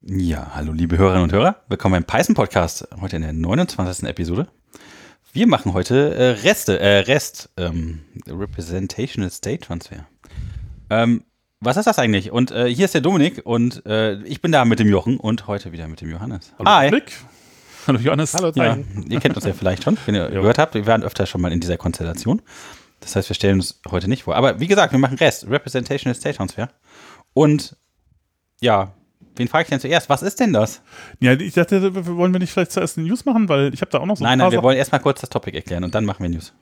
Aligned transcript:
Ja, 0.00 0.52
hallo 0.54 0.70
liebe 0.72 0.96
Hörerinnen 0.96 1.24
und 1.24 1.32
Hörer. 1.32 1.56
Willkommen 1.68 1.94
beim 1.94 2.04
Python 2.04 2.36
Podcast, 2.36 2.86
heute 3.00 3.16
in 3.16 3.22
der 3.22 3.32
29. 3.32 4.04
Episode. 4.08 4.46
Wir 5.32 5.48
machen 5.48 5.72
heute 5.72 6.14
äh, 6.14 6.28
Reste, 6.46 6.78
äh, 6.78 6.98
Rest, 7.00 7.50
ähm, 7.56 8.02
Representational 8.28 9.28
State 9.30 9.66
Transfer. 9.66 10.06
Ähm, 10.88 11.24
was 11.60 11.76
ist 11.76 11.86
das 11.86 11.98
eigentlich? 11.98 12.30
Und 12.30 12.52
äh, 12.52 12.72
hier 12.72 12.84
ist 12.84 12.94
der 12.94 13.00
Dominik 13.00 13.44
und 13.44 13.84
äh, 13.86 14.22
ich 14.22 14.40
bin 14.40 14.52
da 14.52 14.64
mit 14.64 14.78
dem 14.78 14.88
Jochen 14.88 15.18
und 15.18 15.48
heute 15.48 15.72
wieder 15.72 15.88
mit 15.88 16.00
dem 16.00 16.10
Johannes. 16.10 16.54
Hallo 16.60 16.70
Hi. 16.70 16.90
Dominik. 16.90 17.12
Hallo 17.88 17.98
Johannes. 17.98 18.34
Hallo, 18.34 18.52
Ja, 18.54 18.78
ihr 19.08 19.18
kennt 19.18 19.34
uns 19.34 19.44
ja 19.46 19.52
vielleicht 19.52 19.82
schon, 19.82 19.98
wenn 20.06 20.14
ihr 20.14 20.28
gehört 20.30 20.58
habt. 20.58 20.74
Wir 20.74 20.86
waren 20.86 21.02
öfter 21.02 21.26
schon 21.26 21.40
mal 21.40 21.50
in 21.50 21.58
dieser 21.58 21.76
Konstellation. 21.76 22.40
Das 23.00 23.16
heißt, 23.16 23.28
wir 23.28 23.34
stellen 23.34 23.56
uns 23.56 23.80
heute 23.90 24.06
nicht 24.08 24.22
vor. 24.22 24.36
Aber 24.36 24.60
wie 24.60 24.68
gesagt, 24.68 24.92
wir 24.92 25.00
machen 25.00 25.18
Rest, 25.18 25.48
Representational 25.50 26.14
State 26.14 26.36
Transfer. 26.36 26.68
Und 27.34 27.76
ja, 28.60 28.94
wen 29.38 29.48
frage 29.48 29.64
ich 29.64 29.68
denn 29.70 29.80
zuerst? 29.80 30.08
Was 30.08 30.22
ist 30.22 30.40
denn 30.40 30.52
das? 30.52 30.82
Ja, 31.20 31.32
ich 31.32 31.54
dachte, 31.54 32.06
wollen 32.16 32.32
wir 32.32 32.40
nicht 32.40 32.52
vielleicht 32.52 32.72
zuerst 32.72 32.98
eine 32.98 33.06
News 33.06 33.24
machen, 33.24 33.48
weil 33.48 33.72
ich 33.72 33.80
habe 33.80 33.90
da 33.90 33.98
auch 33.98 34.06
noch 34.06 34.16
so 34.16 34.24
nein, 34.24 34.32
ein 34.32 34.38
nein, 34.38 34.52
wir 34.52 34.62
wollen 34.62 34.76
erstmal 34.76 35.00
kurz 35.00 35.20
das 35.20 35.30
Topic 35.30 35.56
erklären 35.56 35.84
und 35.84 35.94
dann 35.94 36.04
machen 36.04 36.22
wir 36.22 36.30
News. 36.30 36.52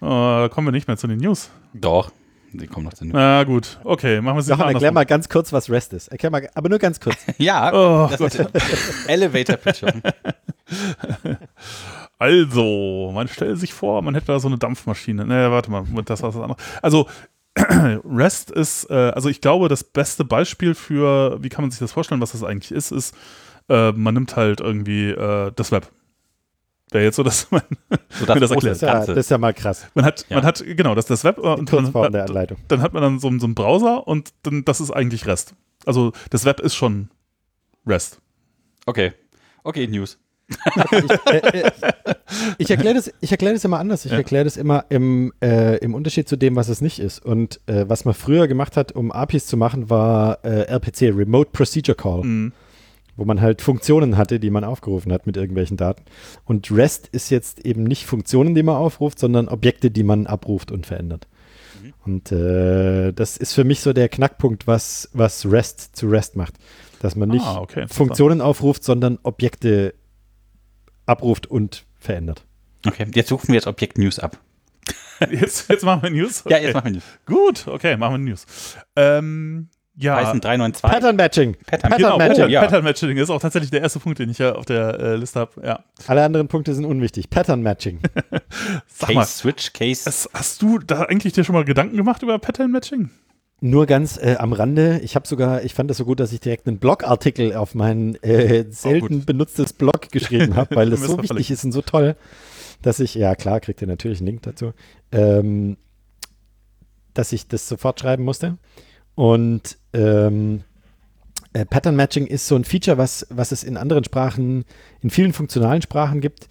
Äh, 0.00 0.06
da 0.06 0.48
kommen 0.50 0.66
wir 0.66 0.72
nicht 0.72 0.88
mehr 0.88 0.96
zu 0.96 1.06
den 1.06 1.18
News. 1.18 1.50
Doch, 1.74 2.10
die 2.52 2.66
kommen 2.66 2.86
noch 2.86 2.94
zu 2.94 3.04
News. 3.04 3.14
Na 3.14 3.44
gut, 3.44 3.78
okay, 3.84 4.20
machen 4.20 4.36
wir 4.36 4.40
es 4.40 4.48
nicht 4.48 4.58
erklär 4.58 4.92
mal 4.92 5.06
ganz 5.06 5.28
kurz, 5.28 5.52
was 5.52 5.70
REST 5.70 5.92
ist. 5.94 6.08
Erklär 6.08 6.30
mal, 6.30 6.48
aber 6.54 6.68
nur 6.68 6.78
ganz 6.78 7.00
kurz. 7.00 7.16
Ja, 7.38 7.72
Oh 7.72 8.08
das 8.10 8.18
Gott. 8.18 8.34
ist 8.34 9.06
Elevator 9.08 9.56
Pitch. 9.56 9.82
Also, 12.18 13.10
man 13.14 13.28
stelle 13.28 13.56
sich 13.56 13.72
vor, 13.72 14.02
man 14.02 14.14
hätte 14.14 14.26
da 14.26 14.38
so 14.40 14.48
eine 14.48 14.58
Dampfmaschine. 14.58 15.24
Ne, 15.24 15.50
warte 15.50 15.70
mal, 15.70 15.84
das 16.04 16.22
war 16.22 16.30
das 16.30 16.40
andere. 16.40 16.58
Also, 16.82 17.06
REST 17.58 18.50
ist, 18.50 18.90
äh, 18.90 18.94
also 18.94 19.28
ich 19.28 19.40
glaube, 19.40 19.68
das 19.68 19.84
beste 19.84 20.24
Beispiel 20.24 20.74
für, 20.74 21.42
wie 21.42 21.48
kann 21.48 21.62
man 21.64 21.70
sich 21.70 21.80
das 21.80 21.92
vorstellen, 21.92 22.20
was 22.20 22.32
das 22.32 22.44
eigentlich 22.44 22.72
ist, 22.72 22.90
ist, 22.92 23.14
äh, 23.68 23.92
man 23.92 24.14
nimmt 24.14 24.36
halt 24.36 24.60
irgendwie 24.60 25.10
äh, 25.10 25.52
das 25.54 25.72
Web. 25.72 25.88
Wäre 26.92 27.04
jetzt 27.04 27.16
so, 27.16 27.22
dass 27.22 27.50
man, 27.50 27.62
So 28.10 28.26
das 28.26 28.34
Mir 28.34 28.40
das 28.40 28.50
große 28.50 28.68
Das 28.68 28.76
ist, 28.78 28.82
ja, 28.82 28.92
Ganze. 28.94 29.14
das 29.14 29.26
ist 29.26 29.30
ja 29.30 29.38
mal 29.38 29.54
krass. 29.54 29.86
man 29.94 30.04
hat, 30.04 30.26
Ja. 30.28 30.36
man 30.36 30.44
hat, 30.44 30.62
genau, 30.66 30.94
das 30.94 31.04
ist 31.04 31.10
das 31.10 31.24
Web 31.24 31.38
äh, 31.38 31.40
und 31.42 31.72
dann, 31.72 31.92
der 32.12 32.24
Anleitung. 32.24 32.58
dann 32.68 32.82
hat 32.82 32.92
man 32.92 33.02
dann 33.02 33.18
so, 33.20 33.30
so 33.38 33.46
einen 33.46 33.54
Browser 33.54 34.06
und 34.08 34.30
dann, 34.42 34.64
das 34.64 34.80
ist 34.80 34.90
eigentlich 34.90 35.26
REST. 35.26 35.54
Also 35.86 36.12
das 36.30 36.44
Web 36.44 36.60
ist 36.60 36.74
schon 36.74 37.10
REST. 37.86 38.20
Okay. 38.86 39.12
Okay, 39.62 39.86
News. 39.86 40.18
Ich, 40.50 41.32
äh, 41.32 41.60
äh, 41.60 41.70
ich 42.58 42.70
erkläre 42.70 42.94
das, 42.94 43.12
ich 43.20 43.30
erklär 43.30 43.52
das 43.52 43.64
immer 43.64 43.78
anders. 43.78 44.04
Ich 44.04 44.12
Ja. 44.12 44.18
erkläre 44.18 44.44
das 44.44 44.56
immer 44.56 44.84
im, 44.88 45.32
äh, 45.42 45.76
im 45.78 45.94
Unterschied 45.94 46.28
zu 46.28 46.36
dem, 46.36 46.56
was 46.56 46.68
es 46.68 46.80
nicht 46.80 46.98
ist. 46.98 47.24
Und 47.24 47.60
äh, 47.66 47.84
was 47.88 48.04
man 48.04 48.14
früher 48.14 48.48
gemacht 48.48 48.76
hat, 48.76 48.92
um 48.92 49.12
APIs 49.12 49.46
zu 49.46 49.56
machen, 49.56 49.90
war 49.90 50.44
äh, 50.44 50.62
RPC, 50.72 51.12
Remote 51.16 51.50
Procedure 51.52 51.96
Call, 51.96 52.22
Mhm. 52.24 52.52
wo 53.16 53.24
man 53.24 53.40
halt 53.40 53.62
Funktionen 53.62 54.16
hatte, 54.16 54.40
die 54.40 54.50
man 54.50 54.64
aufgerufen 54.64 55.12
hat 55.12 55.26
mit 55.26 55.36
irgendwelchen 55.36 55.76
Daten. 55.76 56.02
Und 56.44 56.70
REST 56.70 57.08
ist 57.12 57.30
jetzt 57.30 57.64
eben 57.64 57.84
nicht 57.84 58.06
Funktionen, 58.06 58.54
die 58.54 58.62
man 58.62 58.76
aufruft, 58.76 59.18
sondern 59.18 59.48
Objekte, 59.48 59.90
die 59.90 60.02
man 60.04 60.26
abruft 60.26 60.70
und 60.72 60.86
verändert. 60.86 61.26
Und 62.04 62.32
äh, 62.32 63.12
das 63.12 63.36
ist 63.36 63.52
für 63.52 63.64
mich 63.64 63.80
so 63.80 63.92
der 63.92 64.08
Knackpunkt, 64.08 64.66
was, 64.66 65.08
was 65.12 65.44
REST 65.50 65.96
zu 65.96 66.08
REST 66.08 66.36
macht. 66.36 66.54
Dass 67.00 67.14
man 67.16 67.28
nicht 67.30 67.44
Ah, 67.46 67.60
okay. 67.60 67.86
Funktionen 67.88 68.40
aufruft, 68.42 68.84
sondern 68.84 69.18
Objekte 69.22 69.94
abruft 71.10 71.46
und 71.46 71.84
verändert. 71.98 72.44
Okay, 72.86 73.06
jetzt 73.14 73.30
rufen 73.32 73.48
wir 73.48 73.56
jetzt 73.56 73.66
Objekt 73.66 73.98
News 73.98 74.18
ab. 74.18 74.38
Jetzt, 75.30 75.68
jetzt 75.68 75.84
machen 75.84 76.02
wir 76.02 76.08
News. 76.10 76.44
Ja, 76.48 76.56
Okay. 76.56 76.64
jetzt 76.64 76.74
machen 76.74 76.84
wir 76.86 76.92
News. 76.92 77.04
Gut, 77.26 77.68
okay, 77.68 77.94
machen 77.98 78.14
wir 78.14 78.18
News. 78.30 78.46
Ähm, 78.96 79.68
ja. 79.94 80.16
Python 80.16 80.40
392. 80.40 80.82
Pattern 80.90 81.16
Matching. 81.16 81.56
Pattern. 81.66 81.90
Genau, 81.90 82.08
Pattern 82.12 82.18
Pattern, 82.18 82.28
Matching. 82.38 82.48
ja. 82.54 82.60
Pattern 82.62 82.84
Matching 82.84 83.16
ist 83.18 83.28
auch 83.28 83.40
tatsächlich 83.40 83.70
der 83.70 83.82
erste 83.82 83.98
Punkt, 84.00 84.18
den 84.18 84.30
ich 84.30 84.38
ja 84.38 84.54
auf 84.54 84.64
der 84.64 84.98
äh, 84.98 85.16
Liste 85.16 85.40
habe. 85.40 85.60
Ja. 85.62 85.84
Alle 86.06 86.24
anderen 86.24 86.48
Punkte 86.48 86.72
sind 86.72 86.86
unwichtig. 86.86 87.28
Pattern 87.28 87.60
Matching. 87.60 88.00
Sag 88.86 89.08
Case 89.08 89.12
mal, 89.14 89.26
Switch, 89.26 89.74
Case. 89.74 90.08
hast 90.32 90.62
du 90.62 90.78
da 90.78 91.02
eigentlich 91.02 91.34
dir 91.34 91.44
schon 91.44 91.54
mal 91.54 91.66
Gedanken 91.66 91.98
gemacht 91.98 92.22
über 92.22 92.38
Pattern 92.38 92.70
Matching? 92.70 93.10
Nur 93.62 93.86
ganz 93.86 94.16
äh, 94.16 94.36
am 94.38 94.54
Rande. 94.54 95.00
Ich 95.02 95.14
habe 95.16 95.28
sogar, 95.28 95.62
ich 95.62 95.74
fand 95.74 95.90
das 95.90 95.98
so 95.98 96.06
gut, 96.06 96.18
dass 96.18 96.32
ich 96.32 96.40
direkt 96.40 96.66
einen 96.66 96.78
Blogartikel 96.78 97.54
auf 97.54 97.74
mein 97.74 98.14
äh, 98.22 98.64
selten 98.70 99.18
gut. 99.18 99.26
benutztes 99.26 99.74
Blog 99.74 100.10
geschrieben 100.10 100.56
habe, 100.56 100.76
weil 100.76 100.90
das 100.90 101.00
Müssen 101.00 101.10
so 101.12 101.16
wichtig 101.18 101.28
verlinken. 101.28 101.54
ist 101.54 101.64
und 101.64 101.72
so 101.72 101.82
toll, 101.82 102.16
dass 102.80 103.00
ich, 103.00 103.14
ja 103.14 103.34
klar, 103.34 103.60
kriegt 103.60 103.82
ihr 103.82 103.88
natürlich 103.88 104.20
einen 104.20 104.28
Link 104.28 104.42
dazu, 104.42 104.72
ähm, 105.12 105.76
dass 107.12 107.32
ich 107.32 107.48
das 107.48 107.68
sofort 107.68 108.00
schreiben 108.00 108.24
musste. 108.24 108.56
Und 109.14 109.76
ähm, 109.92 110.62
äh, 111.52 111.66
Pattern 111.66 111.96
Matching 111.96 112.26
ist 112.26 112.46
so 112.46 112.56
ein 112.56 112.64
Feature, 112.64 112.96
was, 112.96 113.26
was 113.28 113.52
es 113.52 113.64
in 113.64 113.76
anderen 113.76 114.04
Sprachen, 114.04 114.64
in 115.02 115.10
vielen 115.10 115.34
funktionalen 115.34 115.82
Sprachen 115.82 116.20
gibt, 116.20 116.48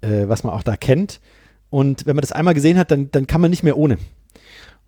äh, 0.00 0.26
was 0.26 0.42
man 0.42 0.54
auch 0.54 0.62
da 0.62 0.76
kennt. 0.76 1.20
Und 1.70 2.06
wenn 2.06 2.16
man 2.16 2.22
das 2.22 2.32
einmal 2.32 2.54
gesehen 2.54 2.78
hat, 2.78 2.90
dann, 2.90 3.10
dann 3.12 3.26
kann 3.26 3.40
man 3.40 3.50
nicht 3.50 3.62
mehr 3.62 3.76
ohne. 3.76 3.98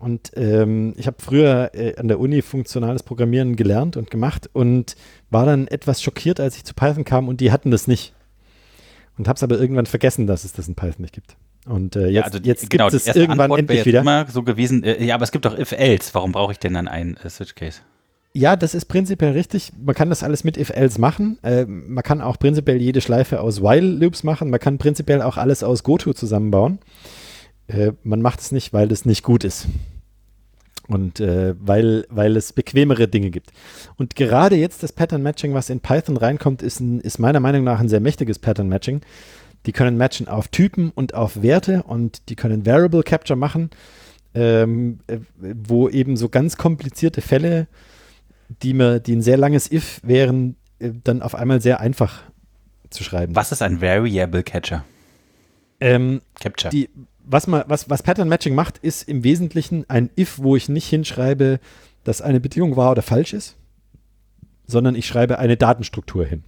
Und 0.05 0.33
ähm, 0.35 0.93
ich 0.97 1.07
habe 1.07 1.17
früher 1.19 1.71
äh, 1.73 1.95
an 1.95 2.07
der 2.07 2.19
Uni 2.19 2.43
funktionales 2.43 3.01
Programmieren 3.01 3.55
gelernt 3.55 3.97
und 3.97 4.11
gemacht 4.11 4.47
und 4.53 4.95
war 5.31 5.47
dann 5.47 5.67
etwas 5.67 6.03
schockiert, 6.03 6.39
als 6.39 6.57
ich 6.57 6.63
zu 6.63 6.75
Python 6.75 7.05
kam 7.05 7.27
und 7.27 7.41
die 7.41 7.51
hatten 7.51 7.71
das 7.71 7.87
nicht. 7.87 8.13
Und 9.17 9.27
habe 9.27 9.37
es 9.37 9.41
aber 9.41 9.59
irgendwann 9.59 9.87
vergessen, 9.87 10.27
dass 10.27 10.43
es 10.43 10.53
das 10.53 10.67
in 10.67 10.75
Python 10.75 11.01
nicht 11.01 11.15
gibt. 11.15 11.37
Und 11.65 11.95
äh, 11.95 12.01
jetzt, 12.01 12.13
Ja, 12.13 12.21
also 12.21 12.37
jetzt 12.37 12.69
genau, 12.69 12.89
gibt 12.89 13.01
es 13.01 13.15
irgendwann 13.15 13.39
Antwort 13.51 13.61
endlich 13.61 13.83
wieder. 13.87 14.01
immer 14.01 14.27
so 14.29 14.43
gewesen, 14.43 14.83
äh, 14.83 15.03
ja, 15.03 15.15
aber 15.15 15.23
es 15.23 15.31
gibt 15.31 15.43
doch 15.45 15.57
if-else. 15.57 16.13
Warum 16.13 16.33
brauche 16.33 16.51
ich 16.51 16.59
denn 16.59 16.75
dann 16.75 16.87
einen 16.87 17.17
äh, 17.17 17.27
Switch 17.31 17.55
Case? 17.55 17.79
Ja, 18.31 18.55
das 18.55 18.75
ist 18.75 18.85
prinzipiell 18.85 19.31
richtig. 19.31 19.71
Man 19.83 19.95
kann 19.95 20.09
das 20.09 20.21
alles 20.21 20.43
mit 20.43 20.55
if-else 20.55 21.01
machen. 21.01 21.39
Äh, 21.41 21.65
man 21.65 22.03
kann 22.03 22.21
auch 22.21 22.37
prinzipiell 22.37 22.79
jede 22.79 23.01
Schleife 23.01 23.41
aus 23.41 23.63
while-Loops 23.63 24.21
machen. 24.21 24.51
Man 24.51 24.59
kann 24.59 24.77
prinzipiell 24.77 25.23
auch 25.23 25.37
alles 25.37 25.63
aus 25.63 25.81
goto 25.81 26.13
zusammenbauen. 26.13 26.77
Äh, 27.65 27.93
man 28.03 28.21
macht 28.21 28.41
es 28.41 28.51
nicht, 28.51 28.71
weil 28.71 28.91
es 28.91 29.05
nicht 29.05 29.23
gut 29.23 29.43
ist. 29.43 29.65
Und 30.87 31.19
äh, 31.19 31.55
weil, 31.59 32.05
weil 32.09 32.37
es 32.37 32.53
bequemere 32.53 33.07
Dinge 33.07 33.31
gibt. 33.31 33.51
Und 33.97 34.15
gerade 34.15 34.55
jetzt 34.55 34.83
das 34.83 34.93
Pattern 34.93 35.23
Matching, 35.23 35.53
was 35.53 35.69
in 35.69 35.79
Python 35.79 36.17
reinkommt, 36.17 36.61
ist, 36.61 36.79
ein, 36.79 36.99
ist 36.99 37.17
meiner 37.17 37.39
Meinung 37.39 37.63
nach 37.63 37.79
ein 37.79 37.89
sehr 37.89 38.01
mächtiges 38.01 38.39
Pattern 38.39 38.69
Matching. 38.69 39.01
Die 39.65 39.71
können 39.71 39.97
matchen 39.97 40.27
auf 40.27 40.47
Typen 40.49 40.91
und 40.93 41.15
auf 41.15 41.41
Werte 41.41 41.81
und 41.83 42.29
die 42.29 42.35
können 42.35 42.67
Variable 42.67 43.01
Capture 43.01 43.37
machen, 43.37 43.71
ähm, 44.35 44.99
äh, 45.07 45.17
wo 45.39 45.89
eben 45.89 46.17
so 46.17 46.29
ganz 46.29 46.55
komplizierte 46.55 47.21
Fälle 47.21 47.67
die 48.61 48.73
mir, 48.73 48.99
die 48.99 49.15
ein 49.15 49.21
sehr 49.21 49.37
langes 49.37 49.71
if 49.71 49.99
wären, 50.03 50.55
äh, 50.79 50.91
dann 51.03 51.21
auf 51.21 51.35
einmal 51.35 51.61
sehr 51.61 51.79
einfach 51.79 52.21
zu 52.89 53.03
schreiben. 53.03 53.35
Was 53.35 53.51
ist 53.51 53.61
ein 53.61 53.81
Variable 53.81 54.43
Catcher? 54.43 54.85
Ähm, 55.79 56.21
Capture. 56.39 56.71
die, 56.71 56.89
was, 57.25 57.47
man, 57.47 57.63
was, 57.67 57.89
was 57.89 58.03
Pattern 58.03 58.29
Matching 58.29 58.55
macht, 58.55 58.77
ist 58.77 59.07
im 59.07 59.23
Wesentlichen 59.23 59.89
ein 59.89 60.09
if, 60.17 60.39
wo 60.39 60.55
ich 60.55 60.69
nicht 60.69 60.87
hinschreibe, 60.87 61.59
dass 62.03 62.21
eine 62.21 62.39
Bedingung 62.39 62.75
wahr 62.75 62.91
oder 62.91 63.01
falsch 63.01 63.33
ist, 63.33 63.57
sondern 64.67 64.95
ich 64.95 65.07
schreibe 65.07 65.39
eine 65.39 65.57
Datenstruktur 65.57 66.25
hin. 66.25 66.43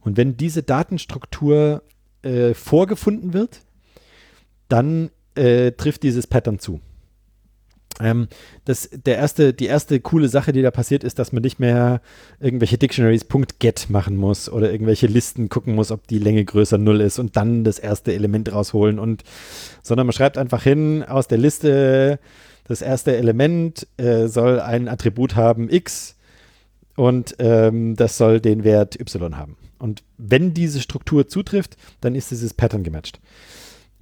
Und 0.00 0.16
wenn 0.16 0.36
diese 0.36 0.62
Datenstruktur 0.62 1.82
äh, 2.22 2.54
vorgefunden 2.54 3.32
wird, 3.32 3.60
dann 4.68 5.10
äh, 5.34 5.72
trifft 5.72 6.02
dieses 6.02 6.26
Pattern 6.26 6.58
zu. 6.58 6.80
Ähm, 8.02 8.28
das, 8.64 8.90
der 8.92 9.16
erste, 9.16 9.54
die 9.54 9.66
erste 9.66 10.00
coole 10.00 10.28
Sache, 10.28 10.52
die 10.52 10.62
da 10.62 10.70
passiert, 10.70 11.04
ist, 11.04 11.18
dass 11.18 11.32
man 11.32 11.42
nicht 11.42 11.60
mehr 11.60 12.00
irgendwelche 12.40 12.78
Dictionaries 12.78 13.26
.get 13.58 13.88
machen 13.90 14.16
muss 14.16 14.48
oder 14.50 14.72
irgendwelche 14.72 15.06
Listen 15.06 15.48
gucken 15.48 15.74
muss, 15.74 15.90
ob 15.90 16.06
die 16.08 16.18
Länge 16.18 16.44
größer 16.44 16.78
0 16.78 17.00
ist 17.00 17.18
und 17.18 17.36
dann 17.36 17.64
das 17.64 17.78
erste 17.78 18.12
Element 18.12 18.52
rausholen 18.52 18.98
und 18.98 19.22
sondern 19.82 20.06
man 20.06 20.12
schreibt 20.12 20.38
einfach 20.38 20.62
hin 20.62 21.02
aus 21.02 21.28
der 21.28 21.38
Liste, 21.38 22.18
das 22.64 22.82
erste 22.82 23.16
Element 23.16 23.86
äh, 23.96 24.28
soll 24.28 24.60
ein 24.60 24.88
Attribut 24.88 25.36
haben 25.36 25.68
x 25.70 26.16
und 26.96 27.36
ähm, 27.38 27.96
das 27.96 28.16
soll 28.16 28.40
den 28.40 28.64
Wert 28.64 29.00
y 29.00 29.36
haben. 29.36 29.56
Und 29.78 30.04
wenn 30.16 30.54
diese 30.54 30.80
Struktur 30.80 31.26
zutrifft, 31.26 31.76
dann 32.00 32.14
ist 32.14 32.30
dieses 32.30 32.54
Pattern 32.54 32.84
gematcht. 32.84 33.18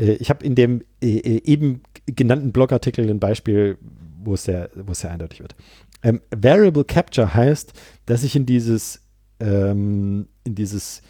Äh, 0.01 0.13
ich 0.15 0.31
habe 0.31 0.45
in 0.45 0.55
dem 0.55 0.83
äh, 1.03 1.19
äh, 1.19 1.43
eben 1.45 1.83
genannten 2.07 2.53
Blogartikel 2.53 3.09
ein 3.09 3.21
Beispiel, 3.21 3.79
wo 4.23 4.35
es 4.35 4.45
sehr, 4.45 4.71
wo 4.75 4.93
es 4.93 5.01
sehr 5.01 5.11
eindeutig 5.11 5.41
wird. 5.41 5.55
Ähm, 6.03 6.21
Variable 6.35 6.85
Capture 6.85 7.35
heißt, 7.35 7.73
dass 8.07 8.25
ich 8.25 8.35
in 8.35 8.47
dieses, 8.47 9.03
ähm, 9.39 10.27
in 10.45 10.55
dieses 10.55 11.03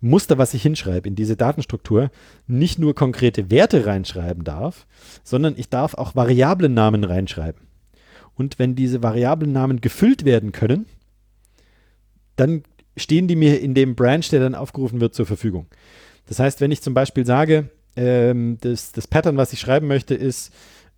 Muster, 0.00 0.38
was 0.38 0.54
ich 0.54 0.62
hinschreibe, 0.62 1.08
in 1.08 1.16
diese 1.16 1.36
Datenstruktur, 1.36 2.10
nicht 2.46 2.78
nur 2.78 2.94
konkrete 2.94 3.50
Werte 3.50 3.84
reinschreiben 3.84 4.44
darf, 4.44 4.86
sondern 5.24 5.54
ich 5.56 5.68
darf 5.68 5.94
auch 5.94 6.14
Variablennamen 6.14 7.04
reinschreiben. 7.04 7.62
Und 8.34 8.58
wenn 8.58 8.76
diese 8.76 9.02
Variablennamen 9.02 9.80
gefüllt 9.80 10.24
werden 10.24 10.52
können, 10.52 10.86
dann 12.36 12.62
stehen 12.96 13.26
die 13.26 13.34
mir 13.34 13.60
in 13.60 13.74
dem 13.74 13.96
Branch, 13.96 14.26
der 14.30 14.40
dann 14.40 14.54
aufgerufen 14.54 15.00
wird, 15.00 15.14
zur 15.14 15.26
Verfügung. 15.26 15.66
Das 16.26 16.38
heißt, 16.38 16.60
wenn 16.60 16.70
ich 16.70 16.80
zum 16.80 16.94
Beispiel 16.94 17.26
sage, 17.26 17.70
ähm, 17.98 18.58
das, 18.60 18.92
das 18.92 19.08
Pattern, 19.08 19.36
was 19.36 19.52
ich 19.52 19.60
schreiben 19.60 19.88
möchte, 19.88 20.14
ist, 20.14 20.52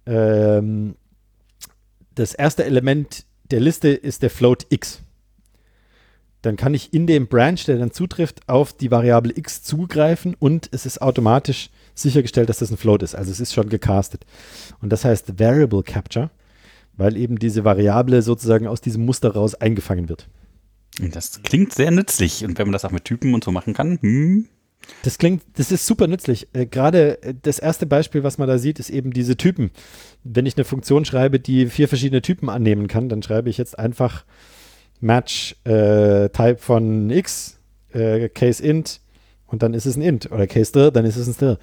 ähm, 0.07 0.97
das 2.15 2.35
erste 2.35 2.65
Element 2.65 3.25
der 3.51 3.61
Liste 3.61 3.89
ist 3.89 4.23
der 4.23 4.31
Float 4.31 4.67
x. 4.69 5.01
dann 6.43 6.57
kann 6.57 6.75
ich 6.75 6.93
in 6.95 7.07
dem 7.07 7.27
Branch, 7.27 7.59
der 7.67 7.79
dann 7.79 7.91
zutrifft, 7.91 8.49
auf 8.49 8.73
die 8.73 8.91
Variable 8.91 9.33
x 9.35 9.63
zugreifen 9.63 10.37
und 10.39 10.69
es 10.73 10.87
ist 10.87 11.03
automatisch 11.03 11.71
sichergestellt, 11.95 12.49
dass 12.49 12.59
das 12.59 12.71
ein 12.71 12.77
Float 12.77 13.03
ist. 13.03 13.15
Also 13.15 13.31
es 13.31 13.41
ist 13.41 13.53
schon 13.53 13.69
gecastet. 13.69 14.25
Und 14.81 14.91
das 14.91 15.05
heißt 15.05 15.39
Variable 15.39 15.83
Capture, 15.83 16.31
weil 16.97 17.17
eben 17.17 17.39
diese 17.39 17.65
Variable 17.65 18.23
sozusagen 18.23 18.67
aus 18.67 18.81
diesem 18.81 19.05
Muster 19.05 19.33
raus 19.33 19.55
eingefangen 19.55 20.09
wird. 20.09 20.29
Das 20.99 21.43
klingt 21.43 21.73
sehr 21.73 21.91
nützlich. 21.91 22.45
Und 22.45 22.59
wenn 22.59 22.67
man 22.67 22.73
das 22.73 22.85
auch 22.85 22.91
mit 22.91 23.05
Typen 23.05 23.35
und 23.35 23.45
so 23.45 23.53
machen 23.53 23.75
kann, 23.75 23.99
hm. 24.01 24.49
Das 25.03 25.19
klingt, 25.19 25.43
das 25.57 25.73
ist 25.73 25.87
super 25.87 26.07
nützlich. 26.07 26.49
Äh, 26.53 26.67
Gerade 26.67 27.23
äh, 27.23 27.35
das 27.41 27.59
erste 27.59 27.87
Beispiel, 27.87 28.23
was 28.23 28.39
man 28.39 28.49
da 28.49 28.59
sieht, 28.59 28.79
ist 28.79 28.91
eben 28.91 29.13
diese 29.13 29.37
Typen. 29.37 29.71
Wenn 30.25 30.47
ich 30.47 30.57
eine 30.57 30.65
Funktion 30.65 31.05
schreibe, 31.05 31.41
die 31.41 31.67
vier 31.67 31.89
verschiedene 31.89 32.23
Typen 32.23 32.49
annehmen 32.49 32.89
kann, 32.89 33.09
dann 33.09 33.23
schreibe 33.23 33.51
ich 33.51 33.59
jetzt 33.59 33.79
einfach 33.79 34.25
Match 35.01 35.57
äh, 35.65 36.29
Type 36.31 36.59
von 36.59 37.09
x, 37.11 37.59
äh, 37.93 38.29
Case 38.29 38.63
int 38.63 39.01
und 39.47 39.63
dann 39.63 39.75
ist 39.75 39.87
es 39.87 39.97
ein 39.97 40.03
int 40.03 40.31
oder 40.31 40.47
Case 40.47 40.73
dir, 40.73 40.91
dann 40.91 41.05
ist 41.05 41.17
es 41.17 41.27
ein 41.27 41.35
stir. 41.35 41.59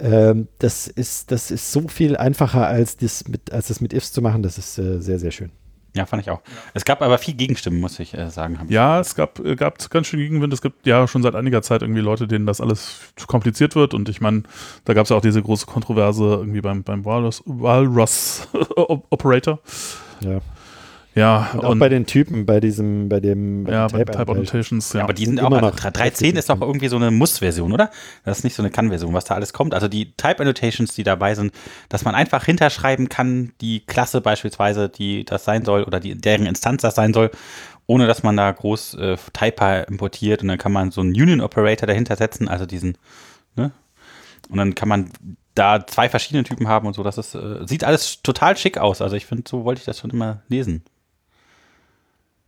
Ähm, 0.00 0.48
das 0.58 0.88
ist 0.88 1.30
das 1.30 1.50
ist 1.50 1.72
so 1.72 1.86
viel 1.88 2.16
einfacher 2.16 2.66
als 2.66 2.96
das 2.96 3.28
mit 3.28 3.52
als 3.52 3.68
das 3.68 3.80
mit 3.80 3.92
ifs 3.92 4.12
zu 4.12 4.22
machen. 4.22 4.42
Das 4.42 4.58
ist 4.58 4.78
äh, 4.78 5.00
sehr 5.00 5.18
sehr 5.18 5.30
schön. 5.30 5.50
Ja, 5.94 6.06
fand 6.06 6.22
ich 6.22 6.30
auch. 6.30 6.40
Es 6.72 6.84
gab 6.84 7.02
aber 7.02 7.18
viel 7.18 7.34
Gegenstimmen, 7.34 7.78
muss 7.80 7.98
ich 7.98 8.14
äh, 8.14 8.30
sagen. 8.30 8.58
Ja, 8.68 8.98
es 9.00 9.14
gab, 9.14 9.38
äh, 9.40 9.56
gab 9.56 9.90
ganz 9.90 10.06
schön 10.06 10.20
Gegenwind. 10.20 10.52
Es 10.52 10.62
gibt 10.62 10.86
ja 10.86 11.06
schon 11.06 11.22
seit 11.22 11.34
einiger 11.34 11.60
Zeit 11.60 11.82
irgendwie 11.82 12.00
Leute, 12.00 12.26
denen 12.26 12.46
das 12.46 12.62
alles 12.62 13.12
zu 13.16 13.26
kompliziert 13.26 13.74
wird. 13.74 13.92
Und 13.92 14.08
ich 14.08 14.20
meine, 14.20 14.44
da 14.86 14.94
gab 14.94 15.04
es 15.04 15.10
ja 15.10 15.16
auch 15.16 15.20
diese 15.20 15.42
große 15.42 15.66
Kontroverse 15.66 16.24
irgendwie 16.24 16.62
beim, 16.62 16.82
beim 16.82 17.04
Walrus, 17.04 17.42
Walrus 17.44 18.48
Operator. 18.76 19.58
Ja. 20.20 20.40
Ja, 21.14 21.50
Und 21.52 21.64
auch 21.64 21.76
bei 21.76 21.90
den 21.90 22.06
Typen, 22.06 22.46
bei 22.46 22.58
diesem, 22.58 23.08
bei 23.08 23.20
dem 23.20 23.64
bei 23.64 23.72
ja, 23.72 23.86
den 23.86 23.92
bei 23.92 23.98
Type 24.04 24.12
Type 24.12 24.32
Annotation. 24.32 24.38
Annotations, 24.38 24.92
Ja, 24.94 24.98
ja. 24.98 25.04
aber 25.04 25.12
die 25.12 25.26
sind 25.26 25.38
Immer 25.38 25.56
auch, 25.58 25.60
noch 25.60 25.76
3.10 25.76 26.38
ist 26.38 26.48
doch 26.48 26.60
irgendwie 26.60 26.88
so 26.88 26.96
eine 26.96 27.10
Muss-Version, 27.10 27.72
oder? 27.72 27.90
Das 28.24 28.38
ist 28.38 28.44
nicht 28.44 28.54
so 28.54 28.62
eine 28.62 28.70
Kann-Version, 28.70 29.12
was 29.12 29.26
da 29.26 29.34
alles 29.34 29.52
kommt. 29.52 29.74
Also 29.74 29.88
die 29.88 30.12
Type-Annotations, 30.16 30.94
die 30.94 31.02
dabei 31.02 31.34
sind, 31.34 31.52
dass 31.90 32.04
man 32.04 32.14
einfach 32.14 32.44
hinterschreiben 32.44 33.10
kann, 33.10 33.52
die 33.60 33.80
Klasse 33.80 34.22
beispielsweise, 34.22 34.88
die 34.88 35.24
das 35.24 35.44
sein 35.44 35.64
soll 35.66 35.82
oder 35.84 36.00
die, 36.00 36.14
deren 36.14 36.46
Instanz 36.46 36.80
das 36.80 36.94
sein 36.94 37.12
soll, 37.12 37.30
ohne 37.86 38.06
dass 38.06 38.22
man 38.22 38.36
da 38.36 38.50
groß 38.50 38.94
äh, 38.94 39.16
Typer 39.34 39.86
importiert 39.88 40.40
und 40.40 40.48
dann 40.48 40.58
kann 40.58 40.72
man 40.72 40.92
so 40.92 41.02
einen 41.02 41.10
Union-Operator 41.10 41.86
dahinter 41.86 42.16
setzen, 42.16 42.48
also 42.48 42.64
diesen, 42.64 42.96
ne? 43.56 43.70
Und 44.48 44.56
dann 44.58 44.74
kann 44.74 44.88
man 44.88 45.10
da 45.54 45.86
zwei 45.86 46.08
verschiedene 46.08 46.44
Typen 46.44 46.68
haben 46.68 46.86
und 46.86 46.94
so. 46.94 47.02
Das 47.02 47.18
ist, 47.18 47.34
äh, 47.34 47.66
sieht 47.66 47.84
alles 47.84 48.22
total 48.22 48.56
schick 48.56 48.78
aus. 48.78 49.00
Also 49.02 49.16
ich 49.16 49.26
finde, 49.26 49.44
so 49.46 49.64
wollte 49.64 49.80
ich 49.80 49.84
das 49.84 49.98
schon 49.98 50.10
immer 50.10 50.42
lesen. 50.48 50.82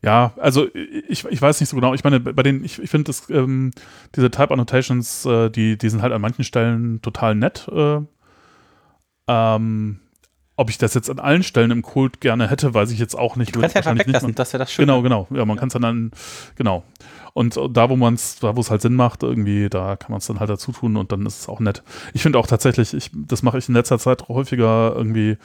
Ja, 0.04 0.32
also 0.36 0.66
ich, 0.74 1.24
ich 1.24 1.40
weiß 1.40 1.60
nicht 1.60 1.70
so 1.70 1.76
genau. 1.76 1.94
Ich 1.94 2.04
meine, 2.04 2.20
bei 2.20 2.42
den, 2.42 2.62
ich, 2.64 2.78
ich 2.78 2.90
finde 2.90 3.04
das, 3.04 3.30
ähm, 3.30 3.70
diese 4.14 4.30
Type 4.30 4.50
Annotations, 4.52 5.24
äh, 5.24 5.50
die, 5.50 5.78
die 5.78 5.88
sind 5.88 6.02
halt 6.02 6.12
an 6.12 6.20
manchen 6.20 6.44
Stellen 6.44 7.00
total 7.00 7.34
nett. 7.34 7.68
Äh, 7.72 8.00
ähm, 9.28 10.00
ob 10.56 10.70
ich 10.70 10.78
das 10.78 10.94
jetzt 10.94 11.10
an 11.10 11.18
allen 11.18 11.42
Stellen 11.42 11.70
im 11.70 11.82
Code 11.82 12.18
gerne 12.20 12.48
hätte, 12.48 12.74
weiß 12.74 12.90
ich 12.92 12.98
jetzt 12.98 13.16
auch 13.16 13.36
nicht. 13.36 13.56
Du 13.56 13.60
kannst 13.60 13.74
ja 13.74 13.80
einfach 13.80 13.90
Wahrscheinlich 13.90 14.06
nicht 14.06 14.16
weglassen, 14.16 14.34
das 14.34 14.52
wäre 14.52 14.60
das 14.60 14.72
Schöne. 14.72 14.86
Genau, 14.86 15.02
genau. 15.02 15.26
Ja, 15.30 15.44
man 15.44 15.56
kann 15.56 15.68
es 15.68 15.72
dann, 15.72 15.82
dann, 15.82 16.10
genau. 16.54 16.84
Und 17.32 17.58
da, 17.70 17.90
wo 17.90 17.96
man 17.96 18.14
es, 18.14 18.38
da, 18.38 18.54
wo 18.54 18.60
es 18.60 18.70
halt 18.70 18.80
Sinn 18.82 18.94
macht, 18.94 19.24
irgendwie, 19.24 19.68
da 19.68 19.96
kann 19.96 20.12
man 20.12 20.18
es 20.18 20.26
dann 20.26 20.38
halt 20.38 20.50
dazu 20.50 20.70
tun 20.70 20.96
und 20.96 21.10
dann 21.10 21.26
ist 21.26 21.40
es 21.40 21.48
auch 21.48 21.58
nett. 21.58 21.82
Ich 22.12 22.22
finde 22.22 22.38
auch 22.38 22.46
tatsächlich, 22.46 22.94
ich, 22.94 23.10
das 23.12 23.42
mache 23.42 23.58
ich 23.58 23.68
in 23.68 23.74
letzter 23.74 23.98
Zeit 23.98 24.28
häufiger 24.28 24.92
irgendwie 24.94 25.38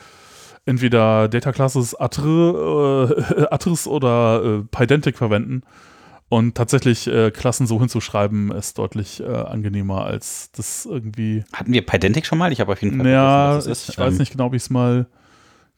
entweder 0.69 1.27
Data 1.27 1.51
Classes 1.51 1.95
Atre, 1.95 3.17
äh, 3.39 3.47
Atris 3.51 3.87
oder 3.87 4.43
äh, 4.43 4.63
Pydantic 4.71 5.17
verwenden. 5.17 5.63
Und 6.31 6.53
tatsächlich 6.53 7.07
äh, 7.07 7.31
Klassen 7.31 7.65
so 7.65 7.79
hinzuschreiben, 7.79 8.51
ist 8.51 8.77
deutlich 8.77 9.19
äh, 9.19 9.25
angenehmer 9.25 10.05
als 10.05 10.51
das 10.51 10.85
irgendwie. 10.85 11.43
Hatten 11.51 11.73
wir 11.73 11.83
Pydantic 11.83 12.27
schon 12.27 12.37
mal? 12.37 12.51
Ich 12.51 12.61
habe 12.61 12.71
auf 12.71 12.81
jeden 12.83 12.97
Fall 12.97 13.07
Ja, 13.07 13.57
ich, 13.57 13.89
ich 13.89 13.97
weiß 13.97 14.13
Ähm, 14.13 14.19
nicht 14.19 14.31
genau, 14.33 14.45
ob 14.45 14.53
ich 14.53 14.61
es 14.61 14.69
mal 14.69 15.07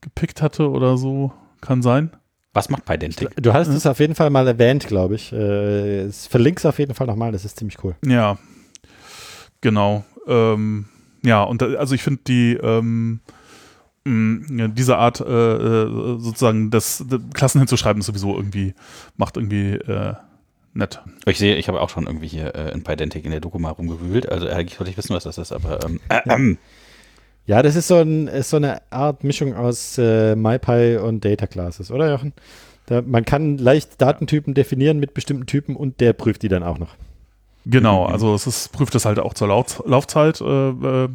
gepickt 0.02 0.42
hatte 0.42 0.70
oder 0.70 0.98
so. 0.98 1.32
Kann 1.62 1.82
sein. 1.82 2.12
Was 2.54 2.70
macht 2.70 2.84
Pydantic? 2.84 3.30
Du 3.42 3.54
hast 3.54 3.70
es 3.70 3.86
auf 3.86 4.00
jeden 4.02 4.14
Fall 4.14 4.30
mal 4.30 4.46
erwähnt, 4.46 4.86
glaube 4.88 5.16
ich. 5.16 5.32
Äh, 5.32 6.02
es 6.02 6.28
verlink's 6.28 6.66
auf 6.66 6.80
jeden 6.80 6.96
Fall 6.96 7.08
nochmal, 7.08 7.32
das 7.32 7.46
ist 7.46 7.58
ziemlich 7.58 7.82
cool. 7.86 7.96
Ja, 8.06 8.38
genau. 9.62 10.04
Ähm, 10.28 10.90
ja, 11.24 11.44
und 11.44 11.62
da, 11.62 11.68
also 11.76 11.96
ich 11.96 12.04
finde 12.04 12.22
die 12.28 12.58
ähm, 12.62 13.22
diese 14.03 14.98
Art 14.98 15.19
äh, 15.19 15.24
äh, 15.24 16.19
sozusagen 16.19 16.71
das, 16.71 17.06
das 17.07 17.19
Klassen 17.33 17.59
hinzuschreiben 17.59 18.00
ist 18.00 18.07
sowieso 18.07 18.36
irgendwie 18.36 18.74
macht 19.15 19.38
irgendwie 19.38 19.74
äh, 19.74 20.15
nett. 20.74 21.01
Ich 21.25 21.38
sehe, 21.38 21.56
ich 21.56 21.68
habe 21.68 21.81
auch 21.81 21.89
schon 21.89 22.07
irgendwie 22.07 22.27
hier 22.27 22.56
äh, 22.56 22.71
in 22.71 22.83
Pydantic 22.83 23.25
in 23.25 23.31
der 23.31 23.42
Doku 23.42 23.59
mal 23.59 23.71
rumgewühlt. 23.71 24.27
Also 24.30 24.48
eigentlich 24.48 24.80
wollte 24.80 24.89
ich 24.92 24.98
wissen, 24.98 25.15
was 25.15 25.24
das 25.25 25.38
ist, 25.38 25.51
aber 25.51 25.83
ähm, 25.86 26.00
äh, 26.09 26.21
ähm, 26.27 26.57
Ja, 27.45 27.62
das 27.62 27.75
ist 27.75 27.88
so, 27.88 27.98
ein, 27.98 28.27
ist 28.27 28.50
so 28.50 28.57
eine 28.57 28.81
Art 28.92 29.24
Mischung 29.24 29.56
aus 29.56 29.98
äh, 29.98 30.36
MyPy 30.36 30.97
und 30.97 31.25
Data 31.25 31.47
Classes, 31.47 31.92
oder 31.92 32.09
Jochen? 32.12 32.33
Da, 32.86 33.01
man 33.01 33.25
kann 33.25 33.57
leicht 33.57 34.01
Datentypen 34.01 34.54
definieren 34.54 35.00
mit 35.00 35.13
bestimmten 35.13 35.45
Typen 35.45 35.75
und 35.75 36.00
der 36.00 36.13
prüft 36.13 36.44
die 36.44 36.50
dann 36.50 36.63
auch 36.63 36.77
noch. 36.77 36.95
Genau, 37.66 38.08
Mhm. 38.08 38.13
also 38.13 38.34
es 38.34 38.48
ist, 38.48 38.72
prüft 38.72 38.96
es 38.96 39.06
halt 39.06 39.19
auch 39.19 39.36
zur 39.36 39.48
Lauf, 39.50 39.84
Laufzeit 39.86 40.42
äh, 40.42 40.69
äh, 40.69 41.10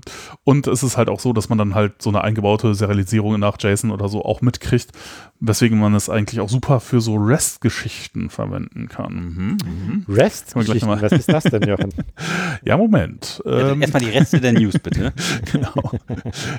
und 0.44 0.66
es 0.68 0.82
ist 0.84 0.96
halt 0.96 1.08
auch 1.08 1.18
so, 1.18 1.32
dass 1.32 1.48
man 1.48 1.58
dann 1.58 1.74
halt 1.74 2.00
so 2.00 2.10
eine 2.10 2.22
eingebaute 2.22 2.74
Serialisierung 2.74 3.38
nach 3.40 3.56
JSON 3.60 3.90
oder 3.90 4.08
so 4.08 4.24
auch 4.24 4.42
mitkriegt, 4.42 4.92
weswegen 5.40 5.78
man 5.78 5.94
es 5.96 6.08
eigentlich 6.08 6.38
auch 6.40 6.48
super 6.48 6.78
für 6.78 7.00
so 7.00 7.16
REST-Geschichten 7.16 8.30
verwenden 8.30 8.88
kann. 8.88 9.12
mhm, 9.14 9.56
mhm. 9.66 10.04
REST, 10.08 10.52
Können 10.52 10.66
wir 10.66 10.72
gleich 10.74 10.86
mal- 10.86 11.02
was 11.02 11.12
ist 11.12 11.28
das 11.32 11.44
denn, 11.44 11.62
Jochen? 11.68 11.92
Ja, 12.64 12.76
Moment. 12.76 13.42
Ja, 13.44 13.70
Ähm, 13.72 13.82
Erstmal 13.82 14.02
die 14.02 14.10
Reste 14.10 14.40
der 14.40 14.52
News, 14.52 14.78
bitte. 14.78 15.12
genau. 15.52 15.90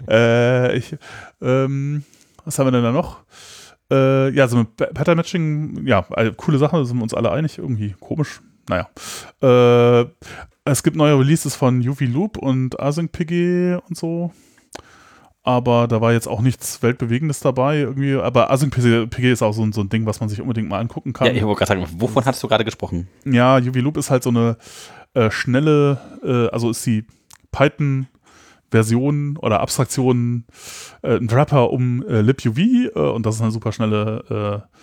äh, 0.10 0.78
ich, 0.78 0.96
ähm, 1.42 2.04
was 2.46 2.60
haben 2.60 2.68
wir 2.68 2.72
denn 2.72 2.84
da 2.84 2.92
noch? 2.92 3.20
Äh, 3.92 4.30
ja, 4.32 4.48
so 4.48 4.58
mit 4.58 4.76
Pa- 4.76 4.88
Pattern 4.94 5.16
Matching, 5.18 5.86
ja, 5.88 6.06
coole 6.36 6.58
Sache, 6.58 6.76
da 6.78 6.84
sind 6.86 6.98
wir 6.98 7.04
uns 7.04 7.14
alle 7.14 7.32
einig, 7.32 7.58
irgendwie 7.58 7.96
komisch. 8.00 8.42
Naja. 8.70 8.88
Äh, 9.42 10.06
es 10.66 10.84
gibt 10.84 10.96
neue 10.98 11.18
Releases 11.18 11.56
von 11.56 11.80
UV 11.88 12.02
Loop 12.02 12.38
und 12.38 12.80
AsyncPG 12.80 13.76
und 13.88 13.98
so. 13.98 14.32
Aber 15.44 15.88
da 15.88 16.02
war 16.02 16.12
jetzt 16.12 16.28
auch 16.28 16.42
nichts 16.42 16.84
Weltbewegendes 16.84 17.40
dabei 17.40 17.78
irgendwie. 17.78 18.16
Aber 18.16 18.52
AsyncPG 18.52 19.32
ist 19.32 19.42
auch 19.42 19.54
so, 19.54 19.64
ein- 19.64 19.72
so 19.72 19.80
ein 19.80 19.88
Ding, 19.88 20.06
was 20.06 20.20
man 20.20 20.28
sich 20.28 20.42
unbedingt 20.42 20.68
mal 20.68 20.80
angucken 20.80 21.14
kann. 21.14 21.28
Ja, 21.28 21.34
ich 21.34 21.44
wollte 21.44 21.60
gerade 21.66 21.80
sagen, 21.82 21.86
wovon 22.02 22.26
hattest 22.26 22.44
du 22.44 22.50
gerade 22.50 22.66
gesprochen? 22.66 23.08
Ja, 23.24 23.56
UV 23.58 23.76
Loop 23.78 23.96
ist 23.96 24.10
halt 24.10 24.24
so 24.24 24.30
eine 24.30 24.58
äh, 25.14 25.32
schnelle, 25.32 26.00
äh, 26.24 26.50
also 26.54 26.70
ist 26.70 26.86
die 26.86 27.06
Python-Version 27.54 29.38
oder 29.38 29.62
Abstraktion, 29.62 30.46
äh, 31.02 31.16
ein 31.18 31.32
Wrapper 31.32 31.72
um 31.72 32.06
äh, 32.08 32.22
LibUV 32.22 32.58
äh, 32.60 32.90
und 33.00 33.26
das 33.26 33.36
ist 33.36 33.42
eine 33.42 33.52
super 33.52 33.72
schnelle 33.72 34.64
äh, 34.70 34.78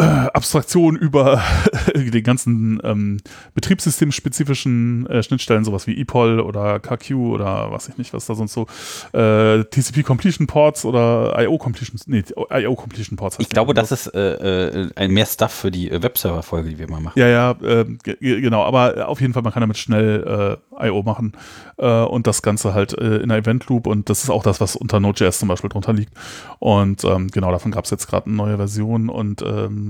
äh, 0.00 0.02
Abstraktion 0.32 0.96
über 0.96 1.42
den 1.94 2.22
ganzen 2.22 2.80
ähm, 2.84 3.18
betriebssystemspezifischen 3.54 5.06
äh, 5.06 5.22
Schnittstellen, 5.22 5.64
sowas 5.64 5.86
wie 5.86 6.00
EPOL 6.00 6.40
oder 6.40 6.80
KQ 6.80 7.10
oder 7.14 7.70
was 7.70 7.88
ich 7.88 7.98
nicht, 7.98 8.12
was 8.12 8.26
da 8.26 8.34
sonst 8.34 8.52
so 8.54 8.66
äh, 9.12 9.64
TCP 9.64 10.02
Completion 10.04 10.46
Ports 10.46 10.84
oder 10.84 11.34
IO 11.42 11.58
Completion, 11.58 11.98
nee, 12.06 12.24
IO 12.50 12.74
Completion 12.74 13.16
Ports. 13.16 13.36
Ich 13.40 13.48
glaube, 13.48 13.74
das 13.74 13.92
ist 13.92 14.06
äh, 14.14 14.80
äh, 14.84 14.90
ein 14.96 15.10
mehr 15.10 15.26
Stuff 15.26 15.52
für 15.52 15.70
die 15.70 15.90
Webserver-Folge, 15.90 16.70
die 16.70 16.78
wir 16.78 16.88
mal 16.88 17.00
machen. 17.00 17.18
Ja, 17.18 17.28
ja, 17.28 17.50
äh, 17.62 17.84
ge- 18.02 18.40
genau, 18.40 18.62
aber 18.64 19.08
auf 19.08 19.20
jeden 19.20 19.32
Fall, 19.34 19.42
man 19.42 19.52
kann 19.52 19.60
damit 19.60 19.78
schnell 19.78 20.58
I.O. 20.80 21.02
machen 21.02 21.32
und 21.76 22.26
das 22.26 22.42
Ganze 22.42 22.72
halt 22.74 22.92
in 22.94 23.22
einer 23.24 23.36
Event 23.36 23.66
Loop 23.68 23.86
und 23.86 24.08
das 24.08 24.24
ist 24.24 24.30
auch 24.30 24.42
das, 24.42 24.60
was 24.60 24.76
unter 24.76 25.00
Node.js 25.00 25.38
zum 25.38 25.48
Beispiel 25.48 25.68
drunter 25.70 25.92
liegt. 25.92 26.12
Und 26.58 27.04
ähm, 27.04 27.28
genau, 27.28 27.50
davon 27.50 27.70
gab 27.70 27.84
es 27.84 27.90
jetzt 27.90 28.06
gerade 28.06 28.26
eine 28.26 28.36
neue 28.36 28.56
Version 28.56 29.08
und 29.08 29.42
ähm, 29.42 29.89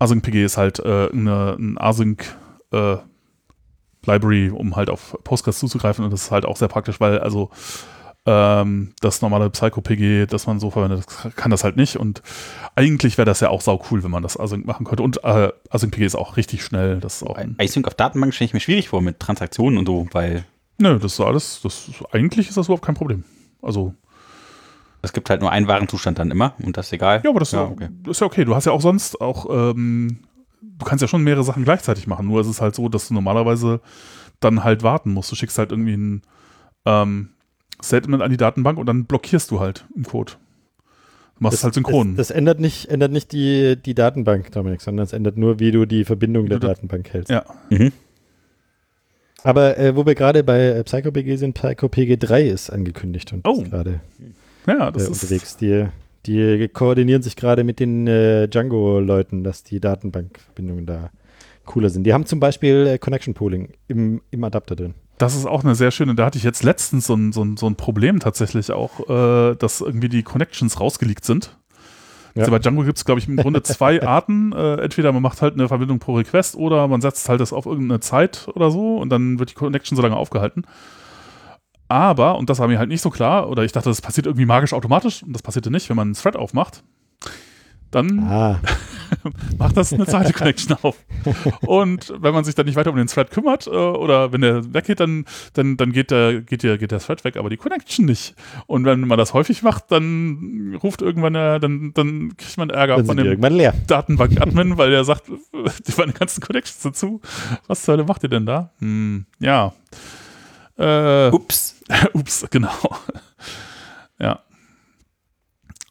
AsyncPG 0.00 0.44
ist 0.44 0.56
halt 0.56 0.80
äh, 0.80 1.08
eine, 1.12 1.56
ein 1.58 1.78
Async 1.78 2.24
äh, 2.72 2.96
Library, 4.04 4.50
um 4.50 4.76
halt 4.76 4.90
auf 4.90 5.16
Postgres 5.22 5.58
zuzugreifen 5.58 6.04
und 6.04 6.12
das 6.12 6.24
ist 6.24 6.30
halt 6.30 6.44
auch 6.44 6.56
sehr 6.56 6.68
praktisch, 6.68 7.00
weil 7.00 7.18
also 7.20 7.50
ähm, 8.26 8.92
das 9.00 9.22
normale 9.22 9.48
PsychoPG, 9.50 10.26
das 10.26 10.46
man 10.46 10.58
so 10.58 10.70
verwendet, 10.70 11.06
kann 11.36 11.50
das 11.50 11.64
halt 11.64 11.76
nicht 11.76 11.96
und 11.96 12.22
eigentlich 12.74 13.18
wäre 13.18 13.26
das 13.26 13.40
ja 13.40 13.50
auch 13.50 13.60
sau 13.60 13.82
cool, 13.90 14.02
wenn 14.02 14.10
man 14.10 14.22
das 14.22 14.38
Async 14.38 14.66
machen 14.66 14.86
könnte 14.86 15.02
und 15.02 15.22
äh, 15.22 15.52
AsyncPG 15.68 16.04
ist 16.04 16.16
auch 16.16 16.36
richtig 16.36 16.64
schnell, 16.64 16.98
das 16.98 17.22
ist 17.22 17.28
auch 17.28 17.36
ein, 17.36 17.56
Async 17.58 17.86
auf 17.86 17.94
Datenbank 17.94 18.34
stelle 18.34 18.46
ich 18.46 18.54
mir 18.54 18.60
schwierig 18.60 18.88
vor 18.88 19.02
mit 19.02 19.20
Transaktionen 19.20 19.78
und 19.78 19.86
so, 19.86 20.08
weil 20.12 20.44
Nö, 20.80 20.98
das 20.98 21.12
ist 21.12 21.20
alles, 21.20 21.60
das 21.62 21.90
eigentlich 22.10 22.48
ist 22.48 22.56
das 22.56 22.66
überhaupt 22.66 22.84
kein 22.84 22.94
Problem. 22.94 23.24
Also, 23.60 23.94
es 25.02 25.12
gibt 25.12 25.30
halt 25.30 25.40
nur 25.40 25.50
einen 25.50 25.66
Warenzustand 25.68 26.18
dann 26.18 26.30
immer 26.30 26.54
und 26.62 26.76
das 26.76 26.86
ist 26.88 26.92
egal. 26.92 27.20
ja, 27.24 27.30
aber 27.30 27.40
das, 27.40 27.52
Ja, 27.52 27.64
ist, 27.64 27.70
okay. 27.72 27.88
ist 28.08 28.20
ja 28.20 28.26
okay. 28.26 28.44
Du 28.44 28.54
hast 28.54 28.64
ja 28.66 28.72
auch 28.72 28.80
sonst 28.82 29.20
auch, 29.20 29.46
ähm, 29.50 30.18
du 30.62 30.84
kannst 30.84 31.02
ja 31.02 31.08
schon 31.08 31.22
mehrere 31.22 31.44
Sachen 31.44 31.64
gleichzeitig 31.64 32.06
machen. 32.06 32.26
Nur 32.26 32.40
ist 32.40 32.46
es 32.48 32.60
halt 32.60 32.74
so, 32.74 32.88
dass 32.88 33.08
du 33.08 33.14
normalerweise 33.14 33.80
dann 34.40 34.64
halt 34.64 34.82
warten 34.82 35.12
musst. 35.12 35.30
Du 35.32 35.36
schickst 35.36 35.58
halt 35.58 35.70
irgendwie 35.72 35.94
ein 35.96 36.22
ähm, 36.86 37.30
Statement 37.82 38.22
an 38.22 38.30
die 38.30 38.36
Datenbank 38.36 38.78
und 38.78 38.86
dann 38.86 39.04
blockierst 39.06 39.50
du 39.50 39.60
halt 39.60 39.86
im 39.96 40.04
Code. 40.04 40.32
Du 41.36 41.44
machst 41.44 41.54
das, 41.58 41.64
halt 41.64 41.74
synchron. 41.74 42.16
Das, 42.16 42.28
das, 42.28 42.36
ändert 42.36 42.60
nicht, 42.60 42.90
ändert 42.90 43.12
nicht 43.12 43.32
die, 43.32 43.76
die 43.76 43.94
Datenbank, 43.94 44.50
Dominik, 44.52 44.82
sondern 44.82 45.04
es 45.04 45.14
ändert 45.14 45.38
nur, 45.38 45.58
wie 45.60 45.70
du 45.72 45.86
die 45.86 46.04
Verbindung 46.04 46.46
der 46.48 46.58
Du 46.58 46.66
da- 46.66 46.74
Datenbank 46.74 47.10
hältst. 47.12 47.30
ja. 47.30 47.44
Mhm. 47.70 47.92
Aber 49.42 49.78
äh, 49.78 49.96
wo 49.96 50.04
wir 50.04 50.14
gerade 50.14 50.44
bei 50.44 50.60
äh, 50.66 50.84
PsychoPG 50.84 51.36
sind, 51.36 51.54
PsychoPG 51.54 52.18
3 52.18 52.42
ist 52.42 52.68
angekündigt 52.70 53.32
und 53.32 53.46
Oh, 53.48 53.62
ist 53.62 53.70
gerade 53.70 54.00
ja, 54.66 54.88
äh, 54.88 54.92
das 54.92 55.04
ist. 55.04 55.22
unterwegs. 55.22 55.56
Die, 55.56 55.86
die 56.26 56.68
koordinieren 56.68 57.22
sich 57.22 57.36
gerade 57.36 57.64
mit 57.64 57.80
den 57.80 58.06
äh, 58.06 58.48
Django-Leuten, 58.48 59.44
dass 59.44 59.62
die 59.62 59.80
Datenbankverbindungen 59.80 60.86
da 60.86 61.10
cooler 61.64 61.88
sind. 61.88 62.04
Die 62.04 62.12
haben 62.12 62.26
zum 62.26 62.40
Beispiel 62.40 62.86
äh, 62.86 62.98
Connection 62.98 63.34
Pooling 63.34 63.72
im, 63.88 64.22
im 64.30 64.44
Adapter 64.44 64.76
drin. 64.76 64.94
Das 65.18 65.36
ist 65.36 65.46
auch 65.46 65.62
eine 65.62 65.74
sehr 65.74 65.90
schöne, 65.90 66.14
da 66.14 66.24
hatte 66.24 66.38
ich 66.38 66.44
jetzt 66.44 66.62
letztens 66.62 67.06
so 67.06 67.14
ein, 67.14 67.32
so 67.32 67.42
ein, 67.42 67.56
so 67.56 67.66
ein 67.66 67.76
Problem 67.76 68.20
tatsächlich 68.20 68.72
auch, 68.72 69.08
äh, 69.08 69.54
dass 69.54 69.80
irgendwie 69.80 70.08
die 70.08 70.22
Connections 70.22 70.80
rausgeleakt 70.80 71.24
sind. 71.24 71.56
Ja. 72.34 72.40
Also 72.40 72.52
bei 72.52 72.58
Django 72.58 72.84
gibt 72.84 72.96
es, 72.96 73.04
glaube 73.04 73.20
ich, 73.20 73.28
im 73.28 73.36
Grunde 73.36 73.62
zwei 73.62 74.02
Arten. 74.06 74.52
Äh, 74.52 74.76
entweder 74.76 75.12
man 75.12 75.22
macht 75.22 75.42
halt 75.42 75.54
eine 75.54 75.68
Verbindung 75.68 75.98
pro 75.98 76.14
Request 76.14 76.56
oder 76.56 76.88
man 76.88 77.00
setzt 77.00 77.28
halt 77.28 77.40
das 77.40 77.52
auf 77.52 77.66
irgendeine 77.66 78.00
Zeit 78.00 78.48
oder 78.54 78.70
so 78.70 78.96
und 78.96 79.10
dann 79.10 79.38
wird 79.38 79.50
die 79.50 79.54
Connection 79.54 79.96
so 79.96 80.02
lange 80.02 80.16
aufgehalten. 80.16 80.64
Aber, 81.90 82.38
und 82.38 82.48
das 82.48 82.60
war 82.60 82.68
mir 82.68 82.78
halt 82.78 82.88
nicht 82.88 83.00
so 83.00 83.10
klar, 83.10 83.48
oder 83.50 83.64
ich 83.64 83.72
dachte, 83.72 83.88
das 83.88 84.00
passiert 84.00 84.26
irgendwie 84.26 84.46
magisch 84.46 84.72
automatisch 84.72 85.24
und 85.24 85.32
das 85.32 85.42
passierte 85.42 85.72
nicht, 85.72 85.88
wenn 85.88 85.96
man 85.96 86.06
einen 86.06 86.14
Thread 86.14 86.36
aufmacht. 86.36 86.84
Dann 87.90 88.20
Ah, 88.20 88.60
macht 89.58 89.76
das 89.76 89.92
eine 89.92 90.06
zweite 90.06 90.32
Connection 90.32 90.76
auf. 90.82 90.96
Und 91.62 92.12
wenn 92.16 92.32
man 92.32 92.44
sich 92.44 92.54
dann 92.54 92.66
nicht 92.66 92.76
weiter 92.76 92.90
um 92.90 92.96
den 92.96 93.08
Thread 93.08 93.32
kümmert 93.32 93.66
äh, 93.66 93.70
oder 93.70 94.32
wenn 94.32 94.42
der 94.42 94.72
weggeht, 94.72 95.00
dann, 95.00 95.24
dann, 95.54 95.76
dann 95.76 95.90
geht, 95.90 96.12
der, 96.12 96.42
geht, 96.42 96.62
der, 96.62 96.78
geht 96.78 96.92
der 96.92 97.00
Thread 97.00 97.24
weg, 97.24 97.36
aber 97.36 97.50
die 97.50 97.56
Connection 97.56 98.06
nicht. 98.06 98.36
Und 98.68 98.84
wenn 98.84 99.00
man 99.00 99.18
das 99.18 99.34
häufig 99.34 99.64
macht, 99.64 99.90
dann 99.90 100.78
ruft 100.80 101.02
irgendwann 101.02 101.32
der, 101.32 101.58
dann, 101.58 101.90
dann 101.94 102.36
kriegt 102.36 102.56
man 102.56 102.70
Ärger 102.70 102.98
dann 102.98 103.06
von 103.06 103.16
die 103.16 103.24
dem. 103.24 103.30
Datenbank-Admin, 103.88 104.78
weil 104.78 104.90
der 104.90 105.02
sagt, 105.02 105.24
die 105.88 105.92
meine 105.98 106.12
ganzen 106.12 106.40
Connections 106.40 106.82
dazu. 106.84 107.20
Was 107.66 107.82
zur 107.82 107.94
Hölle 107.94 108.04
macht 108.04 108.22
ihr 108.22 108.28
denn 108.28 108.46
da? 108.46 108.70
Hm, 108.78 109.26
ja. 109.40 109.72
Äh, 110.80 111.30
Ups. 111.30 111.76
ups, 112.14 112.46
genau. 112.50 112.70
ja. 114.18 114.40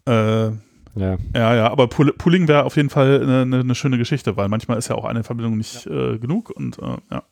Äh, 0.07 0.51
Ja. 0.95 1.17
ja, 1.35 1.55
ja, 1.55 1.71
aber 1.71 1.87
Pool 1.87 2.11
Pooling 2.13 2.47
wäre 2.47 2.63
auf 2.63 2.75
jeden 2.75 2.89
Fall 2.89 3.21
eine, 3.21 3.41
eine, 3.43 3.59
eine 3.59 3.75
schöne 3.75 3.97
Geschichte, 3.97 4.35
weil 4.37 4.49
manchmal 4.49 4.77
ist 4.79 4.87
ja 4.89 4.95
auch 4.95 5.05
eine 5.05 5.23
Verbindung 5.23 5.55
nicht 5.57 5.85
äh, 5.85 6.17
genug 6.17 6.49
und 6.49 6.79
äh, 6.79 6.97
ja. 7.11 7.23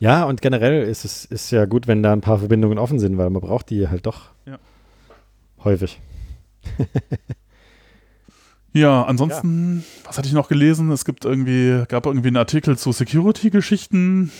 ja, 0.00 0.24
und 0.24 0.42
generell 0.42 0.82
ist 0.82 1.04
es 1.04 1.24
ist 1.24 1.50
ja 1.50 1.64
gut, 1.64 1.86
wenn 1.86 2.02
da 2.02 2.12
ein 2.12 2.20
paar 2.20 2.38
Verbindungen 2.38 2.78
offen 2.78 2.98
sind, 2.98 3.16
weil 3.16 3.30
man 3.30 3.40
braucht 3.40 3.70
die 3.70 3.88
halt 3.88 4.04
doch 4.06 4.30
Ja. 4.46 4.58
häufig. 5.64 6.00
Ja, 8.74 9.02
ansonsten, 9.04 9.84
was 10.04 10.16
hatte 10.16 10.28
ich 10.28 10.32
noch 10.32 10.48
gelesen? 10.48 10.90
Es 10.92 11.04
gibt 11.04 11.26
irgendwie, 11.26 11.84
gab 11.88 12.06
irgendwie 12.06 12.28
einen 12.28 12.38
Artikel 12.38 12.78
zu 12.78 12.90
Security-Geschichten, 12.92 14.32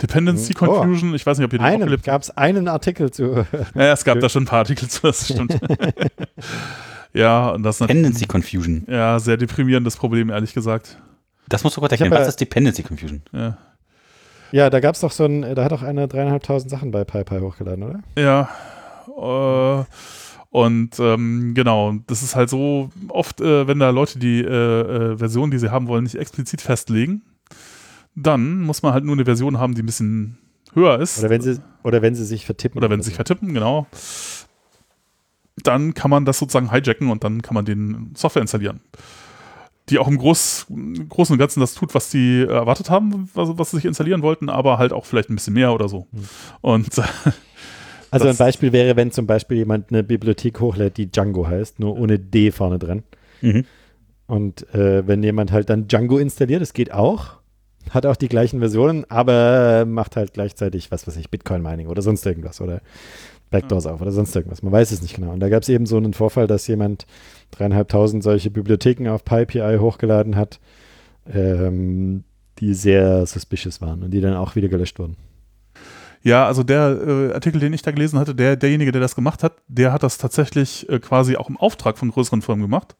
Dependency 0.00 0.52
Oh. 0.56 0.66
Confusion, 0.66 1.14
ich 1.14 1.24
weiß 1.24 1.38
nicht, 1.38 1.44
ob 1.46 1.52
ihr 1.52 1.58
den 1.58 1.64
auch 1.64 1.70
Einen, 1.70 1.84
gelebt 1.84 2.04
gab 2.04 2.22
es 2.22 2.30
einen 2.36 2.68
Artikel 2.68 3.10
zu. 3.10 3.46
Ja, 3.74 3.92
es 3.92 4.04
gab 4.04 4.20
da 4.20 4.28
schon 4.28 4.42
ein 4.44 4.46
paar 4.46 4.60
Artikel 4.60 4.88
zu, 4.88 5.02
das 5.02 5.26
stimmt. 5.26 5.58
ja, 7.12 7.50
und 7.50 7.62
das 7.62 7.76
ist 7.76 7.80
natürlich 7.80 8.02
Dependency 8.02 8.26
Confusion. 8.26 8.84
ja, 8.88 9.18
sehr 9.18 9.36
deprimierendes 9.36 9.96
Problem, 9.96 10.30
ehrlich 10.30 10.54
gesagt. 10.54 10.98
Das 11.48 11.62
musst 11.64 11.76
du 11.76 11.80
kurz 11.80 11.92
Ich 11.92 12.00
erklären. 12.00 12.14
hab 12.18 12.20
Was 12.22 12.28
ist 12.28 12.40
Dependency 12.40 12.82
Confusion? 12.82 13.22
Ja, 13.32 13.56
ja, 14.52 14.70
da 14.70 14.78
gab 14.80 14.94
es 14.94 15.00
doch 15.00 15.10
so 15.10 15.24
ein, 15.24 15.42
da 15.56 15.64
hat 15.64 15.72
doch 15.72 15.82
einer 15.82 16.06
dreieinhalbtausend 16.06 16.70
Sachen 16.70 16.92
bei 16.92 17.04
PyPy 17.04 17.40
hochgeladen, 17.40 17.82
oder? 17.82 18.00
ja 18.16 18.48
äh, 19.08 19.84
und 20.50 20.98
ähm, 21.00 21.52
genau, 21.54 21.94
das 22.06 22.22
ist 22.22 22.36
halt 22.36 22.48
so 22.48 22.90
oft, 23.08 23.40
äh, 23.40 23.66
wenn 23.66 23.78
da 23.80 23.90
Leute 23.90 24.18
die 24.18 24.40
äh, 24.40 24.46
äh, 25.12 25.18
Version, 25.18 25.50
die 25.50 25.58
sie 25.58 25.70
haben 25.70 25.88
wollen, 25.88 26.04
nicht 26.04 26.14
explizit 26.14 26.60
festlegen, 26.62 27.22
dann 28.16 28.62
muss 28.62 28.82
man 28.82 28.92
halt 28.92 29.04
nur 29.04 29.14
eine 29.14 29.24
Version 29.24 29.58
haben, 29.58 29.74
die 29.74 29.82
ein 29.82 29.86
bisschen 29.86 30.38
höher 30.74 30.98
ist. 31.00 31.18
Oder 31.20 31.30
wenn 31.30 31.40
sie, 31.40 31.60
oder 31.84 32.02
wenn 32.02 32.14
sie 32.14 32.24
sich 32.24 32.44
vertippen. 32.44 32.78
Oder 32.78 32.90
wenn 32.90 33.00
sie 33.02 33.08
sich 33.10 33.16
vertippen, 33.16 33.54
genau. 33.54 33.86
Dann 35.62 35.94
kann 35.94 36.10
man 36.10 36.24
das 36.24 36.38
sozusagen 36.38 36.70
hijacken 36.70 37.10
und 37.10 37.24
dann 37.24 37.42
kann 37.42 37.54
man 37.54 37.64
den 37.64 38.12
Software 38.14 38.42
installieren. 38.42 38.80
Die 39.88 39.98
auch 39.98 40.08
im 40.08 40.18
Groß, 40.18 40.66
Großen 41.08 41.32
und 41.32 41.38
Ganzen 41.38 41.60
das 41.60 41.74
tut, 41.74 41.94
was 41.94 42.10
die 42.10 42.42
erwartet 42.42 42.90
haben, 42.90 43.30
was, 43.34 43.56
was 43.56 43.70
sie 43.70 43.76
sich 43.76 43.84
installieren 43.84 44.22
wollten, 44.22 44.48
aber 44.48 44.78
halt 44.78 44.92
auch 44.92 45.04
vielleicht 45.04 45.30
ein 45.30 45.36
bisschen 45.36 45.54
mehr 45.54 45.72
oder 45.72 45.88
so. 45.88 46.08
Hm. 46.12 46.24
Und 46.60 46.98
äh, 46.98 47.02
Also 48.10 48.28
ein 48.28 48.36
Beispiel 48.36 48.72
wäre, 48.72 48.96
wenn 48.96 49.10
zum 49.10 49.26
Beispiel 49.26 49.58
jemand 49.58 49.90
eine 49.90 50.02
Bibliothek 50.02 50.60
hochlädt, 50.60 50.96
die 50.96 51.10
Django 51.10 51.46
heißt, 51.46 51.80
nur 51.80 51.98
ohne 51.98 52.18
D 52.18 52.50
vorne 52.50 52.78
dran. 52.78 53.02
Mhm. 53.40 53.64
Und 54.26 54.74
äh, 54.74 55.06
wenn 55.06 55.22
jemand 55.22 55.52
halt 55.52 55.70
dann 55.70 55.88
Django 55.88 56.18
installiert, 56.18 56.62
das 56.62 56.72
geht 56.72 56.92
auch, 56.92 57.35
hat 57.90 58.06
auch 58.06 58.16
die 58.16 58.28
gleichen 58.28 58.58
Versionen, 58.60 59.04
aber 59.10 59.84
macht 59.86 60.16
halt 60.16 60.32
gleichzeitig, 60.32 60.90
was 60.90 61.06
weiß 61.06 61.16
ich, 61.16 61.30
Bitcoin-Mining 61.30 61.88
oder 61.88 62.02
sonst 62.02 62.26
irgendwas 62.26 62.60
oder 62.60 62.80
Backdoors 63.50 63.86
auf 63.86 64.00
oder 64.00 64.12
sonst 64.12 64.34
irgendwas. 64.34 64.62
Man 64.62 64.72
weiß 64.72 64.90
es 64.90 65.02
nicht 65.02 65.14
genau. 65.14 65.32
Und 65.32 65.40
da 65.40 65.48
gab 65.48 65.62
es 65.62 65.68
eben 65.68 65.86
so 65.86 65.96
einen 65.96 66.14
Vorfall, 66.14 66.46
dass 66.46 66.66
jemand 66.66 67.06
dreieinhalbtausend 67.52 68.22
solche 68.22 68.50
Bibliotheken 68.50 69.08
auf 69.08 69.24
PyPI 69.24 69.78
hochgeladen 69.78 70.36
hat, 70.36 70.58
ähm, 71.32 72.24
die 72.58 72.74
sehr 72.74 73.26
suspicious 73.26 73.80
waren 73.80 74.02
und 74.02 74.10
die 74.10 74.20
dann 74.20 74.34
auch 74.34 74.56
wieder 74.56 74.68
gelöscht 74.68 74.98
wurden. 74.98 75.16
ja, 76.22 76.46
also 76.46 76.64
der 76.64 77.00
äh, 77.06 77.32
Artikel, 77.34 77.60
den 77.60 77.72
ich 77.72 77.82
da 77.82 77.92
gelesen 77.92 78.18
hatte, 78.18 78.34
der, 78.34 78.56
derjenige, 78.56 78.90
der 78.90 79.00
das 79.00 79.14
gemacht 79.14 79.42
hat, 79.42 79.62
der 79.68 79.92
hat 79.92 80.02
das 80.02 80.18
tatsächlich 80.18 80.88
äh, 80.88 80.98
quasi 80.98 81.36
auch 81.36 81.48
im 81.48 81.56
Auftrag 81.56 81.98
von 81.98 82.10
größeren 82.10 82.42
Firmen 82.42 82.62
gemacht. 82.62 82.96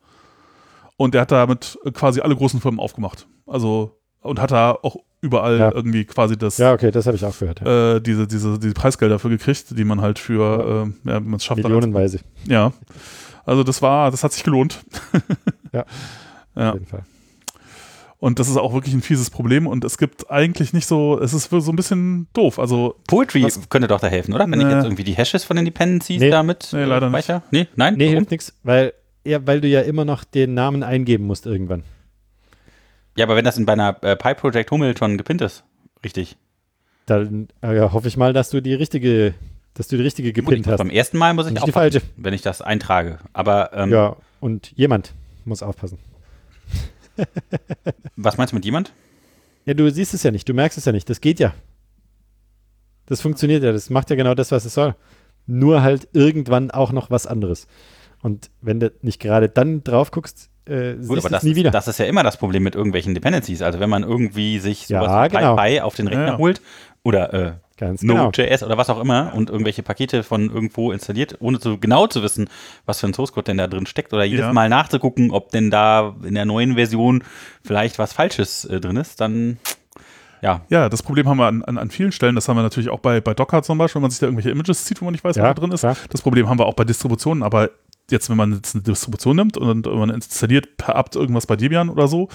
Und 0.97 1.15
der 1.15 1.23
hat 1.23 1.33
damit 1.33 1.79
äh, 1.85 1.91
quasi 1.91 2.21
alle 2.21 2.37
großen 2.37 2.61
Firmen 2.61 2.81
aufgemacht. 2.81 3.27
Also, 3.47 3.96
und 4.21 4.41
hat 4.41 4.51
da 4.51 4.73
auch 4.73 4.97
überall 5.21 5.59
Ja. 5.59 5.73
irgendwie 5.73 6.05
quasi 6.05 6.37
das 6.37 6.59
Ja, 6.59 6.73
okay, 6.73 6.91
das 6.91 7.07
habe 7.07 7.17
ich 7.17 7.25
auch 7.25 7.37
gehört. 7.39 7.61
Ja. 7.61 7.97
äh, 7.97 8.01
diese, 8.01 8.27
diese, 8.27 8.59
diese 8.59 8.75
Preisgelder 8.75 9.17
dafür 9.17 9.31
gekriegt, 9.31 9.77
die 9.79 9.85
man 9.85 10.01
halt 10.01 10.19
für, 10.19 10.87
äh, 11.07 11.11
ja, 11.11 11.21
man 11.21 11.35
es 11.35 11.45
schafft. 11.45 11.63
Millionenweise, 11.63 12.21
Ja. 12.47 12.73
Also 13.45 13.63
das 13.63 13.81
war, 13.81 14.11
das 14.11 14.25
hat 14.25 14.33
sich 14.33 14.43
gelohnt. 14.45 14.81
Ja. 15.73 15.85
ja. 16.57 16.69
auf 16.71 16.75
jeden 16.75 16.87
Fall. 16.87 17.03
Und 18.19 18.39
das 18.39 18.49
ist 18.49 18.57
auch 18.57 18.73
wirklich 18.73 18.95
ein 18.95 19.03
fieses 19.03 19.29
Problem 19.29 19.67
und 19.67 19.85
es 19.85 19.99
gibt 19.99 20.31
eigentlich 20.31 20.73
nicht 20.73 20.87
so, 20.87 21.21
es 21.21 21.35
ist 21.35 21.51
so 21.51 21.71
ein 21.71 21.77
bisschen 21.77 22.29
doof. 22.33 22.59
Also 22.59 22.97
Poetry 23.07 23.43
Was? 23.45 23.69
könnte 23.69 23.89
doch 23.89 24.01
da 24.01 24.07
helfen, 24.07 24.33
oder? 24.33 24.51
Wenn 24.51 24.59
ich 24.59 24.67
Nee. 24.67 24.73
jetzt 24.73 24.85
irgendwie 24.85 25.05
die 25.05 25.13
Hashes 25.13 25.45
von 25.45 25.57
den 25.57 25.67
Dependencies 25.67 26.21
Nee. 26.21 26.31
damit 26.31 26.71
Nee, 26.73 26.85
leider 26.85 27.11
nicht. 27.11 27.25
speicher? 27.25 27.43
Nee, 27.51 27.69
nein? 27.77 27.95
Nee, 27.97 28.05
Warum? 28.07 28.15
hilft 28.17 28.31
nichts, 28.31 28.55
weil, 28.63 28.95
ja, 29.25 29.47
weil 29.47 29.61
du 29.61 29.69
ja 29.69 29.83
immer 29.83 30.07
noch 30.07 30.25
den 30.25 30.55
Namen 30.55 30.83
eingeben 30.83 31.27
musst 31.27 31.45
irgendwann. 31.45 31.83
Ja, 33.17 33.25
aber 33.25 33.37
wenn 33.37 33.45
das 33.45 33.57
in 33.59 33.67
bei 33.67 33.73
einer 33.73 33.97
äh, 34.03 34.17
Pi 34.17 34.35
Project 34.35 34.71
Hummel 34.71 34.97
schon 34.97 35.17
gepinnt 35.19 35.41
ist, 35.41 35.65
richtig. 36.05 36.37
Dann 37.07 37.49
äh, 37.63 37.81
hoffe 37.81 38.09
ich 38.09 38.17
mal, 38.17 38.33
dass 38.33 38.51
du 38.51 38.61
die 38.61 38.75
richtige, 38.75 39.35
dass 39.75 39.89
du 39.89 39.97
die 39.97 40.03
richtige 40.03 40.33
gepinnt 40.33 40.67
hast. 40.67 40.79
Beim 40.79 40.91
ersten 40.91 41.19
Mal 41.19 41.35
muss 41.35 41.47
ich 41.47 41.53
Nicht 41.55 41.67
die 41.67 41.73
falsche. 41.73 42.03
wenn 42.17 42.35
ich 42.35 42.43
das 42.43 42.61
eintrage. 42.63 43.19
Aber 43.33 43.73
ähm, 43.73 43.91
Ja, 43.91 44.17
und 44.41 44.73
jemand 44.77 45.13
muss 45.45 45.63
aufpassen. 45.63 45.99
was 48.17 48.37
meinst 48.37 48.53
du 48.53 48.57
mit 48.57 48.65
jemand? 48.65 48.93
Ja, 49.65 49.75
du 49.75 49.91
siehst 49.91 50.15
es 50.15 50.23
ja 50.23 50.31
nicht, 50.31 50.49
du 50.49 50.55
merkst 50.55 50.77
es 50.79 50.85
ja 50.85 50.93
nicht. 50.93 51.09
Das 51.09 51.21
geht 51.21 51.41
ja. 51.41 51.55
Das 53.07 53.21
funktioniert 53.21 53.63
ja, 53.63 53.73
das 53.73 53.89
macht 53.89 54.11
ja 54.11 54.17
genau 54.17 54.35
das, 54.35 54.51
was 54.51 54.65
es 54.65 54.75
soll. 54.75 54.95
Nur 55.47 55.83
halt 55.83 56.09
irgendwann 56.13 56.71
auch 56.71 56.93
noch 56.93 57.11
was 57.11 57.27
anderes. 57.27 57.67
Und 58.21 58.51
wenn 58.61 58.81
du 58.81 58.93
nicht 59.03 59.21
gerade 59.21 59.49
dann 59.49 59.85
drauf 59.85 60.11
guckst, 60.11 60.51
äh, 60.67 60.95
Gut, 60.95 61.19
aber 61.19 61.29
das, 61.29 61.43
nie 61.43 61.55
wieder. 61.57 61.71
das 61.71 61.89
ist 61.89 61.99
ja 61.99 62.07
immer 62.07 62.23
das 62.23 62.37
Problem 62.37 62.63
mit 62.63 62.75
irgendwelchen 62.75 63.15
Dependencies. 63.15 63.63
Also 63.63 63.81
wenn 63.81 63.91
man 63.91 64.03
irgendwie 64.03 64.59
sich 64.59 64.89
Ja, 64.89 65.01
sowas 65.03 65.31
wie 65.33 65.37
genau. 65.37 65.57
PyPy 65.57 65.81
auf 65.81 65.95
den 65.95 66.09
Rechner 66.09 66.25
Ja, 66.27 66.33
ja. 66.33 66.39
holt 66.39 66.61
oder 67.03 67.35
äh, 67.35 67.53
Ganz 67.79 68.01
genau. 68.01 68.15
Node.js 68.25 68.63
oder 68.63 68.79
was 68.79 68.89
auch 68.89 68.99
immer 69.01 69.33
und 69.35 69.51
irgendwelche 69.51 69.83
Pakete 69.83 70.23
von 70.23 70.51
irgendwo 70.51 70.93
installiert, 70.93 71.37
ohne 71.41 71.59
so 71.61 71.77
genau 71.77 72.07
zu 72.07 72.23
wissen, 72.23 72.49
was 72.87 73.01
für 73.01 73.07
ein 73.07 73.13
Source 73.13 73.33
Code 73.33 73.45
denn 73.45 73.59
da 73.59 73.67
drin 73.67 73.85
steckt 73.85 74.15
oder 74.15 74.25
jedes 74.25 74.47
Ja. 74.47 74.53
Mal 74.55 74.71
nachzugucken, 74.71 75.31
ob 75.31 75.51
denn 75.51 75.71
da 75.71 76.15
in 76.25 76.35
der 76.35 76.47
neuen 76.47 76.75
Version 76.77 77.23
vielleicht 77.63 77.99
was 77.99 78.15
Falsches 78.15 78.65
äh, 78.65 78.81
drin 78.81 78.97
ist, 78.97 79.21
dann 79.21 79.59
ja, 80.43 80.61
ja, 80.69 80.89
das 80.91 81.03
Problem 81.03 81.29
haben 81.29 81.39
wir 81.39 81.47
an, 81.47 81.65
an, 81.65 81.79
an 81.79 81.91
vielen 81.91 82.13
Stellen. 82.13 82.35
Das 82.35 82.47
haben 82.49 82.57
wir 82.57 82.63
natürlich 82.63 82.91
auch 82.91 83.01
bei, 83.01 83.21
bei 83.23 83.33
Docker 83.35 83.63
zum 83.63 83.79
Beispiel, 83.79 83.97
wenn 83.97 84.03
man 84.03 84.11
sich 84.11 84.21
da 84.21 84.27
irgendwelche 84.27 84.51
Images 84.51 84.85
zieht, 84.85 85.01
wo 85.01 85.07
man 85.07 85.13
nicht 85.13 85.25
weiß, 85.25 85.31
was 85.31 85.37
Ja, 85.37 85.45
da 85.49 85.55
drin 85.55 85.73
ist. 85.73 85.81
klar. 85.81 85.97
Das 86.11 86.21
Problem 86.23 86.49
haben 86.49 86.59
wir 86.59 86.67
auch 86.67 86.75
bei 86.75 86.85
Distributionen, 86.85 87.43
aber 87.43 87.71
jetzt, 88.11 88.31
wenn 88.31 88.37
man 88.37 88.53
jetzt 88.53 88.75
eine 88.75 88.83
Distribution 88.83 89.37
nimmt 89.37 89.57
und, 89.57 89.87
und 89.87 89.99
man 89.99 90.11
installiert 90.11 90.77
per 90.77 90.97
apt 90.97 91.17
irgendwas 91.17 91.47
bei 91.47 91.57
Debian 91.57 91.89
oder 91.89 92.09
so, 92.09 92.29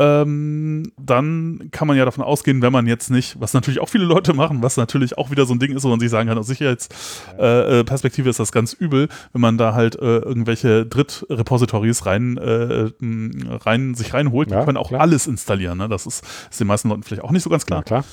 ähm, 0.00 0.92
dann 0.98 1.68
kann 1.72 1.86
man 1.86 1.96
ja 1.96 2.06
davon 2.06 2.24
ausgehen, 2.24 2.62
wenn 2.62 2.72
man 2.72 2.86
jetzt 2.86 3.10
nicht, 3.10 3.38
was 3.38 3.52
natürlich 3.52 3.80
auch 3.80 3.88
viele 3.90 4.04
Leute 4.04 4.32
machen, 4.32 4.62
was 4.62 4.78
natürlich 4.78 5.18
auch 5.18 5.30
wieder 5.30 5.44
so 5.44 5.52
ein 5.52 5.58
Ding 5.58 5.76
ist, 5.76 5.84
wo 5.84 5.88
man 5.88 6.00
sich 6.00 6.08
sagen 6.08 6.28
kann, 6.28 6.38
aus 6.38 6.46
Sicherheitsperspektive 6.46 7.80
äh, 7.80 7.84
Perspektive 7.84 8.30
ist 8.30 8.40
das 8.40 8.50
ganz 8.50 8.72
übel, 8.72 9.08
wenn 9.32 9.42
man 9.42 9.58
da 9.58 9.74
halt 9.74 9.96
äh, 9.96 10.18
irgendwelche 10.18 10.86
Drittrepositories 10.86 12.06
rein, 12.06 12.38
äh, 12.38 12.90
rein 13.02 13.94
sich 13.94 14.14
reinholt, 14.14 14.50
Ja, 14.50 14.60
die 14.60 14.64
können 14.64 14.78
auch 14.78 14.88
klar. 14.88 15.02
alles 15.02 15.26
installieren. 15.26 15.76
Ne? 15.76 15.88
Das 15.88 16.06
ist, 16.06 16.24
ist 16.50 16.58
den 16.60 16.66
meisten 16.66 16.88
Leuten 16.88 17.02
vielleicht 17.02 17.22
auch 17.22 17.30
nicht 17.30 17.42
so 17.42 17.50
ganz 17.50 17.66
klar. 17.66 17.80
Ja, 17.80 17.84
klar. 17.84 18.04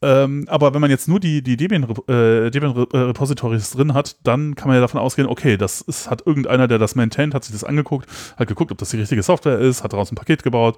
Ähm, 0.00 0.44
aber 0.48 0.74
wenn 0.74 0.80
man 0.80 0.90
jetzt 0.90 1.08
nur 1.08 1.18
die, 1.18 1.42
die 1.42 1.56
Debian, 1.56 1.82
äh, 1.82 2.50
Debian 2.50 2.86
äh, 2.92 2.96
Repositories 2.96 3.70
drin 3.72 3.94
hat, 3.94 4.16
dann 4.22 4.54
kann 4.54 4.68
man 4.68 4.76
ja 4.76 4.80
davon 4.80 5.00
ausgehen, 5.00 5.26
okay, 5.26 5.56
das 5.56 5.80
ist, 5.80 6.08
hat 6.08 6.24
irgendeiner, 6.24 6.68
der 6.68 6.78
das 6.78 6.94
maintaint, 6.94 7.34
hat 7.34 7.42
sich 7.42 7.52
das 7.52 7.64
angeguckt, 7.64 8.08
hat 8.36 8.46
geguckt, 8.46 8.70
ob 8.70 8.78
das 8.78 8.90
die 8.90 8.98
richtige 8.98 9.24
Software 9.24 9.58
ist, 9.58 9.82
hat 9.82 9.92
daraus 9.92 10.12
ein 10.12 10.14
Paket 10.14 10.44
gebaut, 10.44 10.76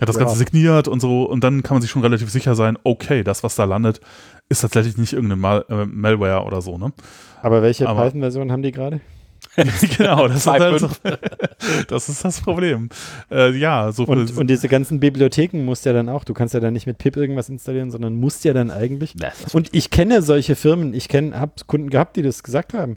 hat 0.00 0.08
das 0.08 0.16
Ja. 0.16 0.22
Ganze 0.22 0.36
signiert 0.36 0.88
und 0.88 0.98
so 0.98 1.24
und 1.24 1.44
dann 1.44 1.62
kann 1.62 1.76
man 1.76 1.82
sich 1.82 1.92
schon 1.92 2.02
relativ 2.02 2.28
sicher 2.30 2.56
sein, 2.56 2.76
okay, 2.82 3.22
das, 3.22 3.44
was 3.44 3.54
da 3.54 3.64
landet, 3.64 4.00
ist 4.48 4.62
tatsächlich 4.62 4.96
nicht 4.96 5.12
irgendeine 5.12 5.40
Mal 5.40 5.64
äh, 5.68 5.86
Malware 5.86 6.44
oder 6.44 6.60
so, 6.60 6.76
ne? 6.76 6.92
Aber 7.42 7.62
welche 7.62 7.84
Python-Version 7.84 8.50
haben 8.50 8.62
die 8.62 8.72
gerade? 8.72 9.00
genau, 9.96 10.28
das 10.28 10.38
ist, 10.38 10.46
halt 10.46 10.80
so, 10.80 10.86
2.5. 10.86 11.86
das 11.88 12.08
ist 12.08 12.24
das 12.24 12.40
Problem. 12.40 12.90
Äh, 13.30 13.56
ja, 13.56 13.90
so 13.92 14.04
Und, 14.04 14.36
und 14.36 14.48
diese 14.48 14.68
ganzen 14.68 15.00
Bibliotheken 15.00 15.64
musst 15.64 15.86
ja 15.86 15.92
dann 15.92 16.08
auch, 16.08 16.24
du 16.24 16.34
kannst 16.34 16.54
ja 16.54 16.60
dann 16.60 16.74
nicht 16.74 16.86
mit 16.86 16.98
pip 16.98 17.16
irgendwas 17.16 17.48
installieren, 17.48 17.90
sondern 17.90 18.14
musst 18.16 18.44
ja 18.44 18.52
dann 18.52 18.70
eigentlich. 18.70 19.14
Und 19.52 19.70
ich 19.72 19.90
kenne 19.90 20.22
solche 20.22 20.56
Firmen, 20.56 20.92
ich 20.92 21.08
kenne, 21.08 21.38
habe 21.38 21.52
Kunden 21.66 21.90
gehabt, 21.90 22.16
die 22.16 22.22
das 22.22 22.42
gesagt 22.42 22.74
haben. 22.74 22.96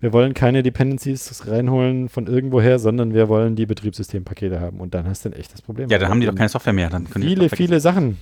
Wir 0.00 0.12
wollen 0.12 0.32
keine 0.32 0.62
Dependencies 0.62 1.46
reinholen 1.46 2.08
von 2.08 2.26
irgendwoher, 2.26 2.78
sondern 2.78 3.14
wir 3.14 3.28
wollen 3.28 3.56
die 3.56 3.66
Betriebssystempakete 3.66 4.60
haben. 4.60 4.80
Und 4.80 4.94
dann 4.94 5.06
hast 5.06 5.24
du 5.24 5.30
ein 5.30 5.32
echtes 5.32 5.60
Problem. 5.60 5.90
Ja, 5.90 5.98
dann 5.98 6.08
haben 6.08 6.20
die 6.20 6.26
doch 6.26 6.34
keine 6.34 6.48
Software 6.48 6.72
mehr. 6.72 6.88
Dann 6.88 7.06
Viele, 7.06 7.48
viele 7.48 7.80
Sachen. 7.80 8.18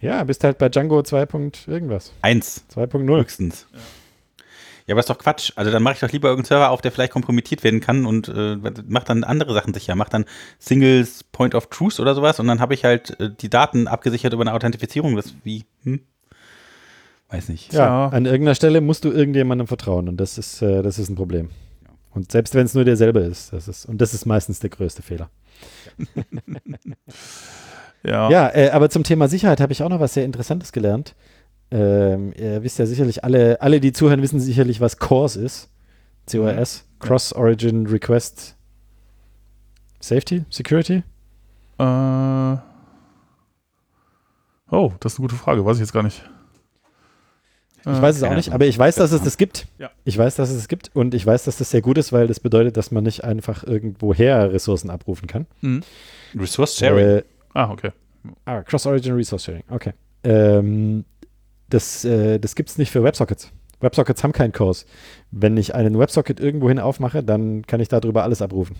Ja, 0.00 0.22
bist 0.24 0.44
halt 0.44 0.58
bei 0.58 0.68
Django 0.68 1.02
2. 1.02 1.26
Punkt 1.26 1.66
irgendwas. 1.66 2.12
Eins 2.22 2.64
2.0. 2.74 3.16
höchstens. 3.16 3.66
Ja, 3.72 3.78
aber 4.90 5.00
ist 5.00 5.10
doch 5.10 5.18
Quatsch. 5.18 5.52
Also 5.56 5.70
dann 5.70 5.82
mache 5.82 5.94
ich 5.94 6.00
doch 6.00 6.10
lieber 6.10 6.28
irgendeinen 6.28 6.48
Server 6.48 6.70
auf, 6.70 6.80
der 6.80 6.92
vielleicht 6.92 7.12
kompromittiert 7.12 7.62
werden 7.64 7.80
kann 7.80 8.06
und 8.06 8.28
äh, 8.28 8.56
mach 8.86 9.04
dann 9.04 9.24
andere 9.24 9.54
Sachen 9.54 9.74
sicher. 9.74 9.94
Mach 9.94 10.08
dann 10.08 10.24
Singles 10.58 11.24
Point 11.24 11.54
of 11.54 11.68
Truth 11.68 12.00
oder 12.00 12.14
sowas 12.14 12.40
und 12.40 12.46
dann 12.48 12.60
habe 12.60 12.74
ich 12.74 12.84
halt 12.84 13.18
äh, 13.20 13.30
die 13.30 13.50
Daten 13.50 13.86
abgesichert 13.86 14.32
über 14.32 14.42
eine 14.42 14.54
Authentifizierung. 14.54 15.16
Das 15.16 15.34
wie, 15.44 15.64
hm? 15.84 16.00
Weiß 17.28 17.48
nicht. 17.48 17.72
Ja, 17.72 17.78
Tja. 17.78 18.08
an 18.08 18.26
irgendeiner 18.26 18.54
Stelle 18.54 18.80
musst 18.80 19.04
du 19.04 19.10
irgendjemandem 19.10 19.66
vertrauen 19.66 20.08
und 20.08 20.18
das 20.18 20.36
ist, 20.36 20.60
äh, 20.60 20.82
das 20.82 20.98
ist 20.98 21.08
ein 21.08 21.14
Problem. 21.14 21.50
Und 22.10 22.30
selbst 22.30 22.54
wenn 22.54 22.66
es 22.66 22.74
nur 22.74 22.84
der 22.84 22.96
selber 22.96 23.22
ist, 23.22 23.52
das 23.52 23.68
ist, 23.68 23.86
und 23.86 24.00
das 24.00 24.12
ist 24.12 24.26
meistens 24.26 24.60
der 24.60 24.68
größte 24.68 25.00
Fehler. 25.02 25.30
ja. 28.02 28.30
Ja, 28.30 28.54
äh, 28.54 28.70
aber 28.70 28.90
zum 28.90 29.02
Thema 29.02 29.28
Sicherheit 29.28 29.60
habe 29.60 29.72
ich 29.72 29.82
auch 29.82 29.88
noch 29.88 30.00
was 30.00 30.12
sehr 30.14 30.24
Interessantes 30.24 30.72
gelernt. 30.72 31.14
Ähm, 31.72 32.32
ihr 32.36 32.62
wisst 32.62 32.78
ja 32.78 32.84
sicherlich, 32.86 33.24
alle, 33.24 33.60
alle, 33.62 33.80
die 33.80 33.92
zuhören, 33.92 34.20
wissen 34.20 34.38
sicherlich, 34.40 34.80
was 34.80 34.98
CORS 34.98 35.36
ist. 35.36 35.70
CORS, 36.30 36.84
Cross 37.00 37.32
Origin 37.32 37.86
Request 37.86 38.56
Safety, 40.00 40.44
Security. 40.50 41.02
Äh, 41.78 42.56
oh, 44.70 44.92
das 45.00 45.14
ist 45.14 45.18
eine 45.18 45.28
gute 45.28 45.36
Frage, 45.36 45.64
weiß 45.64 45.76
ich 45.76 45.80
jetzt 45.80 45.92
gar 45.92 46.02
nicht. 46.02 46.22
Ich 47.84 48.00
weiß 48.00 48.16
es 48.16 48.22
auch 48.22 48.28
keine 48.28 48.36
nicht, 48.36 48.52
aber 48.52 48.66
ich 48.66 48.78
weiß, 48.78 48.94
dass 48.96 49.10
es 49.10 49.22
das 49.22 49.36
gibt. 49.36 49.66
Ja. 49.78 49.90
Ich 50.04 50.16
weiß, 50.16 50.36
dass 50.36 50.50
es 50.50 50.56
es 50.56 50.68
gibt 50.68 50.90
und 50.94 51.14
ich 51.14 51.26
weiß, 51.26 51.44
dass 51.44 51.56
das 51.56 51.70
sehr 51.70 51.82
gut 51.82 51.98
ist, 51.98 52.12
weil 52.12 52.28
das 52.28 52.38
bedeutet, 52.38 52.76
dass 52.76 52.92
man 52.92 53.02
nicht 53.02 53.24
einfach 53.24 53.64
irgendwoher 53.64 54.52
Ressourcen 54.52 54.88
abrufen 54.88 55.26
kann. 55.26 55.46
Resource 56.34 56.76
Sharing. 56.76 57.06
Äh, 57.18 57.22
Ah, 57.54 57.70
okay. 57.70 57.90
ah, 58.46 58.62
Cross-Origin 58.62 59.14
Resource 59.14 59.44
Sharing, 59.44 59.64
okay. 59.68 59.92
Ähm, 60.24 61.04
das 61.72 62.04
äh, 62.04 62.38
das 62.38 62.54
gibt 62.54 62.70
es 62.70 62.78
nicht 62.78 62.90
für 62.90 63.02
WebSockets. 63.04 63.50
WebSockets 63.80 64.22
haben 64.22 64.32
keinen 64.32 64.52
Kurs. 64.52 64.86
Wenn 65.30 65.56
ich 65.56 65.74
einen 65.74 65.98
WebSocket 65.98 66.38
irgendwohin 66.40 66.78
aufmache, 66.78 67.22
dann 67.22 67.66
kann 67.66 67.80
ich 67.80 67.88
darüber 67.88 68.22
alles 68.22 68.40
abrufen. 68.42 68.76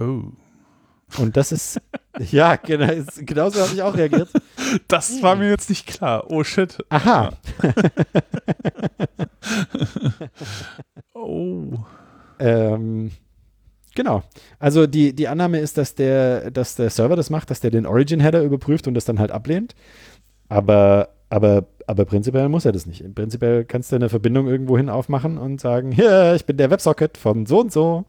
Oh. 0.00 0.32
Und 1.16 1.36
das 1.36 1.52
ist, 1.52 1.80
ja, 2.30 2.56
genau, 2.56 2.92
ist, 2.92 3.26
genauso 3.26 3.60
habe 3.60 3.72
ich 3.74 3.82
auch 3.82 3.96
reagiert. 3.96 4.28
Das 4.88 5.22
war 5.22 5.36
mir 5.36 5.48
jetzt 5.48 5.70
nicht 5.70 5.86
klar. 5.86 6.30
Oh 6.30 6.44
shit. 6.44 6.78
Aha, 6.90 7.32
Oh. 11.14 11.72
ähm, 12.38 13.10
genau. 13.94 14.22
Also 14.58 14.86
die, 14.86 15.14
die 15.14 15.28
Annahme 15.28 15.58
ist, 15.58 15.76
dass 15.78 15.94
der, 15.94 16.50
dass 16.50 16.76
der 16.76 16.90
Server 16.90 17.16
das 17.16 17.30
macht, 17.30 17.50
dass 17.50 17.60
der 17.60 17.70
den 17.70 17.86
Origin-Header 17.86 18.42
überprüft 18.42 18.86
und 18.86 18.94
das 18.94 19.04
dann 19.04 19.18
halt 19.18 19.30
ablehnt. 19.30 19.74
Aber, 20.48 21.10
aber, 21.30 21.66
aber 21.86 22.04
prinzipiell 22.04 22.48
muss 22.48 22.64
er 22.64 22.72
das 22.72 22.86
nicht. 22.86 23.04
Prinzipiell 23.14 23.64
kannst 23.64 23.92
du 23.92 23.96
eine 23.96 24.08
Verbindung 24.08 24.48
irgendwohin 24.48 24.88
aufmachen 24.88 25.38
und 25.38 25.60
sagen, 25.60 25.92
hier, 25.92 26.34
ich 26.34 26.46
bin 26.46 26.56
der 26.56 26.70
WebSocket 26.70 27.16
von 27.16 27.46
so 27.46 27.60
und 27.60 27.72
so. 27.72 28.04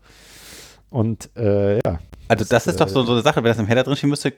Und 0.89 1.29
äh, 1.35 1.75
ja, 1.77 1.99
Also 2.27 2.45
das 2.45 2.67
ist 2.67 2.79
doch 2.79 2.87
so, 2.87 3.03
so 3.03 3.13
eine 3.13 3.21
Sache, 3.21 3.43
wenn 3.43 3.51
das 3.51 3.59
im 3.59 3.67
Header 3.67 3.83
drinstehen 3.83 4.09
müsste, 4.09 4.33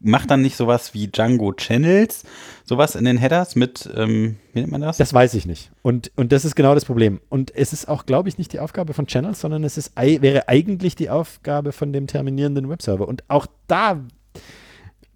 macht 0.00 0.30
dann 0.30 0.40
nicht 0.40 0.56
sowas 0.56 0.94
wie 0.94 1.08
Django 1.08 1.52
Channels, 1.52 2.24
sowas 2.64 2.94
in 2.94 3.04
den 3.04 3.18
Headers 3.18 3.54
mit, 3.54 3.88
ähm, 3.94 4.36
wie 4.52 4.60
nennt 4.60 4.72
man 4.72 4.80
das? 4.80 4.96
Das 4.96 5.12
weiß 5.12 5.34
ich 5.34 5.46
nicht. 5.46 5.70
Und, 5.82 6.10
und 6.16 6.32
das 6.32 6.44
ist 6.44 6.56
genau 6.56 6.74
das 6.74 6.86
Problem. 6.86 7.20
Und 7.28 7.54
es 7.54 7.72
ist 7.72 7.88
auch, 7.88 8.06
glaube 8.06 8.28
ich, 8.28 8.38
nicht 8.38 8.52
die 8.52 8.60
Aufgabe 8.60 8.94
von 8.94 9.06
Channels, 9.06 9.40
sondern 9.40 9.62
es 9.62 9.76
ist, 9.76 9.92
wäre 9.96 10.48
eigentlich 10.48 10.94
die 10.94 11.10
Aufgabe 11.10 11.72
von 11.72 11.92
dem 11.92 12.06
terminierenden 12.06 12.68
Webserver. 12.68 13.06
Und 13.08 13.24
auch 13.28 13.46
da 13.66 14.00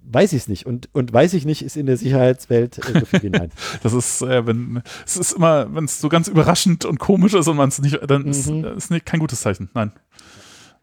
weiß 0.06 0.32
ich 0.32 0.42
es 0.42 0.48
nicht. 0.48 0.66
Und, 0.66 0.88
und 0.92 1.12
weiß 1.12 1.34
ich 1.34 1.44
nicht, 1.44 1.62
ist 1.62 1.76
in 1.76 1.86
der 1.86 1.96
Sicherheitswelt 1.96 2.78
äh, 2.78 3.00
so 3.00 3.06
viel 3.06 3.22
wie 3.22 3.30
nein. 3.30 3.50
Das 3.82 3.92
ist, 3.92 4.22
äh, 4.22 4.46
wenn, 4.46 4.82
es 5.04 5.16
ist 5.16 5.32
immer, 5.32 5.74
wenn 5.74 5.84
es 5.84 6.00
so 6.00 6.08
ganz 6.08 6.28
überraschend 6.28 6.84
und 6.84 6.98
komisch 6.98 7.34
ist 7.34 7.48
und 7.48 7.56
man 7.56 7.68
es 7.68 7.80
nicht, 7.80 7.98
dann 8.06 8.26
ist 8.26 8.48
Mhm. 8.48 8.64
es 8.64 8.90
nicht, 8.90 9.06
kein 9.06 9.20
gutes 9.20 9.40
Zeichen. 9.40 9.70
Nein. 9.74 9.92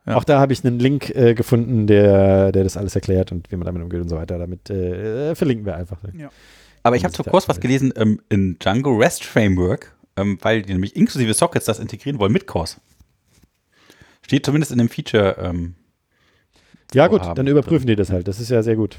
Ja. 0.05 0.15
Auch 0.15 0.23
da 0.23 0.39
habe 0.39 0.51
ich 0.51 0.65
einen 0.65 0.79
Link 0.79 1.11
äh, 1.11 1.35
gefunden, 1.35 1.85
der, 1.85 2.51
der 2.51 2.63
das 2.63 2.75
alles 2.75 2.95
erklärt 2.95 3.31
und 3.31 3.51
wie 3.51 3.55
man 3.55 3.65
damit 3.67 3.83
umgeht 3.83 4.01
und 4.01 4.09
so 4.09 4.15
weiter. 4.15 4.39
Damit 4.39 4.69
äh, 4.69 5.35
verlinken 5.35 5.65
wir 5.65 5.75
einfach. 5.75 5.99
Aber 6.83 6.95
ich 6.95 7.03
habe 7.03 7.13
zum 7.13 7.25
ist 7.25 7.31
Kurs 7.31 7.47
was 7.47 7.59
gelesen 7.59 7.93
ähm, 7.95 8.19
in 8.29 8.57
Django 8.57 8.97
REST 8.97 9.23
Framework, 9.23 9.95
ähm, 10.17 10.39
weil 10.41 10.63
die 10.63 10.73
nämlich 10.73 10.95
inklusive 10.95 11.33
Sockets 11.35 11.65
das 11.65 11.77
integrieren 11.79 12.19
wollen 12.19 12.31
mit 12.31 12.47
Cores. 12.47 12.81
Steht 14.25 14.45
zumindest 14.45 14.71
in 14.71 14.79
dem 14.79 14.89
Feature. 14.89 15.37
Ähm, 15.39 15.75
Ja, 16.93 17.07
gut, 17.07 17.21
dann 17.35 17.47
überprüfen 17.47 17.87
die 17.87 17.95
das 17.95 18.09
halt. 18.09 18.27
Das 18.27 18.39
ist 18.39 18.49
ja 18.49 18.63
sehr 18.63 18.75
gut. 18.75 18.97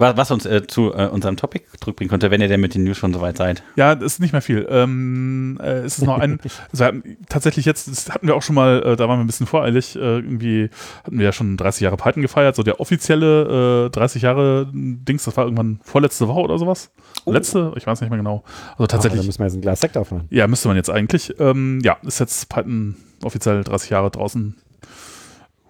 was, 0.00 0.16
was 0.16 0.30
uns 0.30 0.46
äh, 0.46 0.64
zu 0.66 0.94
äh, 0.94 1.08
unserem 1.08 1.36
Topic 1.36 1.64
zurückbringen 1.80 2.08
könnte, 2.08 2.30
wenn 2.30 2.40
ihr 2.40 2.46
denn 2.46 2.60
mit 2.60 2.74
den 2.74 2.84
News 2.84 2.96
schon 2.96 3.12
soweit 3.12 3.36
seid. 3.36 3.64
Ja, 3.74 3.96
das 3.96 4.12
ist 4.14 4.20
nicht 4.20 4.30
mehr 4.32 4.40
viel. 4.42 4.64
Ähm, 4.70 5.58
äh, 5.60 5.78
es 5.80 5.98
ist 5.98 6.04
noch 6.04 6.18
ein, 6.20 6.38
also 6.70 6.78
wir 6.84 6.86
hatten 6.86 7.16
tatsächlich 7.28 7.64
jetzt, 7.66 7.88
das 7.88 8.08
hatten 8.08 8.28
wir 8.28 8.36
auch 8.36 8.42
schon 8.42 8.54
mal, 8.54 8.80
äh, 8.84 8.94
da 8.96 9.08
waren 9.08 9.18
wir 9.18 9.24
ein 9.24 9.26
bisschen 9.26 9.48
voreilig, 9.48 9.96
äh, 9.96 9.98
irgendwie 9.98 10.70
hatten 11.02 11.18
wir 11.18 11.24
ja 11.24 11.32
schon 11.32 11.56
30 11.56 11.80
Jahre 11.82 11.96
Python 11.96 12.22
gefeiert, 12.22 12.54
so 12.54 12.62
der 12.62 12.78
offizielle 12.78 13.86
äh, 13.86 13.90
30 13.90 14.22
Jahre 14.22 14.68
Dings, 14.72 15.24
das 15.24 15.36
war 15.36 15.44
irgendwann 15.44 15.80
vorletzte 15.82 16.28
Woche 16.28 16.40
oder 16.42 16.58
sowas. 16.58 16.92
Oh. 17.24 17.32
Letzte, 17.32 17.72
ich 17.76 17.84
weiß 17.86 18.00
nicht 18.00 18.10
mehr 18.10 18.18
genau. 18.18 18.44
Also 18.72 18.84
Ah, 18.84 18.86
tatsächlich. 18.86 19.20
da 19.20 19.26
müssen 19.26 19.40
wir 19.40 19.46
jetzt 19.46 19.54
ein 19.54 19.60
Glas 19.62 19.80
Sekt 19.80 19.96
aufmachen. 19.96 20.28
Ja, 20.30 20.46
müsste 20.46 20.68
man 20.68 20.76
jetzt 20.76 20.90
eigentlich. 20.90 21.34
Ähm, 21.40 21.80
ja, 21.82 21.96
ist 22.06 22.20
jetzt 22.20 22.48
Python 22.48 22.94
offiziell 23.24 23.64
30 23.64 23.90
Jahre 23.90 24.12
draußen. 24.12 24.54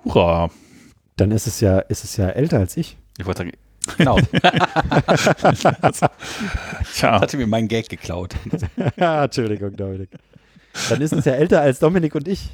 Hurra. 0.05 0.51
Dann 1.19 1.31
ist 1.33 1.47
es 1.49 1.61
ja, 1.61 1.81
ist 1.81 2.05
es 2.05 2.17
ja 2.17 2.29
älter 2.29 2.59
als 2.59 2.77
ich. 2.77 2.97
Ich 3.19 3.27
wollte 3.27 3.39
sagen, 3.39 3.53
genau. 3.97 4.17
Tja, 6.95 7.21
Hatte 7.21 7.37
mir 7.37 7.49
meinen 7.49 7.69
Gag 7.69 7.89
geklaut. 7.89 8.37
Ja, 8.97 9.25
Entschuldigung, 9.25 9.77
Dominik. 9.77 10.11
Dann 10.89 11.01
ist 11.01 11.13
es 11.13 11.25
ja 11.25 11.33
älter 11.33 11.61
als 11.61 11.81
Dominik 11.81 12.15
und 12.15 12.29
ich. 12.29 12.51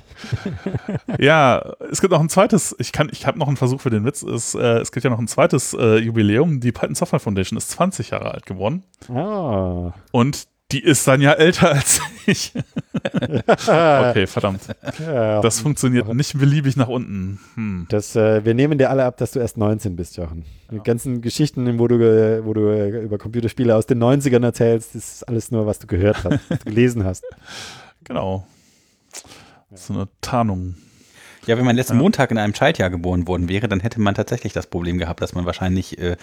ja, 1.18 1.74
es 1.90 2.00
gibt 2.00 2.10
noch 2.12 2.20
ein 2.20 2.30
zweites, 2.30 2.74
ich 2.78 2.92
kann, 2.92 3.10
ich 3.12 3.26
habe 3.26 3.38
noch 3.38 3.48
einen 3.48 3.58
Versuch 3.58 3.82
für 3.82 3.90
den 3.90 4.06
Witz, 4.06 4.22
es, 4.22 4.54
äh, 4.54 4.78
es 4.78 4.92
gibt 4.92 5.04
ja 5.04 5.10
noch 5.10 5.18
ein 5.18 5.28
zweites 5.28 5.74
äh, 5.74 5.98
Jubiläum. 5.98 6.60
Die 6.60 6.72
Python 6.72 6.94
Software 6.94 7.20
Foundation 7.20 7.58
ist 7.58 7.70
20 7.72 8.10
Jahre 8.10 8.32
alt 8.32 8.46
geworden. 8.46 8.82
Ah. 9.10 9.92
Und 10.10 10.46
die 10.74 10.82
ist 10.82 11.06
dann 11.06 11.20
ja 11.20 11.32
älter 11.32 11.70
als 11.70 12.00
ich. 12.26 12.52
Okay, 13.44 14.26
verdammt. 14.26 14.62
Ja, 14.98 15.40
Das 15.40 15.60
funktioniert 15.60 16.12
nicht 16.14 16.38
beliebig 16.38 16.76
nach 16.76 16.88
unten. 16.88 17.38
Hm. 17.54 17.86
Das, 17.90 18.16
äh, 18.16 18.44
wir 18.44 18.54
nehmen 18.54 18.78
dir 18.78 18.90
alle 18.90 19.04
ab, 19.04 19.16
dass 19.18 19.32
du 19.32 19.38
erst 19.38 19.56
19 19.56 19.94
bist, 19.94 20.16
Jochen. 20.16 20.44
Die 20.70 20.80
ganzen 20.80 21.20
Geschichten, 21.20 21.78
wo 21.78 21.86
du, 21.86 21.98
wo 22.44 22.54
du 22.54 22.68
äh, 22.68 23.02
über 23.04 23.18
Computerspiele 23.18 23.74
aus 23.76 23.86
den 23.86 24.02
90ern 24.02 24.42
erzählst, 24.42 24.94
das 24.94 25.14
ist 25.14 25.28
alles 25.28 25.50
nur, 25.50 25.66
was 25.66 25.78
du 25.78 25.86
gehört 25.86 26.24
hast, 26.24 26.40
was 26.48 26.58
du 26.58 26.64
gelesen 26.64 27.04
hast. 27.04 27.24
Genau. 28.06 28.46
So 29.72 29.94
eine 29.94 30.08
Tarnung. 30.20 30.74
Ja, 31.46 31.58
wenn 31.58 31.64
man 31.64 31.76
letzten 31.76 31.94
Ja. 31.94 32.00
Montag 32.00 32.30
in 32.30 32.38
einem 32.38 32.54
Schaltjahr 32.54 32.90
geboren 32.90 33.26
worden 33.26 33.48
wäre, 33.48 33.68
dann 33.68 33.80
hätte 33.80 34.00
man 34.00 34.14
tatsächlich 34.14 34.52
das 34.52 34.66
Problem 34.66 34.98
gehabt, 34.98 35.20
dass 35.20 35.34
man 35.34 35.46
wahrscheinlich 35.46 35.98
äh, 35.98 36.16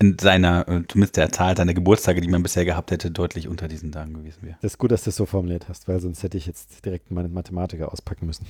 in 0.00 0.18
seiner, 0.18 0.68
äh, 0.68 0.82
zumindest 0.88 1.16
der 1.16 1.30
Zahl 1.30 1.56
seiner 1.56 1.74
Geburtstage, 1.74 2.20
die 2.20 2.28
man 2.28 2.42
bisher 2.42 2.64
gehabt 2.64 2.90
hätte, 2.90 3.10
deutlich 3.10 3.48
unter 3.48 3.68
diesen 3.68 3.92
Tagen 3.92 4.14
gewesen 4.14 4.42
wäre. 4.42 4.56
Das 4.62 4.72
ist 4.72 4.78
gut, 4.78 4.90
dass 4.92 5.04
du 5.04 5.10
es 5.10 5.16
so 5.16 5.26
formuliert 5.26 5.68
hast, 5.68 5.88
weil 5.88 6.00
sonst 6.00 6.22
hätte 6.22 6.36
ich 6.36 6.46
jetzt 6.46 6.84
direkt 6.84 7.10
meinen 7.10 7.32
Mathematiker 7.32 7.92
auspacken 7.92 8.26
müssen. 8.26 8.46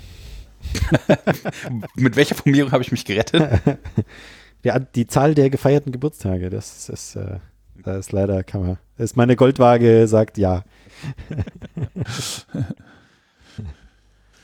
Mit 1.94 2.16
welcher 2.16 2.34
Formulierung 2.34 2.72
habe 2.72 2.82
ich 2.82 2.90
mich 2.90 3.04
gerettet? 3.04 3.60
Die, 4.64 4.72
die 4.94 5.06
Zahl 5.06 5.34
der 5.34 5.50
gefeierten 5.50 5.92
Geburtstage, 5.92 6.48
das 6.48 6.88
ist, 6.88 7.16
äh, 7.16 7.36
das 7.82 7.98
ist 7.98 8.12
leider, 8.12 8.42
kann 8.44 8.62
man, 8.66 8.78
ist 8.96 9.14
meine 9.14 9.36
Goldwaage, 9.36 10.08
sagt 10.08 10.38
ja. 10.38 10.64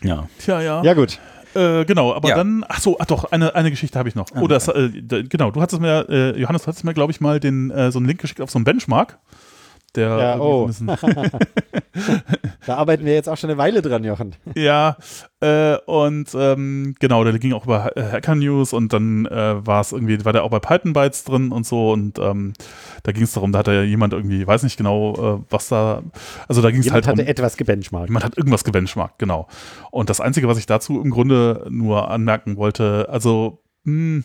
ja. 0.02 0.28
Tja, 0.38 0.60
ja. 0.60 0.82
Ja, 0.82 0.92
gut. 0.92 1.18
Äh, 1.54 1.84
genau, 1.84 2.14
aber 2.14 2.28
Ja. 2.28 2.36
dann, 2.36 2.64
ach 2.68 2.80
so, 2.80 2.96
ach 3.00 3.06
doch, 3.06 3.24
eine, 3.32 3.54
eine 3.54 3.70
Geschichte 3.70 3.98
habe 3.98 4.08
ich 4.08 4.14
noch. 4.14 4.26
Ah, 4.34 4.40
oh, 4.40 4.46
das, 4.46 4.68
äh, 4.68 4.90
genau, 5.28 5.50
du 5.50 5.60
hattest 5.60 5.80
mir, 5.80 6.06
äh, 6.08 6.38
Johannes, 6.40 6.62
du 6.62 6.68
hattest 6.68 6.84
mir, 6.84 6.94
glaube 6.94 7.12
ich, 7.12 7.20
mal 7.20 7.40
den, 7.40 7.70
äh, 7.70 7.90
so 7.90 7.98
einen 7.98 8.06
Link 8.06 8.20
geschickt 8.20 8.40
auf 8.40 8.50
so 8.50 8.58
einen 8.58 8.64
Benchmark. 8.64 9.18
Der 9.96 10.08
Ja, 10.18 10.38
oh. 10.38 10.70
Da 12.66 12.76
arbeiten 12.76 13.04
wir 13.04 13.14
jetzt 13.14 13.28
auch 13.28 13.36
schon 13.36 13.50
eine 13.50 13.58
Weile 13.58 13.82
dran, 13.82 14.04
Jochen. 14.04 14.36
ja, 14.54 14.96
äh, 15.40 15.76
und 15.86 16.28
ähm, 16.34 16.94
genau, 17.00 17.24
der 17.24 17.38
ging 17.38 17.52
auch 17.52 17.64
über 17.64 17.96
äh, 17.96 18.02
Hacker 18.02 18.36
News 18.36 18.72
und 18.72 18.92
dann 18.92 19.26
äh, 19.26 19.66
war 19.66 19.80
es 19.80 19.90
irgendwie, 19.92 20.24
war 20.24 20.32
der 20.32 20.44
auch 20.44 20.50
bei 20.50 20.60
Python 20.60 20.92
Bytes 20.92 21.24
drin 21.24 21.50
und 21.50 21.66
so 21.66 21.90
und 21.90 22.18
ähm, 22.18 22.52
da 23.02 23.12
ging 23.12 23.24
es 23.24 23.32
darum, 23.32 23.50
da 23.50 23.60
hat 23.60 23.66
ja 23.66 23.82
jemand 23.82 24.12
irgendwie, 24.12 24.46
weiß 24.46 24.62
nicht 24.62 24.76
genau, 24.76 25.38
äh, 25.38 25.44
was 25.50 25.68
da, 25.68 26.02
also 26.46 26.62
da 26.62 26.70
ging 26.70 26.80
es 26.80 26.92
halt 26.92 27.06
um, 27.06 27.12
hatte 27.12 27.26
etwas 27.26 27.56
gebenchmarkt. 27.56 28.08
Jemand 28.08 28.24
hat 28.24 28.36
irgendwas 28.36 28.62
gebenchmarkt, 28.62 29.18
genau. 29.18 29.48
Und 29.90 30.10
das 30.10 30.20
Einzige, 30.20 30.46
was 30.46 30.58
ich 30.58 30.66
dazu 30.66 31.00
im 31.00 31.10
Grunde 31.10 31.66
nur 31.70 32.10
anmerken 32.10 32.56
wollte, 32.56 33.08
also, 33.10 33.62
mh, 33.84 34.22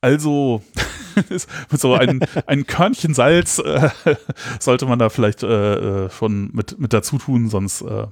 also, 0.00 0.62
ist 0.74 0.89
mit 1.70 1.80
so 1.80 1.94
ein, 1.94 2.20
ein 2.46 2.66
Körnchen 2.66 3.14
Salz 3.14 3.58
äh, 3.58 3.90
sollte 4.60 4.86
man 4.86 4.98
da 4.98 5.08
vielleicht 5.08 5.42
äh, 5.42 6.06
äh, 6.06 6.10
schon 6.10 6.50
mit, 6.52 6.78
mit 6.78 6.92
dazu 6.92 7.18
tun, 7.18 7.48
sonst 7.48 7.82
äh, 7.82 8.06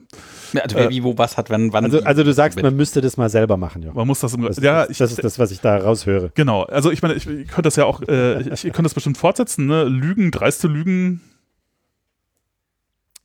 Ja, 0.53 0.62
also 0.62 0.77
wer 0.77 0.90
wie, 0.90 1.03
wo, 1.03 1.16
was 1.18 1.37
hat, 1.37 1.51
wann, 1.51 1.73
wann. 1.73 1.85
Also, 1.85 2.03
also 2.03 2.25
du 2.25 2.33
sagst, 2.33 2.61
man 2.62 2.77
müsste 2.77 3.01
das 3.01 3.16
mal 3.16 3.29
selber 3.29 3.57
machen, 3.57 3.83
Jochen. 3.83 3.97
man 3.97 4.07
muss 4.07 4.21
das 4.21 4.35
im 4.35 4.42
Das, 4.42 4.59
ja, 4.59 4.83
das, 4.83 4.90
ich, 4.90 4.99
das 4.99 5.11
ist 5.12 5.25
das, 5.25 5.38
was 5.38 5.51
ich 5.51 5.61
da 5.61 5.77
raushöre. 5.79 6.31
genau. 6.35 6.62
Also 6.64 6.90
ich 6.90 7.03
meine, 7.03 7.14
ich, 7.14 7.27
ich 7.27 7.49
könnte 7.49 7.62
das 7.62 7.77
ja 7.77 7.85
auch, 7.85 8.03
äh, 8.09 8.40
ich, 8.42 8.64
ich 8.64 8.73
könnte 8.73 8.85
das 8.85 8.94
bestimmt 8.94 9.18
fortsetzen, 9.18 9.66
ne? 9.66 9.85
Lügen, 9.85 10.31
dreiste 10.31 10.68
Lügen, 10.68 11.21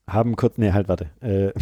Haben 0.07 0.35
kurz, 0.35 0.57
nee, 0.57 0.73
halt, 0.73 0.89
warte. 0.89 1.09
Äh, 1.21 1.53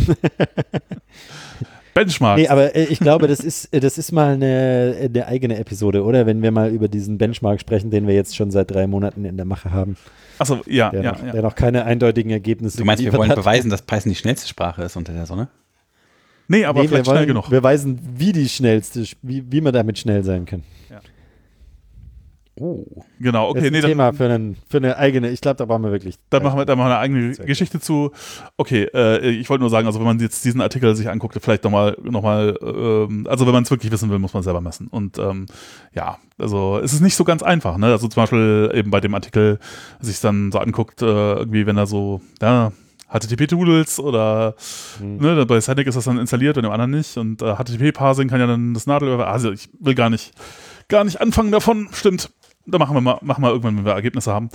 Benchmark. 1.93 2.37
nee, 2.37 2.47
aber 2.47 2.75
äh, 2.75 2.85
ich 2.85 2.99
glaube, 2.99 3.27
das 3.27 3.39
ist, 3.39 3.65
äh, 3.73 3.79
das 3.79 3.97
ist 3.97 4.11
mal 4.11 4.33
eine, 4.33 4.95
eine 5.03 5.27
eigene 5.27 5.57
Episode, 5.57 6.03
oder? 6.03 6.25
Wenn 6.25 6.41
wir 6.41 6.51
mal 6.51 6.69
über 6.71 6.87
diesen 6.87 7.17
Benchmark 7.17 7.59
sprechen, 7.59 7.91
den 7.91 8.07
wir 8.07 8.15
jetzt 8.15 8.35
schon 8.35 8.51
seit 8.51 8.71
drei 8.71 8.87
Monaten 8.87 9.25
in 9.25 9.37
der 9.37 9.45
Mache 9.45 9.71
haben, 9.71 9.97
Achso, 10.39 10.61
ja, 10.67 10.89
der, 10.89 11.03
ja, 11.03 11.11
noch, 11.11 11.23
ja. 11.23 11.31
der 11.31 11.41
noch 11.41 11.55
keine 11.55 11.85
eindeutigen 11.85 12.31
Ergebnisse 12.31 12.77
du 12.77 12.85
meinst, 12.85 13.03
wir 13.03 13.13
wollen 13.13 13.29
hat. 13.29 13.35
beweisen, 13.37 13.69
dass 13.69 13.81
Python 13.81 14.09
die 14.11 14.15
schnellste 14.15 14.47
Sprache 14.47 14.83
ist 14.83 14.95
unter 14.95 15.13
der 15.13 15.25
Sonne? 15.25 15.49
Nee, 16.47 16.65
aber 16.65 16.81
nee, 16.81 16.87
vielleicht 16.87 17.05
wir 17.05 17.11
wollen 17.11 17.17
schnell 17.19 17.27
genug. 17.27 17.49
beweisen, 17.49 17.99
wie 18.17 18.31
die 18.31 18.49
schnellste, 18.49 19.05
wie, 19.21 19.43
wie 19.51 19.61
man 19.61 19.73
damit 19.73 19.99
schnell 19.99 20.23
sein 20.23 20.45
kann. 20.45 20.63
Oh. 22.59 22.85
Genau, 23.19 23.53
das 23.53 23.63
okay, 23.63 23.65
ist 23.67 23.71
nee, 23.71 23.77
ein 23.77 23.81
dann, 23.81 23.91
Thema 23.91 24.13
für, 24.13 24.25
einen, 24.25 24.57
für 24.67 24.77
eine 24.77 24.97
eigene, 24.97 25.29
ich 25.29 25.39
glaube, 25.39 25.55
da 25.55 25.65
brauchen 25.65 25.83
wir 25.83 25.91
wirklich. 25.91 26.15
Da 26.29 26.41
machen 26.41 26.59
wir, 26.59 26.65
da 26.65 26.75
machen 26.75 26.89
wir 26.89 26.97
eine 26.97 26.99
eigene 26.99 27.33
Sehr 27.33 27.45
Geschichte 27.45 27.79
zu. 27.79 28.11
Okay, 28.57 28.89
äh, 28.93 29.29
ich 29.29 29.49
wollte 29.49 29.61
nur 29.61 29.69
sagen, 29.69 29.87
also 29.87 29.99
wenn 29.99 30.05
man 30.05 30.19
jetzt 30.19 30.43
diesen 30.43 30.59
Artikel 30.59 30.93
sich 30.95 31.09
anguckt, 31.09 31.37
vielleicht 31.41 31.63
nochmal, 31.63 31.97
noch 32.03 32.21
mal, 32.21 32.57
ähm, 32.61 33.25
also 33.29 33.45
wenn 33.45 33.53
man 33.53 33.63
es 33.63 33.71
wirklich 33.71 33.91
wissen 33.91 34.09
will, 34.09 34.19
muss 34.19 34.33
man 34.33 34.43
selber 34.43 34.59
messen. 34.59 34.87
Und 34.87 35.17
ähm, 35.17 35.45
ja, 35.93 36.17
also 36.37 36.79
es 36.83 36.91
ist 36.91 36.99
nicht 37.01 37.15
so 37.15 37.23
ganz 37.23 37.41
einfach. 37.41 37.77
Ne? 37.77 37.87
Also 37.87 38.09
zum 38.09 38.21
Beispiel 38.21 38.69
eben 38.73 38.91
bei 38.91 38.99
dem 38.99 39.15
Artikel 39.15 39.57
sich 40.01 40.19
dann 40.19 40.51
so 40.51 40.59
anguckt, 40.59 41.01
äh, 41.01 41.05
irgendwie, 41.05 41.65
wenn 41.65 41.77
er 41.77 41.87
so, 41.87 42.21
ja, 42.41 42.73
HTTP-Tools 43.11 43.99
oder 43.99 44.55
Hm. 44.99 45.17
ne, 45.17 45.45
bei 45.45 45.59
Static 45.61 45.87
ist 45.87 45.95
das 45.95 46.05
dann 46.05 46.17
installiert 46.17 46.57
und 46.57 46.65
im 46.65 46.71
anderen 46.71 46.91
nicht. 46.91 47.17
Und 47.17 47.41
äh, 47.41 47.55
HTTP-Parsing 47.55 48.27
kann 48.27 48.39
ja 48.39 48.47
dann 48.47 48.73
das 48.73 48.87
Nadel 48.87 49.13
über. 49.13 49.27
Also 49.27 49.51
ich 49.51 49.69
will 49.79 49.95
gar 49.95 50.09
nicht, 50.09 50.31
gar 50.87 51.03
nicht 51.03 51.19
anfangen 51.21 51.51
davon, 51.51 51.89
stimmt. 51.91 52.29
Da 52.65 52.77
machen 52.77 52.95
wir 52.95 53.01
mal, 53.01 53.19
machen 53.21 53.43
wir 53.43 53.49
irgendwann, 53.49 53.77
wenn 53.77 53.85
wir 53.85 53.93
Ergebnisse 53.93 54.33
haben. 54.33 54.49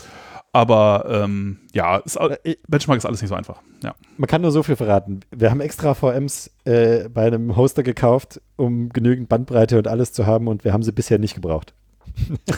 Aber 0.53 1.05
ähm, 1.09 1.61
ja, 1.75 1.99
ist, 1.99 2.17
Äh, 2.17 2.57
Benchmark 2.67 2.99
ist 2.99 3.05
alles 3.05 3.21
nicht 3.21 3.29
so 3.29 3.35
einfach. 3.35 3.61
Ja. 3.83 3.95
Man 4.17 4.27
kann 4.27 4.43
nur 4.43 4.53
so 4.53 4.63
viel 4.63 4.77
verraten. 4.77 5.21
Wir 5.31 5.51
haben 5.51 5.61
extra 5.61 5.95
VMs 5.95 6.51
äh, 6.65 7.09
bei 7.09 7.27
einem 7.27 7.57
Hoster 7.57 7.83
gekauft, 7.83 8.41
um 8.57 8.89
genügend 8.89 9.29
Bandbreite 9.29 9.77
und 9.77 9.89
alles 9.89 10.13
zu 10.13 10.27
haben 10.27 10.49
und 10.49 10.65
wir 10.65 10.73
haben 10.73 10.83
sie 10.83 10.93
bisher 10.93 11.19
nicht 11.19 11.35
gebraucht. 11.35 11.75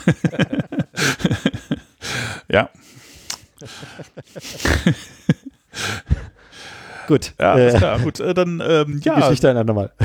Ja, 2.50 2.70
Gut, 7.06 7.34
ja, 7.40 7.52
alles 7.52 7.74
äh, 7.74 7.78
klar. 7.78 7.98
Gut, 8.00 8.20
äh, 8.20 8.34
dann 8.34 8.62
ähm, 8.66 9.00
die 9.00 9.08
ja, 9.08 9.18
Geschichte 9.18 9.50
ein 9.50 9.56
andermal. 9.56 9.92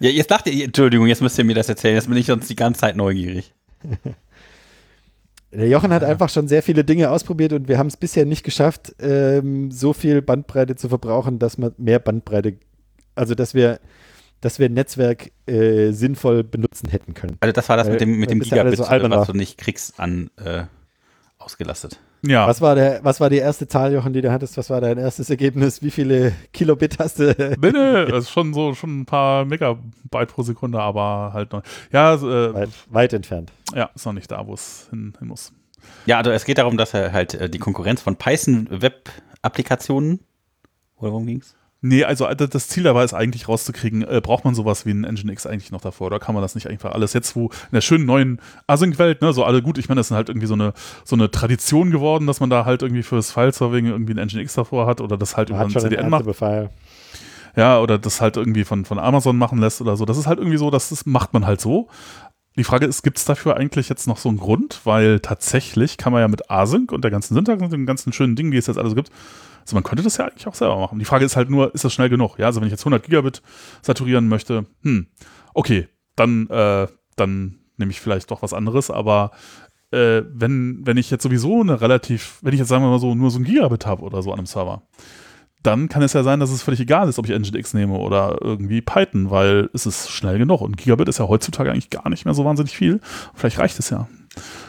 Ja, 0.00 0.10
jetzt 0.10 0.30
dachte 0.30 0.50
ihr, 0.50 0.66
Entschuldigung, 0.66 1.06
jetzt 1.06 1.20
müsst 1.20 1.38
ihr 1.38 1.44
mir 1.44 1.54
das 1.54 1.68
erzählen. 1.68 1.96
Jetzt 1.96 2.08
bin 2.08 2.16
ich 2.16 2.26
sonst 2.26 2.48
die 2.48 2.56
ganze 2.56 2.80
Zeit 2.80 2.96
neugierig. 2.96 3.52
Der 5.50 5.68
Jochen 5.68 5.92
hat 5.92 6.04
einfach 6.04 6.28
schon 6.28 6.46
sehr 6.46 6.62
viele 6.62 6.84
Dinge 6.84 7.10
ausprobiert 7.10 7.54
und 7.54 7.68
wir 7.68 7.78
haben 7.78 7.86
es 7.86 7.96
bisher 7.96 8.26
nicht 8.26 8.44
geschafft, 8.44 8.94
ähm, 9.00 9.70
so 9.70 9.94
viel 9.94 10.20
Bandbreite 10.20 10.76
zu 10.76 10.88
verbrauchen, 10.90 11.38
dass 11.38 11.56
man 11.56 11.72
mehr 11.78 11.98
Bandbreite, 11.98 12.58
also 13.14 13.34
dass 13.34 13.54
wir, 13.54 13.80
dass 14.42 14.58
wir 14.58 14.68
Netzwerk 14.68 15.30
äh, 15.46 15.92
sinnvoll 15.92 16.44
benutzen 16.44 16.90
hätten 16.90 17.14
können. 17.14 17.38
Also 17.40 17.52
das 17.52 17.68
war 17.70 17.78
das 17.78 17.88
mit 17.88 18.00
dem, 18.00 18.18
mit 18.18 18.30
dem 18.30 18.40
Gigabit, 18.40 18.76
so 18.76 18.84
was 18.84 19.26
du 19.26 19.32
nicht 19.32 19.56
kriegst, 19.56 19.98
an 19.98 20.30
äh, 20.36 20.64
ausgelastet. 21.38 21.98
ja. 22.22 22.46
Was 22.46 22.60
war 22.60 22.74
der, 22.74 23.00
was 23.02 23.18
war 23.18 23.30
die 23.30 23.38
erste 23.38 23.66
Zahl, 23.66 23.94
Jochen, 23.94 24.12
die 24.12 24.20
du 24.20 24.30
hattest? 24.30 24.58
Was 24.58 24.68
war 24.68 24.82
dein 24.82 24.98
erstes 24.98 25.30
Ergebnis? 25.30 25.80
Wie 25.82 25.90
viele 25.90 26.32
Kilobit 26.52 26.98
hast 26.98 27.20
du? 27.20 27.34
Nee, 27.38 27.70
nee, 27.72 28.06
das 28.06 28.24
ist 28.24 28.30
schon 28.30 28.52
so 28.52 28.74
schon 28.74 29.00
ein 29.00 29.06
paar 29.06 29.46
Megabyte 29.46 30.28
pro 30.28 30.42
Sekunde, 30.42 30.78
aber 30.78 31.30
halt 31.32 31.52
noch. 31.52 31.62
Ja, 31.90 32.14
äh, 32.14 32.52
weit, 32.54 32.70
weit 32.90 33.12
entfernt. 33.14 33.50
Ja, 33.74 33.90
ist 33.94 34.06
noch 34.06 34.12
nicht 34.12 34.30
da, 34.30 34.46
wo 34.46 34.54
es 34.54 34.88
hin, 34.90 35.14
hin 35.18 35.28
muss. 35.28 35.52
Ja, 36.06 36.18
also 36.18 36.30
es 36.30 36.44
geht 36.44 36.58
darum, 36.58 36.76
dass 36.76 36.94
er 36.94 37.12
halt 37.12 37.34
äh, 37.34 37.48
die 37.48 37.58
Konkurrenz 37.58 38.02
von 38.02 38.16
Python 38.16 38.68
Web-Applikationen, 38.70 40.20
oder 40.96 41.12
worum 41.12 41.26
ging's? 41.26 41.54
Nee, 41.80 42.02
also 42.02 42.26
äh, 42.26 42.34
das 42.34 42.68
Ziel 42.68 42.82
dabei 42.82 43.04
ist 43.04 43.14
eigentlich 43.14 43.48
rauszukriegen, 43.48 44.02
äh, 44.02 44.20
braucht 44.20 44.44
man 44.44 44.54
sowas 44.54 44.84
wie 44.84 44.90
ein 44.90 45.02
Nginx 45.02 45.46
eigentlich 45.46 45.70
noch 45.70 45.80
davor 45.80 46.08
oder 46.08 46.18
kann 46.18 46.34
man 46.34 46.42
das 46.42 46.56
nicht 46.56 46.66
einfach 46.68 46.92
alles 46.92 47.12
jetzt, 47.12 47.36
wo 47.36 47.46
in 47.46 47.74
der 47.74 47.82
schönen 47.82 48.04
neuen 48.04 48.40
Async-Welt, 48.66 49.22
ne, 49.22 49.32
so 49.32 49.44
alle 49.44 49.62
gut, 49.62 49.78
ich 49.78 49.88
meine, 49.88 50.00
das 50.00 50.10
ist 50.10 50.16
halt 50.16 50.28
irgendwie 50.28 50.48
so 50.48 50.54
eine, 50.54 50.72
so 51.04 51.14
eine 51.14 51.30
Tradition 51.30 51.92
geworden, 51.92 52.26
dass 52.26 52.40
man 52.40 52.50
da 52.50 52.64
halt 52.64 52.82
irgendwie 52.82 53.04
fürs 53.04 53.30
File-Serving 53.30 53.86
irgendwie 53.86 54.18
ein 54.18 54.26
Nginx 54.26 54.54
davor 54.54 54.86
hat 54.86 55.00
oder 55.00 55.16
das 55.16 55.36
halt 55.36 55.50
über 55.50 55.58
Man 55.58 55.68
ein 55.68 55.70
schon 55.70 55.82
einen 55.82 55.90
CDN 55.90 56.10
macht. 56.10 56.26
Ernstebefehl. 56.26 56.70
Ja, 57.56 57.80
oder 57.80 57.98
das 57.98 58.20
halt 58.20 58.36
irgendwie 58.36 58.64
von, 58.64 58.84
von 58.84 58.98
Amazon 58.98 59.36
machen 59.36 59.58
lässt 59.58 59.80
oder 59.80 59.96
so. 59.96 60.04
Das 60.04 60.18
ist 60.18 60.26
halt 60.26 60.38
irgendwie 60.38 60.58
so, 60.58 60.70
das 60.70 60.92
ist, 60.92 61.06
macht 61.06 61.32
man 61.32 61.46
halt 61.46 61.60
so. 61.60 61.88
Die 62.58 62.64
Frage 62.64 62.86
ist, 62.86 63.02
gibt 63.02 63.18
es 63.18 63.24
dafür 63.24 63.56
eigentlich 63.56 63.88
jetzt 63.88 64.06
noch 64.08 64.18
so 64.18 64.28
einen 64.28 64.38
Grund? 64.38 64.80
Weil 64.84 65.20
tatsächlich 65.20 65.96
kann 65.96 66.12
man 66.12 66.20
ja 66.20 66.28
mit 66.28 66.50
Async 66.50 66.92
und 66.92 67.02
der 67.02 67.10
ganzen 67.10 67.34
Syntax 67.34 67.62
und 67.62 67.72
den 67.72 67.86
ganzen 67.86 68.12
schönen 68.12 68.34
Dingen, 68.36 68.50
die 68.50 68.58
es 68.58 68.66
jetzt 68.66 68.78
alles 68.78 68.94
gibt, 68.96 69.10
also 69.68 69.76
man 69.76 69.84
könnte 69.84 70.02
das 70.02 70.16
ja 70.16 70.24
eigentlich 70.24 70.46
auch 70.46 70.54
selber 70.54 70.78
machen. 70.78 70.98
Die 70.98 71.04
Frage 71.04 71.24
ist 71.24 71.36
halt 71.36 71.50
nur, 71.50 71.74
ist 71.74 71.84
das 71.84 71.92
schnell 71.92 72.08
genug? 72.08 72.38
Ja, 72.38 72.46
also 72.46 72.60
wenn 72.60 72.66
ich 72.66 72.72
jetzt 72.72 72.80
100 72.80 73.02
Gigabit 73.04 73.42
saturieren 73.82 74.26
möchte, 74.26 74.64
hm, 74.82 75.06
okay, 75.52 75.88
dann, 76.16 76.48
äh, 76.48 76.88
dann 77.16 77.58
nehme 77.76 77.90
ich 77.90 78.00
vielleicht 78.00 78.30
doch 78.30 78.40
was 78.40 78.54
anderes, 78.54 78.90
aber 78.90 79.30
äh, 79.90 80.22
wenn, 80.32 80.80
wenn 80.86 80.96
ich 80.96 81.10
jetzt 81.10 81.22
sowieso 81.22 81.60
eine 81.60 81.80
relativ, 81.80 82.38
wenn 82.40 82.54
ich 82.54 82.58
jetzt 82.58 82.68
sagen 82.68 82.82
wir 82.82 82.88
mal 82.88 82.98
so 82.98 83.14
nur 83.14 83.30
so 83.30 83.38
ein 83.38 83.44
Gigabit 83.44 83.84
habe 83.84 84.02
oder 84.02 84.22
so 84.22 84.32
an 84.32 84.38
einem 84.38 84.46
Server, 84.46 84.82
dann 85.62 85.88
kann 85.88 86.02
es 86.02 86.12
ja 86.12 86.22
sein, 86.22 86.40
dass 86.40 86.50
es 86.50 86.62
völlig 86.62 86.80
egal 86.80 87.08
ist, 87.08 87.18
ob 87.18 87.28
ich 87.28 87.36
Nginx 87.36 87.74
nehme 87.74 87.94
oder 87.94 88.38
irgendwie 88.40 88.80
Python, 88.80 89.30
weil 89.30 89.68
es 89.74 89.86
ist 89.86 90.10
schnell 90.10 90.38
genug. 90.38 90.60
Und 90.60 90.76
Gigabit 90.76 91.08
ist 91.08 91.18
ja 91.18 91.26
heutzutage 91.28 91.70
eigentlich 91.70 91.90
gar 91.90 92.08
nicht 92.08 92.24
mehr 92.24 92.34
so 92.34 92.44
wahnsinnig 92.44 92.76
viel. 92.76 93.00
Vielleicht 93.34 93.58
reicht 93.58 93.78
es 93.78 93.90
ja. 93.90 94.08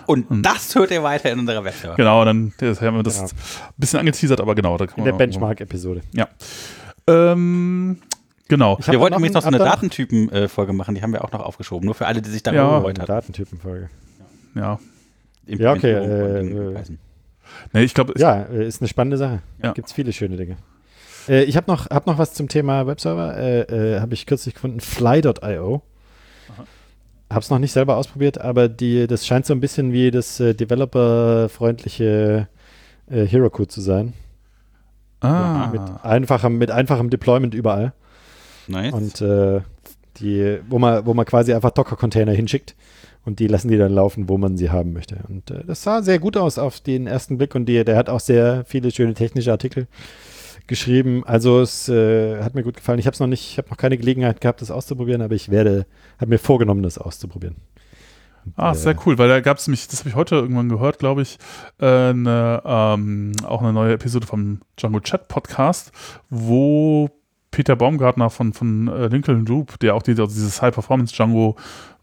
Und 0.08 0.30
Hm. 0.30 0.42
das 0.42 0.74
hört 0.76 0.90
ihr 0.92 1.04
weiter 1.04 1.32
in 1.32 1.40
unserer 1.40 1.64
Webseite. 1.64 1.94
Genau, 1.96 2.26
dann 2.26 2.54
das 2.58 2.82
haben 2.82 2.96
wir 2.96 3.04
das 3.04 3.18
Genau. 3.18 3.28
ein 3.30 3.74
bisschen 3.78 4.00
angeteasert, 4.00 4.42
aber 4.42 4.56
genau, 4.56 4.78
da 4.78 4.88
kann 4.88 4.98
In 5.00 5.06
der 5.06 5.14
Benchmark-Episode. 5.14 6.02
Ähm, 7.08 7.98
genau. 8.48 8.78
Wir 8.86 9.00
wollten 9.00 9.16
übrigens 9.18 9.36
noch 9.36 9.42
so 9.44 9.48
eine 9.48 9.58
da 9.60 9.66
Datentypen-Folge 9.66 10.74
machen, 10.74 10.96
die 10.96 11.02
haben 11.04 11.14
wir 11.14 11.24
auch 11.24 11.32
noch 11.32 11.42
aufgeschoben. 11.42 11.86
Nur 11.86 11.96
für 11.96 12.08
alle, 12.08 12.22
die 12.22 12.30
sich 12.30 12.44
da 12.44 12.52
Ja. 12.52 12.78
gefreut 12.78 12.96
Eine 12.98 13.02
haben. 13.04 13.08
Datentypenfolge. 13.08 13.90
Ja. 14.56 14.80
Ja, 15.46 15.72
okay, 15.74 15.94
Implementierung 15.94 16.50
von 16.50 16.58
äh, 16.58 16.70
äh, 16.72 16.74
Python. 16.76 16.98
Nee, 17.74 17.82
ich 17.84 17.94
glaube, 17.96 18.14
Ja, 18.18 18.44
äh, 18.44 18.68
ist 18.68 18.82
eine 18.82 18.88
spannende 18.88 19.18
Sache. 19.18 19.42
Ja. 19.64 19.72
Gibt 19.74 19.88
es 19.88 19.94
viele 19.94 20.14
schöne 20.14 20.38
Dinge. 20.38 20.58
Äh, 21.30 21.44
ich 21.44 21.56
habe 21.56 21.72
noch, 21.72 21.90
hab 21.90 22.08
noch 22.08 22.18
was 22.18 22.34
zum 22.34 22.50
Thema 22.50 22.88
Webserver. 22.88 23.38
Äh, 23.38 23.62
äh, 23.62 24.00
habe 24.00 24.14
ich 24.14 24.26
kürzlich 24.26 24.56
gefunden. 24.56 24.80
Fly.io. 24.80 25.82
Habe 27.30 27.42
es 27.42 27.52
noch 27.52 27.60
nicht 27.60 27.72
selber 27.72 27.96
ausprobiert, 27.98 28.42
aber 28.42 28.68
die, 28.68 29.06
das 29.06 29.28
scheint 29.28 29.46
so 29.46 29.54
ein 29.54 29.60
bisschen 29.60 29.94
wie 29.94 30.10
das 30.10 30.40
äh, 30.40 30.56
developerfreundliche 30.56 32.48
äh, 33.08 33.26
Hero-Code 33.26 33.68
zu 33.68 33.82
sein. 33.82 34.14
ah, 35.22 35.70
Mit, 35.72 35.82
einfachem, 36.04 36.58
mit 36.58 36.72
einfachem 36.72 37.12
Deployment 37.12 37.54
überall. 37.54 37.94
Nice. 38.68 38.94
Und 38.94 39.24
die, 40.20 40.60
wo 40.68 40.80
man, 40.80 41.06
wo 41.06 41.14
man 41.14 41.26
quasi 41.26 41.54
einfach 41.54 41.72
Docker-Container 41.72 42.32
hinschickt 42.32 42.76
und 43.26 43.40
die 43.40 43.48
lassen 43.48 43.68
die 43.70 43.78
dann 43.78 43.94
laufen, 43.94 44.28
wo 44.28 44.38
man 44.38 44.58
sie 44.58 44.70
haben 44.70 44.94
möchte. 44.94 45.18
Und 45.28 45.52
äh, 45.52 45.64
das 45.66 45.84
sah 45.84 46.02
sehr 46.02 46.20
gut 46.20 46.38
aus 46.38 46.58
auf 46.58 46.80
den 46.80 47.08
ersten 47.08 47.38
Blick 47.38 47.56
und 47.56 47.66
die, 47.66 47.84
der 47.84 47.96
hat 47.96 48.10
auch 48.10 48.20
sehr 48.20 48.64
viele 48.66 48.92
schöne 48.92 49.14
technische 49.14 49.52
Artikel 49.52 49.88
geschrieben. 50.70 51.24
Also 51.26 51.60
es 51.60 51.90
äh, 51.90 52.42
hat 52.42 52.56
mir 52.56 52.64
gut 52.64 52.78
gefallen. 52.78 53.00
Ich 53.00 53.06
habe 53.06 53.14
es 53.14 53.20
noch 53.20 53.28
nicht, 53.28 53.52
ich 53.52 53.58
habe 53.58 53.70
noch 53.70 53.78
keine 53.78 53.98
Gelegenheit 53.98 54.40
gehabt, 54.40 54.62
das 54.62 54.72
auszuprobieren, 54.72 55.22
aber 55.22 55.36
ich 55.36 55.50
werde, 55.50 55.86
habe 56.18 56.30
mir 56.30 56.40
vorgenommen, 56.40 56.84
das 56.84 56.98
auszuprobieren. 56.98 57.58
Ah, 58.56 58.72
äh, 58.72 58.76
sehr 58.76 58.96
cool, 59.06 59.18
weil 59.18 59.28
da 59.28 59.42
gab 59.42 59.58
es 59.58 59.68
mich, 59.68 59.88
das 59.88 60.00
habe 60.00 60.10
ich 60.10 60.16
heute 60.16 60.36
irgendwann 60.36 60.70
gehört, 60.70 61.00
glaube 61.00 61.24
ich, 61.24 61.38
äh, 61.82 62.12
ähm, 62.12 63.32
auch 63.44 63.62
eine 63.62 63.74
neue 63.74 63.94
Episode 63.94 64.26
vom 64.26 64.62
Django 64.78 65.02
Chat 65.02 65.28
Podcast, 65.28 65.92
wo 66.30 67.10
Peter 67.52 67.76
Baumgartner 67.76 68.30
von, 68.30 68.54
von 68.54 68.88
äh, 68.88 69.08
Lincoln 69.08 69.44
Group, 69.46 69.80
der 69.80 69.96
auch 69.96 70.04
die, 70.04 70.12
also 70.12 70.28
dieses 70.28 70.62
High 70.62 70.74
Performance 70.74 71.14
Django 71.14 71.58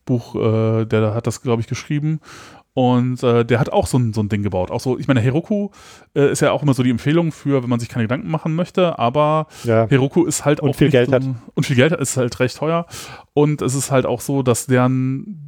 Buch, 0.05 0.35
äh, 0.35 0.85
der 0.85 1.14
hat 1.14 1.26
das, 1.26 1.42
glaube 1.42 1.62
ich, 1.62 1.68
geschrieben. 1.68 2.20
Und 2.76 3.22
äh, 3.22 3.42
der 3.46 3.58
hat 3.58 3.72
auch 3.72 3.86
so 3.86 3.98
ein, 3.98 4.12
so 4.12 4.20
ein 4.20 4.28
Ding 4.28 4.42
gebaut. 4.42 4.70
Auch 4.70 4.80
so, 4.80 4.98
ich 4.98 5.08
meine, 5.08 5.20
Heroku 5.20 5.70
äh, 6.14 6.30
ist 6.30 6.40
ja 6.40 6.52
auch 6.52 6.62
immer 6.62 6.74
so 6.74 6.82
die 6.82 6.90
Empfehlung 6.90 7.32
für, 7.32 7.62
wenn 7.62 7.70
man 7.70 7.80
sich 7.80 7.88
keine 7.88 8.04
Gedanken 8.04 8.28
machen 8.30 8.54
möchte, 8.54 8.98
aber 8.98 9.46
Ja. 9.64 9.86
Heroku 9.88 10.26
ist 10.26 10.44
halt 10.44 10.60
Und 10.60 10.68
auch 10.68 10.74
viel 10.76 10.90
Geld 10.90 11.08
so, 11.08 11.14
hat. 11.14 11.22
Und 11.54 11.64
viel 11.64 11.74
Geld 11.76 11.92
ist 11.92 12.18
halt 12.18 12.38
recht 12.38 12.54
teuer. 12.58 12.84
Und 13.32 13.62
es 13.62 13.74
ist 13.74 13.90
halt 13.90 14.04
auch 14.04 14.20
so, 14.20 14.42
dass 14.42 14.66
deren, 14.66 15.45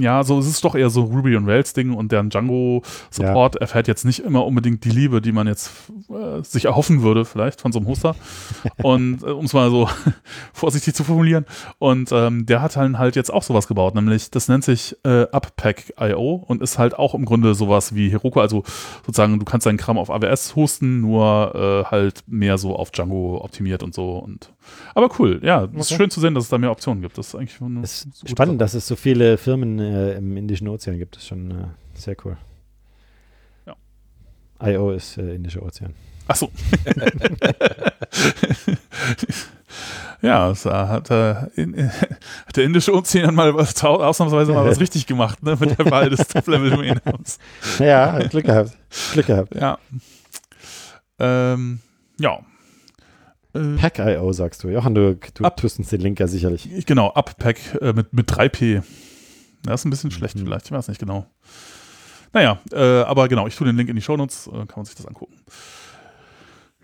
ja, 0.00 0.22
so 0.24 0.38
es 0.38 0.46
ist 0.46 0.64
doch 0.64 0.74
eher 0.74 0.90
so 0.90 1.02
Ruby 1.02 1.36
on 1.36 1.48
Rails 1.48 1.72
Ding 1.72 1.92
und 1.92 2.12
deren 2.12 2.30
Django 2.30 2.82
Support 3.10 3.56
erfährt 3.56 3.88
jetzt 3.88 4.04
nicht 4.04 4.20
immer 4.20 4.46
unbedingt 4.46 4.84
die 4.84 4.90
Liebe, 4.90 5.20
die 5.20 5.32
man 5.32 5.46
jetzt 5.46 5.70
äh, 6.08 6.42
sich 6.42 6.66
erhoffen 6.66 7.02
würde, 7.02 7.24
vielleicht 7.24 7.60
von 7.60 7.72
so 7.72 7.78
einem 7.78 7.88
Hoster. 7.88 8.14
und 8.82 9.22
äh, 9.22 9.26
um 9.26 9.44
es 9.44 9.52
mal 9.52 9.70
so 9.70 9.88
vorsichtig 10.52 10.94
zu 10.94 11.04
formulieren. 11.04 11.46
Und 11.78 12.12
ähm, 12.12 12.46
der 12.46 12.62
hat 12.62 12.76
dann 12.76 12.98
halt 12.98 13.16
jetzt 13.16 13.32
auch 13.32 13.42
sowas 13.42 13.66
gebaut, 13.68 13.94
nämlich 13.94 14.30
das 14.30 14.48
nennt 14.48 14.64
sich 14.64 14.96
äh, 15.04 15.26
Uppack.io 15.30 16.44
und 16.46 16.62
ist 16.62 16.78
halt 16.78 16.98
auch 16.98 17.14
im 17.14 17.24
Grunde 17.24 17.54
sowas 17.54 17.94
wie 17.94 18.10
Heroku, 18.10 18.40
also 18.40 18.64
sozusagen 19.06 19.38
du 19.38 19.44
kannst 19.44 19.66
deinen 19.66 19.78
Kram 19.78 19.98
auf 19.98 20.10
AWS 20.10 20.56
hosten, 20.56 21.00
nur 21.00 21.54
äh, 21.54 21.90
halt 21.90 22.24
mehr 22.26 22.58
so 22.58 22.76
auf 22.76 22.90
Django 22.90 23.40
optimiert 23.42 23.82
und 23.82 23.94
so. 23.94 24.18
Und 24.18 24.52
aber 24.94 25.08
cool, 25.18 25.40
ja, 25.42 25.64
es 25.64 25.70
ist 25.86 25.92
Okay. 25.92 26.02
schön 26.02 26.10
zu 26.10 26.20
sehen, 26.20 26.34
dass 26.34 26.44
es 26.44 26.50
da 26.50 26.58
mehr 26.58 26.70
Optionen 26.70 27.02
gibt. 27.02 27.16
Das 27.18 27.28
ist 27.28 27.34
eigentlich 27.34 27.60
eine 27.60 27.80
Es 27.82 28.04
ist 28.04 28.28
spannend, 28.30 28.54
Sache. 28.54 28.58
dass 28.58 28.74
es 28.74 28.86
so 28.86 28.96
viele 28.96 29.38
Firmen 29.38 29.78
äh, 29.78 30.12
im 30.14 30.36
Indischen 30.36 30.68
Ozean 30.68 30.98
gibt. 30.98 31.16
Das 31.16 31.22
ist 31.22 31.28
schon 31.28 31.50
äh, 31.50 31.64
sehr 31.94 32.16
cool. 32.24 32.36
Ja. 33.66 33.74
IO 34.68 34.92
ist 34.92 35.18
äh, 35.18 35.34
Indischer 35.34 35.62
Ozean. 35.62 35.94
Ach 36.28 36.36
so. 36.36 36.50
ja, 40.22 40.50
es 40.50 40.66
äh, 40.66 40.70
hat, 40.70 41.10
äh, 41.10 41.46
in, 41.56 41.74
äh, 41.74 41.88
hat 42.46 42.56
der 42.56 42.64
indische 42.64 42.94
Ozean 42.94 43.34
mal 43.34 43.54
was, 43.54 43.82
ausnahmsweise 43.82 44.52
mal 44.52 44.64
was 44.64 44.80
richtig 44.80 45.06
gemacht, 45.06 45.42
ne, 45.42 45.56
mit 45.58 45.78
der 45.78 45.90
Wahl 45.90 46.10
des 46.10 46.26
Top-Level-Domain-Names. 46.28 47.38
Ja, 47.78 48.18
Glück 48.28 48.44
gehabt. 48.44 48.76
Glück 49.12 49.26
gehabt. 49.26 49.54
Ja. 49.54 49.78
Ähm, 51.18 51.80
ja. 52.18 52.40
Äh, 53.54 53.76
Pack.io 53.76 54.32
sagst 54.32 54.62
du. 54.64 54.68
Johann, 54.68 54.94
du, 54.94 55.16
du 55.34 55.44
Ab- 55.44 55.56
tust 55.56 55.78
uns 55.78 55.88
den 55.88 56.00
Link 56.00 56.20
ja 56.20 56.26
sicherlich. 56.26 56.68
genau, 56.86 57.08
Uppack 57.14 57.58
äh, 57.80 57.92
mit, 57.92 58.12
mit 58.12 58.30
3P. 58.30 58.82
Das 59.62 59.80
ist 59.80 59.84
ein 59.86 59.90
bisschen 59.90 60.10
schlecht 60.10 60.36
Mhm. 60.36 60.44
vielleicht, 60.44 60.66
ich 60.66 60.72
weiß 60.72 60.88
nicht 60.88 61.00
genau. 61.00 61.26
Naja, 62.32 62.60
äh, 62.72 62.78
aber 63.02 63.28
genau, 63.28 63.46
ich 63.46 63.56
tue 63.56 63.66
den 63.66 63.76
Link 63.76 63.88
in 63.88 63.96
die 63.96 64.02
Shownotes, 64.02 64.46
äh, 64.46 64.50
kann 64.50 64.68
man 64.76 64.84
sich 64.84 64.94
das 64.94 65.06
angucken. 65.06 65.34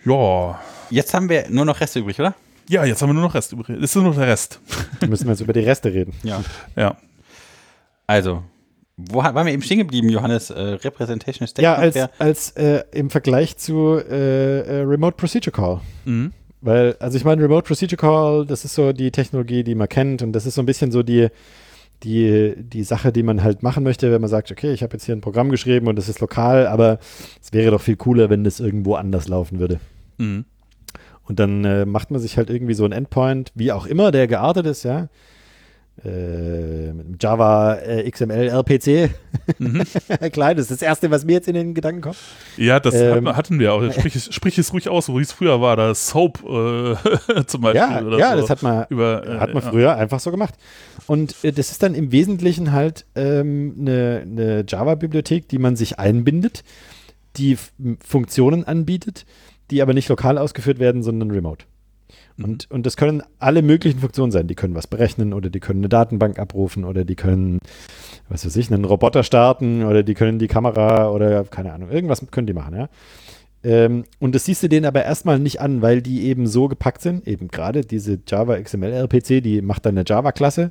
Ja. 0.04 0.58
Jetzt 0.90 1.14
haben 1.14 1.28
wir 1.28 1.48
nur 1.50 1.64
noch 1.64 1.80
Reste 1.80 2.00
übrig, 2.00 2.18
oder? 2.20 2.34
Ja, 2.68 2.84
jetzt 2.84 3.00
haben 3.02 3.08
wir 3.10 3.14
nur 3.14 3.22
noch 3.22 3.34
Rest 3.34 3.52
übrig. 3.52 3.68
Das 3.68 3.90
ist 3.90 3.94
nur 3.94 4.04
noch 4.04 4.14
der 4.16 4.26
Rest. 4.26 4.60
Da 5.00 5.06
müssen 5.06 5.26
wir 5.26 5.32
jetzt 5.32 5.40
über 5.40 5.52
die 5.52 5.60
Reste 5.60 5.92
reden. 5.92 6.12
Ja. 6.22 6.42
Ja. 6.74 6.96
Also, 8.06 8.42
wo 8.96 9.18
waren 9.22 9.46
wir 9.46 9.52
eben 9.52 9.62
stehen 9.62 9.78
geblieben, 9.78 10.08
Johannes? 10.08 10.50
Äh, 10.50 10.60
Representation 10.60 11.46
Stack 11.46 11.62
Ja, 11.62 11.74
als, 11.74 11.96
als 12.18 12.50
äh, 12.52 12.82
im 12.92 13.10
Vergleich 13.10 13.56
zu 13.56 13.98
äh, 13.98 14.60
äh, 14.60 14.82
Remote 14.82 15.16
Procedure 15.16 15.52
Call. 15.54 15.80
Mhm. 16.06 16.32
Weil, 16.60 16.96
also 16.98 17.16
ich 17.16 17.24
meine, 17.24 17.42
Remote 17.42 17.66
Procedure 17.66 17.96
Call, 17.96 18.46
das 18.46 18.64
ist 18.64 18.74
so 18.74 18.92
die 18.92 19.10
Technologie, 19.10 19.62
die 19.62 19.74
man 19.74 19.88
kennt 19.88 20.22
und 20.22 20.32
das 20.32 20.46
ist 20.46 20.54
so 20.54 20.62
ein 20.62 20.66
bisschen 20.66 20.90
so 20.90 21.02
die, 21.02 21.28
die, 22.02 22.54
die 22.56 22.82
Sache, 22.82 23.12
die 23.12 23.22
man 23.22 23.42
halt 23.42 23.62
machen 23.62 23.84
möchte, 23.84 24.10
wenn 24.10 24.20
man 24.20 24.30
sagt, 24.30 24.50
okay, 24.50 24.72
ich 24.72 24.82
habe 24.82 24.94
jetzt 24.94 25.04
hier 25.04 25.14
ein 25.14 25.20
Programm 25.20 25.50
geschrieben 25.50 25.86
und 25.86 25.96
das 25.96 26.08
ist 26.08 26.20
lokal, 26.20 26.66
aber 26.66 26.98
es 27.42 27.52
wäre 27.52 27.70
doch 27.70 27.80
viel 27.80 27.96
cooler, 27.96 28.30
wenn 28.30 28.44
das 28.44 28.60
irgendwo 28.60 28.94
anders 28.94 29.28
laufen 29.28 29.58
würde. 29.58 29.80
Mhm. 30.18 30.44
Und 31.24 31.40
dann 31.40 31.64
äh, 31.64 31.84
macht 31.84 32.10
man 32.10 32.20
sich 32.20 32.36
halt 32.36 32.50
irgendwie 32.50 32.74
so 32.74 32.84
ein 32.84 32.92
Endpoint, 32.92 33.52
wie 33.54 33.72
auch 33.72 33.86
immer 33.86 34.12
der 34.12 34.26
geartet 34.26 34.66
ist, 34.66 34.84
ja. 34.84 35.08
Äh, 36.04 36.92
mit 36.92 37.06
einem 37.06 37.16
Java 37.18 37.76
äh, 37.76 38.10
XML 38.10 38.48
RPC. 38.48 39.10
Mhm. 39.58 39.82
Klein, 40.32 40.56
das 40.56 40.66
ist 40.70 40.82
das 40.82 40.82
Erste, 40.82 41.10
was 41.10 41.24
mir 41.24 41.32
jetzt 41.32 41.48
in 41.48 41.54
den 41.54 41.72
Gedanken 41.72 42.02
kommt. 42.02 42.18
Ja, 42.58 42.78
das 42.80 42.94
Ähm. 42.94 43.34
hatten- 43.34 43.58
wir 43.58 43.72
auch. 43.72 43.82
Sprich, 43.92 44.14
es- 44.14 44.34
sprich 44.34 44.58
es 44.58 44.72
ruhig 44.74 44.90
aus, 44.90 45.08
wo 45.08 45.18
es 45.18 45.32
früher 45.32 45.60
war, 45.62 45.74
da 45.76 45.94
Soap 45.94 46.40
äh, 46.44 47.44
zum 47.46 47.62
Beispiel. 47.62 47.80
Ja, 47.80 48.02
oder 48.02 48.18
ja 48.18 48.34
so. 48.34 48.40
das 48.42 48.50
hat 48.50 48.62
man, 48.62 48.84
Über, 48.90 49.26
äh, 49.26 49.38
hat 49.38 49.54
man 49.54 49.62
ja. 49.62 49.70
früher 49.70 49.96
einfach 49.96 50.20
so 50.20 50.30
gemacht. 50.30 50.54
Und 51.06 51.34
äh, 51.42 51.52
das 51.52 51.70
ist 51.70 51.82
dann 51.82 51.94
im 51.94 52.12
Wesentlichen 52.12 52.72
halt 52.72 53.06
ähm, 53.14 53.74
eine, 53.80 54.22
eine 54.26 54.64
Java-Bibliothek, 54.68 55.48
die 55.48 55.58
man 55.58 55.76
sich 55.76 55.98
einbindet, 55.98 56.62
die 57.38 57.56
Funktionen 58.04 58.64
anbietet, 58.64 59.24
die 59.70 59.80
aber 59.80 59.94
nicht 59.94 60.08
lokal 60.10 60.36
ausgeführt 60.36 60.78
werden, 60.78 61.02
sondern 61.02 61.30
remote. 61.30 61.64
Mhm. 62.36 62.44
Und, 62.44 62.70
und 62.70 62.86
das 62.86 62.96
können 62.96 63.22
alle 63.38 63.62
möglichen 63.62 64.00
Funktionen 64.00 64.32
sein. 64.32 64.46
Die 64.46 64.54
können 64.54 64.74
was 64.74 64.86
berechnen 64.86 65.32
oder 65.32 65.50
die 65.50 65.60
können 65.60 65.80
eine 65.80 65.88
Datenbank 65.88 66.38
abrufen 66.38 66.84
oder 66.84 67.04
die 67.04 67.16
können, 67.16 67.60
was 68.28 68.44
weiß 68.44 68.56
ich, 68.56 68.72
einen 68.72 68.84
Roboter 68.84 69.22
starten 69.22 69.84
oder 69.84 70.02
die 70.02 70.14
können 70.14 70.38
die 70.38 70.48
Kamera 70.48 71.10
oder 71.10 71.44
keine 71.44 71.72
Ahnung, 71.72 71.90
irgendwas 71.90 72.22
können 72.30 72.46
die 72.46 72.54
machen, 72.54 72.76
ja. 72.76 72.88
Ähm, 73.64 74.04
und 74.20 74.34
das 74.34 74.44
siehst 74.44 74.62
du 74.62 74.68
denen 74.68 74.86
aber 74.86 75.04
erstmal 75.04 75.40
nicht 75.40 75.60
an, 75.60 75.82
weil 75.82 76.00
die 76.00 76.26
eben 76.26 76.46
so 76.46 76.68
gepackt 76.68 77.02
sind. 77.02 77.26
Eben 77.26 77.48
gerade 77.48 77.80
diese 77.80 78.20
Java 78.26 78.60
XML 78.60 78.92
RPC, 78.92 79.42
die 79.42 79.60
macht 79.60 79.86
dann 79.86 79.96
eine 79.96 80.04
Java-Klasse. 80.06 80.70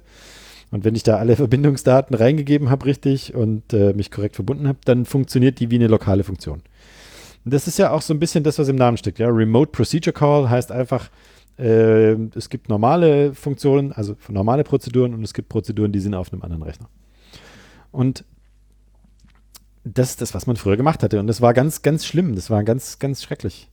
Und 0.71 0.86
wenn 0.86 0.95
ich 0.95 1.04
da 1.04 1.17
alle 1.17 1.36
Verbindungsdaten 1.36 2.15
reingegeben 2.15 2.69
habe, 2.69 2.86
richtig 2.86 3.36
und 3.36 3.73
äh, 3.73 3.93
mich 3.93 4.12
korrekt 4.12 4.36
verbunden 4.36 4.67
habe, 4.67 4.80
dann 4.86 5.06
funktioniert 5.06 5.60
die 5.60 5.71
wie 5.71 5.75
eine 5.75 5.88
lokale 5.88 6.23
Funktion. 6.23 6.62
Und 7.43 7.54
das 7.54 7.67
ist 7.67 7.78
ja 7.78 7.91
auch 7.91 8.01
so 8.01 8.13
ein 8.13 8.19
bisschen 8.19 8.43
das, 8.45 8.60
was 8.60 8.69
im 8.69 8.78
Namen 8.78 8.97
steckt. 8.97 9.19
Ja? 9.19 9.28
Remote 9.28 9.71
Procedure 9.71 10.13
Call 10.13 10.49
heißt 10.49 10.71
einfach, 10.71 11.10
äh, 11.57 12.13
es 12.35 12.49
gibt 12.49 12.69
normale 12.69 13.33
Funktionen, 13.33 13.91
also 13.91 14.15
normale 14.27 14.63
Prozeduren 14.63 15.13
und 15.13 15.23
es 15.23 15.33
gibt 15.33 15.49
Prozeduren, 15.49 15.91
die 15.91 15.99
sind 15.99 16.13
auf 16.13 16.31
einem 16.31 16.41
anderen 16.41 16.63
Rechner. 16.63 16.89
Und 17.91 18.25
das 19.85 20.09
ist 20.11 20.21
das, 20.21 20.33
was 20.33 20.47
man 20.47 20.57
früher 20.57 20.77
gemacht 20.77 21.03
hatte. 21.03 21.19
Und 21.19 21.27
das 21.27 21.41
war 21.41 21.53
ganz, 21.53 21.81
ganz 21.81 22.05
schlimm. 22.05 22.35
Das 22.35 22.49
war 22.49 22.63
ganz, 22.63 22.99
ganz 22.99 23.23
schrecklich. 23.23 23.69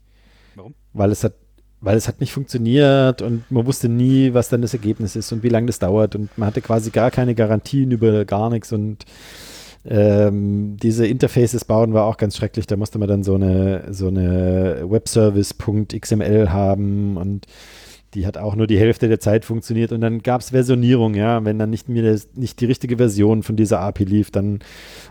Warum? 0.55 0.75
Weil 0.93 1.11
es 1.11 1.25
hat, 1.25 1.35
weil 1.81 1.97
es 1.97 2.07
hat 2.07 2.21
nicht 2.21 2.33
funktioniert 2.33 3.23
und 3.23 3.51
man 3.51 3.67
wusste 3.67 3.89
nie, 3.89 4.35
was 4.35 4.49
dann 4.49 4.63
das 4.63 4.75
Ergebnis 4.75 5.17
ist 5.17 5.33
und 5.33 5.43
wie 5.43 5.49
lange 5.49 5.67
das 5.67 5.79
dauert. 5.79 6.15
Und 6.15 6.37
man 6.37 6.47
hatte 6.47 6.61
quasi 6.61 6.91
gar 6.91 7.11
keine 7.11 7.35
Garantien 7.35 7.91
über 7.91 8.25
gar 8.25 8.51
nichts. 8.51 8.73
Und 8.73 9.05
ähm, 9.85 10.77
diese 10.77 11.07
Interfaces 11.07 11.65
bauen 11.65 11.93
war 11.93 12.05
auch 12.07 12.17
ganz 12.17 12.37
schrecklich. 12.37 12.67
Da 12.67 12.77
musste 12.77 12.99
man 12.99 13.09
dann 13.09 13.25
so 13.25 13.35
eine, 13.35 13.93
so 13.93 14.09
eine 14.09 14.85
Webservice.xml 14.89 16.51
haben 16.51 17.17
und 17.17 17.47
die 18.15 18.27
hat 18.27 18.37
auch 18.37 18.55
nur 18.55 18.67
die 18.67 18.79
Hälfte 18.79 19.09
der 19.09 19.21
Zeit 19.21 19.45
funktioniert 19.45 19.91
und 19.91 20.03
dann 20.03 20.23
gab 20.23 20.43
es 20.43 20.51
Versionierung, 20.51 21.15
ja, 21.15 21.45
wenn 21.45 21.59
dann 21.59 21.71
nicht 21.71 21.89
mir 21.89 22.19
nicht 22.35 22.61
die 22.61 22.67
richtige 22.67 22.99
Version 22.99 23.43
von 23.43 23.57
dieser 23.57 23.81
API 23.81 24.05
lief, 24.05 24.31
dann 24.31 24.61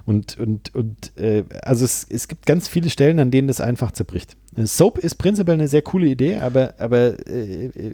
und 0.05 0.37
und 0.37 0.73
und 0.75 1.17
äh, 1.17 1.43
also 1.63 1.83
es, 1.83 2.05
es 2.07 2.27
gibt 2.27 2.45
ganz 2.45 2.67
viele 2.67 2.89
Stellen, 2.89 3.19
an 3.19 3.31
denen 3.31 3.47
das 3.47 3.59
einfach 3.59 3.91
zerbricht. 3.91 4.37
Äh, 4.55 4.67
Soap 4.67 4.99
ist 4.99 5.15
prinzipiell 5.15 5.55
eine 5.55 5.67
sehr 5.67 5.81
coole 5.81 6.07
Idee, 6.07 6.37
aber 6.37 6.75
aber 6.77 7.27
äh, 7.27 7.65
äh, 7.65 7.93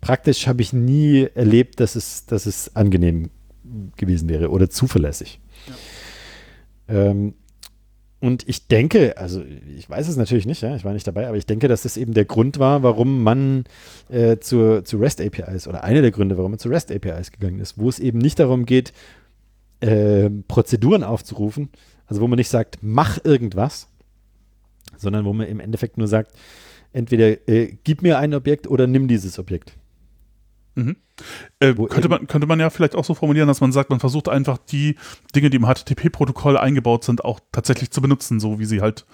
praktisch 0.00 0.48
habe 0.48 0.60
ich 0.60 0.72
nie 0.72 1.28
erlebt, 1.34 1.78
dass 1.78 1.94
es 1.94 2.26
dass 2.26 2.46
es 2.46 2.74
angenehm 2.74 3.30
gewesen 3.96 4.28
wäre 4.28 4.50
oder 4.50 4.68
zuverlässig. 4.68 5.40
Ähm, 6.88 7.34
und 8.20 8.48
ich 8.48 8.66
denke, 8.66 9.16
also 9.16 9.44
ich 9.76 9.88
weiß 9.88 10.08
es 10.08 10.16
natürlich 10.16 10.46
nicht, 10.46 10.62
ja, 10.62 10.74
ich 10.74 10.84
war 10.84 10.92
nicht 10.92 11.06
dabei, 11.06 11.28
aber 11.28 11.36
ich 11.36 11.46
denke, 11.46 11.68
dass 11.68 11.82
das 11.82 11.96
eben 11.96 12.14
der 12.14 12.24
Grund 12.24 12.58
war, 12.58 12.82
warum 12.82 13.22
man 13.22 13.64
äh, 14.08 14.38
zu, 14.38 14.82
zu 14.82 14.98
REST 14.98 15.20
APIs 15.20 15.68
oder 15.68 15.84
einer 15.84 16.02
der 16.02 16.10
Gründe, 16.10 16.36
warum 16.36 16.52
man 16.52 16.58
zu 16.58 16.68
REST 16.68 16.90
APIs 16.90 17.30
gegangen 17.30 17.60
ist, 17.60 17.78
wo 17.78 17.88
es 17.88 18.00
eben 18.00 18.18
nicht 18.18 18.40
darum 18.40 18.66
geht, 18.66 18.92
äh, 19.80 20.30
Prozeduren 20.48 21.04
aufzurufen, 21.04 21.68
also 22.06 22.20
wo 22.20 22.26
man 22.26 22.38
nicht 22.38 22.48
sagt, 22.48 22.78
mach 22.80 23.24
irgendwas, 23.24 23.86
sondern 24.96 25.24
wo 25.24 25.32
man 25.32 25.46
im 25.46 25.60
Endeffekt 25.60 25.96
nur 25.96 26.08
sagt, 26.08 26.32
entweder 26.92 27.48
äh, 27.48 27.76
gib 27.84 28.02
mir 28.02 28.18
ein 28.18 28.34
Objekt 28.34 28.66
oder 28.66 28.88
nimm 28.88 29.06
dieses 29.06 29.38
Objekt. 29.38 29.77
Mhm. 30.78 30.96
Äh, 31.58 31.74
könnte, 31.74 32.08
man, 32.08 32.26
könnte 32.28 32.46
man 32.46 32.60
ja 32.60 32.70
vielleicht 32.70 32.94
auch 32.94 33.04
so 33.04 33.14
formulieren, 33.14 33.48
dass 33.48 33.60
man 33.60 33.72
sagt, 33.72 33.90
man 33.90 33.98
versucht 33.98 34.28
einfach 34.28 34.58
die 34.58 34.94
Dinge, 35.34 35.50
die 35.50 35.56
im 35.56 35.66
HTTP-Protokoll 35.66 36.56
eingebaut 36.56 37.04
sind, 37.04 37.24
auch 37.24 37.40
tatsächlich 37.50 37.90
zu 37.90 38.00
benutzen, 38.00 38.38
so 38.38 38.60
wie 38.60 38.64
sie 38.64 38.80
halt 38.80 39.04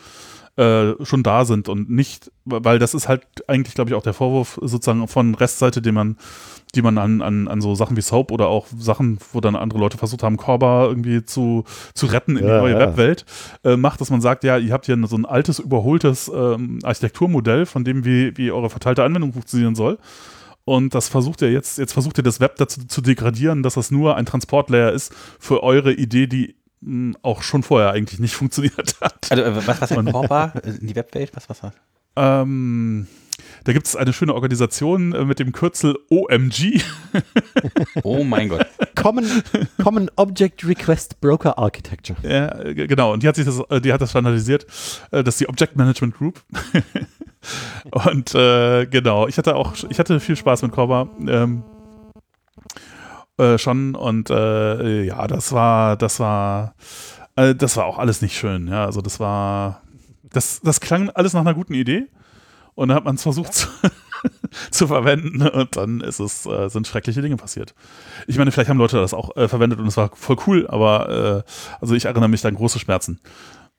äh, 0.57 0.93
schon 1.05 1.23
da 1.23 1.45
sind 1.45 1.69
und 1.69 1.91
nicht, 1.91 2.31
weil 2.45 2.79
das 2.79 2.95
ist 2.95 3.09
halt 3.09 3.27
eigentlich, 3.49 3.75
glaube 3.75 3.91
ich, 3.91 3.97
auch 3.97 4.03
der 4.03 4.13
Vorwurf 4.13 4.59
sozusagen 4.63 5.09
von 5.09 5.35
Restseite, 5.35 5.83
den 5.83 5.95
man, 5.95 6.17
die 6.75 6.83
man 6.83 6.99
an, 6.99 7.23
an, 7.23 7.49
an 7.49 7.61
so 7.61 7.75
Sachen 7.75 7.97
wie 7.97 8.03
Soap 8.03 8.31
oder 8.31 8.49
auch 8.49 8.67
Sachen, 8.79 9.19
wo 9.33 9.41
dann 9.41 9.57
andere 9.57 9.81
Leute 9.81 9.99
versucht 9.99 10.23
haben, 10.23 10.37
Corba 10.37 10.85
irgendwie 10.87 11.25
zu, 11.25 11.65
zu 11.95 12.07
retten 12.07 12.37
in 12.37 12.45
die 12.45 12.53
Ja, 12.53 12.61
neue 12.61 12.75
ja. 12.75 12.81
Webwelt, 12.81 13.25
äh, 13.65 13.77
macht, 13.77 14.01
dass 14.01 14.11
man 14.11 14.21
sagt, 14.21 14.45
ja, 14.45 14.59
ihr 14.59 14.73
habt 14.73 14.87
hier 14.87 14.99
so 15.07 15.17
ein 15.17 15.25
altes, 15.25 15.59
überholtes 15.59 16.31
ähm, 16.33 16.79
Architekturmodell, 16.85 17.67
von 17.67 17.83
dem 17.83 18.05
wie, 18.05 18.37
wie 18.37 18.53
eure 18.53 18.71
verteilte 18.71 19.03
Anwendung 19.03 19.33
funktionieren 19.33 19.75
soll. 19.75 19.99
Und 20.65 20.95
das 20.95 21.09
versucht 21.09 21.43
ihr 21.43 21.53
jetzt, 21.53 21.79
jetzt 21.79 21.93
versucht 21.93 22.19
ihr 22.19 22.25
das 22.25 22.41
Web 22.41 22.57
dazu 22.57 22.85
zu 22.87 23.01
degradieren, 23.03 23.63
dass 23.63 23.75
das 23.75 23.91
nur 23.91 24.17
ein 24.17 24.25
Transportlayer 24.25 24.93
ist 24.93 25.13
für 25.39 25.63
eure 25.63 25.93
Idee, 25.93 26.27
die 26.27 26.57
mh, 26.81 27.19
auch 27.23 27.43
schon 27.43 27.63
vorher 27.63 27.91
eigentlich 27.91 28.21
nicht 28.21 28.35
funktioniert 28.35 28.97
hat. 29.01 29.31
Also, 29.31 29.43
äh, 29.45 29.57
was, 29.57 29.81
was 29.81 29.91
hat 29.91 30.07
Corba 30.11 30.53
in 30.65 30.87
die 30.87 30.97
Webwelt? 30.97 31.33
Was, 31.35 31.49
was 31.49 31.63
war? 31.63 31.73
Ähm, 32.17 33.07
da 33.65 33.73
gibt 33.73 33.87
es 33.87 33.97
eine 33.97 34.13
schöne 34.13 34.35
Organisation 34.35 35.13
äh, 35.13 35.25
mit 35.25 35.39
dem 35.39 35.53
Kürzel 35.53 35.99
OMG. 36.11 36.81
Oh 38.03 38.25
mein 38.25 38.49
Gott. 38.49 38.67
Common, 38.97 39.25
Common 39.83 40.11
Object 40.17 40.67
Request 40.67 41.21
Broker 41.21 41.57
Architecture. 41.59 42.19
Ja, 42.23 42.49
genau, 42.73 43.13
und 43.13 43.23
die 43.23 43.29
hat 43.29 43.37
sich 43.37 43.45
das, 43.45 43.61
äh, 43.71 43.81
die 43.81 43.93
hat 43.93 44.01
das 44.01 44.11
standardisiert. 44.11 44.67
Äh, 45.11 45.23
Das 45.23 45.35
ist 45.35 45.41
die 45.41 45.49
Object 45.49 45.77
Management 45.77 46.17
Group. 46.17 46.43
und 47.91 48.35
äh, 48.35 48.87
genau, 48.87 49.29
ich 49.29 49.39
hatte 49.39 49.55
auch, 49.55 49.75
ich 49.89 49.99
hatte 49.99 50.21
viel 50.21 50.37
Spaß 50.37 50.63
mit 50.63 50.73
Corba. 50.73 51.09
Ähm, 51.27 51.63
äh, 53.39 53.59
schon 53.59 53.95
und 53.95 54.31
äh, 54.31 55.05
ja, 55.05 55.27
das 55.27 55.53
war, 55.53 55.97
das 55.97 56.21
war, 56.21 56.75
äh, 57.37 57.55
das 57.55 57.77
war 57.77 57.87
auch 57.87 57.99
alles 57.99 58.23
nicht 58.23 58.37
schön. 58.37 58.69
Ja, 58.69 58.85
also 58.85 59.01
das 59.01 59.21
war, 59.21 59.83
das, 60.31 60.61
das 60.63 60.81
klang 60.81 61.11
alles 61.11 61.33
nach 61.33 61.41
einer 61.43 61.55
guten 61.55 61.75
Idee 61.75 62.09
und 62.75 62.89
dann 62.89 62.97
hat 62.97 63.05
man 63.05 63.17
es 63.17 63.23
versucht 63.23 63.55
zu, 63.55 63.69
zu 64.71 64.87
verwenden 64.87 65.43
und 65.43 65.77
dann 65.77 66.01
ist 66.01 66.21
es, 66.21 66.47
äh, 66.47 66.69
sind 66.69 66.87
schreckliche 66.87 67.23
Dinge 67.23 67.37
passiert. 67.37 67.75
Ich 68.27 68.39
meine, 68.39 68.53
vielleicht 68.53 68.71
haben 68.71 68.79
Leute 68.79 68.97
das 68.97 69.15
auch 69.15 69.37
äh, 69.37 69.49
verwendet 69.49 69.79
und 69.79 69.87
es 69.87 69.97
war 69.97 70.11
voll 70.15 70.37
cool, 70.47 70.67
aber 70.69 71.45
äh, 71.47 71.51
also 71.81 71.95
ich 71.95 72.07
erinnere 72.07 72.29
mich 72.29 72.45
an 72.47 72.55
große 72.55 72.79
Schmerzen. 72.79 73.21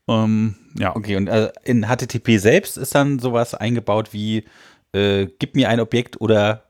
Ähm, 0.07 0.55
ja, 0.77 0.95
Okay, 0.95 1.15
und 1.15 1.27
äh, 1.27 1.51
in 1.63 1.87
HTTP 1.87 2.37
selbst 2.37 2.77
ist 2.77 2.93
dann 2.95 3.19
sowas 3.19 3.55
eingebaut 3.55 4.13
wie 4.13 4.45
äh, 4.93 5.27
gib 5.39 5.55
mir 5.55 5.69
ein 5.69 5.79
Objekt 5.79 6.21
oder 6.21 6.63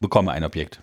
bekomme 0.00 0.32
ein 0.32 0.44
Objekt. 0.44 0.80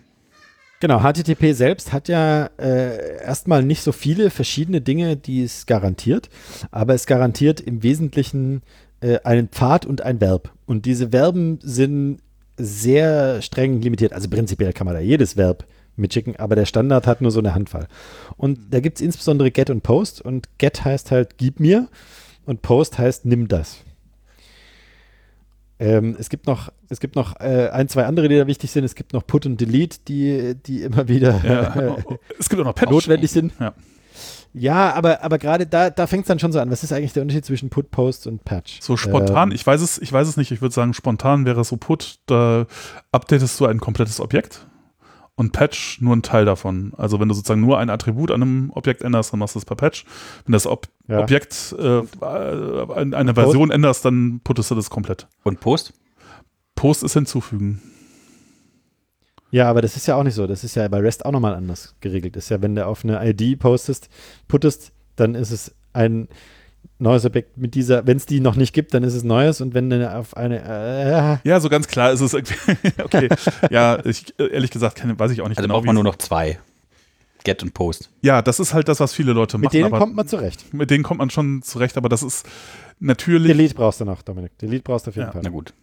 Genau, 0.82 1.00
HTTP 1.00 1.54
selbst 1.54 1.94
hat 1.94 2.10
ja 2.10 2.50
äh, 2.58 3.22
erstmal 3.24 3.64
nicht 3.64 3.82
so 3.82 3.92
viele 3.92 4.30
verschiedene 4.30 4.82
Dinge, 4.82 5.16
die 5.16 5.42
es 5.42 5.66
garantiert, 5.66 6.30
aber 6.70 6.94
es 6.94 7.06
garantiert 7.06 7.62
im 7.62 7.82
Wesentlichen 7.82 8.62
äh, 9.00 9.20
einen 9.24 9.48
Pfad 9.48 9.86
und 9.86 10.02
ein 10.02 10.20
Verb. 10.20 10.55
Und 10.66 10.86
diese 10.86 11.10
Verben 11.10 11.60
sind 11.62 12.20
sehr 12.58 13.42
streng 13.42 13.82
limitiert. 13.82 14.14
Also 14.14 14.30
prinzipiell 14.30 14.74
kann 14.74 14.86
man 14.86 14.96
da 14.96 15.02
jedes 15.02 15.38
Verb 15.38 15.66
mitschicken, 15.98 16.36
aber 16.38 16.56
der 16.56 16.66
Standard 16.66 17.08
hat 17.08 17.22
nur 17.22 17.32
so 17.32 17.40
eine 17.40 17.56
Handvoll. 17.56 17.88
Und 18.38 18.60
da 18.72 18.80
gibt 18.80 18.98
es 18.98 19.02
insbesondere 19.02 19.52
Get 19.52 19.70
und 19.70 19.82
Post 19.82 20.22
und 20.22 20.48
Get 20.58 20.84
heißt 20.84 21.12
halt 21.12 21.38
gib 21.38 21.60
mir 21.60 21.88
und 22.46 22.62
Post 22.62 22.98
heißt 22.98 23.26
nimm 23.26 23.48
das. 23.48 23.78
Ähm, 25.78 26.16
es 26.18 26.30
gibt 26.30 26.48
noch, 26.48 26.72
es 26.90 27.02
gibt 27.02 27.16
noch 27.16 27.40
äh, 27.40 27.70
ein, 27.70 27.90
zwei 27.90 28.06
andere, 28.06 28.30
die 28.30 28.38
da 28.38 28.48
wichtig 28.48 28.72
sind. 28.72 28.86
Es 28.86 28.96
gibt 28.96 29.12
noch 29.12 29.28
Put 29.28 29.46
und 29.46 29.60
Delete, 29.60 30.00
die, 30.08 30.56
die 30.56 30.84
immer 30.84 31.08
wieder 31.10 31.42
ja. 31.44 31.98
es 32.40 32.48
gibt 32.48 32.62
auch 32.62 32.66
noch 32.66 32.76
Patch. 32.76 32.92
notwendig 32.92 33.32
sind. 33.32 33.54
Ja. 33.60 33.74
Ja, 34.58 34.94
aber, 34.94 35.22
aber 35.22 35.38
gerade 35.38 35.68
da, 35.68 35.90
da 35.90 36.08
fängt 36.08 36.24
es 36.24 36.28
dann 36.30 36.40
schon 36.40 36.54
so 36.54 36.60
an. 36.60 36.72
Was 36.72 36.84
ist 36.84 36.94
eigentlich 36.94 37.12
der 37.12 37.24
Unterschied 37.24 37.46
zwischen 37.46 37.70
Put, 37.70 37.92
Post 37.92 38.26
und 38.26 38.46
Patch? 38.46 38.80
So 38.82 38.96
spontan, 38.96 39.50
Ähm, 39.50 39.56
ich 39.56 39.68
weiß 39.68 39.82
es, 39.82 39.98
ich 39.98 40.12
weiß 40.14 40.28
es 40.30 40.38
nicht. 40.38 40.52
Ich 40.52 40.62
würde 40.62 40.74
sagen, 40.74 40.94
spontan 40.94 41.46
wäre 41.46 41.64
so 41.66 41.76
Put, 41.76 42.20
da 42.26 42.66
updatest 43.12 43.60
du 43.60 43.66
ein 43.66 43.82
komplettes 43.82 44.22
Objekt 44.22 44.66
und 45.36 45.52
Patch 45.52 46.00
nur 46.00 46.16
ein 46.16 46.22
Teil 46.22 46.46
davon. 46.46 46.94
Also 46.96 47.20
wenn 47.20 47.28
du 47.28 47.36
sozusagen 47.36 47.60
nur 47.60 47.80
ein 47.80 47.90
Attribut 47.90 48.32
an 48.32 48.42
einem 48.42 48.72
Objekt 48.74 49.02
änderst, 49.02 49.34
dann 49.34 49.40
machst 49.42 49.56
du 49.56 49.60
es 49.60 49.66
per 49.66 49.76
Patch. 49.76 50.06
Wenn 50.46 50.54
das 50.54 50.66
Ob 50.68 50.88
Ja. 51.08 51.20
Objekt 51.20 51.76
äh, 51.78 52.02
eine? 52.22 53.34
Version 53.34 53.72
änderst, 53.72 54.06
dann 54.06 54.40
puttest 54.44 54.72
du 54.72 54.76
das 54.76 54.90
komplett. 54.90 55.28
Und 55.44 55.60
Post? 55.60 55.94
Post 56.76 57.04
ist 57.04 57.14
hinzufügen. 57.14 57.82
Ja, 59.56 59.70
aber 59.70 59.82
das 59.82 59.96
ist 59.96 60.06
ja 60.06 60.16
auch 60.16 60.24
nicht 60.24 60.34
so. 60.34 60.48
Das 60.48 60.64
ist 60.66 60.76
ja 60.76 60.86
bei 60.90 61.00
REST 61.00 61.26
auch 61.26 61.32
nochmal 61.32 61.56
anders 61.56 61.96
geregelt. 62.02 62.36
Das 62.36 62.44
ist 62.46 62.50
ja, 62.50 62.62
wenn 62.62 62.76
du 62.76 62.86
auf 62.86 63.06
eine 63.06 63.26
ID 63.30 63.58
postest, 63.58 64.10
puttest, 64.50 64.92
dann 65.16 65.34
ist 65.34 65.52
es 65.52 65.74
ein 65.94 66.28
neues 67.00 67.24
Objekt 67.26 67.58
mit 67.58 67.74
dieser, 67.74 68.06
wenn 68.06 68.18
es 68.18 68.26
die 68.26 68.42
noch 68.42 68.58
nicht 68.58 68.74
gibt, 68.74 68.94
dann 68.94 69.04
ist 69.04 69.14
es 69.14 69.24
neues 69.24 69.62
und 69.62 69.74
wenn 69.74 69.90
du 69.90 70.14
auf 70.14 70.36
eine 70.36 71.40
äh, 71.44 71.48
Ja, 71.50 71.60
so 71.62 71.70
ganz 71.70 71.88
klar 71.88 72.12
ist 72.12 72.20
es 72.20 72.34
irgendwie. 72.34 72.56
okay. 73.04 73.30
Ja, 73.70 74.04
ich, 74.06 74.34
ehrlich 74.38 74.72
gesagt, 74.72 74.98
keine, 74.98 75.18
weiß 75.18 75.32
ich 75.32 75.42
auch 75.42 75.48
nicht 75.48 75.58
Also 75.58 75.68
genau. 75.68 75.76
braucht 75.78 75.86
man 75.86 75.96
nur 75.96 76.04
noch 76.04 76.18
zwei. 76.18 76.60
Get 77.46 77.64
und 77.64 77.74
Post. 77.74 78.10
Ja, 78.22 78.42
das 78.42 78.60
ist 78.60 78.74
halt 78.74 78.90
das, 78.90 79.00
was 79.00 79.14
viele 79.14 79.32
Leute 79.32 79.58
mit 79.58 79.66
machen. 79.66 79.74
denen 79.78 79.86
aber 79.86 80.00
kommt 80.00 80.16
man 80.16 80.28
zurecht. 80.28 80.74
mit 80.74 80.90
denen 80.92 81.04
kommt 81.06 81.20
man 81.20 81.30
schon 81.30 81.62
zurecht, 81.62 81.96
aber 81.96 82.10
das 82.10 82.24
ist 82.24 82.46
natürlich. 83.00 83.48
Delete 83.54 83.76
brauchst 83.76 84.02
du 84.02 84.06
noch, 84.06 84.22
Dominik. 84.22 84.58
Delete 84.58 84.84
brauchst 84.84 85.06
du 85.06 85.12
auf 85.12 85.16
jeden 85.16 85.28
Ja. 85.28 85.32
Fall. 85.32 85.42
Na 85.46 85.50
gut. 85.50 85.74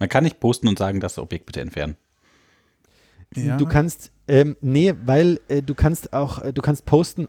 Man 0.00 0.08
kann 0.08 0.24
nicht 0.24 0.40
posten 0.40 0.66
und 0.68 0.76
sagen, 0.78 0.98
das 1.00 1.18
Objekt 1.18 1.46
bitte 1.46 1.60
entfernen. 1.60 1.96
Ja. 3.36 3.56
Du 3.56 3.66
kannst, 3.66 4.10
ähm, 4.28 4.56
nee, 4.60 4.94
weil 5.04 5.40
äh, 5.48 5.62
du 5.62 5.74
kannst 5.74 6.12
auch, 6.12 6.42
äh, 6.42 6.52
du 6.52 6.62
kannst 6.62 6.84
posten, 6.84 7.28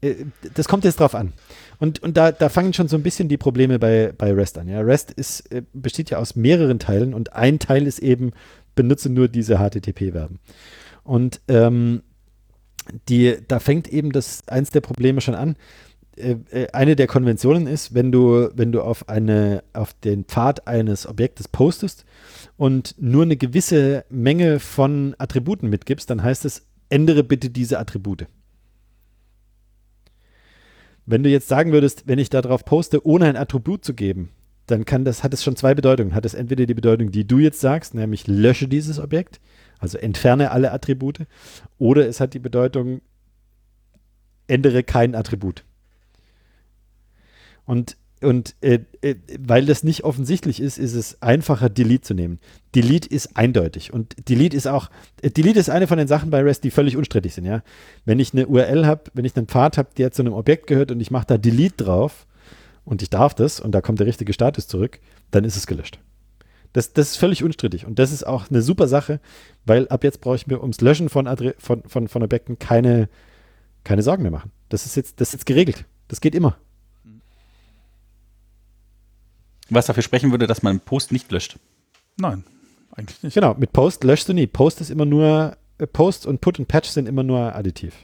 äh, 0.00 0.26
das 0.54 0.68
kommt 0.68 0.84
jetzt 0.84 1.00
drauf 1.00 1.14
an. 1.14 1.32
Und, 1.78 2.02
und 2.02 2.16
da, 2.16 2.32
da 2.32 2.48
fangen 2.48 2.72
schon 2.72 2.88
so 2.88 2.96
ein 2.96 3.02
bisschen 3.02 3.28
die 3.28 3.36
Probleme 3.36 3.78
bei, 3.78 4.12
bei 4.16 4.32
REST 4.32 4.58
an. 4.58 4.68
Ja? 4.68 4.80
REST 4.80 5.10
ist, 5.12 5.52
äh, 5.52 5.62
besteht 5.72 6.10
ja 6.10 6.18
aus 6.18 6.36
mehreren 6.36 6.78
Teilen 6.78 7.14
und 7.14 7.32
ein 7.32 7.58
Teil 7.58 7.86
ist 7.86 7.98
eben, 7.98 8.32
benutze 8.74 9.10
nur 9.10 9.28
diese 9.28 9.58
HTTP-Verben. 9.58 10.38
Und 11.04 11.40
ähm, 11.48 12.02
die, 13.08 13.36
da 13.48 13.58
fängt 13.58 13.88
eben 13.88 14.12
das 14.12 14.46
eins 14.48 14.70
der 14.70 14.80
Probleme 14.80 15.20
schon 15.20 15.34
an. 15.34 15.56
Äh, 16.16 16.36
äh, 16.50 16.66
eine 16.72 16.96
der 16.96 17.06
Konventionen 17.06 17.66
ist, 17.66 17.94
wenn 17.94 18.12
du, 18.12 18.50
wenn 18.54 18.72
du 18.72 18.82
auf, 18.82 19.08
eine, 19.08 19.62
auf 19.72 19.94
den 19.94 20.24
Pfad 20.24 20.66
eines 20.66 21.06
Objektes 21.06 21.48
postest 21.48 22.04
und 22.56 22.94
nur 22.98 23.22
eine 23.22 23.36
gewisse 23.36 24.04
Menge 24.10 24.60
von 24.60 25.14
Attributen 25.18 25.70
mitgibst, 25.70 26.10
dann 26.10 26.22
heißt 26.22 26.44
es, 26.44 26.66
ändere 26.90 27.24
bitte 27.24 27.50
diese 27.50 27.78
Attribute. 27.78 28.26
Wenn 31.06 31.22
du 31.22 31.30
jetzt 31.30 31.48
sagen 31.48 31.72
würdest, 31.72 32.06
wenn 32.06 32.18
ich 32.18 32.30
darauf 32.30 32.64
poste, 32.64 33.04
ohne 33.06 33.26
ein 33.26 33.36
Attribut 33.36 33.84
zu 33.84 33.94
geben, 33.94 34.30
dann 34.66 34.84
kann 34.84 35.04
das, 35.04 35.24
hat 35.24 35.34
es 35.34 35.42
schon 35.42 35.56
zwei 35.56 35.74
Bedeutungen. 35.74 36.14
Hat 36.14 36.24
es 36.24 36.34
entweder 36.34 36.66
die 36.66 36.74
Bedeutung, 36.74 37.10
die 37.10 37.26
du 37.26 37.38
jetzt 37.38 37.60
sagst, 37.60 37.94
nämlich 37.94 38.28
lösche 38.28 38.68
dieses 38.68 39.00
Objekt, 39.00 39.40
also 39.80 39.98
entferne 39.98 40.52
alle 40.52 40.72
Attribute, 40.72 41.26
oder 41.78 42.06
es 42.06 42.20
hat 42.20 42.34
die 42.34 42.38
Bedeutung, 42.38 43.00
ändere 44.46 44.84
kein 44.84 45.14
Attribut. 45.14 45.64
Und, 47.72 47.96
und 48.20 48.54
äh, 48.60 48.80
äh, 49.00 49.14
weil 49.38 49.64
das 49.64 49.82
nicht 49.82 50.04
offensichtlich 50.04 50.60
ist, 50.60 50.76
ist 50.76 50.92
es 50.92 51.22
einfacher, 51.22 51.70
Delete 51.70 52.02
zu 52.02 52.12
nehmen. 52.12 52.38
Delete 52.74 53.08
ist 53.08 53.34
eindeutig. 53.34 53.94
Und 53.94 54.28
Delete 54.28 54.54
ist 54.54 54.68
auch, 54.68 54.90
äh, 55.22 55.30
Delete 55.30 55.58
ist 55.58 55.70
eine 55.70 55.86
von 55.86 55.96
den 55.96 56.06
Sachen 56.06 56.28
bei 56.28 56.42
REST, 56.42 56.64
die 56.64 56.70
völlig 56.70 56.98
unstrittig 56.98 57.32
sind, 57.32 57.46
ja. 57.46 57.62
Wenn 58.04 58.20
ich 58.20 58.34
eine 58.34 58.46
URL 58.46 58.84
habe, 58.84 59.04
wenn 59.14 59.24
ich 59.24 59.34
einen 59.38 59.46
Pfad 59.46 59.78
habe, 59.78 59.88
der 59.96 60.12
zu 60.12 60.20
einem 60.20 60.34
Objekt 60.34 60.66
gehört 60.66 60.90
und 60.90 61.00
ich 61.00 61.10
mache 61.10 61.24
da 61.26 61.38
Delete 61.38 61.84
drauf 61.84 62.26
und 62.84 63.00
ich 63.00 63.08
darf 63.08 63.32
das 63.32 63.58
und 63.58 63.72
da 63.72 63.80
kommt 63.80 64.00
der 64.00 64.06
richtige 64.06 64.34
Status 64.34 64.68
zurück, 64.68 65.00
dann 65.30 65.44
ist 65.44 65.56
es 65.56 65.66
gelöscht. 65.66 65.98
Das, 66.74 66.92
das 66.92 67.12
ist 67.12 67.16
völlig 67.16 67.42
unstrittig. 67.42 67.86
Und 67.86 67.98
das 67.98 68.12
ist 68.12 68.26
auch 68.26 68.50
eine 68.50 68.60
super 68.60 68.86
Sache, 68.86 69.18
weil 69.64 69.88
ab 69.88 70.04
jetzt 70.04 70.20
brauche 70.20 70.36
ich 70.36 70.46
mir 70.46 70.60
ums 70.60 70.82
Löschen 70.82 71.08
von, 71.08 71.26
Adre 71.26 71.54
von, 71.56 71.84
von, 71.84 72.06
von 72.08 72.22
Objekten 72.22 72.58
keine, 72.58 73.08
keine 73.82 74.02
Sorgen 74.02 74.24
mehr 74.24 74.30
machen. 74.30 74.50
Das 74.68 74.84
ist 74.84 74.94
jetzt, 74.94 75.22
das 75.22 75.28
ist 75.28 75.32
jetzt 75.32 75.46
geregelt. 75.46 75.86
Das 76.08 76.20
geht 76.20 76.34
immer. 76.34 76.58
Was 79.72 79.86
dafür 79.86 80.02
sprechen 80.02 80.30
würde, 80.30 80.46
dass 80.46 80.62
man 80.62 80.80
Post 80.80 81.12
nicht 81.12 81.30
löscht. 81.32 81.56
Nein, 82.18 82.44
eigentlich 82.94 83.22
nicht. 83.22 83.34
Genau, 83.34 83.54
mit 83.54 83.72
Post 83.72 84.04
löschst 84.04 84.28
du 84.28 84.32
nie. 84.32 84.46
Post 84.46 84.80
ist 84.80 84.90
immer 84.90 85.06
nur, 85.06 85.56
äh, 85.78 85.86
Post 85.86 86.26
und 86.26 86.40
Put 86.40 86.58
und 86.58 86.68
Patch 86.68 86.90
sind 86.90 87.08
immer 87.08 87.22
nur 87.22 87.54
additiv. 87.54 87.94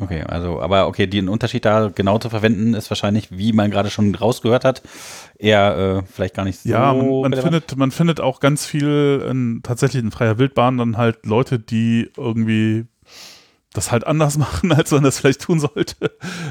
Okay, 0.00 0.22
also, 0.22 0.60
aber 0.60 0.88
okay, 0.88 1.06
den 1.06 1.28
Unterschied 1.28 1.64
da 1.64 1.90
genau 1.94 2.18
zu 2.18 2.28
verwenden, 2.28 2.74
ist 2.74 2.90
wahrscheinlich, 2.90 3.28
wie 3.30 3.52
man 3.52 3.70
gerade 3.70 3.88
schon 3.88 4.14
rausgehört 4.14 4.64
hat, 4.64 4.82
eher 5.38 6.02
äh, 6.04 6.06
vielleicht 6.10 6.34
gar 6.34 6.44
nicht 6.44 6.58
so. 6.58 6.68
Ja, 6.68 6.92
man, 6.92 7.30
man, 7.30 7.32
findet, 7.34 7.76
man 7.76 7.90
findet 7.92 8.20
auch 8.20 8.40
ganz 8.40 8.66
viel 8.66 9.24
in, 9.30 9.60
tatsächlich 9.62 10.02
in 10.02 10.10
freier 10.10 10.38
Wildbahn 10.38 10.78
dann 10.78 10.96
halt 10.96 11.24
Leute, 11.24 11.60
die 11.60 12.10
irgendwie 12.16 12.86
das 13.76 13.92
halt 13.92 14.06
anders 14.06 14.38
machen, 14.38 14.72
als 14.72 14.90
man 14.90 15.02
das 15.02 15.18
vielleicht 15.18 15.42
tun 15.42 15.60
sollte. 15.60 16.10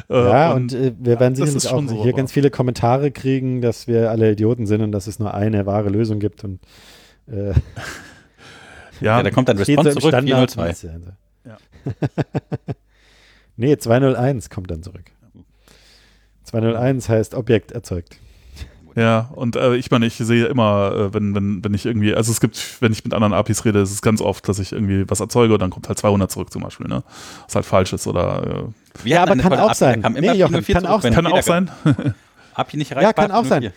Äh, 0.09 0.13
ja, 0.13 0.53
und, 0.53 0.73
äh, 0.73 0.93
wir 0.97 1.19
werden 1.19 1.35
das 1.35 1.51
sicherlich 1.51 1.67
auch 1.67 1.89
so, 1.89 2.03
hier 2.03 2.13
ganz 2.13 2.31
viele 2.31 2.49
Kommentare 2.49 3.11
kriegen, 3.11 3.61
dass 3.61 3.87
wir 3.87 4.11
alle 4.11 4.31
Idioten 4.31 4.65
sind 4.67 4.81
und 4.81 4.91
dass 4.91 5.07
es 5.07 5.19
nur 5.19 5.33
eine 5.33 5.65
wahre 5.65 5.89
Lösung 5.89 6.19
gibt. 6.19 6.43
Und 6.43 6.59
äh, 7.27 7.49
ja, 9.01 9.17
Ja, 9.17 9.23
da 9.23 9.31
kommt 9.31 9.49
dann 9.49 9.57
Response 9.57 9.91
so 9.93 9.99
zurück, 9.99 10.13
Standard. 10.13 10.51
402. 10.51 10.99
Ja. 11.45 11.57
nee, 13.57 13.77
201 13.77 14.49
kommt 14.49 14.71
dann 14.71 14.83
zurück. 14.83 15.11
201 16.43 17.09
heißt 17.09 17.35
Objekt 17.35 17.71
erzeugt. 17.71 18.17
Ja, 18.95 19.29
und 19.35 19.57
äh, 19.57 19.75
ich 19.75 19.91
meine, 19.91 20.05
ich 20.05 20.15
sehe 20.15 20.45
immer, 20.45 20.93
äh, 20.95 21.13
wenn, 21.13 21.35
wenn, 21.35 21.63
wenn 21.63 21.73
ich 21.73 21.85
irgendwie, 21.85 22.15
also 22.15 22.31
es 22.31 22.39
gibt, 22.39 22.81
wenn 22.81 22.93
ich 22.93 23.03
mit 23.03 23.13
anderen 23.13 23.33
APIs 23.33 23.65
rede, 23.65 23.79
ist 23.79 23.91
es 23.91 24.01
ganz 24.01 24.21
oft, 24.21 24.47
dass 24.47 24.57
ich 24.57 24.71
irgendwie 24.71 25.03
was 25.09 25.19
erzeuge 25.19 25.53
und 25.53 25.61
dann 25.61 25.69
kommt 25.69 25.89
halt 25.89 25.99
200 25.99 26.31
zurück 26.31 26.51
zum 26.51 26.63
Beispiel, 26.63 26.87
ne? 26.87 27.03
Was 27.45 27.55
halt 27.55 27.65
falsch 27.65 27.91
ist 27.91 28.07
oder 28.07 28.69
Wir 29.03 29.15
Ja, 29.15 29.23
aber 29.23 29.35
kann 29.35 29.51
auch 29.53 29.71
API, 29.71 29.75
sein. 29.75 30.15
Nee, 30.17 30.33
Jochen, 30.33 30.63
404 30.63 30.73
kann 30.75 30.83
zurück, 30.85 30.95
auch 30.97 31.03
äh, 31.03 31.11
kann 31.11 31.27
auch 31.27 31.41
sein. 31.43 31.69
API 32.53 32.77
nicht 32.77 32.91
Ja, 32.91 32.97
erreichbar. 33.01 33.27
kann 33.27 33.35
auch 33.35 33.43
sein. 33.45 33.63
404. 33.63 33.73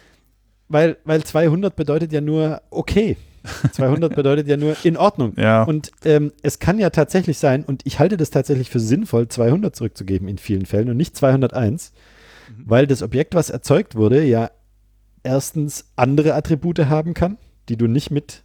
Weil, 0.68 0.98
weil 1.04 1.24
200 1.24 1.74
bedeutet 1.74 2.12
ja 2.12 2.20
nur 2.20 2.62
okay. 2.70 3.16
200 3.72 4.14
bedeutet 4.14 4.46
ja 4.46 4.56
nur 4.56 4.76
in 4.84 4.96
Ordnung. 4.96 5.32
Ja. 5.36 5.64
Und 5.64 5.90
ähm, 6.04 6.32
es 6.42 6.60
kann 6.60 6.78
ja 6.78 6.90
tatsächlich 6.90 7.38
sein, 7.38 7.64
und 7.64 7.80
ich 7.86 7.98
halte 7.98 8.16
das 8.18 8.30
tatsächlich 8.30 8.70
für 8.70 8.78
sinnvoll, 8.78 9.26
200 9.26 9.74
zurückzugeben 9.74 10.28
in 10.28 10.38
vielen 10.38 10.66
Fällen 10.66 10.90
und 10.90 10.96
nicht 10.96 11.16
201, 11.16 11.92
weil 12.66 12.86
das 12.86 13.02
Objekt, 13.02 13.34
was 13.34 13.50
erzeugt 13.50 13.94
wurde, 13.96 14.22
ja 14.24 14.50
erstens 15.28 15.84
andere 15.94 16.34
Attribute 16.34 16.86
haben 16.86 17.12
kann, 17.12 17.36
die 17.68 17.76
du 17.76 17.86
nicht 17.86 18.10
mit 18.10 18.44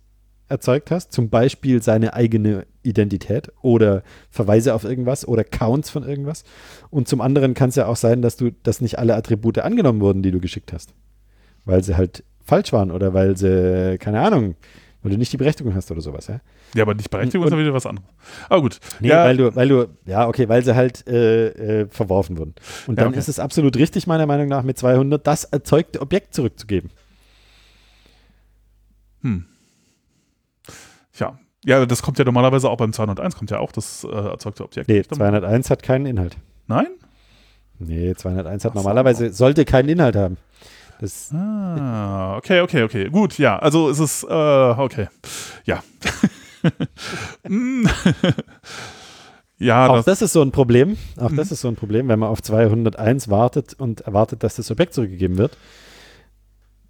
erzeugt 0.49 0.91
hast, 0.91 1.13
zum 1.13 1.29
Beispiel 1.29 1.81
seine 1.81 2.13
eigene 2.13 2.65
Identität 2.84 3.51
oder 3.61 4.03
Verweise 4.29 4.75
auf 4.75 4.84
irgendwas 4.84 5.25
oder 5.25 5.45
Counts 5.45 5.89
von 5.89 6.03
irgendwas. 6.03 6.43
Und 6.89 7.07
zum 7.07 7.21
anderen 7.21 7.53
kann 7.53 7.69
es 7.69 7.75
ja 7.75 7.88
auch 7.88 7.95
sein, 7.95 8.21
dass 8.21 8.36
du, 8.36 8.51
dass 8.63 8.81
nicht 8.81 8.99
alle 8.99 9.15
Attribute 9.15 9.59
angenommen 9.59 10.01
wurden, 10.01 10.23
die 10.23 10.31
du 10.31 10.41
geschickt 10.41 10.73
hast, 10.73 10.93
weil 11.63 11.81
sie 11.84 11.95
halt 11.95 12.25
falsch 12.43 12.73
waren 12.73 12.91
oder 12.91 13.13
weil 13.13 13.38
sie, 13.38 13.97
keine 13.97 14.19
Ahnung, 14.19 14.55
weil 15.04 15.12
du 15.12 15.18
nicht 15.18 15.32
die 15.34 15.38
Berechtigung 15.38 15.76
hast 15.76 15.91
oder 15.91 16.01
sowas. 16.01 16.28
Ja, 16.28 16.39
Ja, 16.74 16.84
aber 16.84 16.93
nicht 16.95 17.10
Berechtigung 17.10 17.45
ist 17.45 17.51
ja 17.54 17.60
wieder 17.60 17.74
was 17.74 17.86
anderes. 17.86 18.08
Aber 18.49 18.62
gut. 18.62 18.80
nee, 18.99 19.10
ja, 19.10 19.26
weil 19.26 19.38
du, 19.38 19.56
weil 19.56 19.68
du, 19.68 19.88
ja, 20.06 20.28
okay, 20.28 20.47
weil 20.49 20.64
sie 20.64 20.76
halt 20.76 21.06
äh, 21.08 21.82
äh, 21.82 21.88
verworfen 21.89 22.38
wurden. 22.38 22.56
Und 22.88 22.97
Ja, 22.97 23.04
dann 23.04 23.10
okay. 23.14 23.20
ist 23.20 23.28
es 23.30 23.39
absolut 23.39 23.76
richtig, 23.78 24.08
meiner 24.08 24.26
Meinung 24.26 24.47
nach, 24.47 24.64
mit 24.64 24.78
200 24.78 25.26
das 25.28 25.43
erzeugte 25.43 26.01
Objekt 26.01 26.34
zurückzugeben. 26.34 26.89
hm. 29.22 29.45
ja. 31.20 31.38
Ja, 31.66 31.86
das 31.86 32.01
kommt 32.01 32.20
ja 32.20 32.26
normalerweise 32.26 32.70
auch 32.70 32.76
beim 32.76 32.91
201, 32.91 33.38
kommt 33.38 33.49
ja 33.49 33.60
auch 33.60 33.72
das 33.72 34.04
äh, 34.04 34.08
erzeugte 34.10 34.66
Objekt. 34.66 34.89
Nee, 34.89 34.97
nicht? 34.97 35.16
201 35.16 35.70
hat 35.70 35.82
keinen 35.82 36.06
Inhalt. 36.06 36.36
Nein? 36.68 36.88
Nee, 37.80 38.14
201 38.16 38.66
hat 38.66 38.72
Ach 38.72 38.76
normalerweise, 38.76 39.32
sollte 39.34 39.64
keinen 39.64 39.88
Inhalt 39.88 40.18
haben. 40.18 40.38
Das, 41.04 41.32
Ah, 41.34 42.38
okay, 42.38 42.62
okay, 42.62 42.84
okay. 42.84 43.10
Gut, 43.10 43.38
ja. 43.38 43.60
Also 43.60 43.89
es 43.89 43.99
ist, 43.99 44.24
äh, 44.24 44.28
okay. 44.28 45.10
Ja. 45.66 45.84
Mm. 47.45 47.86
ja, 49.58 49.88
auch 49.89 49.97
das, 49.97 50.06
das 50.06 50.22
ist 50.22 50.32
so 50.32 50.41
ein 50.41 50.54
Problem. 50.54 50.95
Auch 51.18 51.30
Mhm. 51.30 51.36
das 51.36 51.51
ist 51.51 51.60
so 51.60 51.68
ein 51.68 51.76
Problem, 51.76 52.08
wenn 52.08 52.20
man 52.20 52.30
auf 52.30 52.41
201 52.41 53.30
wartet 53.30 53.74
und 53.74 53.99
erwartet, 53.99 54.43
dass 54.43 54.56
das 54.56 54.72
Objekt 54.72 54.93
zurückgegeben 54.93 55.38
wird. 55.38 55.58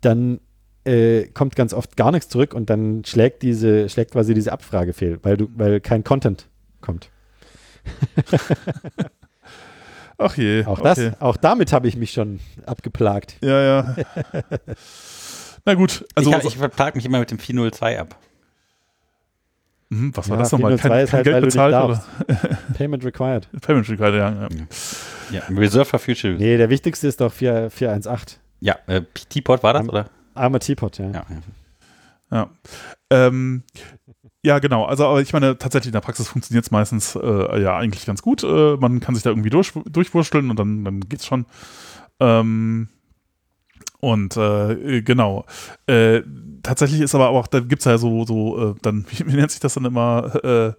Dann 0.02 0.40
äh, 0.86 1.24
kommt 1.30 1.56
ganz 1.56 1.74
oft 1.74 1.98
gar 1.98 2.12
nichts 2.12 2.30
zurück 2.30 2.54
und 2.54 2.70
dann 2.70 3.04
schlägt 3.06 3.42
diese, 3.42 3.90
schlägt 3.90 4.12
quasi 4.12 4.36
diese 4.36 4.52
Abfrage 4.52 4.94
fehl, 4.94 5.18
weil 5.24 5.38
du, 5.38 5.48
weil 5.56 5.82
kein 5.82 6.04
Content 6.04 6.50
kommt. 6.82 7.10
ach 10.18 10.38
je. 10.38 10.66
Auch 10.66 10.80
okay. 10.80 11.12
das, 11.12 11.22
auch 11.22 11.38
damit 11.38 11.74
habe 11.74 11.88
ich 11.88 11.96
mich 11.96 12.12
schon 12.12 12.40
abgeplagt. 12.66 13.38
Ja, 13.42 13.62
ja. 13.62 13.96
Na 15.66 15.74
gut, 15.76 16.06
also, 16.16 16.32
ich, 16.36 16.44
ich 16.46 16.58
verplag 16.58 16.96
mich 16.96 17.06
immer 17.06 17.20
mit 17.20 17.32
dem 17.32 17.40
402 17.40 18.00
ab. 18.00 18.18
Mhm, 19.90 20.12
was 20.16 20.28
war 20.30 20.38
Ja, 20.38 20.44
das 20.44 20.52
nochmal? 20.52 20.78
402 20.78 20.90
Kein, 20.90 21.04
ist 21.04 21.10
kein 21.12 21.18
halt, 21.18 21.26
Geld 21.26 21.44
bezahlt 21.46 21.74
darfst. 21.74 22.74
Payment 22.78 23.06
required. 23.06 23.48
oder? 23.52 23.60
Payment 23.62 23.90
Required, 23.90 24.16
ja. 24.16 24.30
ja. 24.32 24.50
Ja, 25.32 25.42
Reserve 25.56 25.86
for 25.86 26.00
Future. 26.00 26.34
Nee, 26.34 26.58
der 26.58 26.70
wichtigste 26.70 27.08
ist 27.08 27.22
doch 27.22 27.32
4, 27.32 27.70
418. 27.70 28.40
Ja, 28.60 28.78
äh, 28.88 29.02
Teapot 29.30 29.64
war 29.64 29.74
das, 29.74 29.82
Am- 29.82 29.90
oder? 29.90 30.10
Armer 30.34 30.60
Teapot, 30.60 30.98
ja. 30.98 31.06
Ja, 31.06 31.26
ja. 31.30 31.42
Ja. 32.32 32.50
Ähm, 33.12 33.64
ja, 34.46 34.60
genau. 34.60 34.86
Also, 34.86 35.08
aber 35.08 35.22
ich 35.22 35.32
meine, 35.34 35.58
tatsächlich 35.58 35.88
in 35.88 35.94
der 35.94 36.02
Praxis 36.02 36.28
funktioniert 36.28 36.66
es 36.66 36.72
meistens 36.72 37.16
äh, 37.16 37.62
ja 37.62 37.78
eigentlich 37.78 38.06
ganz 38.06 38.22
gut. 38.22 38.44
Äh, 38.44 38.76
man 38.78 39.00
kann 39.00 39.16
sich 39.16 39.24
da 39.24 39.30
irgendwie 39.30 39.50
durch, 39.50 39.72
durchwurschteln 39.86 40.50
und 40.50 40.60
dann, 40.60 40.84
dann 40.84 41.00
geht's 41.02 41.26
schon. 41.26 41.46
Ähm, 42.20 42.90
und 44.00 44.36
äh, 44.36 45.02
genau. 45.02 45.46
Äh, 45.88 46.24
tatsächlich 46.62 47.00
ist 47.00 47.16
aber 47.16 47.30
auch, 47.30 47.48
da 47.48 47.62
gibt 47.62 47.82
es 47.82 47.86
ja 47.86 47.98
so, 47.98 48.26
so 48.26 48.72
äh, 48.72 48.76
dann, 48.82 49.06
wie, 49.10 49.34
nennt 49.34 49.52
sich 49.52 49.62
das 49.62 49.76
dann 49.76 49.86
immer? 49.86 50.36
Äh, 50.44 50.74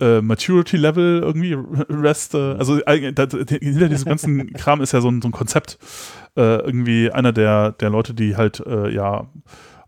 äh, 0.00 0.20
Maturity 0.20 0.76
Level 0.76 1.20
irgendwie, 1.24 1.54
Rest, 1.88 2.34
äh, 2.34 2.54
also 2.58 2.78
eigentlich- 2.84 3.14
da, 3.14 3.26
hinter 3.26 3.88
diesem 3.88 4.08
ganzen 4.08 4.52
Kram 4.52 4.80
ist 4.82 4.92
ja 4.92 5.00
so 5.00 5.10
ein, 5.10 5.22
so 5.22 5.28
ein 5.28 5.32
Konzept. 5.32 5.78
Äh, 6.36 6.58
irgendwie 6.60 7.10
einer 7.10 7.32
der, 7.32 7.72
der 7.72 7.90
Leute, 7.90 8.12
die 8.14 8.36
halt 8.36 8.60
äh, 8.66 8.90
ja 8.90 9.28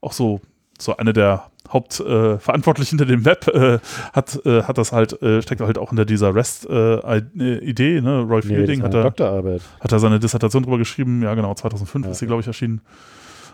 auch 0.00 0.12
so, 0.12 0.40
so 0.78 0.96
eine 0.96 1.12
der 1.12 1.49
Hauptverantwortlichen 1.72 2.98
äh, 2.98 3.02
hinter 3.02 3.06
dem 3.06 3.24
Web 3.24 3.46
äh, 3.48 3.78
hat, 4.12 4.40
äh, 4.44 4.62
hat 4.64 4.78
das 4.78 4.92
halt, 4.92 5.20
äh, 5.22 5.40
steckt 5.42 5.60
halt 5.60 5.78
auch 5.78 5.90
hinter 5.90 6.04
dieser 6.04 6.34
REST-Idee, 6.34 8.00
ne? 8.00 8.20
Roy 8.22 8.40
Nee, 8.44 8.54
Fielding 8.56 8.82
hat 8.82 8.94
er 8.94 9.04
Doktorarbeit. 9.04 9.62
hat 9.80 9.92
er 9.92 9.98
seine 9.98 10.18
Dissertation 10.20 10.62
drüber 10.62 10.78
geschrieben. 10.78 11.22
Ja, 11.22 11.34
genau, 11.34 11.54
2005 11.54 12.04
Ja. 12.06 12.12
ist 12.12 12.18
sie, 12.18 12.26
glaube 12.26 12.40
ich, 12.40 12.46
erschienen. 12.46 12.80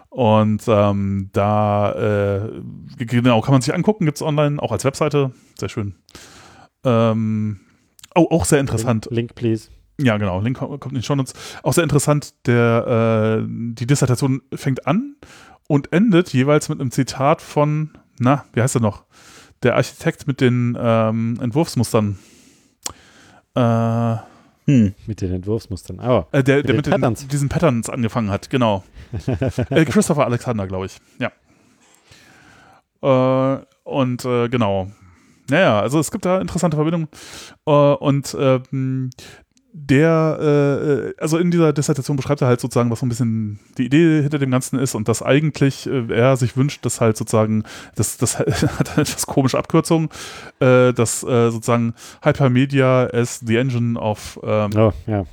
Und 0.08 0.62
ähm, 0.68 1.28
da, 1.32 2.40
äh, 2.46 3.04
genau, 3.04 3.40
kann 3.42 3.52
man 3.52 3.60
sich 3.60 3.74
angucken, 3.74 4.04
gibt 4.06 4.16
es 4.16 4.22
online, 4.22 4.62
auch 4.62 4.72
als 4.72 4.84
Webseite. 4.84 5.32
Sehr 5.58 5.68
schön. 5.68 5.94
Ähm, 6.84 7.60
oh, 8.14 8.26
auch 8.30 8.44
sehr 8.44 8.60
interessant. 8.60 9.06
Link, 9.06 9.16
Link 9.16 9.34
please. 9.34 9.68
Ja, 10.00 10.16
genau, 10.18 10.40
Link 10.40 10.58
kommt 10.58 10.80
kommt 10.80 10.92
in 10.92 10.98
den 11.00 11.02
Shownotes. 11.02 11.34
Auch 11.62 11.72
sehr 11.72 11.82
interessant, 11.84 12.34
der, 12.46 13.40
äh, 13.42 13.46
die 13.48 13.86
Dissertation 13.86 14.42
fängt 14.54 14.86
an 14.86 15.16
und 15.68 15.92
endet 15.92 16.32
jeweils 16.32 16.68
mit 16.68 16.80
einem 16.80 16.90
Zitat 16.90 17.42
von, 17.42 17.90
na, 18.18 18.44
wie 18.52 18.62
heißt 18.62 18.76
er 18.76 18.80
noch? 18.80 19.04
Der 19.62 19.76
Architekt 19.76 20.26
mit 20.26 20.40
den 20.40 20.76
ähm, 20.78 21.38
Entwurfsmustern. 21.40 22.18
Äh, 23.54 24.16
Hm. 24.66 24.94
Mit 25.06 25.20
den 25.20 25.32
Entwurfsmustern. 25.32 26.00
Aber 26.00 26.26
äh, 26.32 26.42
der, 26.42 26.56
Mit 26.56 26.64
der 26.64 26.72
den 26.72 26.76
mit 26.76 26.86
den, 26.86 26.90
Patterns. 26.90 27.28
diesen 27.28 27.48
Patterns 27.48 27.88
angefangen 27.88 28.30
hat, 28.30 28.50
genau. 28.50 28.82
äh, 29.70 29.84
Christopher 29.84 30.24
Alexander, 30.26 30.66
glaube 30.66 30.86
ich. 30.86 30.98
Ja. 31.20 31.30
Äh, 33.00 33.64
und 33.84 34.24
äh, 34.24 34.48
genau. 34.48 34.90
Naja, 35.48 35.80
also 35.80 36.00
es 36.00 36.10
gibt 36.10 36.24
da 36.24 36.40
interessante 36.40 36.76
Verbindungen. 36.76 37.08
Äh, 37.64 37.70
und 37.70 38.36
ähm, 38.38 39.10
der, 39.78 41.12
äh, 41.16 41.20
also 41.20 41.36
in 41.36 41.50
dieser 41.50 41.74
Dissertation 41.74 42.16
beschreibt 42.16 42.40
er 42.40 42.48
halt 42.48 42.60
sozusagen, 42.60 42.90
was 42.90 43.00
so 43.00 43.06
ein 43.06 43.10
bisschen 43.10 43.60
die 43.76 43.84
Idee 43.84 44.22
hinter 44.22 44.38
dem 44.38 44.50
Ganzen 44.50 44.78
ist 44.78 44.94
und 44.94 45.06
dass 45.06 45.22
eigentlich 45.22 45.86
äh, 45.86 46.06
er 46.08 46.38
sich 46.38 46.56
wünscht, 46.56 46.86
dass 46.86 47.02
halt 47.02 47.18
sozusagen, 47.18 47.62
das, 47.94 48.16
das 48.16 48.38
hat 48.38 48.92
eine 48.92 49.02
etwas 49.02 49.26
komische 49.26 49.58
Abkürzung, 49.58 50.10
äh, 50.60 50.94
dass 50.94 51.22
äh, 51.22 51.50
sozusagen 51.50 51.92
Hypermedia 52.22 53.08
as 53.12 53.40
the 53.40 53.56
engine 53.56 54.00
of 54.00 54.40
ähm, 54.42 54.70
oh, 54.76 54.92
ja. 55.06 55.24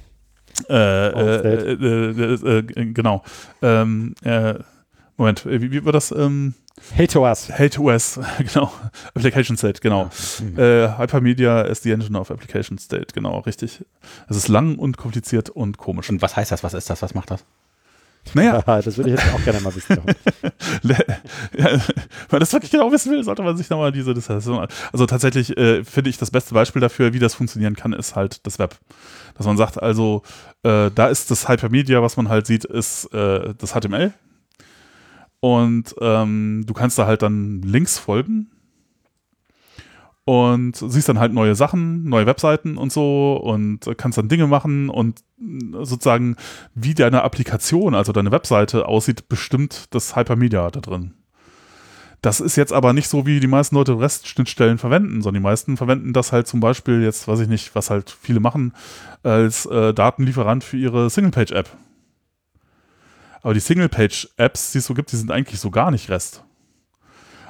äh, 0.70 1.08
äh, 1.08 1.74
äh, 1.74 2.36
äh, 2.36 2.58
äh, 2.58 2.86
genau. 2.88 3.24
Ähm, 3.62 4.14
äh, 4.24 4.56
Moment, 5.16 5.46
äh, 5.46 5.62
wie, 5.62 5.72
wie 5.72 5.86
war 5.86 5.94
das? 5.94 6.12
Ähm, 6.12 6.54
Hey 6.95 7.07
to 7.07 7.24
us. 7.26 7.49
Hate 7.49 7.80
OS, 7.80 8.19
genau. 8.38 8.71
Application 9.13 9.57
State, 9.57 9.80
genau. 9.82 10.09
Äh, 10.57 10.97
Hypermedia 10.97 11.61
is 11.61 11.82
the 11.84 11.91
engine 11.91 12.17
of 12.19 12.32
Application 12.32 12.78
State, 12.78 13.13
genau, 13.13 13.39
richtig. 13.39 13.86
Es 14.28 14.36
ist 14.38 14.47
lang 14.47 14.78
und 14.78 14.97
kompliziert 14.97 15.49
und 15.49 15.78
komisch. 15.78 16.09
Und 16.09 16.21
was 16.21 16.36
heißt 16.36 16.51
das? 16.51 16.63
Was 16.63 16.74
ist 16.74 16.89
das? 16.89 17.01
Was 17.01 17.13
macht 17.13 17.32
das? 17.32 17.45
Naja, 18.34 18.61
das 18.65 18.97
würde 18.97 19.11
ich 19.11 19.19
jetzt 19.19 19.34
auch 19.34 19.43
gerne 19.43 19.59
mal 19.61 19.76
wissen. 19.76 19.97
Ja, 20.84 20.97
wenn 21.69 21.82
man 22.32 22.39
das 22.39 22.51
wirklich 22.51 22.71
genau 22.71 22.91
wissen 22.91 23.11
will, 23.11 23.24
sollte 23.24 23.43
man 23.43 23.55
sich 23.55 23.69
nochmal 23.69 23.91
diese 23.91 24.13
Dissertation 24.13 24.59
an. 24.59 24.67
Also 24.91 25.05
tatsächlich 25.05 25.55
äh, 25.57 25.84
finde 25.84 26.09
ich 26.09 26.17
das 26.17 26.32
beste 26.32 26.53
Beispiel 26.53 26.82
dafür, 26.82 27.13
wie 27.13 27.19
das 27.19 27.36
funktionieren 27.36 27.76
kann, 27.76 27.93
ist 27.93 28.15
halt 28.15 28.45
das 28.45 28.59
Web. 28.59 28.76
Dass 29.36 29.45
man 29.45 29.57
sagt, 29.57 29.82
also 29.82 30.24
äh, 30.63 30.89
da 30.93 31.07
ist 31.07 31.32
das 31.32 31.47
Hypermedia, 31.47 32.01
was 32.01 32.17
man 32.17 32.30
halt 32.30 32.47
sieht, 32.47 32.65
ist 32.65 33.05
äh, 33.13 33.53
das 33.57 33.74
HTML. 33.74 34.13
Und 35.44 35.94
ähm, 36.00 36.64
du 36.66 36.74
kannst 36.74 36.98
da 36.98 37.06
halt 37.06 37.22
dann 37.22 37.62
Links 37.64 38.00
folgen 38.00 38.50
und 40.24 40.78
siehst 40.78 41.10
dann 41.10 41.20
halt 41.20 41.34
neue 41.34 41.54
Sachen, 41.54 42.06
neue 42.06 42.26
Webseiten 42.26 42.78
und 42.78 42.94
so 42.94 43.36
und 43.36 43.82
kannst 43.98 44.18
dann 44.18 44.30
Dinge 44.30 44.48
machen 44.48 44.88
und 44.88 45.20
mh, 45.39 45.84
sozusagen 45.84 46.38
wie 46.76 46.94
deine 46.94 47.24
Applikation, 47.24 47.94
also 47.94 48.14
deine 48.14 48.32
Webseite 48.32 48.88
aussieht, 48.88 49.28
bestimmt 49.28 49.94
das 49.94 50.16
Hypermedia 50.16 50.72
da 50.72 50.80
drin. 50.80 51.14
Das 52.22 52.39
ist 52.39 52.56
jetzt 52.56 52.72
aber 52.72 52.94
nicht 52.94 53.10
so, 53.10 53.26
wie 53.26 53.41
die 53.41 53.48
meisten 53.48 53.76
Leute 53.76 54.00
REST-Schnittstellen 54.00 54.78
verwenden, 54.78 55.22
sondern 55.22 55.41
die 55.41 55.46
meisten 55.46 55.76
verwenden 55.76 56.14
das 56.14 56.32
halt 56.32 56.48
zum 56.48 56.62
Beispiel 56.62 57.04
jetzt, 57.04 57.28
weiß 57.28 57.41
ich 57.41 57.50
nicht, 57.50 57.76
was 57.76 57.89
halt 57.89 58.10
viele 58.10 58.39
machen, 58.39 58.72
als 59.24 59.66
äh, 59.66 59.94
Datenlieferant 59.94 60.64
für 60.64 60.78
ihre 60.78 61.10
Single-Page-App. 61.10 61.70
Aber 63.44 63.54
die 63.54 63.60
Single-Page-Apps, 63.60 64.72
die 64.72 64.80
es 64.80 64.86
so 64.86 64.94
gibt, 64.94 65.12
die 65.12 65.18
sind 65.18 65.30
eigentlich 65.32 65.60
so 65.60 65.70
gar 65.70 65.91
nicht 65.91 66.10
REST. 66.10 66.44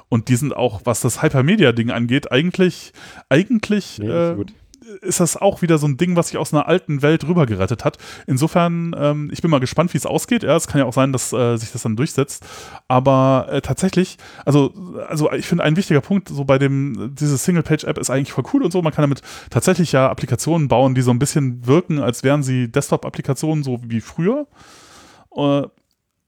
Und 0.10 0.28
die 0.28 0.36
sind 0.36 0.56
auch, 0.56 0.82
was 0.84 1.02
das 1.02 1.24
Hypermedia-Ding 1.24 1.90
angeht, 1.92 2.32
eigentlich, 2.32 2.94
eigentlich 3.30 3.98
Nee, 4.00 4.08
äh, 4.10 4.36
gut. 4.36 4.54
ist 5.02 5.20
das 5.20 5.38
auch 5.38 5.62
wieder 5.64 5.78
so 5.80 5.88
ein 5.88 5.98
Ding, 5.98 6.16
was 6.16 6.28
sich 6.28 6.38
aus 6.38 6.54
einer 6.54 6.68
alten 6.68 7.02
Welt 7.02 7.28
rübergerettet 7.28 7.84
hat. 7.84 7.98
Insofern, 8.28 8.96
ähm, 8.98 9.30
ich 9.34 9.42
bin 9.42 9.50
mal 9.50 9.60
gespannt, 9.60 9.94
wie 9.94 9.98
es 9.98 10.06
ausgeht. 10.06 10.44
Ja, 10.44 10.56
es 10.56 10.68
kann 10.68 10.78
ja 10.80 10.86
auch 10.86 10.94
sein, 10.94 11.14
dass 11.14 11.34
äh, 11.34 11.58
sich 11.58 11.72
das 11.72 11.82
dann 11.84 11.96
durchsetzt. 11.96 12.46
Aber 12.88 13.48
äh, 13.50 13.62
tatsächlich, 13.62 14.18
also, 14.46 14.72
also 15.08 15.32
ich 15.32 15.48
finde 15.48 15.64
ein 15.64 15.78
wichtiger 15.78 16.02
Punkt 16.02 16.30
so 16.30 16.44
bei 16.44 16.60
dem, 16.60 17.16
diese 17.16 17.38
Single-Page-App 17.38 17.98
ist 17.98 18.12
eigentlich 18.12 18.34
voll 18.34 18.44
cool 18.54 18.64
und 18.64 18.72
so. 18.72 18.82
Man 18.84 18.94
kann 18.94 19.04
damit 19.04 19.22
tatsächlich 19.50 19.94
ja 19.94 20.10
Applikationen 20.10 20.68
bauen, 20.68 20.94
die 20.96 21.02
so 21.02 21.12
ein 21.12 21.20
bisschen 21.20 21.66
wirken, 21.66 22.00
als 22.00 22.24
wären 22.24 22.44
sie 22.44 22.68
Desktop-Applikationen, 22.72 23.64
so 23.64 23.80
wie 23.84 24.02
früher. 24.02 24.46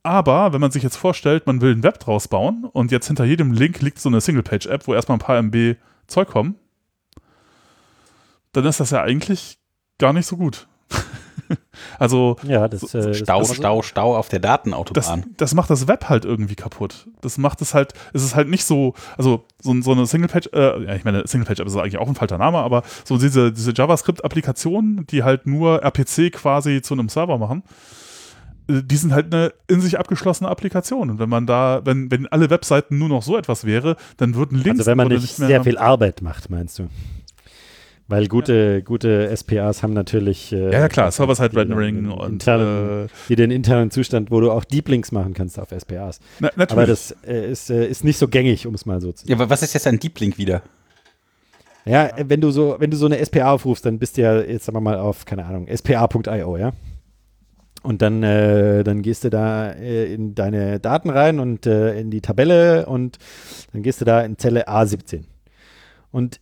Äh, 0.05 0.09
aber 0.09 0.53
wenn 0.53 0.61
man 0.61 0.71
sich 0.71 0.83
jetzt 0.83 0.97
vorstellt, 0.97 1.47
man 1.47 1.61
will 1.61 1.73
ein 1.75 1.83
Web 1.83 1.99
draus 1.99 2.27
bauen 2.27 2.65
und 2.71 2.91
jetzt 2.91 3.07
hinter 3.07 3.25
jedem 3.25 3.51
Link 3.51 3.81
liegt 3.81 3.99
so 3.99 4.09
eine 4.09 4.21
Single-Page-App, 4.21 4.87
wo 4.87 4.93
erstmal 4.93 5.17
ein 5.17 5.19
paar 5.21 5.37
MB 5.37 5.75
Zeug 6.07 6.27
kommen, 6.29 6.55
dann 8.53 8.65
ist 8.65 8.79
das 8.79 8.91
ja 8.91 9.01
eigentlich 9.01 9.57
gar 9.97 10.13
nicht 10.13 10.25
so 10.27 10.37
gut. 10.37 10.67
Also 11.99 12.37
Ja, 12.43 12.67
das, 12.67 12.93
äh, 12.95 13.01
das 13.09 13.17
Stau, 13.17 13.25
kann 13.25 13.35
man 13.41 13.45
so- 13.45 13.53
Stau, 13.53 13.81
Stau 13.83 14.17
auf 14.17 14.29
der 14.29 14.39
das, 14.39 14.49
Datenautobahn. 14.51 15.25
das 15.37 15.53
macht 15.53 15.69
das 15.69 15.87
Web 15.87 16.09
halt 16.09 16.25
irgendwie 16.25 16.55
kaputt. 16.55 17.07
Das 17.21 17.37
macht 17.37 17.61
es 17.61 17.73
halt, 17.73 17.93
es 18.13 18.23
ist 18.23 18.33
halt 18.35 18.49
nicht 18.49 18.65
so, 18.65 18.93
also 19.17 19.45
so, 19.61 19.79
so 19.81 19.91
eine 19.91 20.05
Single-Page, 20.07 20.49
äh, 20.53 20.83
ja, 20.85 20.95
ich 20.95 21.03
meine, 21.03 21.27
Single-Page 21.27 21.59
ist 21.59 21.75
eigentlich 21.75 21.97
auch 21.97 22.07
ein 22.07 22.15
falscher 22.15 22.37
Name, 22.37 22.57
aber 22.59 22.83
so 23.03 23.17
diese, 23.17 23.51
diese 23.51 23.73
JavaScript-Applikationen, 23.75 25.05
die 25.07 25.23
halt 25.23 25.45
nur 25.45 25.83
RPC 25.83 26.31
quasi 26.31 26.81
zu 26.81 26.93
einem 26.95 27.09
Server 27.09 27.37
machen, 27.37 27.61
äh, 27.61 27.71
die 28.67 28.95
sind 28.95 29.13
halt 29.13 29.33
eine 29.33 29.53
in 29.67 29.81
sich 29.81 29.99
abgeschlossene 29.99 30.49
Applikation. 30.49 31.09
Und 31.09 31.19
wenn 31.19 31.29
man 31.29 31.45
da, 31.45 31.81
wenn, 31.83 32.11
wenn 32.11 32.27
alle 32.27 32.49
Webseiten 32.49 32.97
nur 32.97 33.09
noch 33.09 33.23
so 33.23 33.37
etwas 33.37 33.65
wäre, 33.65 33.95
dann 34.17 34.35
würden 34.35 34.57
Links 34.57 34.79
Also 34.79 34.91
wenn 34.91 34.97
man 34.97 35.07
oder 35.07 35.19
nicht 35.19 35.35
sehr 35.35 35.63
viel 35.63 35.77
Arbeit 35.77 36.21
macht, 36.21 36.49
meinst 36.49 36.79
du? 36.79 36.87
Weil 38.07 38.27
gute, 38.27 38.83
gute 38.83 39.35
SPAs 39.35 39.81
haben 39.81 39.93
natürlich 39.93 40.51
äh, 40.51 40.71
Ja, 40.71 40.79
ja, 40.81 40.89
klar, 40.89 41.11
Server-Side-Rendering 41.11 42.03
den 42.03 42.11
und 42.11 42.33
internen, 42.33 43.05
äh, 43.05 43.07
die 43.29 43.35
den 43.35 43.49
internen 43.49 43.89
Zustand, 43.89 44.29
wo 44.29 44.39
du 44.41 44.51
auch 44.51 44.63
Deep 44.63 44.89
Links 44.89 45.11
machen 45.11 45.33
kannst 45.33 45.59
auf 45.59 45.69
SPAs. 45.75 46.19
na, 46.39 46.49
Aber 46.49 46.57
natürlich. 46.57 46.89
das 46.89 47.15
äh, 47.25 47.51
ist, 47.51 47.71
äh, 47.71 47.87
ist 47.87 48.03
nicht 48.03 48.19
so 48.19 48.27
gängig, 48.27 48.67
um 48.67 48.75
es 48.75 48.85
mal 48.85 49.01
so 49.01 49.11
zu 49.11 49.21
sagen. 49.21 49.31
Ja, 49.31 49.37
aber 49.37 49.49
was 49.49 49.63
ist 49.63 49.73
jetzt 49.73 49.87
ein 49.87 49.99
Deep 49.99 50.19
Link 50.19 50.37
wieder? 50.37 50.61
Ja, 51.85 52.05
äh, 52.07 52.25
wenn 52.27 52.41
du 52.41 52.51
so, 52.51 52.75
wenn 52.77 52.91
du 52.91 52.97
so 52.97 53.07
eine 53.07 53.23
SPA 53.25 53.51
aufrufst, 53.51 53.85
dann 53.87 53.97
bist 53.97 54.17
du 54.17 54.21
ja 54.21 54.39
jetzt 54.39 54.65
sagen 54.65 54.75
wir 54.75 54.81
mal 54.81 54.97
auf, 54.97 55.25
keine 55.25 55.43
Ahnung, 55.45 55.67
spa.io, 55.75 56.57
ja. 56.57 56.73
Und 57.85 58.01
dann, 58.01 58.23
äh, 58.23 58.83
dann 58.83 59.03
gehst 59.03 59.23
du 59.23 59.29
da 59.29 59.71
äh, 59.71 60.11
in 60.11 60.33
deine 60.33 60.79
Daten 60.79 61.11
rein 61.11 61.39
und 61.39 61.67
äh, 61.67 61.99
in 61.99 62.09
die 62.09 62.21
Tabelle 62.21 62.87
und 62.87 63.19
dann 63.71 63.83
gehst 63.83 64.01
du 64.01 64.05
da 64.05 64.21
in 64.21 64.39
Zelle 64.39 64.67
A17. 64.67 65.25
Und 66.11 66.39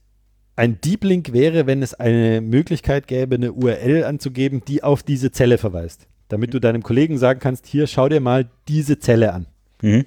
ein 0.56 0.80
Deep 0.80 1.04
Link 1.04 1.34
wäre, 1.34 1.68
wenn 1.68 1.84
es 1.84 1.94
eine 1.94 2.40
Möglichkeit 2.40 3.08
gäbe, 3.08 3.36
eine 3.36 3.52
URL 3.52 4.06
anzugeben, 4.06 4.64
die 4.66 4.84
auf 4.84 5.04
diese 5.04 5.32
Zelle 5.32 5.58
verweist. 5.58 6.08
Damit 6.30 6.54
du 6.54 6.62
deinem 6.62 6.82
Kollegen 6.82 7.18
sagen 7.18 7.42
kannst, 7.42 7.68
hier, 7.68 7.88
schau 7.88 8.08
dir 8.08 8.22
mal 8.22 8.50
diese 8.70 9.00
Zelle 9.00 9.34
an. 9.34 9.48
Mhm. 9.82 10.06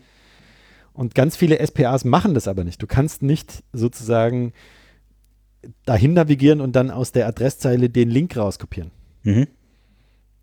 Und 0.95 1.15
ganz 1.15 1.37
viele 1.37 1.65
SPAs 1.65 2.07
machen 2.07 2.33
das 2.33 2.49
aber 2.49 2.65
nicht. 2.65 2.81
Du 2.81 2.87
kannst 2.87 3.23
nicht 3.23 3.63
sozusagen 3.75 4.55
dahin 5.85 6.15
navigieren 6.15 6.63
und 6.63 6.75
dann 6.75 6.91
aus 6.91 7.13
der 7.13 7.27
Adresszeile 7.27 7.91
den 7.91 8.09
Link 8.09 8.37
rauskopieren. 8.39 8.91
Mhm. 9.23 9.49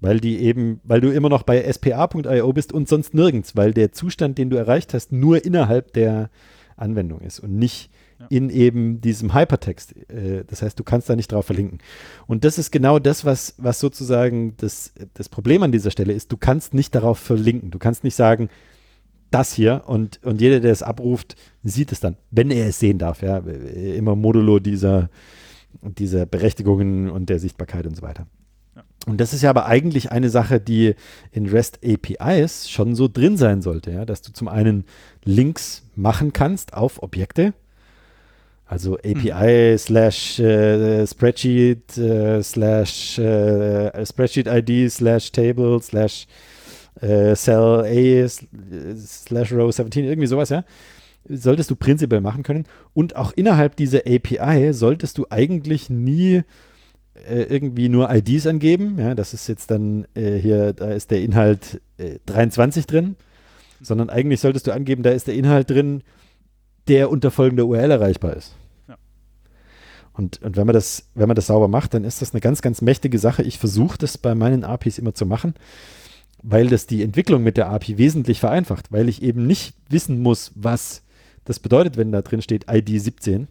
Weil 0.04 0.20
die 0.20 0.39
eben, 0.39 0.82
weil 0.84 0.99
du 1.01 1.10
immer 1.12 1.30
noch 1.30 1.43
bei 1.43 1.72
spa.io 1.72 2.51
bist 2.54 2.74
und 2.74 2.88
sonst 2.89 3.14
nirgends, 3.14 3.56
weil 3.56 3.74
der 3.74 3.91
Zustand, 3.93 4.38
den 4.38 4.49
du 4.49 4.58
erreicht 4.58 4.93
hast, 4.93 5.12
nur 5.14 5.43
innerhalb 5.45 5.93
der 5.93 6.30
Anwendung 6.76 7.22
ist 7.22 7.39
und 7.39 7.56
nicht 7.58 7.89
Ja. 8.20 8.28
in 8.30 8.49
eben 8.49 8.99
diesem 9.01 9.34
Hypertext. 9.34 9.95
Äh, 10.10 10.43
Das 10.45 10.62
heißt, 10.62 10.78
du 10.80 10.84
kannst 10.84 11.10
da 11.10 11.16
nicht 11.16 11.32
drauf 11.32 11.45
verlinken. 11.45 11.80
Und 12.28 12.43
das 12.43 12.58
ist 12.58 12.72
genau 12.72 12.99
das, 12.99 13.26
was, 13.26 13.56
was 13.58 13.80
sozusagen 13.80 14.56
das, 14.58 14.93
das 15.16 15.30
Problem 15.30 15.64
an 15.64 15.72
dieser 15.72 15.89
Stelle 15.91 16.14
ist. 16.14 16.32
Du 16.32 16.38
kannst 16.38 16.74
nicht 16.74 16.93
darauf 16.95 17.18
verlinken. 17.18 17.72
Du 17.72 17.80
kannst 17.80 18.04
nicht 18.04 18.16
sagen, 18.16 18.49
das 19.32 19.54
hier 19.54 19.84
und, 19.88 20.20
und 20.24 20.41
jeder, 20.41 20.60
der 20.60 20.72
es 20.72 20.84
abruft, 20.84 21.36
sieht 21.64 21.91
es 21.91 21.99
dann, 22.01 22.18
wenn 22.30 22.51
er 22.51 22.68
es 22.68 22.78
sehen 22.80 22.99
darf. 22.99 23.22
Ja, 23.24 23.38
immer 23.38 24.16
modulo 24.16 24.60
dieser, 24.60 25.10
dieser 25.82 26.26
Berechtigungen 26.28 27.10
und 27.10 27.30
der 27.30 27.39
Sichtbarkeit 27.39 27.88
und 27.88 27.95
so 27.95 28.04
weiter. 28.04 28.28
Und 29.06 29.20
das 29.20 29.34
ist 29.34 29.41
ja 29.41 29.49
aber 29.49 29.66
eigentlich 29.66 30.12
eine 30.12 30.30
Sache, 30.30 30.62
die 30.62 30.95
in 31.32 31.47
REST 31.47 31.80
APIs 31.86 32.70
schon 32.70 32.95
so 32.95 33.10
drin 33.10 33.36
sein 33.38 33.62
sollte, 33.62 33.91
ja, 33.91 34.06
dass 34.06 34.22
du 34.22 34.32
zum 34.32 34.47
einen 34.47 34.86
Links 35.26 35.84
machen 35.95 36.32
kannst 36.32 36.74
auf 36.74 37.04
Objekte, 37.04 37.54
also 38.66 38.97
API 38.97 39.78
slash 39.78 40.39
äh, 40.39 41.06
Spreadsheet 41.06 41.97
äh, 41.97 42.41
slash 42.41 43.20
äh, 43.20 44.06
Spreadsheet 44.06 44.47
ID 44.47 44.89
slash 44.89 45.32
Table 45.32 45.82
slash 45.82 46.26
äh, 47.01 47.36
Cell 47.36 47.84
A 47.86 48.28
slash 48.97 49.51
Row 49.51 49.72
17, 49.72 50.06
irgendwie 50.06 50.28
sowas, 50.28 50.49
ja. 50.49 50.64
Solltest 51.30 51.72
du 51.72 51.76
prinzipiell 51.76 52.22
machen 52.22 52.43
können. 52.43 52.66
Und 52.93 53.16
auch 53.16 53.32
innerhalb 53.34 53.76
dieser 53.76 53.99
API 53.99 54.74
solltest 54.74 55.18
du 55.18 55.26
eigentlich 55.30 55.89
nie 55.89 56.43
äh, 57.26 57.44
irgendwie 57.44 57.90
nur 57.90 58.14
IDs 58.14 58.48
angeben. 58.48 58.98
Ja, 59.00 59.16
das 59.16 59.34
ist 59.34 59.48
jetzt 59.48 59.72
dann 59.72 60.06
äh, 60.14 60.38
hier, 60.38 60.74
da 60.74 60.92
ist 60.92 61.12
der 61.12 61.22
Inhalt 61.22 61.82
äh, 61.98 62.20
23 62.26 62.86
drin, 62.86 63.16
sondern 63.82 64.10
eigentlich 64.10 64.40
solltest 64.40 64.68
du 64.68 64.72
angeben, 64.72 65.04
da 65.04 65.12
ist 65.12 65.28
der 65.28 65.36
Inhalt 65.36 65.70
drin, 65.70 66.04
der 66.88 67.10
unter 67.10 67.32
folgender 67.32 67.66
URL 67.66 67.92
erreichbar 67.92 68.36
ist. 68.36 68.56
Ja. 68.88 68.98
Und, 70.14 70.42
und 70.42 70.58
wenn 70.58 70.66
man 70.66 70.74
das, 70.74 71.10
wenn 71.16 71.28
man 71.28 71.36
das 71.36 71.48
sauber 71.48 71.68
macht, 71.68 71.94
dann 71.94 72.04
ist 72.04 72.22
das 72.22 72.34
eine 72.34 72.42
ganz, 72.42 72.62
ganz 72.62 72.82
mächtige 72.82 73.20
Sache. 73.20 73.44
Ich 73.44 73.58
versuche 73.58 73.98
das 73.98 74.18
bei 74.18 74.36
meinen 74.36 74.64
APIs 74.64 74.98
immer 75.00 75.14
zu 75.14 75.26
machen, 75.26 75.54
weil 76.42 76.68
das 76.68 76.88
die 76.88 77.04
Entwicklung 77.04 77.44
mit 77.44 77.58
der 77.58 77.70
API 77.70 77.98
wesentlich 77.98 78.40
vereinfacht, 78.40 78.92
weil 78.92 79.08
ich 79.10 79.22
eben 79.22 79.48
nicht 79.48 79.76
wissen 79.90 80.22
muss, 80.22 80.52
was 80.56 81.04
das 81.46 81.60
bedeutet, 81.60 81.98
wenn 81.98 82.12
da 82.12 82.22
drin 82.22 82.42
steht 82.42 82.66
ID 82.70 83.02
17, 83.02 83.34
Hm. 83.34 83.48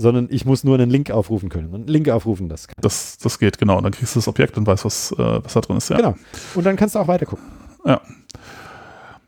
Sondern 0.00 0.28
ich 0.30 0.44
muss 0.44 0.64
nur 0.64 0.74
einen 0.74 0.90
Link 0.90 1.10
aufrufen 1.10 1.48
können. 1.48 1.68
Und 1.68 1.80
einen 1.82 1.88
Link 1.88 2.08
aufrufen, 2.08 2.48
das 2.48 2.66
kann. 2.68 2.76
das, 2.80 3.18
das 3.18 3.38
geht, 3.38 3.58
genau. 3.58 3.76
Und 3.76 3.84
dann 3.84 3.92
kriegst 3.92 4.14
du 4.14 4.18
das 4.18 4.28
Objekt 4.28 4.56
und 4.56 4.66
weißt, 4.66 4.84
was, 4.84 5.12
äh, 5.12 5.44
was 5.44 5.52
da 5.52 5.60
drin 5.60 5.76
ist. 5.76 5.90
Ja. 5.90 5.96
Genau. 5.96 6.14
Und 6.54 6.64
dann 6.64 6.76
kannst 6.76 6.94
du 6.94 6.98
auch 6.98 7.08
weiter 7.08 7.26
gucken. 7.26 7.44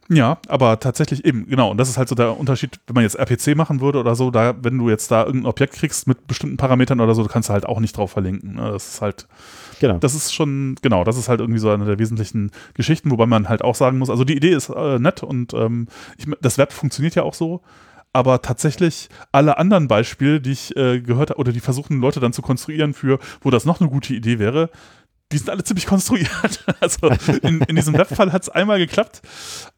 Ja, 0.08 0.38
aber 0.48 0.78
tatsächlich 0.78 1.24
eben, 1.24 1.46
genau. 1.46 1.70
Und 1.70 1.78
das 1.78 1.88
ist 1.88 1.96
halt 1.96 2.08
so 2.08 2.14
der 2.14 2.38
Unterschied, 2.38 2.80
wenn 2.86 2.94
man 2.94 3.04
jetzt 3.04 3.14
RPC 3.14 3.56
machen 3.56 3.80
würde 3.80 3.98
oder 3.98 4.14
so, 4.14 4.30
da, 4.30 4.54
wenn 4.60 4.76
du 4.76 4.90
jetzt 4.90 5.10
da 5.10 5.24
irgendein 5.24 5.48
Objekt 5.48 5.74
kriegst 5.74 6.06
mit 6.06 6.26
bestimmten 6.26 6.56
Parametern 6.56 7.00
oder 7.00 7.14
so, 7.14 7.24
kannst 7.24 7.48
du 7.48 7.52
halt 7.52 7.64
auch 7.66 7.80
nicht 7.80 7.96
drauf 7.96 8.10
verlinken. 8.10 8.54
Ne? 8.56 8.72
Das 8.72 8.94
ist 8.94 9.00
halt, 9.00 9.26
Genau. 9.80 9.98
das 9.98 10.14
ist 10.14 10.34
schon, 10.34 10.76
genau, 10.82 11.04
das 11.04 11.16
ist 11.16 11.28
halt 11.28 11.40
irgendwie 11.40 11.60
so 11.60 11.70
eine 11.70 11.84
der 11.84 11.98
wesentlichen 11.98 12.50
Geschichten, 12.74 13.10
wobei 13.10 13.26
man 13.26 13.48
halt 13.48 13.62
auch 13.62 13.74
sagen 13.74 13.98
muss, 13.98 14.10
also 14.10 14.24
die 14.24 14.36
Idee 14.36 14.52
ist 14.52 14.68
äh, 14.68 14.98
nett 14.98 15.22
und 15.22 15.54
ähm, 15.54 15.88
ich, 16.18 16.26
das 16.40 16.58
Web 16.58 16.72
funktioniert 16.72 17.14
ja 17.14 17.22
auch 17.22 17.34
so. 17.34 17.62
Aber 18.12 18.42
tatsächlich 18.42 19.08
alle 19.32 19.56
anderen 19.56 19.88
Beispiele, 19.88 20.40
die 20.40 20.52
ich 20.52 20.76
äh, 20.76 21.00
gehört 21.00 21.30
habe, 21.30 21.40
oder 21.40 21.52
die 21.52 21.60
versuchen 21.60 22.00
Leute 22.00 22.20
dann 22.20 22.32
zu 22.32 22.42
konstruieren 22.42 22.92
für, 22.92 23.18
wo 23.40 23.50
das 23.50 23.64
noch 23.64 23.80
eine 23.80 23.88
gute 23.88 24.12
Idee 24.12 24.38
wäre, 24.38 24.70
die 25.32 25.38
sind 25.38 25.50
alle 25.50 25.64
ziemlich 25.64 25.86
konstruiert. 25.86 26.30
Also 26.80 27.08
in, 27.42 27.60
in 27.62 27.76
diesem 27.76 27.94
Webfall 27.94 28.32
hat 28.32 28.42
es 28.42 28.48
einmal 28.48 28.78
geklappt. 28.78 29.22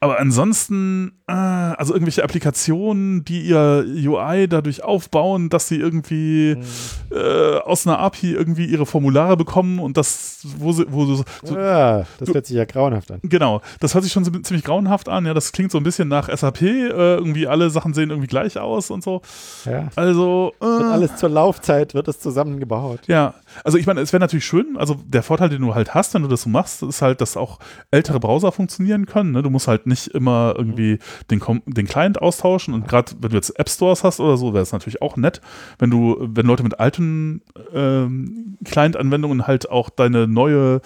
Aber 0.01 0.19
ansonsten, 0.19 1.21
äh, 1.27 1.33
also 1.33 1.93
irgendwelche 1.93 2.25
Applikationen, 2.25 3.25
die 3.25 3.43
ihr 3.43 3.85
UI 3.87 4.49
dadurch 4.49 4.83
aufbauen, 4.83 5.51
dass 5.51 5.69
sie 5.69 5.77
irgendwie 5.77 6.57
äh, 7.11 7.59
aus 7.59 7.87
einer 7.87 7.99
API 7.99 8.33
irgendwie 8.33 8.65
ihre 8.65 8.87
Formulare 8.87 9.37
bekommen 9.37 9.79
und 9.81 9.97
das, 9.97 10.47
wo 10.59 10.73
sie, 10.73 10.87
wo 10.89 11.05
du, 11.05 11.23
so, 11.43 11.59
ja, 11.59 12.07
das 12.19 12.33
hört 12.33 12.47
sich 12.47 12.57
ja 12.57 12.65
grauenhaft 12.65 13.11
an. 13.11 13.21
Genau, 13.23 13.61
das 13.81 13.95
hört 13.95 14.05
sich 14.05 14.13
schon 14.13 14.25
so 14.25 14.31
ziemlich 14.31 14.65
grauenhaft 14.65 15.09
an. 15.09 15.27
Ja, 15.27 15.35
das 15.35 15.53
klingt 15.53 15.71
so 15.71 15.79
ein 15.79 15.85
bisschen 15.85 16.09
nach 16.09 16.35
SAP. 16.35 16.63
Äh, 16.63 16.89
irgendwie 16.89 17.47
alle 17.47 17.71
Sachen 17.71 17.93
sehen 17.93 18.11
irgendwie 18.11 18.29
gleich 18.29 18.59
aus 18.59 18.91
und 18.91 19.05
so. 19.05 19.21
Ja. 19.65 19.89
Also, 19.97 20.53
äh, 20.61 20.65
alles 20.65 21.17
zur 21.17 21.29
Laufzeit 21.29 21.95
wird 21.95 22.09
es 22.09 22.19
zusammengebaut. 22.19 23.01
ja, 23.07 23.35
also 23.63 23.79
ich 23.79 23.87
meine, 23.87 24.01
es 24.01 24.13
wäre 24.13 24.21
natürlich 24.21 24.45
schön, 24.45 24.77
also 24.77 24.97
der 25.07 25.23
Vorteil, 25.23 25.49
den 25.49 25.63
du 25.63 25.75
halt 25.75 25.95
hast, 25.95 26.15
wenn 26.15 26.23
du 26.23 26.29
das 26.29 26.43
so 26.43 26.51
machst, 26.51 26.83
ist 26.83 27.03
halt, 27.03 27.21
dass 27.21 27.37
auch 27.37 27.59
ältere 27.91 28.19
Browser 28.19 28.53
funktionieren 28.53 29.07
können. 29.07 29.33
Ne? 29.33 29.43
Du 29.43 29.51
musst 29.51 29.69
halt 29.69 29.87
nicht 29.87 30.09
immer 30.09 30.55
irgendwie 30.57 30.99
den, 31.31 31.41
den 31.67 31.87
Client 31.87 32.21
austauschen 32.21 32.75
und 32.75 32.89
gerade 32.89 33.13
wenn 33.21 33.31
du 33.31 33.37
jetzt 33.37 33.59
App 33.59 33.69
Stores 33.69 34.03
hast 34.03 34.21
oder 34.21 34.37
so, 34.37 34.53
wäre 34.53 34.63
es 34.63 34.73
natürlich 34.73 35.03
auch 35.03 35.17
nett, 35.17 35.41
wenn 35.79 35.91
du, 35.91 36.17
wenn 36.21 36.47
Leute 36.47 36.63
mit 36.63 36.81
alten 36.81 37.43
ähm, 37.73 38.57
Client-Anwendungen 38.65 39.47
halt 39.47 39.71
auch 39.71 39.91
deine 39.91 40.27
neue 40.27 40.81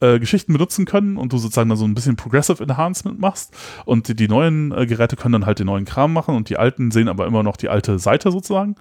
äh, 0.00 0.18
Geschichten 0.18 0.52
benutzen 0.52 0.84
können 0.84 1.16
und 1.16 1.32
du 1.32 1.38
sozusagen 1.38 1.68
dann 1.68 1.78
so 1.78 1.84
ein 1.84 1.94
bisschen 1.94 2.16
Progressive 2.16 2.62
Enhancement 2.62 3.20
machst 3.20 3.54
und 3.84 4.08
die, 4.08 4.16
die 4.16 4.28
neuen 4.28 4.72
äh, 4.72 4.86
Geräte 4.86 5.16
können 5.16 5.32
dann 5.32 5.46
halt 5.46 5.58
den 5.58 5.66
neuen 5.66 5.84
Kram 5.84 6.12
machen 6.12 6.36
und 6.36 6.48
die 6.48 6.56
alten 6.56 6.90
sehen 6.90 7.08
aber 7.08 7.26
immer 7.26 7.42
noch 7.42 7.56
die 7.56 7.68
alte 7.68 7.98
Seite 7.98 8.30
sozusagen. 8.30 8.76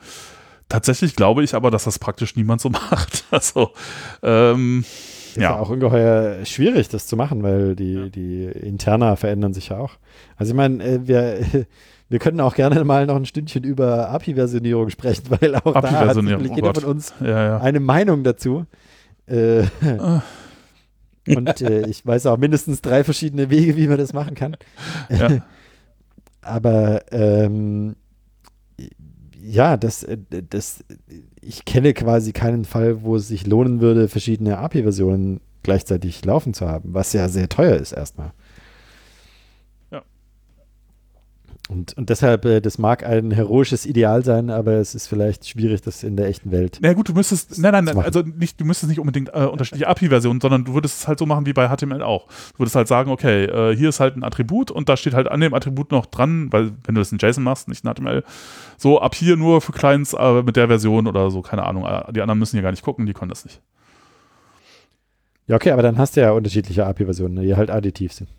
Tatsächlich 0.71 1.15
glaube 1.15 1.43
ich 1.43 1.53
aber, 1.53 1.69
dass 1.69 1.83
das 1.83 1.99
praktisch 1.99 2.35
niemand 2.35 2.61
so 2.61 2.69
macht. 2.71 3.25
Also, 3.29 3.71
ähm, 4.23 4.85
Ist 5.27 5.35
ja. 5.37 5.43
ja. 5.43 5.59
auch 5.59 5.69
ungeheuer 5.69 6.45
schwierig, 6.45 6.87
das 6.89 7.07
zu 7.07 7.15
machen, 7.15 7.43
weil 7.43 7.75
die, 7.75 7.93
Ja. 7.93 8.09
die 8.09 8.45
Interna 8.45 9.15
verändern 9.15 9.53
sich 9.53 9.69
ja 9.69 9.77
auch. 9.77 9.91
Also 10.37 10.51
ich 10.51 10.55
meine, 10.55 10.83
äh, 10.83 10.99
wir, 11.07 11.39
wir 12.09 12.19
können 12.19 12.39
auch 12.39 12.55
gerne 12.55 12.83
mal 12.85 13.05
noch 13.05 13.15
ein 13.15 13.25
Stündchen 13.25 13.63
über 13.63 14.09
API-Versionierung 14.09 14.89
sprechen, 14.89 15.25
weil 15.29 15.55
auch 15.55 15.73
da 15.73 15.91
hat 15.91 16.15
sicherlich 16.15 16.51
oh 16.51 16.55
jeder 16.55 16.73
von 16.73 16.85
uns 16.85 17.13
ja, 17.19 17.59
eine 17.59 17.79
Meinung 17.79 18.23
dazu. 18.23 18.65
Äh, 19.27 19.63
und 21.27 21.61
äh, 21.61 21.87
ich 21.87 22.05
weiß 22.05 22.25
auch 22.25 22.37
mindestens 22.37 22.81
drei 22.81 23.03
verschiedene 23.03 23.49
Wege, 23.49 23.75
wie 23.77 23.87
man 23.87 23.97
das 23.97 24.13
machen 24.13 24.35
kann. 24.35 24.57
Aber 26.41 27.03
ähm, 27.11 27.95
ja, 29.41 29.77
das, 29.77 30.03
äh, 30.03 30.17
das, 30.49 30.83
ich 31.41 31.65
kenne 31.65 31.93
quasi 31.93 32.31
keinen 32.31 32.65
Fall, 32.65 33.03
wo 33.03 33.15
es 33.15 33.27
sich 33.27 33.47
lohnen 33.47 33.81
würde, 33.81 34.07
verschiedene 34.07 34.57
API-Versionen 34.57 35.41
gleichzeitig 35.63 36.23
laufen 36.25 36.53
zu 36.53 36.67
haben, 36.67 36.93
was 36.93 37.13
ja 37.13 37.27
sehr 37.29 37.49
teuer 37.49 37.75
ist 37.75 37.91
erstmal. 37.91 38.31
Ja. 39.91 40.03
Und, 41.71 41.95
und 41.97 42.09
deshalb, 42.09 42.43
äh, 42.43 42.59
das 42.59 42.77
mag 42.77 43.05
ein 43.05 43.31
heroisches 43.31 43.85
Ideal 43.85 44.25
sein, 44.25 44.49
aber 44.49 44.73
es 44.73 44.93
ist 44.93 45.07
vielleicht 45.07 45.47
schwierig, 45.47 45.81
das 45.81 46.03
in 46.03 46.17
der 46.17 46.27
echten 46.27 46.51
Welt. 46.51 46.79
Na 46.81 46.91
gut, 46.91 47.07
du 47.07 47.13
müsstest, 47.13 47.59
nein, 47.59 47.71
nein, 47.71 47.97
also 47.97 48.21
nicht, 48.21 48.59
du 48.59 48.65
müsstest 48.65 48.89
nicht 48.89 48.99
unbedingt 48.99 49.29
äh, 49.29 49.45
unterschiedliche 49.45 49.87
API-Versionen, 49.87 50.41
sondern 50.41 50.65
du 50.65 50.73
würdest 50.73 50.99
es 50.99 51.07
halt 51.07 51.17
so 51.17 51.25
machen 51.25 51.45
wie 51.45 51.53
bei 51.53 51.69
HTML 51.69 52.01
auch. 52.01 52.27
Du 52.53 52.59
würdest 52.59 52.75
halt 52.75 52.89
sagen, 52.89 53.09
okay, 53.09 53.45
äh, 53.45 53.73
hier 53.73 53.87
ist 53.87 54.01
halt 54.01 54.17
ein 54.17 54.25
Attribut 54.25 54.69
und 54.69 54.89
da 54.89 54.97
steht 54.97 55.13
halt 55.13 55.31
an 55.31 55.39
dem 55.39 55.53
Attribut 55.53 55.91
noch 55.91 56.07
dran, 56.07 56.51
weil 56.51 56.71
wenn 56.83 56.95
du 56.95 56.99
das 56.99 57.13
in 57.13 57.19
JSON 57.19 57.45
machst, 57.45 57.69
nicht 57.69 57.85
in 57.85 57.93
HTML, 57.93 58.25
so 58.77 58.99
ab 58.99 59.15
hier 59.15 59.37
nur 59.37 59.61
für 59.61 59.71
Clients, 59.71 60.13
aber 60.13 60.43
mit 60.43 60.57
der 60.57 60.67
Version 60.67 61.07
oder 61.07 61.31
so, 61.31 61.41
keine 61.41 61.63
Ahnung. 61.63 61.85
Äh, 61.85 62.11
Die 62.11 62.21
anderen 62.21 62.39
müssen 62.39 62.57
hier 62.57 62.63
gar 62.63 62.71
nicht 62.71 62.83
gucken, 62.83 63.05
die 63.05 63.13
können 63.13 63.29
das 63.29 63.45
nicht. 63.45 63.61
Ja, 65.47 65.55
okay, 65.55 65.71
aber 65.71 65.83
dann 65.83 65.97
hast 65.97 66.17
du 66.17 66.21
ja 66.21 66.31
unterschiedliche 66.31 66.85
API-Versionen, 66.85 67.35
ne, 67.35 67.43
die 67.43 67.55
halt 67.55 67.71
additiv 67.71 68.11
sind. 68.11 68.29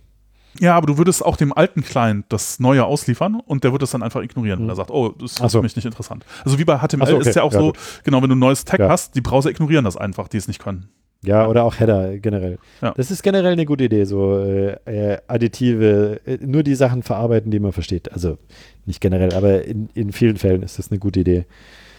Ja, 0.61 0.77
aber 0.77 0.87
du 0.87 0.99
würdest 0.99 1.25
auch 1.25 1.37
dem 1.37 1.53
alten 1.53 1.83
Client 1.83 2.27
das 2.29 2.61
neue 2.61 2.85
ausliefern 2.85 3.41
und 3.47 3.65
der 3.65 3.73
wird 3.73 3.83
das 3.83 3.91
dann 3.93 4.03
einfach 4.03 4.23
ignorieren, 4.23 4.59
wenn 4.61 4.65
Mhm. 4.67 4.71
er 4.73 4.77
sagt, 4.77 4.91
oh, 4.91 5.09
das 5.11 5.33
ist 5.33 5.39
so. 5.39 5.49
für 5.49 5.63
mich 5.63 5.77
nicht 5.77 5.87
interessant. 5.87 6.25
Also 6.45 6.59
wie 6.59 6.65
bei 6.65 6.79
HTML 6.79 7.07
so, 7.07 7.17
okay. 7.17 7.29
ist 7.29 7.35
ja 7.37 7.43
auch 7.43 7.53
Ja, 7.53 7.59
so, 7.59 7.67
gut. 7.69 7.79
genau, 8.05 8.21
wenn 8.23 8.29
du 8.29 8.35
ein 8.37 8.39
neues 8.39 8.65
Tag 8.65 8.81
Ja. 8.81 8.89
hast, 8.91 9.15
die 9.15 9.21
Browser 9.23 9.51
ignorieren 9.51 9.85
das 9.85 9.97
einfach, 9.97 10.29
die 10.29 10.37
es 10.37 10.49
nicht 10.49 10.61
können. 10.61 10.89
Ja, 11.25 11.47
oder 11.47 11.63
auch 11.65 11.79
Header 11.79 12.19
generell. 12.19 12.59
Ja. 12.81 12.93
Das 12.97 13.11
ist 13.13 13.23
generell 13.23 13.53
eine 13.53 13.65
gute 13.65 13.85
Idee, 13.85 14.05
so 14.05 14.39
äh, 14.41 14.73
äh, 14.87 15.19
additive, 15.29 16.21
äh, 16.27 16.39
nur 16.45 16.65
die 16.65 16.75
Sachen 16.75 17.03
verarbeiten, 17.05 17.51
die 17.53 17.61
man 17.61 17.71
versteht. 17.73 18.11
Also 18.13 18.39
nicht 18.87 19.01
generell, 19.01 19.33
aber 19.33 19.65
in, 19.65 19.89
in 19.95 20.11
vielen 20.13 20.37
Fällen 20.37 20.63
ist 20.65 20.79
das 20.81 20.91
eine 20.91 20.99
gute 20.99 21.21
Idee. 21.21 21.47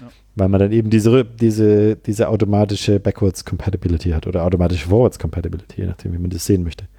Ja. 0.01 0.07
Weil 0.35 0.49
man 0.49 0.59
dann 0.59 0.71
eben 0.73 0.89
diese, 0.89 1.23
diese, 1.23 1.95
diese 1.95 2.27
automatische 2.27 2.99
Backwards 2.99 3.45
Compatibility 3.45 4.09
hat 4.09 4.27
oder 4.27 4.43
automatische 4.43 4.89
Forwards 4.89 5.17
Compatibility, 5.17 5.81
je 5.81 5.87
nachdem, 5.87 6.11
wie 6.11 6.17
man 6.17 6.29
das 6.29 6.45
sehen 6.45 6.63
möchte. 6.63 6.89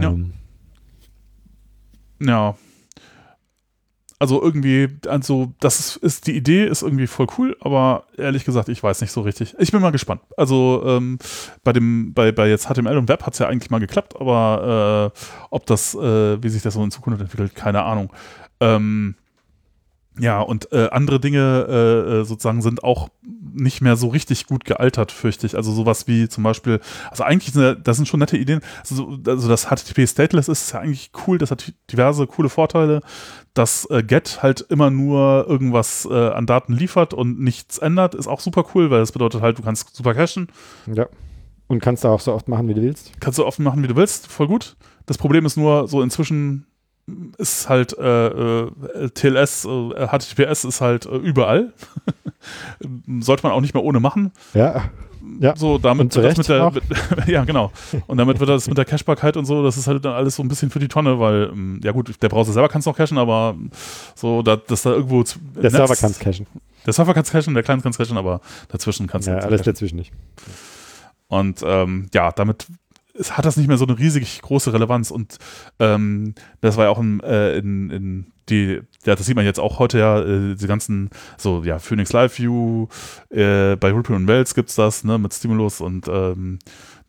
Ja. 0.00 0.08
Ähm, 0.10 0.32
Ja. 2.20 2.56
Also 4.18 4.40
irgendwie, 4.40 4.88
also 5.08 5.52
das 5.60 5.78
ist, 5.78 5.96
ist 5.96 6.26
die 6.26 6.34
Idee 6.34 6.64
ist 6.64 6.80
irgendwie 6.80 7.06
voll 7.06 7.26
cool, 7.36 7.54
aber 7.60 8.04
ehrlich 8.16 8.46
gesagt, 8.46 8.70
ich 8.70 8.82
weiß 8.82 9.02
nicht 9.02 9.12
so 9.12 9.20
richtig. 9.20 9.54
Ich 9.58 9.72
bin 9.72 9.82
mal 9.82 9.92
gespannt. 9.92 10.22
Also 10.38 10.82
ähm, 10.86 11.18
bei 11.62 11.74
dem, 11.74 12.14
bei, 12.14 12.32
bei 12.32 12.48
jetzt 12.48 12.66
HTML 12.66 12.96
und 12.96 13.08
Web 13.10 13.24
hat 13.26 13.34
es 13.34 13.40
ja 13.40 13.48
eigentlich 13.48 13.70
mal 13.70 13.78
geklappt, 13.78 14.14
aber 14.18 15.12
äh, 15.14 15.18
ob 15.50 15.66
das, 15.66 15.94
äh, 15.94 16.42
wie 16.42 16.48
sich 16.48 16.62
das 16.62 16.74
so 16.74 16.82
in 16.82 16.90
Zukunft 16.90 17.20
entwickelt, 17.20 17.54
keine 17.54 17.82
Ahnung. 17.82 18.10
Ähm, 18.60 19.16
ja, 20.18 20.40
und 20.40 20.72
äh, 20.72 20.88
andere 20.92 21.20
Dinge 21.20 21.66
äh, 21.68 22.20
äh, 22.20 22.24
sozusagen 22.24 22.62
sind 22.62 22.82
auch 22.84 23.08
nicht 23.52 23.80
mehr 23.80 23.96
so 23.96 24.08
richtig 24.08 24.46
gut 24.46 24.64
gealtert, 24.64 25.12
fürchte 25.12 25.46
ich. 25.46 25.56
Also 25.56 25.72
sowas 25.72 26.06
wie 26.08 26.28
zum 26.28 26.44
Beispiel, 26.44 26.80
also 27.10 27.24
eigentlich, 27.24 27.52
sind 27.54 27.86
das 27.86 27.96
sind 27.96 28.06
schon 28.06 28.20
nette 28.20 28.36
Ideen. 28.36 28.60
Also, 28.80 28.94
so- 28.96 29.30
also 29.30 29.48
das 29.48 29.66
HTTP 29.70 30.06
Stateless 30.06 30.48
ist 30.48 30.72
ja 30.72 30.80
eigentlich 30.80 31.10
cool, 31.26 31.38
das 31.38 31.50
hat 31.50 31.72
diverse 31.90 32.26
coole 32.26 32.48
Vorteile. 32.48 33.00
Das 33.54 33.86
äh, 33.90 34.02
Get 34.02 34.42
halt 34.42 34.60
immer 34.68 34.90
nur 34.90 35.46
irgendwas 35.48 36.06
äh, 36.10 36.14
an 36.30 36.46
Daten 36.46 36.72
liefert 36.74 37.14
und 37.14 37.40
nichts 37.40 37.78
ändert, 37.78 38.14
ist 38.14 38.26
auch 38.26 38.40
super 38.40 38.64
cool, 38.74 38.90
weil 38.90 39.00
das 39.00 39.12
bedeutet 39.12 39.40
halt, 39.40 39.58
du 39.58 39.62
kannst 39.62 39.94
super 39.96 40.14
cachen, 40.14 40.48
ja. 40.94 41.06
Und 41.68 41.80
kannst 41.80 42.04
du 42.04 42.08
auch 42.08 42.20
so 42.20 42.32
oft 42.32 42.46
machen, 42.48 42.68
wie 42.68 42.74
du 42.74 42.82
willst. 42.82 43.12
kannst 43.20 43.38
du 43.38 43.44
offen 43.46 43.64
machen, 43.64 43.82
wie 43.82 43.88
du 43.88 43.96
willst, 43.96 44.28
voll 44.28 44.46
gut. 44.46 44.76
Das 45.06 45.18
Problem 45.18 45.44
ist 45.46 45.56
nur, 45.56 45.88
so 45.88 46.00
inzwischen 46.02 46.66
ist 47.38 47.68
halt 47.68 47.96
äh, 47.98 48.28
äh, 48.28 48.70
TLS, 49.14 49.64
äh, 49.64 50.06
HTTPS 50.08 50.64
ist 50.64 50.80
halt 50.80 51.06
äh, 51.06 51.16
überall. 51.16 51.72
Sollte 53.20 53.42
man 53.44 53.52
auch 53.52 53.60
nicht 53.60 53.74
mehr 53.74 53.82
ohne 53.84 54.00
machen. 54.00 54.32
Ja. 54.54 54.84
Ja. 55.40 55.56
So, 55.56 55.78
damit 55.78 56.14
das 56.14 56.36
mit 56.38 56.48
der, 56.48 56.70
mit, 56.70 56.84
ja, 57.26 57.44
genau. 57.44 57.72
Und 58.06 58.16
damit 58.18 58.38
wird 58.38 58.48
das 58.48 58.68
mit 58.68 58.78
der 58.78 58.84
Cachebarkeit 58.84 59.36
und 59.36 59.44
so, 59.44 59.62
das 59.64 59.76
ist 59.76 59.88
halt 59.88 60.04
dann 60.04 60.12
alles 60.14 60.36
so 60.36 60.42
ein 60.42 60.48
bisschen 60.48 60.70
für 60.70 60.78
die 60.78 60.86
Tonne, 60.86 61.18
weil, 61.18 61.50
ähm, 61.52 61.80
ja 61.82 61.90
gut, 61.90 62.14
der 62.22 62.28
Browser 62.28 62.52
selber 62.52 62.68
kann 62.68 62.78
es 62.78 62.86
noch 62.86 62.96
cachen, 62.96 63.18
aber 63.18 63.56
so, 64.14 64.42
da, 64.42 64.54
dass 64.56 64.82
da 64.82 64.90
irgendwo. 64.92 65.24
Der 65.24 65.64
Netz- 65.64 65.72
Server 65.72 65.96
kann 65.96 66.10
es 66.12 66.18
cachen. 66.20 66.46
Der 66.86 66.92
Server 66.92 67.12
kann 67.12 67.24
es 67.24 67.30
cachen, 67.32 67.54
der 67.54 67.64
Client 67.64 67.82
kann 67.82 67.90
es 67.90 67.98
cachen, 67.98 68.16
aber 68.16 68.40
dazwischen 68.68 69.08
kannst 69.08 69.26
du 69.26 69.32
Ja, 69.32 69.36
nicht 69.38 69.46
alles 69.46 69.60
cachen. 69.62 69.72
dazwischen 69.72 69.96
nicht. 69.96 70.12
Und 71.26 71.60
ähm, 71.66 72.06
ja, 72.14 72.30
damit 72.30 72.66
es 73.18 73.36
hat 73.36 73.44
das 73.44 73.56
nicht 73.56 73.68
mehr 73.68 73.78
so 73.78 73.86
eine 73.86 73.98
riesig 73.98 74.40
große 74.42 74.72
Relevanz. 74.72 75.10
Und 75.10 75.38
ähm, 75.78 76.34
das 76.60 76.76
war 76.76 76.84
ja 76.84 76.90
auch 76.90 77.00
in, 77.00 77.20
äh, 77.20 77.58
in, 77.58 77.90
in 77.90 78.26
die, 78.48 78.80
ja, 79.04 79.16
das 79.16 79.26
sieht 79.26 79.36
man 79.36 79.44
jetzt 79.44 79.58
auch 79.58 79.78
heute 79.78 79.98
ja, 79.98 80.20
äh, 80.20 80.54
diese 80.54 80.68
ganzen, 80.68 81.10
so, 81.36 81.64
ja, 81.64 81.78
Phoenix 81.78 82.12
Live 82.12 82.38
View, 82.38 82.86
äh, 83.30 83.76
bei 83.76 83.92
und 83.92 84.28
Wells 84.28 84.54
gibt's 84.54 84.76
das, 84.76 85.04
ne, 85.04 85.18
mit 85.18 85.34
Stimulus 85.34 85.80
und 85.80 86.06
ähm, 86.08 86.58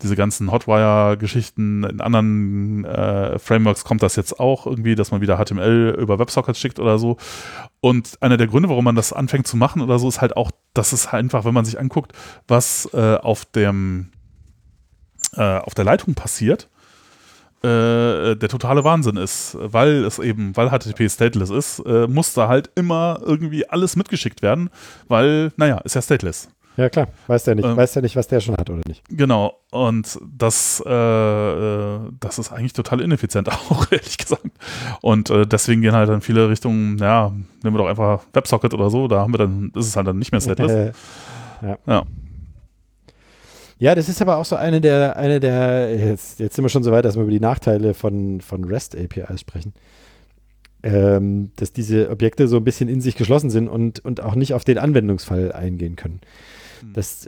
diese 0.01 0.15
ganzen 0.15 0.51
Hotwire-Geschichten. 0.51 1.83
In 1.83 2.01
anderen 2.01 2.85
äh, 2.85 3.39
Frameworks 3.39 3.83
kommt 3.83 4.03
das 4.03 4.15
jetzt 4.15 4.39
auch 4.39 4.67
irgendwie, 4.67 4.95
dass 4.95 5.11
man 5.11 5.21
wieder 5.21 5.37
HTML 5.37 5.95
über 5.99 6.19
WebSockets 6.19 6.59
schickt 6.59 6.79
oder 6.79 6.99
so. 6.99 7.17
Und 7.79 8.17
einer 8.21 8.37
der 8.37 8.47
Gründe, 8.47 8.69
warum 8.69 8.85
man 8.85 8.95
das 8.95 9.13
anfängt 9.13 9.47
zu 9.47 9.57
machen 9.57 9.81
oder 9.81 9.97
so, 9.99 10.07
ist 10.07 10.21
halt 10.21 10.37
auch, 10.37 10.51
dass 10.73 10.93
es 10.93 11.11
halt 11.11 11.25
einfach, 11.25 11.45
wenn 11.45 11.53
man 11.53 11.65
sich 11.65 11.79
anguckt, 11.79 12.13
was 12.47 12.89
äh, 12.93 13.15
auf 13.15 13.45
dem 13.45 14.11
äh, 15.35 15.57
auf 15.59 15.73
der 15.73 15.85
Leitung 15.85 16.13
passiert, 16.13 16.67
äh, 17.63 18.35
der 18.35 18.49
totale 18.49 18.83
Wahnsinn 18.83 19.17
ist, 19.17 19.57
weil 19.59 20.05
es 20.05 20.19
eben, 20.19 20.55
weil 20.55 20.69
HTTP 20.69 21.09
stateless 21.09 21.49
ist, 21.49 21.79
äh, 21.79 22.07
muss 22.07 22.33
da 22.33 22.47
halt 22.47 22.69
immer 22.75 23.19
irgendwie 23.23 23.67
alles 23.67 23.95
mitgeschickt 23.95 24.41
werden, 24.41 24.69
weil, 25.07 25.51
naja, 25.57 25.79
ist 25.79 25.95
ja 25.95 26.01
stateless. 26.01 26.49
Ja, 26.77 26.89
klar. 26.89 27.07
Weiß 27.25 27.43
der 27.43 27.55
nicht. 27.55 27.65
Ähm, 27.65 27.75
weiß 27.75 27.93
der 27.93 28.03
nicht, 28.03 28.15
was 28.15 28.27
der 28.27 28.39
schon 28.39 28.55
hat 28.55 28.69
oder 28.69 28.81
nicht. 28.87 29.01
Genau, 29.09 29.59
und 29.71 30.19
das, 30.37 30.81
äh, 30.85 30.91
äh, 30.91 31.99
das 32.19 32.37
ist 32.37 32.51
eigentlich 32.51 32.73
total 32.73 33.01
ineffizient 33.01 33.49
auch, 33.51 33.91
ehrlich 33.91 34.19
gesagt. 34.19 34.45
Und 35.01 35.31
äh, 35.31 35.47
deswegen 35.47 35.81
gehen 35.81 35.93
halt 35.93 36.09
dann 36.09 36.21
viele 36.21 36.49
Richtungen, 36.49 36.99
ja, 36.99 37.31
nehmen 37.63 37.75
wir 37.75 37.79
doch 37.79 37.87
einfach 37.87 38.21
WebSocket 38.33 38.75
oder 38.75 38.91
so, 38.91 39.07
da 39.07 39.21
haben 39.21 39.33
wir 39.33 39.39
dann, 39.39 39.71
ist 39.75 39.87
es 39.87 39.95
halt 39.95 40.05
dann 40.05 40.19
nicht 40.19 40.31
mehr 40.31 40.41
stateless. 40.41 40.71
Äh, 40.71 40.91
ja. 41.67 41.77
Ja. 41.87 42.03
Ja, 43.79 43.93
das 43.93 44.09
ist 44.09 44.21
aber 44.21 44.37
auch 44.37 44.45
so 44.45 44.55
eine 44.55 44.81
der, 44.81 45.17
eine 45.17 45.39
der, 45.39 45.95
jetzt, 45.95 46.39
jetzt 46.39 46.55
sind 46.55 46.65
wir 46.65 46.69
schon 46.69 46.83
so 46.83 46.91
weit, 46.91 47.05
dass 47.05 47.15
wir 47.15 47.23
über 47.23 47.31
die 47.31 47.39
Nachteile 47.39 47.93
von, 47.93 48.41
von 48.41 48.63
REST 48.63 48.97
APIs 48.97 49.41
sprechen. 49.41 49.73
Ähm, 50.83 51.51
dass 51.55 51.73
diese 51.73 52.09
Objekte 52.09 52.47
so 52.47 52.57
ein 52.57 52.63
bisschen 52.63 52.87
in 52.87 53.01
sich 53.01 53.15
geschlossen 53.15 53.49
sind 53.49 53.67
und, 53.67 54.03
und 54.05 54.21
auch 54.21 54.35
nicht 54.35 54.53
auf 54.53 54.63
den 54.63 54.77
Anwendungsfall 54.77 55.51
eingehen 55.51 55.95
können. 55.95 56.21
Hm. 56.81 56.93
Das, 56.93 57.27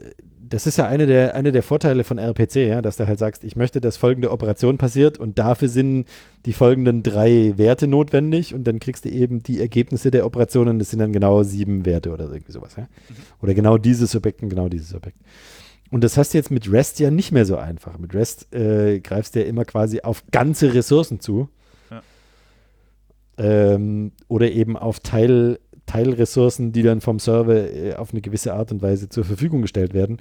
das 0.50 0.68
ist 0.68 0.78
ja 0.78 0.88
eine 0.88 1.06
der, 1.06 1.36
eine 1.36 1.52
der 1.52 1.64
Vorteile 1.64 2.04
von 2.04 2.18
RPC, 2.18 2.56
ja, 2.56 2.82
dass 2.82 2.98
du 2.98 3.08
halt 3.08 3.20
sagst, 3.20 3.44
ich 3.44 3.56
möchte, 3.56 3.82
dass 3.82 3.98
folgende 3.98 4.32
Operation 4.32 4.78
passiert 4.78 5.18
und 5.18 5.38
dafür 5.38 5.70
sind 5.70 6.06
die 6.46 6.54
folgenden 6.54 7.04
drei 7.04 7.54
Werte 7.58 7.88
notwendig 7.88 8.54
und 8.54 8.66
dann 8.66 8.80
kriegst 8.80 9.06
du 9.06 9.10
eben 9.10 9.44
die 9.44 9.60
Ergebnisse 9.60 10.12
der 10.12 10.26
Operationen, 10.26 10.80
das 10.80 10.90
sind 10.90 11.00
dann 11.00 11.14
genau 11.14 11.44
sieben 11.44 11.86
Werte 11.86 12.12
oder 12.12 12.32
irgendwie 12.32 12.52
sowas. 12.52 12.76
Ja? 12.78 12.88
Oder 13.42 13.54
genau 13.54 13.78
dieses 13.78 14.16
Objekt 14.16 14.42
und 14.42 14.50
genau 14.50 14.70
dieses 14.70 14.94
Objekt. 14.94 15.18
Und 15.92 16.04
das 16.04 16.18
hast 16.18 16.34
du 16.34 16.38
jetzt 16.38 16.52
mit 16.52 16.72
REST 16.72 17.00
ja 17.00 17.10
nicht 17.12 17.32
mehr 17.32 17.46
so 17.46 17.58
einfach. 17.58 17.98
Mit 17.98 18.14
REST 18.14 18.54
äh, 18.54 19.00
greifst 19.00 19.36
du 19.36 19.40
ja 19.40 19.46
immer 19.46 19.66
quasi 19.66 20.02
auf 20.02 20.24
ganze 20.32 20.74
Ressourcen 20.74 21.20
zu. 21.20 21.50
Ja. 21.90 22.02
Ähm, 23.38 24.12
oder 24.28 24.52
eben 24.52 24.78
auf 24.78 25.00
Teil, 25.00 25.60
Teilressourcen, 25.86 26.72
die 26.72 26.84
dann 26.84 27.02
vom 27.02 27.20
Server 27.20 27.74
äh, 27.74 27.96
auf 27.96 28.12
eine 28.12 28.22
gewisse 28.22 28.54
Art 28.54 28.72
und 28.72 28.82
Weise 28.82 29.10
zur 29.10 29.24
Verfügung 29.24 29.62
gestellt 29.62 29.94
werden, 29.94 30.18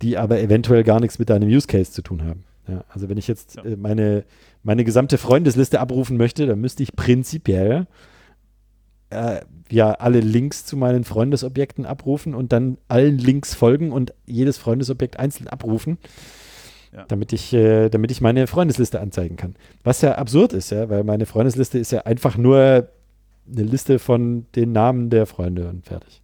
die 0.00 0.18
aber 0.18 0.40
eventuell 0.40 0.82
gar 0.82 0.98
nichts 1.00 1.18
mit 1.18 1.30
deinem 1.30 1.48
Use 1.48 1.66
Case 1.66 1.92
zu 1.92 2.02
tun 2.02 2.24
haben. 2.24 2.44
Ja, 2.68 2.84
also 2.88 3.08
wenn 3.08 3.18
ich 3.18 3.28
jetzt 3.28 3.56
Ja. 3.56 3.64
äh, 3.64 3.76
meine, 3.76 4.24
meine 4.62 4.84
gesamte 4.84 5.18
Freundesliste 5.18 5.80
abrufen 5.80 6.16
möchte, 6.16 6.46
dann 6.46 6.60
müsste 6.60 6.82
ich 6.82 6.94
prinzipiell 6.96 7.86
äh, 9.12 9.40
ja 9.70 9.92
alle 9.92 10.20
Links 10.20 10.64
zu 10.64 10.76
meinen 10.76 11.04
Freundesobjekten 11.04 11.86
abrufen 11.86 12.34
und 12.34 12.52
dann 12.52 12.78
allen 12.88 13.18
Links 13.18 13.54
folgen 13.54 13.92
und 13.92 14.12
jedes 14.26 14.58
Freundesobjekt 14.58 15.18
einzeln 15.18 15.48
abrufen, 15.48 15.98
Ja. 16.92 17.04
damit, 17.08 17.32
ich, 17.32 17.52
äh, 17.52 17.88
damit 17.88 18.10
ich 18.10 18.20
meine 18.20 18.46
Freundesliste 18.46 19.00
anzeigen 19.00 19.36
kann. 19.36 19.54
Was 19.84 20.00
ja 20.02 20.16
absurd 20.16 20.52
ist, 20.52 20.70
ja, 20.70 20.88
weil 20.90 21.04
meine 21.04 21.26
Freundesliste 21.26 21.78
ist 21.78 21.90
ja 21.92 22.02
einfach 22.02 22.36
nur 22.36 22.88
eine 23.50 23.62
Liste 23.62 23.98
von 23.98 24.46
den 24.54 24.72
Namen 24.72 25.10
der 25.10 25.26
Freunde 25.26 25.68
und 25.68 25.84
fertig. 25.86 26.21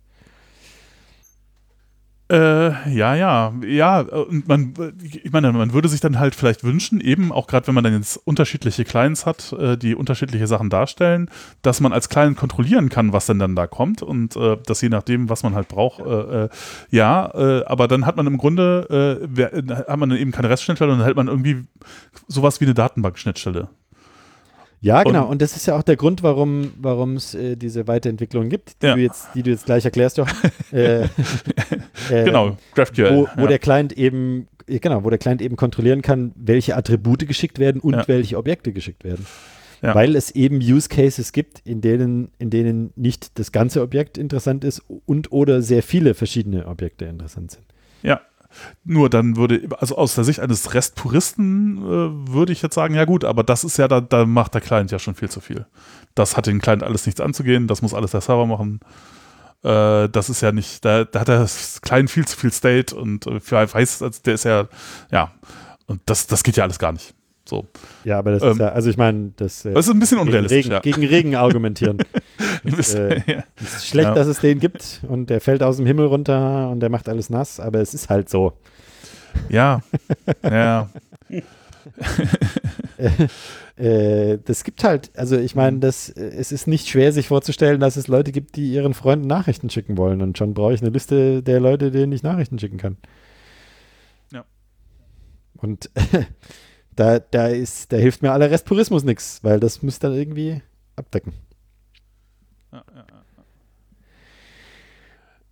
Äh, 2.31 2.95
ja, 2.95 3.15
ja, 3.15 3.55
ja, 3.67 4.01
und 4.01 4.47
man, 4.49 4.75
ich 5.03 5.33
meine, 5.33 5.51
man 5.51 5.73
würde 5.73 5.89
sich 5.89 6.01
dann 6.01 6.19
halt 6.19 6.35
vielleicht 6.35 6.63
wünschen, 6.63 7.01
eben 7.01 7.33
auch 7.33 7.47
gerade 7.47 7.67
wenn 7.67 7.75
man 7.75 7.85
dann 7.85 7.95
jetzt 7.95 8.19
unterschiedliche 8.19 8.85
Clients 8.85 9.25
hat, 9.25 9.55
äh, 9.55 9.79
die 9.79 9.95
unterschiedliche 9.95 10.47
Sachen 10.47 10.69
darstellen, 10.69 11.31
dass 11.63 11.81
man 11.81 11.95
als 11.95 12.11
Client 12.11 12.37
kontrollieren 12.37 12.91
kann, 12.91 13.15
was 13.15 13.25
denn 13.25 13.39
dann 13.39 13.57
da 13.57 13.67
kommt 13.67 14.03
und 14.03 14.37
äh, 14.37 14.59
das 14.67 14.83
je 14.83 14.91
nachdem, 14.91 15.31
was 15.31 15.43
man 15.43 15.55
halt 15.55 15.69
braucht, 15.69 16.01
äh, 16.01 16.45
äh, 16.45 16.49
ja, 16.91 17.31
äh, 17.35 17.65
aber 17.65 17.89
dann 17.89 18.05
hat 18.05 18.17
man 18.17 18.27
im 18.27 18.37
Grunde, 18.37 19.27
hat 19.89 19.99
man 19.99 20.11
dann 20.11 20.19
eben 20.19 20.31
keine 20.31 20.51
Restschnittstelle 20.51 20.93
und 20.93 20.99
dann 20.99 21.07
hält 21.07 21.17
man 21.17 21.29
irgendwie 21.29 21.65
sowas 22.27 22.61
wie 22.61 22.67
eine 22.67 22.75
Datenbankschnittstelle. 22.75 23.71
Ja, 24.81 25.03
genau. 25.03 25.25
Und- 25.25 25.31
Und 25.33 25.43
das 25.43 25.57
ist 25.57 25.67
ja 25.67 25.77
auch 25.77 25.83
der 25.83 25.97
Grund, 25.97 26.23
warum 26.23 26.73
warum 26.81 27.17
es 27.17 27.35
äh, 27.35 27.57
diese 27.57 27.87
Weiterentwicklung 27.89 28.49
gibt, 28.49 28.81
die, 28.83 28.87
Ja. 28.87 28.95
du 28.95 29.01
jetzt, 29.01 29.29
die 29.35 29.43
du 29.43 29.51
jetzt 29.51 29.67
gleich 29.67 29.85
erklärst, 29.85 30.19
Jochen. 30.19 30.37
äh, 30.73 31.03
äh, 31.03 31.09
genau, 32.25 32.57
GraphQL. 32.75 33.11
wo, 33.15 33.29
wo 33.37 33.43
ja. 33.43 33.47
der 33.49 33.59
Client 33.59 33.93
eben, 33.99 34.47
ja, 34.69 34.79
genau, 34.79 35.05
wo 35.05 35.11
der 35.11 35.19
Client 35.19 35.43
eben 35.43 35.57
kontrollieren 35.57 36.03
kann, 36.03 36.33
welche 36.37 36.77
Attribute 36.77 37.27
geschickt 37.27 37.59
werden 37.59 37.81
und 37.81 37.95
Ja. 37.95 38.09
welche 38.09 38.37
Objekte 38.39 38.73
geschickt 38.73 39.05
werden. 39.05 39.27
Weil 39.81 40.17
es 40.17 40.33
eben 40.33 40.57
Use 40.57 40.89
Cases 40.89 41.31
gibt, 41.33 41.61
in 41.65 41.81
denen, 41.81 42.33
in 42.41 42.51
denen 42.51 42.93
nicht 42.97 43.39
das 43.39 43.53
ganze 43.53 43.81
Objekt 43.81 44.19
interessant 44.19 44.65
ist 44.65 44.83
und 45.07 45.31
oder 45.31 45.63
sehr 45.63 45.85
viele 45.85 46.15
verschiedene 46.15 46.67
Objekte 46.67 47.05
interessant 47.05 47.53
sind. 47.53 47.65
Ja. 48.03 48.21
Nur 48.85 49.11
dann 49.11 49.37
würde, 49.37 49.69
also 49.79 49.97
aus 49.97 50.15
der 50.15 50.25
Sicht 50.25 50.41
eines 50.41 50.75
Rest-Puristen 50.75 51.79
äh, 51.79 52.33
würde 52.33 52.53
ich 52.53 52.63
jetzt 52.63 52.75
sagen, 52.75 52.95
ja 52.95 53.05
gut, 53.05 53.25
aber 53.25 53.43
das 53.43 53.65
ist 53.65 53.77
ja, 53.77 53.89
da, 53.89 54.01
da 54.01 54.25
macht 54.25 54.55
der 54.55 54.61
Client 54.61 54.91
ja 54.91 54.99
schon 54.99 55.15
viel 55.15 55.31
zu 55.31 55.41
viel. 55.41 55.67
Das 56.15 56.37
hat 56.37 56.47
den 56.47 56.61
Client 56.61 56.83
alles 56.83 57.07
nichts 57.07 57.21
anzugehen, 57.21 57.67
das 57.67 57.83
muss 57.83 57.95
alles 57.95 58.13
der 58.13 58.21
Server 58.21 58.47
machen. 58.47 58.81
Äh, 59.63 60.09
das 60.09 60.31
ist 60.31 60.41
ja 60.41 60.53
nicht, 60.53 60.85
da, 60.85 61.05
da 61.05 61.21
hat 61.21 61.29
der 61.29 61.49
Client 61.83 62.11
viel 62.11 62.27
zu 62.27 62.37
viel 62.37 62.53
State 62.53 62.95
und 62.95 63.27
äh, 63.27 63.41
weiß, 63.51 64.03
also 64.03 64.21
der 64.25 64.35
ist 64.35 64.45
ja, 64.45 64.69
ja, 65.11 65.33
und 65.87 66.01
das, 66.07 66.27
das 66.27 66.43
geht 66.43 66.57
ja 66.57 66.65
alles 66.65 66.79
gar 66.79 66.93
nicht. 66.93 67.15
So. 67.49 67.67
Ja, 68.05 68.19
aber 68.19 68.33
das 68.33 68.43
Ähm, 68.43 68.51
ist 68.53 68.59
ja, 68.59 68.69
also 68.69 68.91
ich 68.91 68.97
meine, 68.99 69.33
das, 69.37 69.65
äh, 69.65 69.73
Das 69.73 69.87
ist 69.87 69.95
ein 69.95 69.99
bisschen 69.99 70.19
gegen, 70.19 70.29
unrealistisch, 70.29 70.59
Regen, 70.67 70.71
ja. 70.73 70.81
gegen 70.81 71.07
Regen 71.07 71.35
argumentieren. 71.35 71.97
Wisst- 72.63 72.95
äh, 72.95 73.23
ja. 73.27 73.45
Es 73.57 73.77
ist 73.77 73.87
schlecht, 73.87 74.09
Ja. 74.09 74.15
dass 74.15 74.27
es 74.27 74.41
den 74.41 74.61
gibt 74.61 75.01
und 75.09 75.31
der 75.31 75.41
fällt 75.41 75.63
aus 75.63 75.79
dem 75.79 75.87
Himmel 75.87 76.07
runter 76.07 76.69
und 76.71 76.81
der 76.81 76.91
macht 76.91 77.09
alles 77.09 77.31
nass, 77.31 77.59
aber 77.59 77.81
es 77.81 77.95
ist 77.95 78.11
halt 78.11 78.29
so. 78.29 78.53
Ja, 79.49 79.81
ja, 80.43 80.91
Äh, 83.77 84.39
das 84.45 84.65
gibt 84.65 84.83
halt, 84.83 85.11
also 85.17 85.39
ich 85.39 85.55
Mhm. 85.55 85.61
meine, 85.61 85.79
das, 85.79 86.09
äh, 86.11 86.21
es 86.37 86.51
ist 86.53 86.67
nicht 86.67 86.89
schwer, 86.89 87.13
sich 87.13 87.29
vorzustellen, 87.29 87.79
dass 87.81 87.97
es 87.97 88.09
Leute 88.09 88.33
gibt, 88.33 88.57
die 88.57 88.73
ihren 88.73 88.93
Freunden 88.93 89.27
Nachrichten 89.29 89.71
schicken 89.71 89.97
wollen. 89.97 90.21
Und 90.21 90.37
schon 90.37 90.53
brauche 90.53 90.75
ich 90.75 90.81
eine 90.83 90.91
Liste 90.91 91.43
der 91.43 91.61
Leute, 91.61 91.91
denen 91.93 92.11
ich 92.13 92.23
Nachrichten 92.25 92.59
schicken 92.59 92.77
kann. 92.79 92.97
Ja. 94.33 94.45
Und 95.57 95.91
da, 96.99 97.21
da 97.21 97.47
ist, 97.49 97.93
da 97.93 97.97
hilft 97.97 98.23
mir 98.23 98.33
aller 98.33 98.51
Restpurismus 98.51 99.05
nichts, 99.05 99.45
weil 99.45 99.61
das 99.61 99.83
müsste 99.83 100.09
dann 100.09 100.17
irgendwie 100.17 100.63
abdecken. 100.97 101.33
ja, 102.73 102.85
ja, 102.95 103.07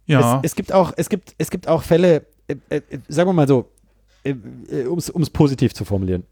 ja. 0.07 0.21
ja. 0.21 0.41
Es, 0.43 0.51
es 0.51 0.57
gibt 0.57 0.73
auch, 0.73 0.93
es 0.97 1.09
gibt, 1.09 1.35
es 1.39 1.51
gibt 1.51 1.69
auch 1.69 1.83
Fälle, 1.83 2.27
äh, 2.49 2.57
äh, 2.69 2.83
sagen 3.09 3.29
wir 3.29 3.33
mal 3.33 3.47
so, 3.47 3.71
äh, 4.25 4.35
äh, 4.71 4.87
um 4.87 4.99
es 4.99 5.31
positiv 5.31 5.73
zu 5.73 5.85
formulieren. 5.85 6.25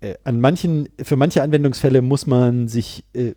Äh, 0.00 0.16
an 0.24 0.40
manchen, 0.40 0.90
für 1.02 1.16
manche 1.16 1.42
Anwendungsfälle 1.42 2.02
muss 2.02 2.26
man 2.26 2.68
sich, 2.68 3.04
äh, 3.14 3.34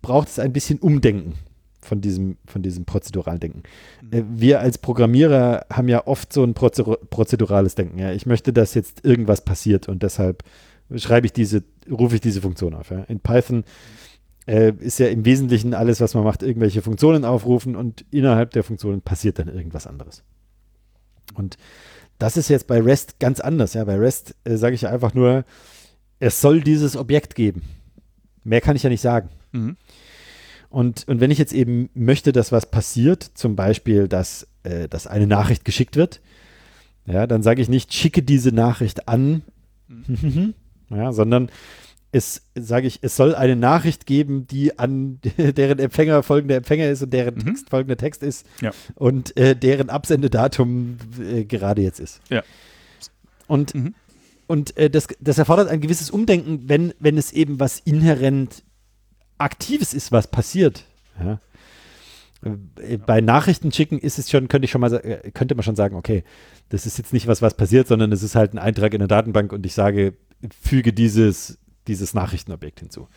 braucht 0.00 0.28
es 0.28 0.38
ein 0.38 0.54
bisschen 0.54 0.78
Umdenken 0.78 1.34
von 1.80 2.00
diesem, 2.00 2.36
von 2.46 2.62
diesem 2.62 2.84
prozeduralen 2.84 3.40
Denken. 3.40 3.62
Äh, 4.10 4.22
wir 4.30 4.60
als 4.60 4.78
Programmierer 4.78 5.66
haben 5.72 5.88
ja 5.88 6.06
oft 6.06 6.32
so 6.32 6.44
ein 6.44 6.54
Prozedur 6.54 6.98
prozedurales 7.10 7.74
Denken. 7.74 7.98
Ja? 7.98 8.12
Ich 8.12 8.26
möchte, 8.26 8.52
dass 8.52 8.74
jetzt 8.74 9.04
irgendwas 9.04 9.44
passiert 9.44 9.88
und 9.88 10.02
deshalb 10.02 10.42
schreibe 10.96 11.26
ich 11.26 11.32
diese, 11.32 11.64
rufe 11.90 12.16
ich 12.16 12.20
diese 12.20 12.40
Funktion 12.40 12.74
auf. 12.74 12.90
Ja? 12.90 13.00
In 13.04 13.20
Python 13.20 13.64
äh, 14.46 14.72
ist 14.78 14.98
ja 14.98 15.08
im 15.08 15.24
Wesentlichen 15.24 15.74
alles, 15.74 16.00
was 16.00 16.14
man 16.14 16.24
macht, 16.24 16.42
irgendwelche 16.42 16.82
Funktionen 16.82 17.24
aufrufen 17.24 17.76
und 17.76 18.04
innerhalb 18.10 18.50
der 18.52 18.64
Funktionen 18.64 19.02
passiert 19.02 19.38
dann 19.38 19.48
irgendwas 19.48 19.86
anderes. 19.86 20.24
Und 21.34 21.56
das 22.18 22.36
ist 22.36 22.48
jetzt 22.48 22.66
bei 22.66 22.80
REST 22.80 23.20
ganz 23.20 23.40
anders. 23.40 23.74
Ja, 23.74 23.84
bei 23.84 23.96
REST 23.96 24.34
äh, 24.44 24.56
sage 24.56 24.74
ich 24.74 24.82
ja 24.82 24.90
einfach 24.90 25.14
nur, 25.14 25.44
es 26.18 26.40
soll 26.40 26.60
dieses 26.60 26.96
Objekt 26.96 27.34
geben. 27.34 27.62
Mehr 28.42 28.60
kann 28.60 28.74
ich 28.74 28.82
ja 28.82 28.90
nicht 28.90 29.02
sagen. 29.02 29.28
Mhm. 29.52 29.76
Und, 30.70 31.08
und 31.08 31.20
wenn 31.20 31.30
ich 31.30 31.38
jetzt 31.38 31.52
eben 31.54 31.88
möchte, 31.94 32.32
dass 32.32 32.52
was 32.52 32.70
passiert, 32.70 33.22
zum 33.34 33.56
Beispiel, 33.56 34.06
dass, 34.08 34.46
äh, 34.64 34.88
dass 34.88 35.06
eine 35.06 35.26
Nachricht 35.26 35.64
geschickt 35.64 35.96
wird, 35.96 36.20
ja, 37.06 37.26
dann 37.26 37.42
sage 37.42 37.62
ich 37.62 37.68
nicht, 37.70 37.94
schicke 37.94 38.22
diese 38.22 38.52
Nachricht 38.52 39.08
an, 39.08 39.42
ja, 40.90 41.12
sondern 41.12 41.50
es 42.10 42.42
sage 42.54 42.86
ich, 42.86 42.98
es 43.02 43.16
soll 43.16 43.34
eine 43.34 43.56
Nachricht 43.56 44.06
geben, 44.06 44.46
die 44.46 44.78
an 44.78 45.20
deren 45.38 45.78
Empfänger 45.78 46.22
folgender 46.22 46.56
Empfänger 46.56 46.88
ist 46.88 47.02
und 47.02 47.12
deren 47.12 47.34
Mhm. 47.34 47.44
Text 47.44 47.70
folgender 47.70 47.96
Text 47.96 48.22
ist 48.22 48.46
Ja. 48.60 48.72
und 48.94 49.36
äh, 49.36 49.54
deren 49.56 49.90
Absendedatum 49.90 50.96
äh, 51.20 51.44
gerade 51.44 51.82
jetzt 51.82 52.00
ist. 52.00 52.20
Ja. 52.30 52.42
Und, 53.46 53.74
Mhm. 53.74 53.94
und 54.46 54.76
äh, 54.76 54.90
das, 54.90 55.08
das 55.20 55.38
erfordert 55.38 55.68
ein 55.68 55.80
gewisses 55.80 56.10
Umdenken, 56.10 56.68
wenn, 56.68 56.92
wenn 56.98 57.16
es 57.18 57.32
eben 57.32 57.58
was 57.60 57.78
inhärent 57.80 58.64
Aktives 59.38 59.94
ist, 59.94 60.12
was 60.12 60.26
passiert. 60.28 60.84
Ja. 61.20 61.40
Äh, 62.42 62.98
Bei 62.98 63.20
Nachrichten 63.20 63.72
schicken 63.72 63.98
ist 63.98 64.18
es 64.18 64.30
schon, 64.30 64.48
könnte 64.48 64.66
ich 64.66 64.70
schon 64.70 64.80
mal, 64.80 64.92
äh, 64.94 65.30
könnte 65.32 65.54
man 65.54 65.62
schon 65.64 65.76
sagen, 65.76 65.96
okay, 65.96 66.24
das 66.68 66.86
ist 66.86 66.98
jetzt 66.98 67.12
nicht 67.12 67.26
was, 67.26 67.42
was 67.42 67.54
passiert, 67.54 67.88
sondern 67.88 68.12
es 68.12 68.22
ist 68.22 68.34
halt 68.34 68.54
ein 68.54 68.58
Eintrag 68.58 68.92
in 68.94 68.98
der 69.00 69.08
Datenbank 69.08 69.52
und 69.52 69.64
ich 69.66 69.74
sage, 69.74 70.14
füge 70.60 70.92
dieses, 70.92 71.58
dieses 71.86 72.14
Nachrichtenobjekt 72.14 72.80
hinzu. 72.80 73.08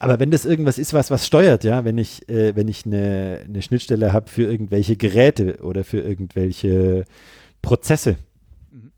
Aber 0.00 0.20
wenn 0.20 0.30
das 0.30 0.44
irgendwas 0.44 0.78
ist, 0.78 0.94
was 0.94 1.10
was 1.10 1.26
steuert, 1.26 1.64
ja, 1.64 1.84
wenn 1.84 1.98
ich, 1.98 2.28
äh, 2.28 2.54
wenn 2.56 2.68
ich 2.68 2.86
eine, 2.86 3.40
eine 3.46 3.62
Schnittstelle 3.62 4.12
habe 4.12 4.30
für 4.30 4.44
irgendwelche 4.44 4.96
Geräte 4.96 5.58
oder 5.62 5.82
für 5.84 6.00
irgendwelche 6.00 7.04
Prozesse, 7.62 8.16
Mhm. 8.70 8.92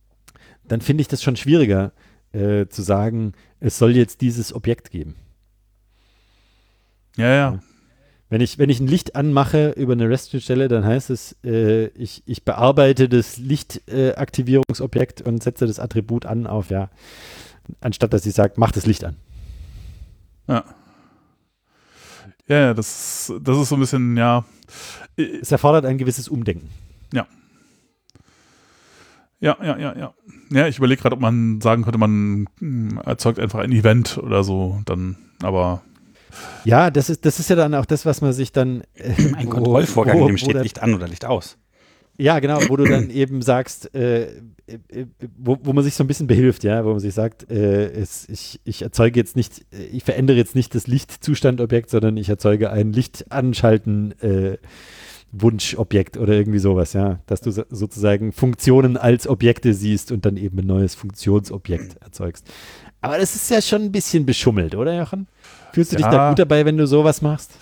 dann 0.68 0.80
finde 0.80 1.00
ich 1.02 1.08
das 1.08 1.22
schon 1.22 1.36
schwieriger 1.36 1.92
äh, 2.32 2.66
zu 2.66 2.82
sagen, 2.82 3.32
es 3.60 3.78
soll 3.78 3.96
jetzt 3.96 4.20
dieses 4.20 4.52
Objekt 4.54 4.90
geben. 4.90 5.14
Ja, 7.20 7.34
ja. 7.34 7.58
Wenn 8.28 8.40
ich, 8.40 8.58
wenn 8.58 8.70
ich 8.70 8.78
ein 8.78 8.86
Licht 8.86 9.16
anmache 9.16 9.70
über 9.70 9.92
eine 9.92 10.08
REST-Schnittstelle, 10.08 10.68
dann 10.68 10.84
heißt 10.84 11.10
es, 11.10 11.36
äh, 11.44 11.86
ich, 11.88 12.22
ich 12.26 12.44
bearbeite 12.44 13.08
das 13.08 13.38
Lichtaktivierungsobjekt 13.38 15.22
und 15.22 15.42
setze 15.42 15.66
das 15.66 15.80
Attribut 15.80 16.26
an 16.26 16.46
auf, 16.46 16.70
ja, 16.70 16.90
anstatt 17.80 18.12
dass 18.12 18.26
ich 18.26 18.34
sage, 18.34 18.54
mach 18.56 18.70
das 18.70 18.86
Licht 18.86 19.04
an. 19.04 19.16
Ja. 20.46 20.64
Ja, 22.46 22.58
ja, 22.58 22.74
das, 22.74 23.32
das 23.42 23.58
ist 23.58 23.68
so 23.68 23.76
ein 23.76 23.80
bisschen, 23.80 24.16
ja. 24.16 24.44
Es 25.16 25.50
erfordert 25.50 25.84
ein 25.84 25.98
gewisses 25.98 26.28
Umdenken. 26.28 26.68
Ja, 29.40 29.56
ja, 29.62 29.78
ja, 29.78 29.96
ja. 29.96 30.14
Ja, 30.50 30.66
ich 30.66 30.78
überlege 30.78 31.00
gerade, 31.00 31.14
ob 31.14 31.22
man 31.22 31.60
sagen 31.60 31.82
könnte, 31.82 31.98
man 31.98 32.46
mm, 32.60 32.98
erzeugt 33.04 33.38
einfach 33.38 33.60
ein 33.60 33.72
Event 33.72 34.18
oder 34.18 34.44
so, 34.44 34.80
dann, 34.84 35.16
aber 35.42 35.80
Ja, 36.64 36.90
das 36.90 37.10
ist, 37.10 37.24
das 37.24 37.38
ist 37.40 37.50
ja 37.50 37.56
dann 37.56 37.74
auch 37.74 37.86
das, 37.86 38.06
was 38.06 38.20
man 38.20 38.32
sich 38.32 38.52
dann. 38.52 38.82
Äh, 38.94 39.12
Ein 39.34 39.46
wo- 39.46 39.50
Kontrollvorgang, 39.50 40.18
wo- 40.20 40.26
dem 40.26 40.36
steht 40.38 40.62
Licht 40.62 40.82
an 40.82 40.94
oder 40.94 41.08
Licht 41.08 41.24
aus. 41.24 41.56
Ja, 42.18 42.38
genau, 42.38 42.60
wo 42.68 42.76
du 42.76 42.84
dann 42.84 43.08
eben 43.08 43.40
sagst, 43.40 43.94
äh, 43.94 44.24
äh, 44.26 45.06
wo, 45.38 45.56
wo 45.62 45.72
man 45.72 45.82
sich 45.82 45.94
so 45.94 46.04
ein 46.04 46.06
bisschen 46.06 46.26
behilft, 46.26 46.64
ja, 46.64 46.84
wo 46.84 46.90
man 46.90 47.00
sich 47.00 47.14
sagt, 47.14 47.50
äh, 47.50 47.90
es, 47.92 48.28
ich, 48.28 48.60
ich 48.64 48.82
erzeuge 48.82 49.18
jetzt 49.18 49.36
nicht, 49.36 49.60
äh, 49.72 49.84
ich 49.90 50.04
verändere 50.04 50.36
jetzt 50.36 50.54
nicht 50.54 50.74
das 50.74 50.86
Lichtzustandobjekt, 50.86 51.88
sondern 51.88 52.18
ich 52.18 52.28
erzeuge 52.28 52.70
ein 52.70 52.92
Licht 52.92 53.32
anschalten 53.32 54.12
äh, 54.20 54.58
Wunschobjekt 55.32 56.16
oder 56.16 56.32
irgendwie 56.34 56.58
sowas, 56.58 56.92
ja, 56.92 57.20
dass 57.26 57.40
du 57.40 57.52
so- 57.52 57.64
sozusagen 57.70 58.32
Funktionen 58.32 58.96
als 58.96 59.26
Objekte 59.28 59.74
siehst 59.74 60.10
und 60.12 60.26
dann 60.26 60.36
eben 60.36 60.58
ein 60.58 60.66
neues 60.66 60.94
Funktionsobjekt 60.94 62.02
erzeugst. 62.02 62.46
Aber 63.00 63.16
das 63.16 63.34
ist 63.34 63.48
ja 63.50 63.62
schon 63.62 63.82
ein 63.82 63.92
bisschen 63.92 64.26
beschummelt, 64.26 64.74
oder 64.74 64.94
Jochen? 64.98 65.26
Fühlst 65.72 65.92
du 65.92 65.96
dich 65.96 66.04
Ja. 66.06 66.10
da 66.12 66.28
gut 66.30 66.38
dabei, 66.38 66.64
wenn 66.64 66.76
du 66.76 66.86
sowas 66.86 67.22
machst? 67.22 67.52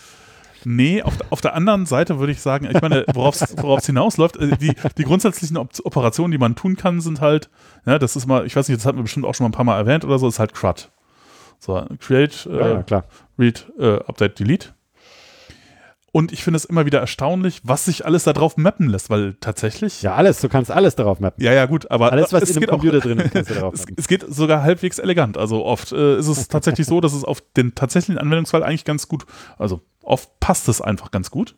nee, 0.65 1.03
auf, 1.03 1.15
auf 1.31 1.41
der 1.41 1.55
anderen 1.55 1.87
Seite 1.87 2.19
würde 2.19 2.33
ich 2.33 2.41
sagen, 2.41 2.69
ich 2.71 2.83
meine, 2.83 3.05
worauf 3.15 3.41
es 3.41 3.87
hinausläuft, 3.87 4.37
äh, 4.37 4.57
die, 4.57 4.75
die 4.99 5.05
grundsätzlichen 5.05 5.57
Op 5.57 5.71
Operationen, 5.85 6.33
die 6.33 6.39
man 6.39 6.57
tun 6.57 6.77
kann, 6.77 7.01
sind 7.01 7.21
halt, 7.21 7.49
ja, 7.87 7.99
das 7.99 8.17
ist 8.17 8.27
mal, 8.27 8.45
ich 8.45 8.57
weiß 8.57 8.69
nicht, 8.69 8.79
das 8.79 8.85
hatten 8.87 8.99
wir 8.99 9.03
bestimmt 9.03 9.25
auch 9.25 9.35
schon 9.35 9.45
mal 9.45 9.49
ein 9.51 9.53
paar 9.53 9.65
Mal 9.65 9.79
erwähnt 9.79 10.05
oder 10.05 10.19
so, 10.19 10.27
ist 10.29 10.39
halt 10.41 10.55
CRUD. 10.55 10.91
So, 11.61 11.85
Create, 12.01 12.47
äh, 12.47 12.83
klar. 12.83 13.05
Read, 13.39 13.67
äh, 13.79 13.97
Update, 14.07 14.39
Delete. 14.41 14.71
Und 16.11 16.33
ich 16.33 16.43
finde 16.43 16.57
es 16.57 16.65
immer 16.65 16.87
wieder 16.87 17.01
erstaunlich, 17.01 17.61
was 17.65 17.85
sich 17.85 18.07
alles 18.07 18.25
da 18.25 18.33
drauf 18.33 18.57
mappen 18.57 18.89
lässt, 18.89 19.11
weil 19.11 19.35
tatsächlich. 19.41 20.01
Ja, 20.03 20.15
alles, 20.15 20.41
du 20.41 20.49
kannst 20.49 20.71
alles 20.71 20.97
darauf 20.97 21.21
mappen. 21.21 21.45
Ja, 21.45 21.53
ja, 21.53 21.67
gut, 21.67 21.91
aber 21.91 22.11
Alles, 22.13 22.33
was 22.33 22.45
es 22.45 22.51
in 22.51 22.57
einem 22.57 22.61
geht 22.63 22.69
auch- 22.71 22.73
Computer 22.81 23.01
drin 23.07 23.19
ist, 23.19 23.33
kannst 23.33 23.51
du 23.51 23.55
darauf 23.55 23.75
es, 23.75 23.81
mappen. 23.81 23.95
es 23.99 24.09
geht 24.09 24.25
sogar 24.27 24.63
halbwegs 24.63 24.99
elegant. 24.99 25.37
Also 25.37 25.65
oft 25.67 25.93
äh, 25.93 26.17
ist 26.19 26.29
es 26.29 26.49
tatsächlich 26.49 26.87
so, 26.87 27.01
dass 27.03 27.13
es 27.13 27.25
auf 27.25 27.43
den 27.57 27.75
tatsächlichen 27.75 28.19
Anwendungsfall 28.19 28.63
eigentlich 28.63 28.85
ganz 28.87 29.07
gut, 29.07 29.27
also 29.59 29.83
oft 30.03 30.41
passt 30.41 30.69
es 30.69 30.81
einfach 30.81 31.11
ganz 31.11 31.31
gut. 31.31 31.57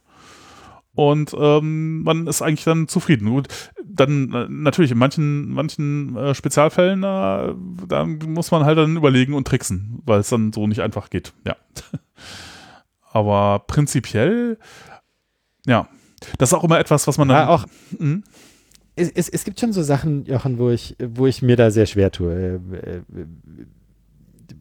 Und 0.96 1.32
ähm, 1.38 2.02
man 2.02 2.26
ist 2.26 2.42
eigentlich 2.42 2.64
dann 2.64 2.88
zufrieden. 2.88 3.30
Gut, 3.30 3.46
dann 3.84 4.34
äh, 4.34 4.46
natürlich 4.48 4.90
in 4.90 4.98
manchen, 4.98 5.50
manchen 5.50 6.16
äh, 6.16 6.34
Spezialfällen, 6.34 7.04
äh, 7.04 7.54
da 7.86 8.04
muss 8.04 8.50
man 8.50 8.64
halt 8.64 8.76
dann 8.76 8.96
überlegen 8.96 9.34
und 9.34 9.46
tricksen, 9.46 10.02
weil 10.04 10.18
es 10.20 10.28
dann 10.30 10.52
so 10.52 10.66
nicht 10.66 10.80
einfach 10.80 11.08
geht. 11.08 11.32
Ja. 11.46 11.54
Aber 13.12 13.64
prinzipiell, 13.66 14.58
ja, 15.66 15.88
das 16.38 16.50
ist 16.50 16.54
auch 16.54 16.64
immer 16.64 16.78
etwas, 16.78 17.06
was 17.06 17.18
man 17.18 17.28
dann. 17.28 17.36
Ja, 17.36 17.48
auch, 17.48 17.66
Mhm. 17.98 18.22
es, 18.94 19.10
es, 19.10 19.28
es 19.28 19.44
gibt 19.44 19.58
schon 19.60 19.72
so 19.72 19.82
Sachen, 19.82 20.24
Jochen, 20.26 20.58
wo 20.58 20.70
ich, 20.70 20.96
wo 21.02 21.26
ich 21.26 21.42
mir 21.42 21.56
da 21.56 21.70
sehr 21.70 21.86
schwer 21.86 22.10
tue. 22.12 22.32
Äh, 22.32 22.96
äh, 22.96 23.02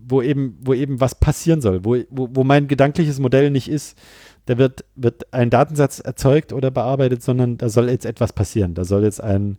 wo 0.07 0.21
eben, 0.21 0.57
wo 0.61 0.73
eben 0.73 0.99
was 0.99 1.15
passieren 1.15 1.61
soll, 1.61 1.85
wo, 1.85 1.95
wo, 2.09 2.29
wo 2.31 2.43
mein 2.43 2.67
gedankliches 2.67 3.19
Modell 3.19 3.51
nicht 3.51 3.69
ist, 3.69 3.97
da 4.45 4.57
wird, 4.57 4.83
wird 4.95 5.31
ein 5.33 5.51
Datensatz 5.51 5.99
erzeugt 5.99 6.53
oder 6.53 6.71
bearbeitet, 6.71 7.21
sondern 7.21 7.57
da 7.57 7.69
soll 7.69 7.89
jetzt 7.89 8.05
etwas 8.05 8.33
passieren. 8.33 8.73
Da 8.73 8.85
soll 8.85 9.03
jetzt 9.03 9.21
ein, 9.21 9.57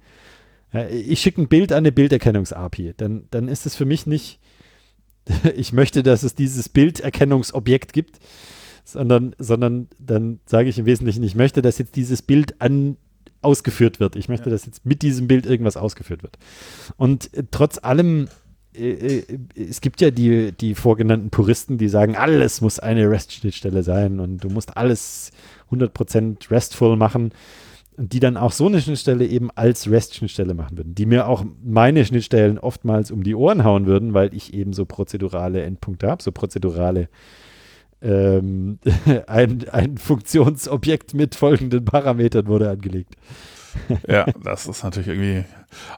ich 0.91 1.21
schicke 1.21 1.43
ein 1.43 1.49
Bild 1.49 1.71
an 1.73 1.79
eine 1.79 1.93
Bilderkennungs-API, 1.93 2.95
dann, 2.97 3.27
dann 3.31 3.47
ist 3.47 3.67
es 3.67 3.77
für 3.77 3.85
mich 3.85 4.07
nicht, 4.07 4.41
ich 5.57 5.73
möchte, 5.73 6.03
dass 6.03 6.25
es 6.25 6.35
dieses 6.35 6.69
Bilderkennungsobjekt 6.69 7.93
gibt, 7.93 8.19
sondern, 8.93 9.35
sondern 9.39 9.89
dann 9.99 10.41
sage 10.47 10.69
ich 10.69 10.79
im 10.79 10.87
Wesentlichen, 10.87 11.23
ich 11.23 11.35
möchte, 11.35 11.63
dass 11.63 11.79
jetzt 11.79 11.97
dieses 11.97 12.23
Bild 12.23 12.61
an 12.61 12.97
ausgeführt 13.43 14.01
wird. 14.01 14.17
Ich 14.17 14.29
möchte, 14.29 14.51
dass 14.51 14.67
jetzt 14.67 14.85
mit 14.85 15.03
diesem 15.03 15.27
Bild 15.27 15.47
irgendwas 15.47 15.77
ausgeführt 15.77 16.23
wird. 16.23 16.39
Und 16.97 17.33
äh, 17.35 17.45
trotz 17.51 17.79
allem, 17.83 18.29
äh, 18.75 18.91
äh, 18.91 19.39
es 19.57 19.81
gibt 19.81 20.01
ja 20.01 20.11
die, 20.11 20.53
die 20.53 20.75
vorgenannten 20.75 21.31
Puristen, 21.31 21.79
die 21.79 21.89
sagen, 21.89 22.17
alles 22.17 22.61
muss 22.61 22.79
eine 22.79 23.11
REST-Schnittstelle 23.11 23.83
sein 23.83 24.21
und 24.21 24.45
du 24.45 24.49
musst 24.49 24.77
alles 24.77 25.31
100% 25.71 26.51
RESTful 26.51 26.97
machen 26.97 27.33
und 27.97 28.13
die 28.13 28.21
dann 28.21 28.37
auch 28.37 28.53
so 28.53 28.67
eine 28.67 28.81
Schnittstelle 28.81 29.27
eben 29.27 29.51
als 29.55 29.91
REST-Schnittstelle 29.91 30.55
machen 30.55 30.77
würden, 30.77 30.95
die 30.95 31.07
mir 31.07 31.27
auch 31.27 31.45
meine 31.63 32.05
Schnittstellen 32.05 32.59
oftmals 32.59 33.11
um 33.11 33.23
die 33.23 33.35
Ohren 33.35 33.65
hauen 33.65 33.87
würden, 33.87 34.15
weil 34.15 34.35
ich 34.35 34.55
eben 34.55 34.73
so 34.73 34.85
prozedurale 34.85 35.63
Endpunkte 35.63 36.09
habe, 36.09 36.23
so 36.23 36.33
prozedurale 36.33 37.09
ähm, 38.03 38.79
ein, 39.27 39.69
ein 39.71 39.99
Funktionsobjekt 39.99 41.15
mit 41.15 41.35
folgenden 41.35 41.85
Parametern 41.85 42.47
wurde 42.47 42.71
angelegt. 42.71 43.15
ja, 44.09 44.27
das 44.43 44.67
ist 44.67 44.83
natürlich 44.83 45.09
irgendwie. 45.09 45.45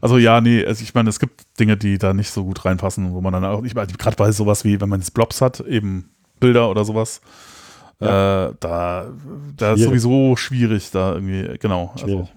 Also 0.01 0.19
ja, 0.19 0.41
nee, 0.41 0.65
also 0.65 0.83
ich 0.83 0.95
meine, 0.95 1.09
es 1.09 1.19
gibt 1.19 1.59
Dinge, 1.59 1.77
die 1.77 1.99
da 1.99 2.13
nicht 2.13 2.31
so 2.31 2.45
gut 2.45 2.65
reinpassen, 2.65 3.13
wo 3.13 3.21
man 3.21 3.33
dann 3.33 3.45
auch 3.45 3.63
nicht, 3.63 3.75
gerade 3.75 4.17
bei 4.17 4.33
sowas 4.33 4.65
wie, 4.65 4.81
wenn 4.81 4.89
man 4.89 5.01
jetzt 5.01 5.15
Blobs 5.15 5.41
hat, 5.41 5.61
eben 5.61 6.11
Bilder 6.39 6.69
oder 6.69 6.85
sowas, 6.85 7.21
ja. 8.01 8.49
äh, 8.49 8.55
da, 8.61 9.13
da 9.57 9.73
ist 9.75 9.83
sowieso 9.83 10.37
schwierig, 10.37 10.91
da 10.91 11.15
irgendwie, 11.15 11.59
genau. 11.59 11.95
Also, 12.01 12.29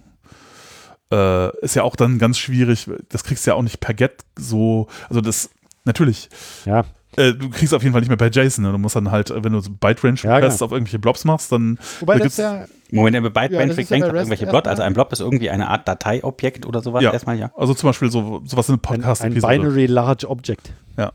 äh, 1.12 1.58
ist 1.60 1.76
ja 1.76 1.84
auch 1.84 1.96
dann 1.96 2.18
ganz 2.18 2.38
schwierig, 2.38 2.90
das 3.10 3.24
kriegst 3.24 3.46
du 3.46 3.52
ja 3.52 3.56
auch 3.56 3.62
nicht 3.62 3.80
per 3.80 3.94
Get 3.94 4.24
so, 4.38 4.88
also 5.10 5.22
das, 5.22 5.50
natürlich. 5.84 6.30
Ja. 6.66 6.86
Äh, 7.18 7.34
du 7.34 7.50
kriegst 7.50 7.74
auf 7.74 7.82
jeden 7.84 7.94
Fall 7.94 8.02
nicht 8.02 8.10
mehr 8.10 8.18
bei 8.18 8.30
JSON. 8.30 8.64
Ne? 8.64 8.72
Du 8.72 8.78
musst 8.78 8.96
dann 8.96 9.12
halt, 9.12 9.32
wenn 9.36 9.54
du 9.54 9.60
so 9.60 9.72
Byte-Range 9.72 10.20
ja, 10.24 10.40
genau. 10.40 10.54
auf 10.54 10.72
irgendwelche 10.72 11.00
Blobs 11.00 11.26
machst, 11.26 11.52
dann. 11.52 11.80
Wobei 12.00 12.18
da 12.18 12.24
das 12.26 12.38
ja. 12.38 12.66
Moment, 12.92 13.22
bei 13.22 13.48
Byte-Range 13.48 13.74
ja, 13.74 13.98
ja 13.98 14.14
irgendwelche 14.14 14.48
Blobs. 14.48 14.68
Also 14.68 14.84
ein 14.84 14.94
Blob 14.94 15.12
ist 15.12 15.22
irgendwie 15.22 15.50
eine 15.50 15.70
Art 15.70 15.88
Dateiobjekt 15.88 16.66
oder 16.66 16.82
sowas 16.82 17.04
ja. 17.04 17.12
erstmal, 17.12 17.38
ja. 17.38 17.52
Also 17.56 17.74
zum 17.74 17.90
Beispiel 17.90 18.12
so, 18.12 18.42
sowas 18.46 18.68
in 18.70 18.74
einem 18.74 18.82
Podcast. 18.82 19.22
Ein, 19.22 19.34
ein 19.34 19.42
Binary 19.42 19.86
Large 19.86 20.30
Object. 20.30 20.74
Ja. 20.98 21.12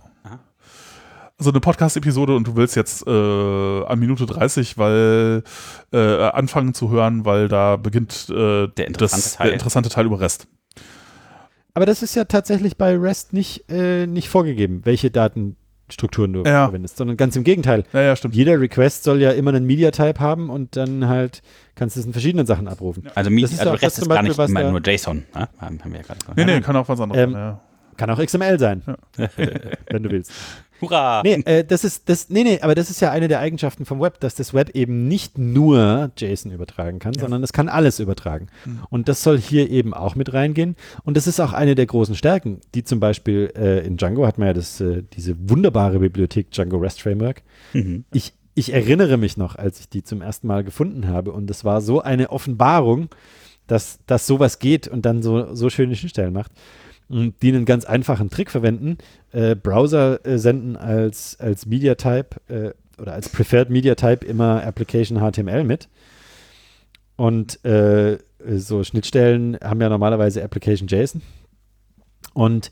Also 1.41 1.53
eine 1.53 1.61
Podcast-Episode 1.61 2.37
und 2.37 2.47
du 2.47 2.55
willst 2.55 2.77
jetzt 2.77 3.07
äh, 3.07 3.11
an 3.11 3.99
Minute 3.99 4.27
30, 4.27 4.77
weil 4.77 5.43
äh, 5.91 5.99
anfangen 5.99 6.75
zu 6.75 6.91
hören, 6.91 7.25
weil 7.25 7.49
da 7.49 7.77
beginnt 7.77 8.29
äh, 8.29 8.69
der, 8.69 8.87
interessante 8.87 9.25
das, 9.25 9.37
Teil. 9.37 9.47
der 9.47 9.55
interessante 9.55 9.89
Teil 9.89 10.05
über 10.05 10.21
REST. 10.21 10.47
Aber 11.73 11.87
das 11.87 12.03
ist 12.03 12.15
ja 12.15 12.25
tatsächlich 12.25 12.77
bei 12.77 12.95
REST 12.95 13.33
nicht, 13.33 13.71
äh, 13.71 14.07
nicht 14.07 14.29
vorgegeben, 14.29 14.83
welche 14.85 15.11
Daten 15.11 15.57
Strukturen 15.91 16.33
du 16.33 16.43
ja. 16.45 16.67
verwendest, 16.67 16.97
sondern 16.97 17.17
ganz 17.17 17.37
im 17.37 17.45
Gegenteil. 17.45 17.85
Ja, 17.93 18.03
ja, 18.03 18.17
stimmt. 18.17 18.35
Jeder 18.35 18.61
Request 18.61 19.05
soll 19.05 19.21
ja 19.21 19.31
immer 19.31 19.53
einen 19.53 19.67
Media-Type 19.67 20.21
haben 20.21 20.51
und 20.51 20.77
dann 20.77 21.09
halt 21.09 21.43
kannst 21.75 21.97
du 21.97 22.01
es 22.01 22.07
in 22.07 22.13
verschiedenen 22.13 22.47
Sachen 22.47 22.69
abrufen. 22.69 23.05
Also, 23.15 23.31
ist 23.31 23.61
also 23.61 23.73
Rest 23.73 23.99
ist 23.99 24.09
gar 24.09 24.23
nicht 24.23 24.39
immer 24.39 24.71
nur 24.71 24.81
JSON. 24.85 25.25
Ne? 25.35 25.49
Haben 25.59 25.81
wir 25.85 25.97
ja 25.97 26.03
gerade 26.03 26.19
nee, 26.37 26.45
nee, 26.45 26.61
kann 26.61 26.77
auch 26.77 26.89
was 26.89 27.01
anderes 27.01 27.23
ähm, 27.23 27.33
sein. 27.33 27.59
Kann 27.97 28.11
auch 28.11 28.25
XML 28.25 28.59
sein, 28.59 28.83
wenn 29.91 30.03
du 30.03 30.11
willst. 30.11 30.33
Hurra! 30.81 31.23
Nee, 31.23 31.35
äh, 31.45 31.65
das 31.65 31.85
ist, 31.85 32.09
das, 32.09 32.31
nee, 32.31 32.45
nee, 32.45 32.61
aber 32.61 32.75
das 32.75 32.91
ist 32.91 33.01
ja 33.01 33.11
eine 33.11 33.29
der 33.29 33.41
Eigenschaften 33.41 33.85
vom 33.85 34.01
Web, 34.01 34.21
dass 34.21 34.35
das 34.35 34.55
Web 34.55 34.71
eben 34.71 35.09
nicht 35.09 35.39
nur 35.39 36.11
JSON 36.17 36.53
übertragen 36.53 36.99
kann, 36.99 37.13
ja. 37.15 37.21
sondern 37.21 37.43
es 37.43 37.53
kann 37.53 37.69
alles 37.69 38.01
übertragen. 38.01 38.49
Mhm. 38.65 38.81
Und 38.91 39.09
das 39.09 39.23
soll 39.23 39.39
hier 39.39 39.71
eben 39.71 39.95
auch 39.95 40.15
mit 40.15 40.33
reingehen. 40.33 40.77
Und 41.05 41.17
das 41.17 41.27
ist 41.27 41.41
auch 41.41 41.53
eine 41.53 41.75
der 41.75 41.87
großen 41.87 42.15
Stärken, 42.15 42.61
die 42.75 42.85
zum 42.85 43.01
Beispiel 43.01 43.53
äh, 43.57 43.87
in 43.87 43.97
Django 43.97 44.27
hat 44.27 44.39
man 44.39 44.49
ja 44.49 44.55
das, 44.55 44.81
äh, 44.81 45.03
diese 45.13 45.37
wunderbare 45.49 45.99
Bibliothek 45.99 46.51
Django 46.51 46.79
REST 46.79 47.03
Framework. 47.03 47.43
Mhm. 47.73 48.05
Ich, 48.13 48.33
ich 48.55 48.73
erinnere 48.73 49.17
mich 49.17 49.37
noch, 49.37 49.57
als 49.57 49.81
ich 49.81 49.89
die 49.89 50.03
zum 50.03 50.23
ersten 50.23 50.47
Mal 50.47 50.65
gefunden 50.65 51.09
habe 51.09 51.33
und 51.33 51.49
das 51.49 51.65
war 51.65 51.81
so 51.81 52.01
eine 52.01 52.31
Offenbarung, 52.31 53.09
dass, 53.67 54.01
dass 54.07 54.27
sowas 54.27 54.59
geht 54.59 54.89
und 54.89 55.07
dann 55.07 55.23
so, 55.23 55.55
so 55.55 55.71
schöne 55.71 55.95
Schnittstellen 55.95 56.33
macht 56.33 56.53
die 57.11 57.49
einen 57.49 57.65
ganz 57.65 57.85
einfachen 57.85 58.31
Trick 58.31 58.51
verwenden. 58.51 58.99
Äh, 59.33 59.57
Browser 59.57 60.25
äh, 60.25 60.39
senden 60.39 60.77
als, 60.77 61.39
als 61.41 61.67
Media 61.67 61.97
Type 61.97 62.37
äh, 62.49 62.71
oder 63.01 63.13
als 63.15 63.29
Preferred 63.29 63.71
Media 63.71 63.95
Type 63.95 64.25
immer 64.25 64.63
Application 64.65 65.19
HTML 65.19 65.65
mit. 65.65 65.89
Und 67.17 67.63
äh, 67.65 68.19
so 68.57 68.85
Schnittstellen 68.85 69.59
haben 69.63 69.81
ja 69.81 69.89
normalerweise 69.89 70.43
Application 70.43 70.89
JSON. 70.89 71.23
Und 72.33 72.71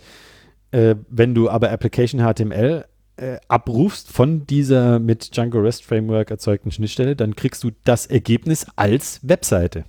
äh, 0.70 0.94
wenn 1.08 1.34
du 1.34 1.50
aber 1.50 1.70
Application 1.70 2.20
HTML 2.20 2.84
äh, 3.16 3.38
abrufst 3.48 4.10
von 4.10 4.46
dieser 4.46 5.00
mit 5.00 5.36
Django 5.36 5.58
REST 5.58 5.84
Framework 5.84 6.30
erzeugten 6.30 6.70
Schnittstelle, 6.70 7.16
dann 7.16 7.34
kriegst 7.34 7.64
du 7.64 7.70
das 7.84 8.06
Ergebnis 8.06 8.66
als 8.76 9.20
Webseite. 9.22 9.84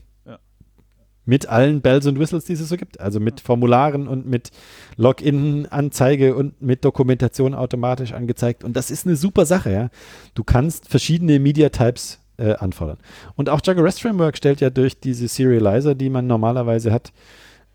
Mit 1.29 1.47
allen 1.47 1.81
Bells 1.81 2.07
und 2.07 2.17
Whistles, 2.17 2.45
die 2.45 2.53
es 2.53 2.67
so 2.67 2.75
gibt. 2.75 2.99
Also 2.99 3.19
mit 3.19 3.39
Formularen 3.39 4.07
und 4.07 4.25
mit 4.25 4.49
Login-Anzeige 4.97 6.35
und 6.35 6.59
mit 6.59 6.83
Dokumentation 6.83 7.53
automatisch 7.53 8.13
angezeigt. 8.13 8.63
Und 8.63 8.75
das 8.75 8.89
ist 8.89 9.05
eine 9.05 9.15
super 9.15 9.45
Sache, 9.45 9.71
ja. 9.71 9.89
Du 10.33 10.43
kannst 10.43 10.89
verschiedene 10.89 11.37
Media-Types 11.37 12.19
äh, 12.37 12.55
anfordern. 12.55 12.97
Und 13.35 13.47
auch 13.49 13.61
Django 13.61 13.83
REST 13.83 14.01
Framework 14.01 14.37
stellt 14.37 14.59
ja 14.59 14.71
durch 14.71 14.99
diese 14.99 15.27
Serializer, 15.27 15.93
die 15.93 16.09
man 16.09 16.25
normalerweise 16.25 16.91
hat. 16.91 17.13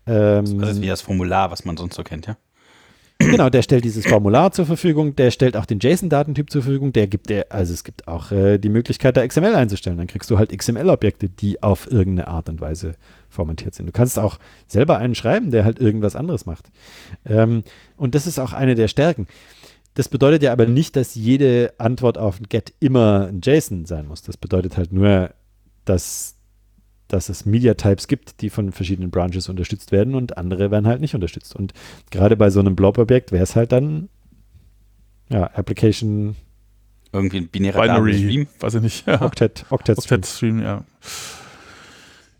Ähm, 0.05 0.59
das 0.59 0.71
ist 0.71 0.81
wie 0.81 0.87
das 0.87 1.01
Formular, 1.01 1.49
was 1.49 1.63
man 1.63 1.77
sonst 1.77 1.95
so 1.95 2.03
kennt, 2.03 2.27
ja? 2.27 2.35
Genau, 3.17 3.49
der 3.49 3.61
stellt 3.61 3.85
dieses 3.85 4.05
Formular 4.05 4.51
zur 4.51 4.65
Verfügung, 4.65 5.15
der 5.15 5.31
stellt 5.31 5.55
auch 5.55 5.65
den 5.65 5.79
JSON-Datentyp 5.79 6.49
zur 6.49 6.63
Verfügung, 6.63 6.91
der 6.91 7.07
gibt 7.07 7.29
der, 7.29 7.45
also 7.49 7.73
es 7.73 7.85
gibt 7.85 8.09
auch 8.09 8.31
äh, 8.31 8.57
die 8.57 8.67
Möglichkeit, 8.67 9.15
da 9.15 9.25
XML 9.25 9.55
einzustellen. 9.55 9.97
Dann 9.97 10.07
kriegst 10.07 10.29
du 10.29 10.37
halt 10.37 10.55
XML-Objekte, 10.55 11.29
die 11.29 11.63
auf 11.63 11.89
irgendeine 11.89 12.27
Art 12.27 12.49
und 12.49 12.59
Weise 12.59 12.95
formatiert 13.29 13.73
sind. 13.73 13.85
Du 13.85 13.93
kannst 13.93 14.19
auch 14.19 14.37
selber 14.67 14.97
einen 14.97 15.15
schreiben, 15.15 15.51
der 15.51 15.63
halt 15.63 15.79
irgendwas 15.79 16.15
anderes 16.15 16.45
macht. 16.45 16.65
Ähm, 17.25 17.63
und 17.95 18.15
das 18.15 18.27
ist 18.27 18.37
auch 18.37 18.51
eine 18.51 18.75
der 18.75 18.89
Stärken. 18.89 19.27
Das 19.93 20.09
bedeutet 20.09 20.43
ja 20.43 20.51
aber 20.51 20.65
nicht, 20.65 20.97
dass 20.97 21.15
jede 21.15 21.73
Antwort 21.77 22.17
auf 22.17 22.41
ein 22.41 22.49
Get 22.49 22.73
immer 22.81 23.27
ein 23.27 23.39
JSON 23.41 23.85
sein 23.85 24.07
muss. 24.07 24.23
Das 24.23 24.35
bedeutet 24.35 24.75
halt 24.75 24.91
nur, 24.91 25.31
dass 25.85 26.34
dass 27.07 27.29
es 27.29 27.45
Media-Types 27.45 28.07
gibt, 28.07 28.41
die 28.41 28.49
von 28.49 28.71
verschiedenen 28.71 29.11
Branches 29.11 29.49
unterstützt 29.49 29.91
werden 29.91 30.15
und 30.15 30.37
andere 30.37 30.71
werden 30.71 30.87
halt 30.87 31.01
nicht 31.01 31.15
unterstützt. 31.15 31.55
Und 31.55 31.73
gerade 32.11 32.35
bei 32.35 32.49
so 32.49 32.59
einem 32.59 32.75
Blob-Objekt 32.75 33.31
wäre 33.31 33.43
es 33.43 33.55
halt 33.55 33.71
dann 33.71 34.09
ja, 35.29 35.43
Application 35.53 36.35
irgendwie 37.11 37.37
ein 37.37 37.47
binärer 37.47 37.81
Binary, 37.81 38.13
Stream. 38.17 38.47
Weiß 38.59 38.73
ich 38.75 38.81
nicht. 38.81 39.07
Ja. 39.07 39.21
Octet, 39.21 39.65
Octet, 39.69 39.97
Octet 39.97 40.25
Stream. 40.25 40.61
ja. 40.61 40.83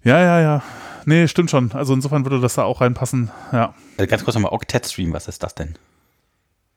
Ja, 0.04 0.20
ja, 0.20 0.40
ja. 0.40 0.64
Nee, 1.06 1.28
stimmt 1.28 1.50
schon. 1.50 1.72
Also 1.72 1.94
insofern 1.94 2.26
würde 2.26 2.40
das 2.40 2.56
da 2.56 2.64
auch 2.64 2.82
reinpassen. 2.82 3.32
Ja. 3.52 3.74
Also 3.98 4.10
ganz 4.10 4.24
kurz 4.24 4.36
nochmal, 4.36 4.52
Octet 4.52 4.86
Stream, 4.86 5.14
was 5.14 5.28
ist 5.28 5.42
das 5.44 5.56
denn? 5.56 5.76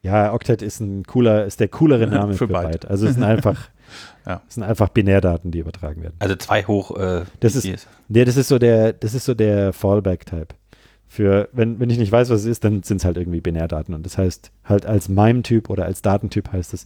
Ja, 0.03 0.33
Octet 0.33 0.63
ist 0.63 0.81
ein 0.81 1.05
cooler, 1.05 1.45
ist 1.45 1.61
der 1.61 1.69
coolere 1.69 2.07
Name 2.09 2.33
für, 2.33 2.47
für 2.47 2.53
Byte. 2.53 2.71
Byte. 2.71 2.85
Also 2.87 3.07
es 3.07 3.15
sind 3.15 3.23
einfach 3.25 3.71
Ja. 4.27 4.43
Das 4.45 4.55
sind 4.55 4.63
einfach 4.63 4.89
Binärdaten, 4.91 5.51
die 5.51 5.59
übertragen 5.61 6.03
werden. 6.03 6.17
Also 6.19 6.37
zwei 6.37 6.63
hoch. 6.65 6.97
Äh, 6.97 7.25
das 7.41 7.57
ist, 7.57 7.89
nee, 8.09 8.25
das 8.25 8.37
ist 8.37 8.49
so 8.49 8.59
der, 8.59 8.93
das 8.93 9.15
ist 9.15 9.25
so 9.25 9.35
der 9.35 9.73
Fallback-Type. 9.73 10.55
Für, 11.11 11.49
wenn, 11.53 11.81
wenn 11.81 11.89
ich 11.89 11.97
nicht 11.97 12.13
weiß, 12.13 12.29
was 12.29 12.41
es 12.41 12.47
ist, 12.47 12.65
dann 12.65 12.83
sind 12.83 12.99
es 12.99 13.05
halt 13.07 13.17
irgendwie 13.17 13.41
Binärdaten. 13.41 13.95
Und 13.95 14.05
das 14.05 14.19
heißt 14.19 14.51
halt 14.65 14.85
als 14.85 15.09
MIME-Typ 15.09 15.71
oder 15.71 15.87
als 15.87 16.03
Datentyp 16.03 16.53
heißt 16.53 16.75
es 16.75 16.85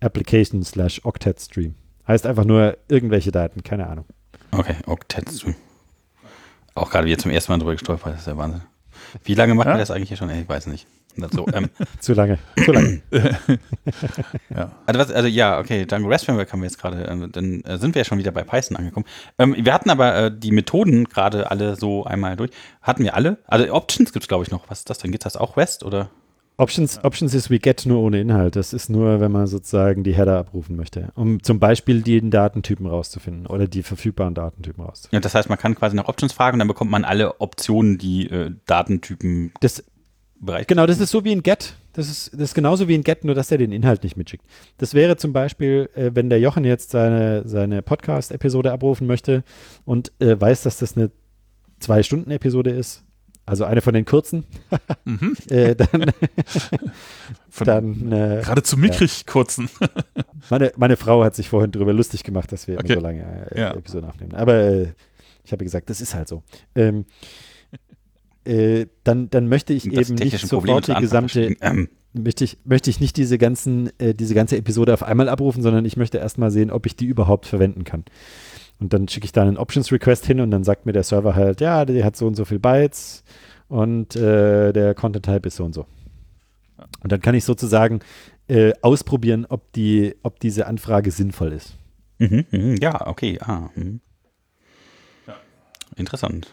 Application 0.00 0.62
slash 0.62 1.00
Octet 1.04 1.40
Stream. 1.40 1.74
Heißt 2.06 2.26
einfach 2.26 2.44
nur 2.44 2.76
irgendwelche 2.88 3.32
Daten, 3.32 3.62
keine 3.62 3.86
Ahnung. 3.86 4.04
Okay, 4.50 4.74
Octet 4.86 5.30
Stream. 5.30 5.54
Auch 6.74 6.90
gerade 6.90 7.06
wieder 7.06 7.18
zum 7.18 7.30
ersten 7.30 7.52
Mal 7.52 7.58
drüber 7.58 7.72
gestolpert, 7.72 8.12
das 8.12 8.20
ist 8.20 8.26
der 8.26 8.36
Wahnsinn. 8.36 8.62
Wie 9.24 9.34
lange 9.34 9.54
machen 9.54 9.68
ja? 9.68 9.74
wir 9.74 9.78
das 9.78 9.90
eigentlich 9.90 10.08
hier 10.08 10.18
schon? 10.18 10.28
Ich 10.30 10.48
weiß 10.48 10.66
nicht. 10.66 10.86
So, 11.16 11.46
ähm, 11.52 11.68
zu 12.00 12.14
lange. 12.14 12.38
Zu 12.64 12.72
lange. 12.72 13.02
ja. 14.50 14.72
Also, 14.86 15.00
was, 15.00 15.10
also, 15.10 15.28
ja, 15.28 15.58
okay, 15.58 15.84
Django 15.86 16.08
REST 16.08 16.26
Framework 16.26 16.52
haben 16.52 16.60
wir 16.60 16.66
jetzt 16.66 16.78
gerade, 16.78 17.06
äh, 17.06 17.28
dann 17.28 17.62
äh, 17.62 17.78
sind 17.78 17.94
wir 17.94 18.00
ja 18.00 18.04
schon 18.04 18.18
wieder 18.18 18.32
bei 18.32 18.42
Python 18.42 18.76
angekommen. 18.76 19.06
Ähm, 19.38 19.54
wir 19.58 19.72
hatten 19.72 19.90
aber 19.90 20.14
äh, 20.14 20.32
die 20.36 20.52
Methoden 20.52 21.04
gerade 21.04 21.50
alle 21.50 21.76
so 21.76 22.04
einmal 22.04 22.36
durch. 22.36 22.50
Hatten 22.80 23.04
wir 23.04 23.14
alle? 23.14 23.38
Also 23.46 23.72
Options 23.72 24.12
gibt 24.12 24.24
es, 24.24 24.28
glaube 24.28 24.44
ich, 24.44 24.50
noch. 24.50 24.68
Was 24.68 24.80
ist 24.80 24.90
das 24.90 24.98
denn? 24.98 25.12
Gibt 25.12 25.24
das 25.24 25.36
auch 25.36 25.56
REST 25.56 25.84
oder? 25.84 26.10
Options, 26.58 27.02
Options 27.02 27.34
ist 27.34 27.50
wie 27.50 27.58
get 27.58 27.86
nur 27.86 28.00
ohne 28.00 28.20
Inhalt. 28.20 28.56
Das 28.56 28.72
ist 28.72 28.90
nur, 28.90 29.20
wenn 29.20 29.32
man 29.32 29.46
sozusagen 29.46 30.04
die 30.04 30.14
Header 30.14 30.38
abrufen 30.38 30.76
möchte, 30.76 31.08
um 31.14 31.42
zum 31.42 31.58
Beispiel 31.58 32.02
den 32.02 32.30
Datentypen 32.30 32.86
rauszufinden 32.86 33.46
oder 33.46 33.66
die 33.66 33.82
verfügbaren 33.82 34.34
Datentypen 34.34 34.84
rauszufinden. 34.84 35.16
Ja, 35.16 35.20
das 35.20 35.34
heißt, 35.34 35.48
man 35.48 35.58
kann 35.58 35.74
quasi 35.74 35.96
nach 35.96 36.08
Options 36.08 36.32
fragen 36.32 36.56
und 36.56 36.58
dann 36.60 36.68
bekommt 36.68 36.90
man 36.90 37.04
alle 37.04 37.40
Optionen, 37.40 37.98
die 37.98 38.28
äh, 38.30 38.52
Datentypen. 38.66 39.52
Das, 39.60 39.82
Bereich. 40.44 40.66
Genau, 40.66 40.86
das 40.86 40.98
ist 41.00 41.10
so 41.10 41.24
wie 41.24 41.32
ein 41.32 41.42
Get. 41.42 41.74
Das 41.92 42.08
ist, 42.08 42.32
das 42.34 42.40
ist 42.42 42.54
genauso 42.54 42.88
wie 42.88 42.94
ein 42.94 43.02
Get, 43.04 43.24
nur 43.24 43.34
dass 43.34 43.50
er 43.50 43.58
den 43.58 43.70
Inhalt 43.72 44.02
nicht 44.02 44.16
mitschickt. 44.16 44.44
Das 44.78 44.92
wäre 44.94 45.16
zum 45.16 45.32
Beispiel, 45.32 45.88
äh, 45.94 46.10
wenn 46.14 46.28
der 46.30 46.40
Jochen 46.40 46.64
jetzt 46.64 46.90
seine, 46.90 47.46
seine 47.46 47.82
Podcast-Episode 47.82 48.72
abrufen 48.72 49.06
möchte 49.06 49.44
und 49.84 50.10
äh, 50.20 50.38
weiß, 50.40 50.62
dass 50.62 50.78
das 50.78 50.96
eine 50.96 51.10
Zwei-Stunden-Episode 51.80 52.70
ist 52.70 53.04
also 53.44 53.64
eine 53.64 53.80
von 53.80 53.92
den 53.92 54.04
kurzen, 54.04 54.44
Mhm. 55.04 55.36
äh, 55.50 55.74
dann, 55.74 56.12
Von 57.50 57.66
dann 57.66 58.12
äh, 58.12 58.40
geradezu 58.40 58.76
mickrig 58.76 59.26
kurzen. 59.26 59.68
meine, 60.48 60.72
meine 60.76 60.96
Frau 60.96 61.24
hat 61.24 61.34
sich 61.34 61.48
vorhin 61.48 61.72
darüber 61.72 61.92
lustig 61.92 62.22
gemacht, 62.22 62.52
dass 62.52 62.68
wir 62.68 62.78
Okay. 62.78 62.94
so 62.94 63.00
lange 63.00 63.50
äh, 63.50 63.60
Ja. 63.60 63.72
Episoden 63.72 64.08
aufnehmen. 64.08 64.34
Aber 64.34 64.54
äh, 64.54 64.92
ich 65.44 65.50
habe 65.50 65.64
gesagt, 65.64 65.90
das 65.90 66.00
ist 66.00 66.14
halt 66.14 66.28
so. 66.28 66.44
Ähm, 66.76 67.04
äh, 68.44 68.86
dann, 69.04 69.30
dann 69.30 69.48
möchte 69.48 69.72
ich 69.72 69.88
Das 69.88 70.10
eben 70.10 70.18
nicht 70.18 70.38
sofort 70.46 70.88
die 70.88 70.94
gesamte. 70.94 71.56
Ähm, 71.60 71.88
möchte 72.12 72.44
ich, 72.44 72.58
möchte 72.64 72.90
ich 72.90 73.00
nicht 73.00 73.16
diese 73.16 73.38
ganzen, 73.38 73.90
äh, 73.98 74.14
diese 74.14 74.34
ganze 74.34 74.56
Episode 74.56 74.92
auf 74.92 75.02
einmal 75.02 75.28
abrufen, 75.28 75.62
sondern 75.62 75.84
ich 75.84 75.96
möchte 75.96 76.18
erstmal 76.18 76.50
sehen, 76.50 76.70
ob 76.70 76.86
ich 76.86 76.96
die 76.96 77.06
überhaupt 77.06 77.46
verwenden 77.46 77.84
kann. 77.84 78.04
Und 78.80 78.92
dann 78.92 79.08
schicke 79.08 79.24
ich 79.24 79.32
da 79.32 79.42
einen 79.42 79.56
Options 79.56 79.92
Request 79.92 80.26
hin 80.26 80.40
und 80.40 80.50
dann 80.50 80.64
sagt 80.64 80.86
mir 80.86 80.92
der 80.92 81.04
Server 81.04 81.34
halt, 81.34 81.60
ja, 81.60 81.84
der 81.84 82.04
hat 82.04 82.16
so 82.16 82.26
und 82.26 82.34
so 82.34 82.44
viel 82.44 82.58
Bytes 82.58 83.22
und 83.68 84.16
äh, 84.16 84.72
der 84.72 84.94
Content 84.94 85.24
Type 85.24 85.46
ist 85.46 85.56
so 85.56 85.64
und 85.64 85.72
so. 85.72 85.86
Und 87.00 87.12
dann 87.12 87.20
kann 87.20 87.34
ich 87.34 87.44
sozusagen 87.44 88.00
äh, 88.48 88.72
ausprobieren, 88.82 89.46
ob 89.48 89.72
die, 89.72 90.16
ob 90.22 90.40
diese 90.40 90.66
Anfrage 90.66 91.10
sinnvoll 91.10 91.52
ist. 91.52 91.74
Mhm, 92.18 92.44
mhm, 92.50 92.76
ja, 92.76 93.06
okay. 93.06 93.38
Ah, 93.40 93.70
mhm. 93.74 94.00
Ja. 95.26 95.36
Interessant. 95.96 96.52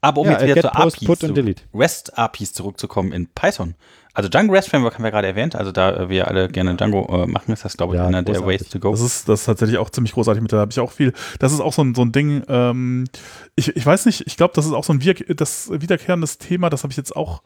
Aber 0.00 0.20
um 0.20 0.26
Ja, 0.26 0.32
jetzt 0.34 0.42
wieder 0.44 0.54
get, 0.54 0.62
zur 0.62 0.70
post, 0.72 0.96
APIs, 0.96 1.06
put 1.06 1.18
zu 1.20 1.26
und 1.26 1.36
delete. 1.36 1.62
REST-APIs 1.74 2.52
zurückzukommen 2.52 3.12
in 3.12 3.26
Python. 3.28 3.74
Also 4.14 4.28
Django 4.28 4.52
REST 4.52 4.70
Framework 4.70 4.94
haben 4.94 5.04
wir 5.04 5.10
gerade 5.12 5.28
erwähnt, 5.28 5.54
also 5.54 5.70
da 5.70 5.90
äh, 5.94 6.08
wir 6.08 6.26
alle 6.26 6.48
gerne 6.48 6.74
Django 6.76 7.06
äh, 7.22 7.26
machen, 7.26 7.52
ist 7.52 7.64
das, 7.64 7.76
glaube 7.76 7.94
ich, 7.94 8.00
Ja, 8.00 8.06
einer 8.06 8.22
der 8.22 8.34
großartig. 8.36 8.60
Ways 8.60 8.68
to 8.70 8.78
go. 8.80 8.90
Das 8.90 9.00
ist, 9.00 9.28
das 9.28 9.40
ist 9.40 9.46
tatsächlich 9.46 9.78
auch 9.78 9.90
ziemlich 9.90 10.12
großartig 10.12 10.42
mit, 10.42 10.52
da 10.52 10.58
habe 10.58 10.72
ich 10.72 10.80
auch 10.80 10.90
viel. 10.90 11.12
Das 11.38 11.52
ist 11.52 11.60
auch 11.60 11.72
so 11.72 11.82
ein, 11.82 11.94
so 11.94 12.02
ein 12.02 12.10
Ding, 12.12 12.42
ähm, 12.48 13.04
ich, 13.54 13.76
ich 13.76 13.86
weiß 13.86 14.06
nicht, 14.06 14.26
ich 14.26 14.36
glaube, 14.36 14.54
das 14.54 14.66
ist 14.66 14.72
auch 14.72 14.82
so 14.84 14.92
ein 14.92 15.00
das 15.36 15.70
wiederkehrendes 15.70 16.38
Thema, 16.38 16.68
das 16.68 16.82
habe 16.82 16.90
ich 16.90 16.96
jetzt 16.96 17.14
auch 17.14 17.42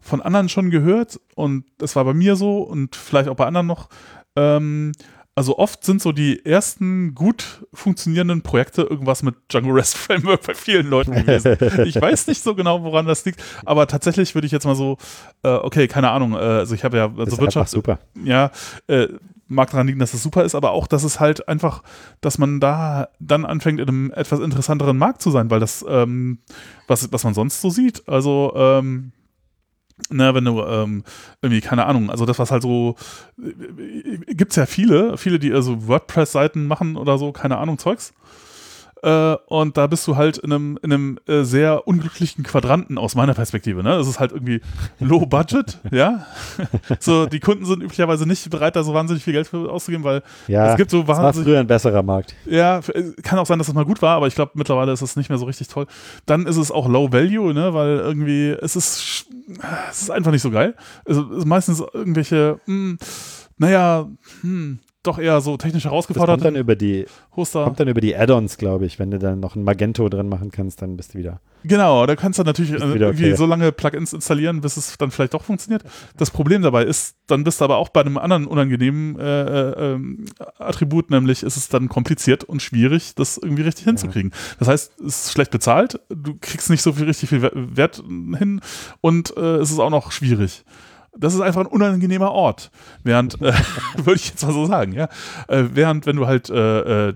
von 0.00 0.22
anderen 0.22 0.48
schon 0.48 0.70
gehört 0.70 1.20
und 1.34 1.64
das 1.78 1.96
war 1.96 2.04
bei 2.04 2.14
mir 2.14 2.36
so 2.36 2.58
und 2.62 2.96
vielleicht 2.96 3.28
auch 3.28 3.36
bei 3.36 3.46
anderen 3.46 3.66
noch. 3.66 3.88
Ähm, 4.36 4.92
also 5.36 5.58
oft 5.58 5.84
sind 5.84 6.00
so 6.00 6.12
die 6.12 6.44
ersten 6.46 7.14
gut 7.14 7.66
funktionierenden 7.74 8.40
Projekte 8.40 8.82
irgendwas 8.82 9.22
mit 9.22 9.34
Django 9.52 9.70
REST 9.70 9.96
Framework 9.98 10.46
bei 10.46 10.54
vielen 10.54 10.88
Leuten 10.88 11.12
gewesen. 11.12 11.58
ich 11.84 12.00
weiß 12.00 12.26
nicht 12.26 12.42
so 12.42 12.54
genau, 12.54 12.82
woran 12.82 13.06
das 13.06 13.24
liegt, 13.26 13.42
aber 13.66 13.86
tatsächlich 13.86 14.34
würde 14.34 14.46
ich 14.46 14.52
jetzt 14.52 14.64
mal 14.64 14.74
so, 14.74 14.96
äh, 15.42 15.50
okay, 15.50 15.88
keine 15.88 16.10
Ahnung, 16.10 16.32
äh, 16.32 16.36
also 16.38 16.74
ich 16.74 16.84
habe 16.84 16.96
ja 16.96 17.12
also 17.16 17.36
ist 17.36 17.38
Wirtschaft, 17.40 17.70
super. 17.70 17.98
ja, 18.24 18.50
äh, 18.88 19.08
mag 19.46 19.70
daran 19.70 19.86
liegen, 19.86 19.98
dass 19.98 20.14
es 20.14 20.22
super 20.22 20.42
ist, 20.42 20.54
aber 20.54 20.70
auch, 20.72 20.86
dass 20.86 21.04
es 21.04 21.20
halt 21.20 21.46
einfach, 21.48 21.82
dass 22.22 22.38
man 22.38 22.58
da 22.58 23.08
dann 23.20 23.44
anfängt, 23.44 23.78
in 23.78 23.88
einem 23.88 24.12
etwas 24.12 24.40
interessanteren 24.40 24.96
Markt 24.96 25.20
zu 25.20 25.30
sein, 25.30 25.50
weil 25.50 25.60
das, 25.60 25.84
ähm, 25.86 26.38
was, 26.88 27.12
was 27.12 27.24
man 27.24 27.34
sonst 27.34 27.60
so 27.60 27.68
sieht, 27.68 28.08
also, 28.08 28.54
ähm, 28.56 29.12
na, 30.10 30.34
wenn 30.34 30.44
du 30.44 30.62
ähm, 30.62 31.04
irgendwie, 31.42 31.60
keine 31.60 31.86
Ahnung, 31.86 32.10
also 32.10 32.26
das, 32.26 32.38
was 32.38 32.50
halt 32.50 32.62
so, 32.62 32.96
äh, 33.42 34.34
gibt 34.34 34.52
es 34.52 34.56
ja 34.56 34.66
viele, 34.66 35.16
viele, 35.16 35.38
die 35.38 35.52
also 35.52 35.88
WordPress-Seiten 35.88 36.66
machen 36.66 36.96
oder 36.96 37.18
so, 37.18 37.32
keine 37.32 37.58
Ahnung, 37.58 37.78
Zeugs. 37.78 38.12
Äh, 39.06 39.36
und 39.46 39.76
da 39.76 39.86
bist 39.86 40.04
du 40.08 40.16
halt 40.16 40.36
in 40.38 40.52
einem, 40.52 40.78
in 40.82 40.92
einem 40.92 41.18
äh, 41.28 41.44
sehr 41.44 41.86
unglücklichen 41.86 42.42
Quadranten 42.42 42.98
aus 42.98 43.14
meiner 43.14 43.34
Perspektive. 43.34 43.84
Ne? 43.84 43.94
Es 43.94 44.08
ist 44.08 44.18
halt 44.18 44.32
irgendwie 44.32 44.60
low 44.98 45.26
budget, 45.26 45.78
ja. 45.92 46.26
So, 46.98 47.26
die 47.26 47.38
Kunden 47.38 47.64
sind 47.64 47.84
üblicherweise 47.84 48.26
nicht 48.26 48.50
bereit, 48.50 48.74
da 48.74 48.82
so 48.82 48.94
wahnsinnig 48.94 49.22
viel 49.22 49.32
Geld 49.32 49.46
für 49.46 49.70
auszugeben, 49.70 50.02
weil 50.02 50.24
Ja, 50.48 50.70
es 50.72 50.76
gibt 50.76 50.90
so 50.90 51.02
das 51.02 51.08
war 51.08 51.22
wahnsinnig. 51.22 51.46
früher 51.48 51.60
ein 51.60 51.68
besserer 51.68 52.02
Markt. 52.02 52.34
Ja, 52.46 52.78
äh, 52.92 53.12
kann 53.22 53.38
auch 53.38 53.46
sein, 53.46 53.58
dass 53.58 53.68
es 53.68 53.74
mal 53.74 53.84
gut 53.84 54.02
war, 54.02 54.16
aber 54.16 54.26
ich 54.26 54.34
glaube, 54.34 54.50
mittlerweile 54.54 54.90
ist 54.90 55.02
es 55.02 55.14
nicht 55.14 55.28
mehr 55.28 55.38
so 55.38 55.44
richtig 55.44 55.68
toll. 55.68 55.86
Dann 56.26 56.44
ist 56.46 56.56
es 56.56 56.72
auch 56.72 56.88
Low 56.88 57.12
Value, 57.12 57.54
ne, 57.54 57.72
weil 57.74 57.98
irgendwie 57.98 58.48
es 58.60 58.74
ist, 58.74 59.26
es 59.90 60.02
ist 60.02 60.10
einfach 60.10 60.32
nicht 60.32 60.42
so 60.42 60.50
geil. 60.50 60.74
Also, 61.04 61.30
es 61.30 61.38
ist 61.38 61.46
meistens 61.46 61.80
irgendwelche, 61.92 62.58
hm, 62.64 62.98
naja, 63.56 64.08
hm, 64.40 64.80
doch 65.06 65.18
eher 65.18 65.40
so 65.40 65.56
technisch 65.56 65.84
Das 65.84 66.06
kommt 66.06 66.44
dann 66.44 66.56
über 66.56 66.76
die, 66.76 67.06
Hoster. 67.34 67.64
kommt 67.64 67.80
dann 67.80 67.88
über 67.88 68.00
die 68.00 68.16
Add-ons, 68.16 68.58
glaube 68.58 68.86
ich. 68.86 68.98
Wenn 68.98 69.10
du 69.10 69.18
dann 69.18 69.40
noch 69.40 69.56
ein 69.56 69.62
Magento 69.64 70.08
drin 70.08 70.28
machen 70.28 70.50
kannst, 70.50 70.82
dann 70.82 70.96
bist 70.96 71.14
du 71.14 71.18
wieder. 71.18 71.40
Genau, 71.64 72.06
da 72.06 72.14
kannst 72.14 72.38
du 72.38 72.44
natürlich 72.44 72.70
äh, 72.72 72.76
irgendwie 72.76 73.04
okay. 73.04 73.34
so 73.34 73.46
lange 73.46 73.72
Plugins 73.72 74.12
installieren, 74.12 74.60
bis 74.60 74.76
es 74.76 74.96
dann 74.98 75.10
vielleicht 75.10 75.34
doch 75.34 75.42
funktioniert. 75.42 75.82
Das 76.16 76.30
Problem 76.30 76.62
dabei 76.62 76.84
ist, 76.84 77.16
dann 77.26 77.42
bist 77.44 77.60
du 77.60 77.64
aber 77.64 77.76
auch 77.78 77.88
bei 77.88 78.02
einem 78.02 78.18
anderen 78.18 78.46
unangenehmen 78.46 79.18
äh, 79.18 79.42
äh, 79.42 79.94
ähm, 79.94 80.26
Attribut, 80.58 81.10
nämlich 81.10 81.42
ist 81.42 81.56
es 81.56 81.68
dann 81.68 81.88
kompliziert 81.88 82.44
und 82.44 82.62
schwierig, 82.62 83.14
das 83.16 83.36
irgendwie 83.38 83.62
richtig 83.62 83.84
hinzukriegen. 83.84 84.32
Das 84.58 84.68
heißt, 84.68 85.00
es 85.00 85.26
ist 85.26 85.32
schlecht 85.32 85.50
bezahlt, 85.50 85.98
du 86.08 86.36
kriegst 86.40 86.70
nicht 86.70 86.82
so 86.82 86.92
viel 86.92 87.06
richtig 87.06 87.30
viel 87.30 87.42
We- 87.42 87.50
Wert 87.54 87.96
hin 88.38 88.60
und 89.00 89.36
äh, 89.36 89.56
es 89.56 89.70
ist 89.70 89.80
auch 89.80 89.90
noch 89.90 90.12
schwierig. 90.12 90.64
Das 91.18 91.34
ist 91.34 91.40
einfach 91.40 91.62
ein 91.62 91.66
unangenehmer 91.66 92.32
Ort. 92.32 92.70
Während, 93.02 93.40
äh, 93.40 93.52
würde 93.96 94.14
ich 94.14 94.28
jetzt 94.28 94.44
mal 94.44 94.52
so 94.52 94.66
sagen, 94.66 94.92
ja. 94.92 95.08
Äh, 95.48 95.64
während, 95.72 96.06
wenn 96.06 96.16
du 96.16 96.26
halt 96.26 96.50
äh, 96.50 97.08
äh, 97.08 97.14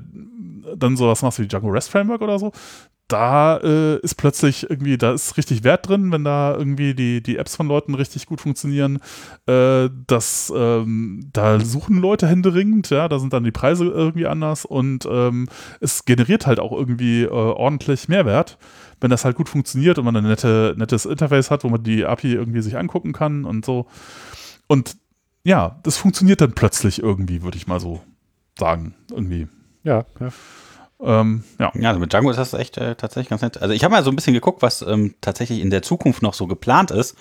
dann 0.77 0.97
sowas 0.97 1.23
machst 1.23 1.39
wie 1.39 1.49
Django 1.49 1.69
REST 1.69 1.91
Framework 1.91 2.23
oder 2.23 2.39
so, 2.39 2.53
da 3.13 3.59
äh, 3.59 3.99
ist 3.99 4.15
plötzlich 4.15 4.71
irgendwie, 4.71 4.97
da 4.97 5.13
ist 5.13 5.37
richtig 5.37 5.65
Wert 5.65 5.89
drin, 5.89 6.13
wenn 6.13 6.25
da 6.25 6.57
irgendwie 6.57 6.95
die, 6.95 7.23
die 7.23 7.37
Apps 7.37 7.57
von 7.57 7.67
Leuten 7.67 7.95
richtig 7.95 8.27
gut 8.27 8.41
funktionieren. 8.41 9.01
Äh, 9.47 9.91
das, 10.07 10.53
ähm, 10.55 11.29
da 11.33 11.59
suchen 11.61 11.99
Leute 11.99 12.29
händeringend, 12.29 12.91
ja, 12.91 13.09
da 13.09 13.19
sind 13.19 13.33
dann 13.33 13.45
die 13.45 13.51
Preise 13.51 13.87
irgendwie 13.87 14.27
anders 14.27 14.65
und 14.65 15.07
ähm, 15.11 15.49
es 15.81 16.05
generiert 16.05 16.47
halt 16.47 16.61
auch 16.61 16.73
irgendwie 16.73 17.23
äh, 17.23 17.29
ordentlich 17.29 18.09
Mehrwert, 18.09 18.59
wenn 19.01 19.11
das 19.11 19.25
halt 19.25 19.37
gut 19.37 19.49
funktioniert 19.49 19.99
und 19.99 20.05
man 20.05 20.17
ein 20.17 20.25
nette, 20.25 20.75
nettes 20.79 21.05
Interface 21.05 21.51
hat, 21.51 21.65
wo 21.65 21.69
man 21.69 21.83
die 21.83 22.05
API 22.05 22.35
irgendwie 22.35 22.63
sich 22.63 22.79
angucken 22.79 23.13
kann 23.13 23.45
und 23.45 23.65
so. 23.65 23.87
Und 24.69 24.97
ja, 25.43 25.81
das 25.83 25.97
funktioniert 25.97 26.41
dann 26.41 26.53
plötzlich 26.53 27.03
irgendwie, 27.03 27.43
würde 27.43 27.57
ich 27.57 27.67
mal 27.67 27.81
so 27.81 28.03
sagen. 28.59 28.95
Irgendwie. 29.11 29.49
Ja, 29.83 30.05
ja. 30.21 30.29
Ähm, 31.03 31.45
ja. 31.59 31.73
Ja, 31.75 31.89
also 31.89 32.01
mit 32.01 32.13
Django 32.13 32.31
ist 32.31 32.37
das 32.37 32.53
echt 32.55 32.77
äh, 32.77 32.95
tatsächlich 32.95 33.31
ganz 33.31 33.43
nett. 33.43 33.61
Also 33.61 33.75
ich 33.75 33.85
habe 33.85 33.93
mal 33.93 34.05
so 34.05 34.11
ein 34.11 34.17
bisschen 34.17 34.35
geguckt, 34.35 34.63
was 34.63 34.83
ähm, 34.83 35.15
tatsächlich 35.21 35.61
in 35.61 35.71
der 35.71 35.83
Zukunft 35.83 36.23
noch 36.23 36.35
so 36.35 36.47
geplant 36.47 36.91
ist. 36.91 37.17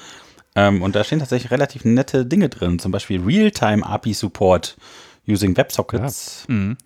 Ähm, 0.55 0.81
und 0.81 0.95
da 0.95 1.03
stehen 1.03 1.19
tatsächlich 1.19 1.51
relativ 1.51 1.85
nette 1.85 2.25
Dinge 2.25 2.49
drin. 2.49 2.79
Zum 2.79 2.91
Beispiel 2.91 3.21
Real-Time 3.21 3.85
API 3.85 4.13
Support 4.13 4.77
using 5.27 5.55
WebSockets. 5.55 6.45
Mhm. 6.47 6.77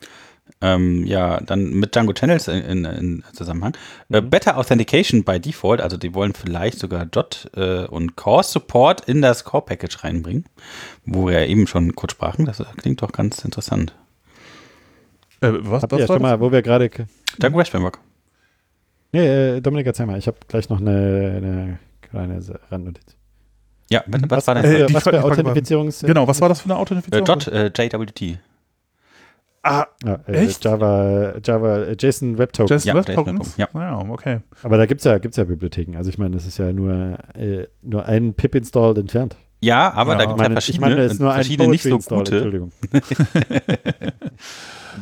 Ähm, 0.62 1.06
ja, 1.06 1.40
dann 1.42 1.72
mit 1.72 1.96
Django 1.96 2.14
Channels 2.14 2.48
in, 2.48 2.62
in, 2.64 2.86
in 2.86 3.24
Zusammenhang. 3.34 3.76
Äh, 4.10 4.22
Better 4.22 4.58
Authentication 4.58 5.24
by 5.24 5.40
Default, 5.40 5.82
also 5.82 5.98
die 5.98 6.14
wollen 6.14 6.34
vielleicht 6.34 6.80
sogar 6.80 7.06
Dot 7.06 7.50
äh, 7.56 7.86
und 7.86 8.16
Core 8.16 8.44
Support 8.44 9.02
in 9.08 9.22
das 9.22 9.44
Core 9.44 9.66
Package 9.66 10.04
reinbringen, 10.04 10.46
wo 11.06 11.28
wir 11.28 11.42
ja 11.42 11.46
eben 11.46 11.68
schon 11.68 11.96
kurz 11.96 12.14
sprachen. 12.14 12.46
Das 12.46 12.60
äh, 12.60 12.66
klingt 12.78 13.02
doch 13.02 13.12
ganz 13.12 13.44
interessant. 13.44 13.94
Äh, 15.44 15.54
was, 15.70 15.84
ihr 15.84 15.92
war 15.92 16.08
schon 16.08 16.22
mal, 16.22 16.40
wo 16.40 16.52
wir 16.52 16.62
gerade. 16.62 16.90
REST 17.42 17.72
Framework. 17.72 18.00
Nee, 19.12 19.28
äh, 19.58 19.62
Dominik, 19.62 19.86
erzähl 19.86 20.06
mal. 20.06 20.18
Ich 20.18 20.28
habe 20.28 20.38
gleich 20.48 20.70
noch 20.70 20.80
eine, 20.80 21.34
eine 21.38 21.80
kleine 22.02 22.42
Randnotiz. 22.72 23.16
Ja, 23.90 24.04
was, 24.08 24.22
was 24.28 24.48
war 24.48 24.56
Äh, 24.58 24.62
denn? 24.62 24.88
die 24.88 24.94
was 24.94 25.04
für 25.04 25.24
Authentifizierungs... 25.24 26.00
Genau, 26.02 26.28
was 26.28 26.42
war 26.42 26.50
das 26.50 26.62
für 26.62 26.66
eine 26.66 26.74
Äh, 26.74 26.78
Authentifizierung? 26.82 27.26
Dot 27.26 27.48
äh, 27.48 27.72
JWT. 27.76 28.40
Ah, 29.66 29.86
Ja, 30.04 30.20
äh, 30.28 30.32
Echt? 30.34 30.66
Java, 30.66 31.36
Java, 31.44 31.78
äh, 31.84 31.96
JSON 31.98 32.38
Web 32.38 32.52
Token. 32.54 32.70
Jason 32.70 32.88
Ja, 32.90 32.96
Web 32.96 33.06
Tokens? 33.16 33.56
Ja, 33.58 33.70
okay. 34.10 34.40
Aber 34.62 34.78
da 34.78 34.86
gibt 34.86 35.02
es 35.02 35.06
ja, 35.06 35.18
gibt's 35.20 35.38
ja 35.38 35.44
Bibliotheken. 35.46 35.96
Also 35.96 36.10
ich 36.10 36.18
meine, 36.18 36.32
das 36.36 36.46
ist 36.46 36.58
ja 36.58 36.74
nur, 36.74 37.18
äh, 37.36 37.68
nur 37.82 38.06
ein 38.06 38.34
Pip-Install 38.34 38.98
entfernt. 38.98 39.38
Ja, 39.64 39.94
aber 39.94 40.14
Ja. 40.14 40.18
da 40.18 40.24
Ich 40.24 40.30
gibt 40.30 40.42
es 40.58 40.70
Ich 40.70 40.80
meine, 40.80 40.96
ja 40.96 41.06
ich 41.06 41.08
verschiedene, 41.08 41.08
meine, 41.08 41.20
nur 41.20 41.32
ein 41.32 41.36
verschiedene 41.36 41.70
nicht 41.70 41.84
so 41.84 41.98
gute, 42.00 42.36
Entschuldigung. 42.36 42.72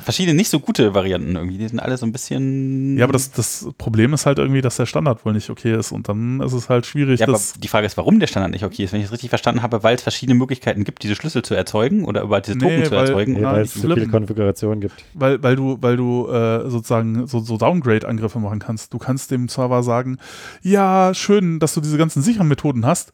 verschiedene 0.04 0.36
nicht 0.38 0.50
so 0.50 0.60
gute 0.60 0.94
Varianten 0.94 1.36
irgendwie. 1.36 1.58
Die 1.58 1.68
sind 1.68 1.80
alle 1.80 1.98
so 1.98 2.06
ein 2.06 2.12
bisschen. 2.12 2.98
Ja, 2.98 3.06
aber 3.06 3.14
das, 3.14 3.32
das 3.32 3.68
Problem 3.78 4.14
ist 4.14 4.26
halt 4.26 4.38
irgendwie, 4.38 4.62
dass 4.62 4.78
der 4.78 4.86
Standard 4.86 5.26
wohl 5.26 5.34
nicht 5.34 5.50
okay 5.50 5.78
ist 5.78 5.92
und 5.92 6.08
dann 6.10 6.42
ist 6.42 6.54
es 6.54 6.70
halt 6.70 6.86
schwierig, 6.86 7.20
Ja, 7.20 7.28
aber 7.28 7.40
die 7.58 7.68
Frage 7.68 7.88
ist, 7.88 7.98
warum 7.98 8.20
der 8.20 8.28
Standard 8.28 8.52
nicht 8.52 8.64
okay 8.64 8.84
ist. 8.84 8.94
Wenn 8.94 9.00
ich 9.00 9.08
es 9.08 9.12
richtig 9.12 9.30
verstanden 9.30 9.64
habe, 9.64 9.84
weil 9.84 9.96
es 9.96 10.02
verschiedene 10.04 10.38
Möglichkeiten 10.38 10.84
gibt, 10.84 11.04
diese 11.04 11.16
Schlüssel 11.16 11.42
zu 11.42 11.56
erzeugen 11.56 12.06
oder 12.06 12.22
überhaupt 12.22 12.48
diese 12.48 12.58
Token 12.58 12.80
Nee, 12.80 12.84
zu 12.86 12.92
weil- 12.92 13.00
erzeugen. 13.08 13.34
Nee, 13.34 13.42
Ja, 13.42 13.54
weil 13.54 13.62
es 13.64 13.74
zu 13.74 13.82
viele. 13.82 14.08
Konfigurationen 14.08 14.82
gibt. 14.82 15.04
Weil, 15.14 15.42
weil 15.44 15.56
du, 15.56 15.78
weil 15.82 15.98
du 15.98 16.28
äh, 16.30 16.70
sozusagen 16.70 17.28
so, 17.28 17.40
so 17.40 17.58
Downgrade-Angriffe 17.58 18.40
machen 18.40 18.60
kannst. 18.60 18.94
Du 18.94 18.98
kannst 19.00 19.32
dem 19.32 19.50
Server 19.50 19.84
sagen, 19.84 20.18
ja, 20.62 21.14
schön, 21.14 21.60
dass 21.60 21.74
du 21.74 21.82
diese 21.82 21.98
ganzen 21.98 22.22
sicheren 22.22 22.48
Methoden 22.48 22.86
hast. 22.86 23.12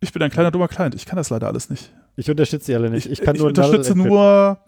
Ich 0.00 0.12
bin 0.12 0.22
ein 0.22 0.30
kleiner 0.30 0.50
dummer 0.50 0.68
Client, 0.68 0.94
ich 0.94 1.04
kann 1.06 1.16
das 1.16 1.30
leider 1.30 1.46
alles 1.46 1.68
nicht. 1.70 1.92
Ich 2.16 2.28
unterstütze 2.30 2.66
die 2.66 2.74
alle 2.74 2.90
nicht. 2.90 3.06
Ich, 3.10 3.20
kann 3.20 3.34
ich 3.34 3.40
nur 3.40 3.48
unterstütze 3.48 3.94
nur 3.96 4.58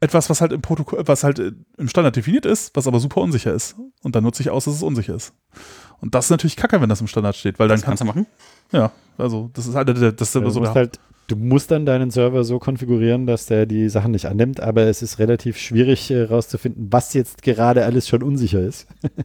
etwas, 0.00 0.30
was 0.30 0.40
halt 0.40 0.52
im 0.52 0.62
Protokoll, 0.62 1.02
was 1.06 1.24
halt 1.24 1.38
äh, 1.38 1.52
im 1.76 1.88
Standard 1.88 2.16
definiert 2.16 2.46
ist, 2.46 2.74
was 2.74 2.86
aber 2.86 3.00
super 3.00 3.20
unsicher 3.20 3.52
ist. 3.52 3.76
Und 4.02 4.14
dann 4.16 4.24
nutze 4.24 4.42
ich 4.42 4.50
aus, 4.50 4.64
dass 4.64 4.74
es 4.74 4.82
unsicher 4.82 5.14
ist. 5.14 5.34
Und 6.00 6.14
das 6.14 6.26
ist 6.26 6.30
natürlich 6.30 6.56
kacke, 6.56 6.80
wenn 6.80 6.88
das 6.88 7.00
im 7.00 7.06
Standard 7.06 7.36
steht, 7.36 7.58
weil 7.58 7.68
dann 7.68 7.76
Das 7.78 7.84
kannst 7.84 8.02
kannst 8.02 8.16
du 8.16 8.20
machen. 8.20 8.26
ja, 8.72 8.90
also 9.18 9.50
das 9.52 9.66
ist 9.66 9.74
halt 9.74 9.88
das 9.88 10.00
ist 10.00 10.34
Du 10.34 10.48
so 10.48 10.60
musst, 10.60 10.74
der, 10.74 10.74
halt, 10.74 10.98
du 11.30 11.36
musst 11.36 11.70
dann 11.70 11.86
deinen 11.86 12.10
Server 12.10 12.44
so 12.44 12.58
konfigurieren, 12.58 13.26
dass 13.26 13.46
der 13.46 13.66
die 13.66 13.88
Sachen 13.88 14.10
nicht 14.10 14.26
annimmt, 14.26 14.60
aber 14.60 14.82
es 14.82 15.02
ist 15.02 15.18
relativ 15.18 15.58
schwierig 15.58 16.10
herauszufinden, 16.10 16.88
was 16.90 17.14
jetzt 17.14 17.42
gerade 17.42 17.84
alles 17.84 18.08
schon 18.08 18.22
unsicher 18.22 18.60
ist. 18.60 18.88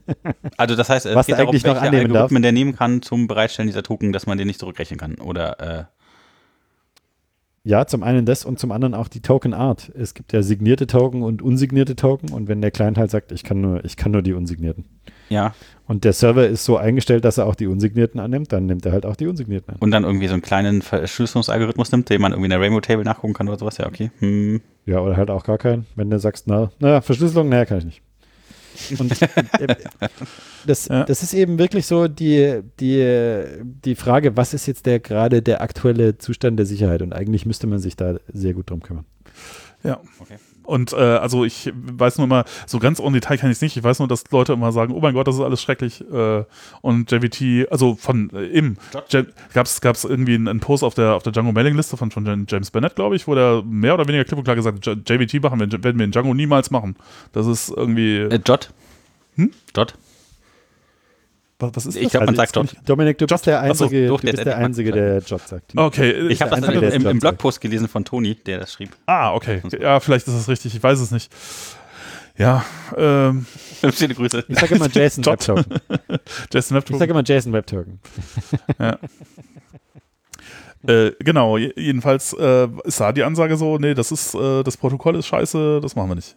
Also 0.58 0.76
das 0.76 0.90
heißt, 0.90 1.06
es 1.06 1.16
Was 1.16 1.26
geht 1.26 1.34
er 1.34 1.40
darum, 1.40 1.50
eigentlich 1.50 1.66
noch 1.66 1.82
annehmen 1.82 2.08
darf. 2.08 2.16
Algorithmen 2.16 2.42
der 2.42 2.52
nehmen 2.52 2.76
kann 2.76 3.02
zum 3.02 3.28
Bereitstellen 3.28 3.68
dieser 3.68 3.84
Token, 3.84 4.14
dass 4.14 4.26
man 4.26 4.38
den 4.38 4.48
nicht 4.48 4.60
zurückrechnen 4.60 4.98
kann. 4.98 5.16
Oder 5.16 5.60
äh, 5.60 5.84
Ja, 7.68 7.88
zum 7.88 8.04
einen 8.04 8.26
das 8.28 8.46
und 8.46 8.60
zum 8.60 8.72
anderen 8.72 8.94
auch 8.94 9.08
die 9.08 9.22
Token 9.22 9.56
Art. 9.56 9.92
Es 9.98 10.14
gibt 10.14 10.34
ja 10.34 10.44
signierte 10.44 10.86
Token 10.86 11.24
und 11.24 11.42
unsignierte 11.42 11.96
Token 11.96 12.32
und 12.32 12.48
wenn 12.48 12.62
der 12.62 12.70
Client 12.70 12.96
halt 12.98 13.10
sagt, 13.10 13.32
ich 13.32 13.44
kann 13.44 13.60
nur, 13.60 13.84
ich 13.84 13.98
kann 13.98 14.12
nur 14.12 14.22
die 14.22 14.34
unsignierten. 14.34 14.86
ja, 15.30 15.56
Und 15.88 16.04
der 16.04 16.14
Server 16.14 16.48
ist 16.48 16.64
so 16.64 16.78
eingestellt, 16.78 17.26
dass 17.26 17.40
er 17.40 17.48
auch 17.48 17.56
die 17.56 17.66
unsignierten 17.66 18.20
annimmt, 18.20 18.54
dann 18.54 18.68
nimmt 18.68 18.86
er 18.86 18.92
halt 18.92 19.04
auch 19.08 19.16
die 19.16 19.26
unsignierten 19.26 19.74
an. 19.74 19.80
und 19.80 19.90
dann 19.90 20.04
irgendwie 20.04 20.28
so 20.28 20.34
einen 20.34 20.44
kleinen 20.44 20.84
Verschlüsselungsalgorithmus 20.84 21.92
nimmt, 21.92 22.08
den 22.12 22.22
man 22.22 22.34
irgendwie 22.34 22.46
in 22.46 22.52
der 22.52 22.62
Rainbow 22.62 22.82
Table 22.82 23.04
nachgucken 23.04 23.34
kann 23.34 23.48
oder 23.48 23.58
sowas. 23.58 23.78
Ja, 23.80 23.88
okay. 23.88 24.12
Hm. 24.20 24.62
Ja, 24.86 25.00
oder 25.00 25.18
halt 25.18 25.32
auch 25.32 25.44
gar 25.44 25.58
keinen. 25.58 25.88
Wenn 25.96 26.12
du 26.12 26.20
sagst, 26.20 26.48
na, 26.48 26.70
na 26.80 27.02
Verschlüsselung, 27.02 27.50
naja, 27.50 27.66
kann 27.66 27.80
ich 27.80 27.86
nicht. 27.86 28.02
Und 29.00 29.22
äh, 29.22 29.76
das, 30.66 30.88
Ja. 30.88 31.04
das 31.04 31.24
ist 31.24 31.34
eben 31.34 31.58
wirklich 31.60 31.86
so 31.86 32.08
die, 32.08 32.62
die, 32.80 33.44
die 33.84 33.96
Frage, 33.96 34.36
was 34.38 34.54
ist 34.54 34.66
jetzt 34.66 34.86
der 34.86 35.00
gerade 35.00 35.42
der 35.42 35.62
aktuelle 35.62 36.18
Zustand 36.18 36.58
der 36.58 36.66
Sicherheit? 36.66 37.02
Und 37.02 37.14
eigentlich 37.14 37.46
müsste 37.46 37.68
man 37.68 37.80
sich 37.80 37.96
da 37.96 38.16
sehr 38.32 38.54
gut 38.54 38.70
drum 38.70 38.82
kümmern. 38.82 39.06
ja. 39.84 40.00
Okay. 40.20 40.38
Und 40.66 40.94
äh, 40.94 40.96
also 40.96 41.46
ich 41.46 41.72
weiß 41.76 42.18
nur 42.18 42.28
mal, 42.28 42.46
so 42.66 42.80
ganz 42.80 43.00
ohne 43.00 43.20
Detail 43.20 43.38
kann 43.38 43.50
ich 43.50 43.58
es 43.58 43.62
nicht. 43.62 43.78
Ich 43.78 43.84
weiß 43.84 44.00
nur, 44.00 44.08
dass 44.08 44.24
Leute 44.32 44.54
immer 44.54 44.72
sagen, 44.72 44.94
oh 44.94 45.00
mein 45.00 45.14
Gott, 45.14 45.28
das 45.28 45.36
ist 45.36 45.42
alles 45.42 45.62
schrecklich. 45.62 46.02
Äh, 46.12 46.44
und 46.82 47.12
JVT, 47.12 47.72
also 47.72 47.96
von 47.96 48.30
äh, 48.34 48.46
im 48.46 48.78
gab 48.92 49.96
es 49.96 50.04
irgendwie 50.04 50.36
einen, 50.36 50.48
einen 50.48 50.60
Post 50.60 50.84
auf 50.84 50.94
der 50.94 51.14
auf 51.14 51.24
der 51.24 51.32
Django 51.32 51.52
Mailing 51.52 51.76
Liste 51.76 51.98
von, 51.98 52.12
von 52.12 52.46
James 52.48 52.72
Bennett, 52.72 52.96
glaube 52.96 53.16
ich, 53.16 53.28
wo 53.28 53.36
der 53.36 53.64
mehr 53.66 53.94
oder 53.94 54.08
weniger 54.08 54.24
klipp 54.24 54.38
und 54.38 54.44
klar 54.44 54.56
gesagt 54.56 54.86
JVT 54.86 55.42
machen 55.42 55.60
wir, 55.60 55.84
werden 55.84 55.98
wir 55.98 56.06
in 56.06 56.12
Django 56.12 56.34
niemals 56.34 56.72
machen. 56.72 56.96
Das 57.34 57.48
ist 57.48 57.70
irgendwie. 57.70 58.18
Äh, 58.18 58.40
Jot. 58.46 58.72
Hm? 59.36 59.52
Jot. 59.76 59.96
Was, 61.60 61.86
ist 61.86 61.96
Ich 61.96 62.04
das? 62.04 62.12
glaube, 62.12 62.26
man 62.28 62.40
Also 62.40 62.54
sagt 62.54 62.56
Jot. 62.74 62.90
Dominik, 62.90 63.18
du 63.18 63.28
bist 63.28 63.46
der 63.46 63.62
Einzige, 63.62 64.08
doch, 64.08 64.20
du 64.20 64.26
der 64.26 64.34
bist 64.34 64.46
der 64.46 64.58
Einzige, 64.58 64.92
der 64.92 65.20
Jot 65.20 65.48
sagt. 65.48 65.72
Okay, 65.76 66.28
Ich 66.28 66.42
habe 66.42 66.52
das 66.52 66.64
Einzige, 66.64 66.86
im, 66.88 67.06
im. 67.08 67.20
Blogpost 67.20 67.62
gelesen 67.62 67.88
von 67.88 68.04
Toni, 68.06 68.36
der 68.36 68.60
das 68.60 68.74
schrieb. 68.74 68.90
Ah, 69.06 69.34
okay. 69.34 69.62
Ja, 69.80 70.00
vielleicht 70.00 70.28
ist 70.28 70.34
es 70.34 70.48
richtig. 70.50 70.76
Ich 70.76 70.84
weiß 70.84 71.00
es 71.00 71.12
nicht. 71.12 71.32
Ja, 72.38 72.66
ähm, 72.98 73.46
Schöne 73.94 74.14
Grüße. 74.16 74.44
Ich 74.50 74.60
sage 74.60 74.76
immer 74.76 74.90
Jason. 74.90 75.26
Webtoken. 75.26 75.66
Jason 76.52 76.78
Ich 76.90 76.98
sage 76.98 77.12
immer 77.12 77.24
Jason 77.24 77.54
Webtoken. 77.54 78.00
Äh, 80.88 81.12
genau, 81.20 81.58
je- 81.58 81.74
jedenfalls 81.78 82.34
äh, 82.34 82.68
ist 82.84 83.00
da 83.00 83.12
die 83.12 83.24
Ansage 83.24 83.58
so, 83.58 83.78
nee, 83.80 83.94
das 83.96 84.12
ist, 84.12 84.36
äh, 84.36 84.62
das 84.64 84.78
Protokoll 84.78 85.16
ist 85.16 85.26
scheiße, 85.28 85.80
das 85.82 85.96
machen 85.96 86.10
wir 86.10 86.16
nicht. 86.16 86.36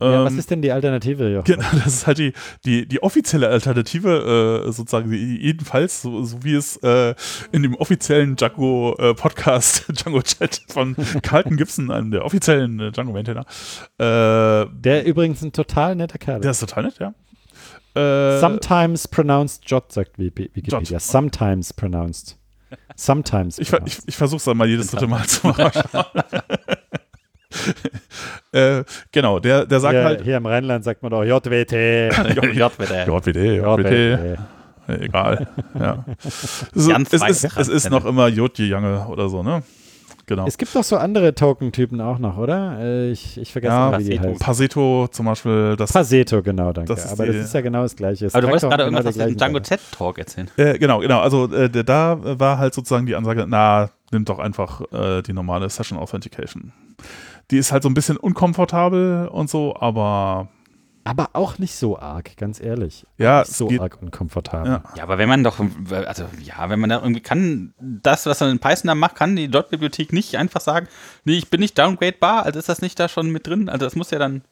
Ja, 0.00 0.20
Ähm, 0.20 0.24
was 0.24 0.34
ist 0.34 0.50
denn 0.50 0.62
die 0.62 0.72
Alternative, 0.72 1.28
Jochen? 1.30 1.44
Genau, 1.44 1.66
das 1.84 1.86
ist 1.88 2.06
halt 2.06 2.18
die, 2.18 2.32
die, 2.64 2.86
die 2.86 3.02
offizielle 3.02 3.48
Alternative, 3.48 4.64
äh, 4.66 4.72
sozusagen, 4.72 5.12
jedenfalls, 5.12 6.02
so, 6.02 6.24
so 6.24 6.42
wie 6.42 6.54
es 6.54 6.76
äh, 6.78 7.14
in 7.52 7.62
dem 7.62 7.74
offiziellen 7.74 8.36
Django-Podcast, 8.36 9.86
Django-Chat 10.04 10.62
von 10.68 10.96
Carlton 11.22 11.56
Gibson, 11.56 11.90
einem 11.90 12.10
der 12.10 12.24
offiziellen 12.24 12.80
äh, 12.80 12.92
Django-Maintainer, 12.92 13.44
äh, 13.98 14.66
Der 14.72 15.04
übrigens 15.04 15.42
ein 15.42 15.52
total 15.52 15.96
netter 15.96 16.18
Kerl 16.18 16.40
der 16.40 16.50
ist. 16.50 16.62
ist 16.62 16.68
total 16.70 16.84
nett, 16.84 16.98
ja. 16.98 17.14
Äh, 17.94 18.38
Sometimes 18.40 19.08
pronounced 19.08 19.68
Jot, 19.68 19.92
sagt 19.92 20.18
Wiki- 20.18 20.50
Wikipedia. 20.54 20.92
Jot. 20.92 21.02
Sometimes 21.02 21.72
pronounced. 21.72 22.36
Sometimes 22.94 23.58
Ich, 23.58 23.72
ich, 23.84 23.98
ich 24.06 24.16
versuche 24.16 24.36
es 24.38 24.44
dann 24.44 24.56
mal 24.56 24.68
jedes 24.68 24.92
dritte 24.92 25.08
Mal 25.08 25.26
zu 25.26 25.48
machen. 25.48 25.72
äh, 28.52 28.84
genau, 29.12 29.38
der, 29.38 29.66
der 29.66 29.80
sagt 29.80 29.94
hier, 29.94 30.04
halt. 30.04 30.22
hier 30.22 30.36
im 30.36 30.46
Rheinland 30.46 30.84
sagt 30.84 31.02
man 31.02 31.10
doch 31.10 31.24
JWT. 31.24 31.50
Bitte. 31.50 33.04
JWD, 33.06 33.36
JWD, 33.58 34.38
egal. 35.00 35.46
Ja. 35.78 36.04
So, 36.74 36.90
Ganz 36.90 37.12
es, 37.12 37.22
ist, 37.44 37.56
es 37.56 37.68
ist 37.68 37.90
noch 37.90 38.04
immer 38.04 38.28
Jotje 38.28 38.66
Jange 38.66 39.06
oder 39.08 39.28
so, 39.28 39.42
ne? 39.42 39.62
Genau. 40.26 40.46
Es 40.46 40.56
gibt 40.58 40.72
doch 40.76 40.84
so 40.84 40.96
andere 40.96 41.34
Token-Typen 41.34 42.00
auch 42.00 42.20
noch, 42.20 42.36
oder? 42.38 42.78
Äh, 42.80 43.10
Ich, 43.10 43.36
ich 43.36 43.50
vergesse 43.50 43.72
Ja, 43.72 43.88
immer, 43.88 43.98
wie 43.98 44.04
die 44.10 44.20
heißen. 44.20 44.38
Paseto 44.38 45.08
zum 45.10 45.26
Beispiel, 45.26 45.74
das. 45.76 45.92
Passeto, 45.92 46.40
genau, 46.40 46.72
danke. 46.72 46.92
Das 46.94 47.04
ist 47.04 47.12
Aber 47.12 47.26
die- 47.26 47.32
das 47.32 47.46
ist 47.46 47.54
ja 47.54 47.60
genau 47.62 47.82
das 47.82 47.96
Gleiche. 47.96 48.26
Es 48.26 48.34
Aber 48.34 48.42
du 48.42 48.46
wolltest 48.48 48.68
gerade 48.68 48.84
immer 48.84 48.98
irgendwas 48.98 49.18
aus 49.20 49.26
dem 49.26 49.36
Django. 49.36 49.58
Z-Talk 49.60 50.18
erzählen. 50.18 50.48
äh, 50.56 50.78
genau, 50.78 51.00
genau. 51.00 51.18
Also 51.20 51.52
äh, 51.52 51.68
der, 51.68 51.82
da 51.82 52.16
war 52.38 52.58
halt 52.58 52.74
sozusagen 52.74 53.06
die 53.06 53.16
Ansage, 53.16 53.44
na, 53.48 53.90
nimm 54.12 54.24
doch 54.24 54.38
einfach 54.38 54.82
äh, 54.92 55.22
die 55.22 55.32
normale 55.32 55.68
Session 55.68 55.98
Authentication. 55.98 56.72
Die 57.50 57.58
ist 57.58 57.72
halt 57.72 57.82
so 57.82 57.88
ein 57.88 57.94
bisschen 57.94 58.16
unkomfortabel 58.16 59.28
und 59.28 59.50
so, 59.50 59.74
aber 59.76 60.48
Aber 61.04 61.30
auch 61.32 61.58
nicht 61.58 61.74
so 61.74 61.98
arg, 61.98 62.36
ganz 62.36 62.60
ehrlich. 62.60 63.06
ja, 63.18 63.40
Nicht 63.40 63.52
so 63.52 63.66
geht. 63.68 63.80
arg 63.80 64.00
unkomfortabel. 64.00 64.70
Ja. 64.72 64.82
Ja, 64.96 65.02
aber 65.02 65.18
wenn 65.18 65.28
man 65.28 65.42
doch, 65.42 65.58
also 66.06 66.24
ja, 66.42 66.68
wenn 66.70 66.78
man 66.78 66.90
da 66.90 67.00
irgendwie 67.00 67.20
kann, 67.22 67.74
das, 67.80 68.26
was 68.26 68.38
man 68.40 68.50
in 68.50 68.58
Python 68.60 68.86
da 68.88 68.94
macht, 68.94 69.16
kann 69.16 69.34
die 69.34 69.48
Dot-Bibliothek 69.48 70.12
nicht 70.12 70.36
einfach 70.36 70.60
sagen, 70.60 70.86
nee, 71.24 71.38
ich 71.38 71.48
bin 71.50 71.60
nicht 71.60 71.76
downgradebar, 71.78 72.44
also 72.44 72.58
ist 72.58 72.68
das 72.68 72.82
nicht 72.82 73.00
da 73.00 73.08
schon 73.08 73.30
mit 73.30 73.46
drin? 73.46 73.68
Also 73.68 73.84
das 73.86 73.96
muss 73.96 74.10
ja 74.10 74.18
dann, 74.18 74.42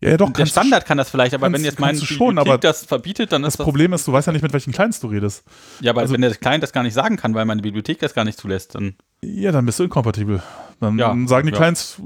Ja, 0.00 0.10
ja, 0.10 0.16
doch, 0.16 0.30
der 0.32 0.46
Standard 0.46 0.84
kann 0.86 0.98
das 0.98 1.08
vielleicht, 1.10 1.34
aber 1.34 1.46
kannst- 1.46 1.58
wenn 1.60 1.64
jetzt 1.64 1.78
mein 1.78 1.96
schon, 1.96 2.34
Bibliothek 2.34 2.38
aber 2.52 2.58
das 2.58 2.84
verbietet, 2.84 3.30
dann 3.32 3.42
Das 3.42 3.54
ist 3.54 3.60
das, 3.60 3.64
Problem 3.64 3.92
ist, 3.92 4.06
du 4.08 4.12
weißt 4.12 4.26
ja 4.26 4.32
nicht, 4.32 4.42
mit 4.42 4.52
welchen 4.52 4.72
Clients 4.72 4.98
du 5.00 5.06
redest. 5.06 5.44
ja, 5.80 5.92
aber 5.92 6.00
also- 6.00 6.12
wenn 6.14 6.20
der 6.22 6.34
Client 6.34 6.62
das 6.62 6.72
gar 6.72 6.82
nicht 6.82 6.94
sagen 6.94 7.16
kann, 7.16 7.34
weil 7.34 7.44
meine 7.44 7.62
Bibliothek 7.62 8.00
das 8.00 8.14
gar 8.14 8.24
nicht 8.24 8.38
zulässt, 8.38 8.74
dann, 8.74 8.96
Ja, 9.22 9.52
dann 9.52 9.64
bist 9.64 9.78
du 9.78 9.84
inkompatibel. 9.84 10.42
Dann 10.80 10.98
Ja, 10.98 11.16
sagen 11.26 11.46
die 11.46 11.52
ja. 11.52 11.58
Clients, 11.58 12.00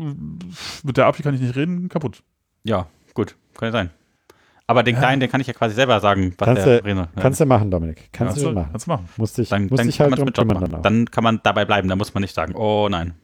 mit 0.85 0.97
der 0.97 1.07
API 1.07 1.23
kann 1.23 1.35
ich 1.35 1.41
nicht 1.41 1.57
reden, 1.57 1.89
kaputt. 1.89 2.23
ja, 2.65 2.87
gut, 3.15 3.35
kann 3.57 3.69
ja 3.69 3.73
sein. 3.73 3.91
Aber 4.67 4.83
den 4.83 4.97
Client, 4.97 5.23
den 5.23 5.31
kann 5.31 5.41
ich 5.41 5.47
ja 5.47 5.55
quasi 5.55 5.75
selber 5.75 5.99
sagen, 5.99 6.35
was 6.37 6.45
Kannst 6.47 6.67
der 6.67 6.81
du- 6.83 6.85
rede. 6.85 7.09
Kannst 7.17 7.41
du 7.41 7.47
machen, 7.47 7.71
Dominik. 7.71 8.11
Kannst 8.13 8.35
Kannst 8.35 8.45
du 8.45 8.53
machen. 8.53 8.69
kannst 8.71 8.87
du 8.87 8.91
machen. 8.91 9.09
Musst 9.17 9.39
dich, 9.39 9.49
dann, 9.49 9.63
musst 9.67 9.79
dann 9.79 9.87
dich 9.87 9.99
halt 9.99 10.23
mit 10.23 10.37
Job 10.37 10.47
machen. 10.53 10.83
Dann 10.83 11.11
kann 11.11 11.25
man 11.25 11.41
dabei 11.43 11.65
bleiben, 11.65 11.89
da 11.89 11.97
muss 11.97 12.13
man 12.13 12.21
nicht 12.21 12.35
sagen, 12.35 12.55
oh 12.55 12.87
nein. 12.91 13.15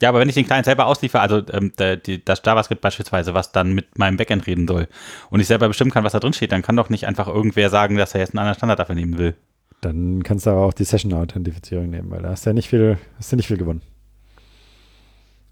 Ja, 0.00 0.10
aber 0.10 0.20
wenn 0.20 0.28
ich 0.28 0.36
den 0.36 0.46
Client 0.46 0.64
selber 0.64 0.86
ausliefere, 0.86 1.20
also 1.20 1.42
ähm, 1.52 1.72
der, 1.76 1.96
die, 1.96 2.24
das 2.24 2.40
JavaScript 2.46 2.80
beispielsweise, 2.80 3.34
was 3.34 3.50
dann 3.50 3.72
mit 3.74 3.98
meinem 3.98 4.16
Backend 4.16 4.46
reden 4.46 4.68
soll, 4.68 4.86
und 5.30 5.40
ich 5.40 5.48
selber 5.48 5.66
bestimmen 5.66 5.90
kann, 5.90 6.04
was 6.04 6.12
da 6.12 6.20
drin 6.20 6.32
steht, 6.32 6.52
dann 6.52 6.62
kann 6.62 6.76
doch 6.76 6.88
nicht 6.88 7.04
einfach 7.08 7.26
irgendwer 7.26 7.68
sagen, 7.68 7.96
dass 7.96 8.14
er 8.14 8.20
jetzt 8.20 8.30
einen 8.30 8.38
anderen 8.38 8.56
Standard 8.56 8.78
dafür 8.78 8.94
nehmen 8.94 9.18
will. 9.18 9.34
Dann 9.80 10.22
kannst 10.22 10.46
du 10.46 10.50
aber 10.50 10.60
auch 10.60 10.72
die 10.72 10.84
Session-Authentifizierung 10.84 11.90
nehmen, 11.90 12.12
weil 12.12 12.22
da 12.22 12.28
hast 12.30 12.46
du 12.46 12.50
ja 12.50 12.54
nicht 12.54 12.68
viel, 12.68 12.96
hast 13.16 13.32
du 13.32 13.36
nicht 13.36 13.48
viel 13.48 13.56
gewonnen. 13.56 13.82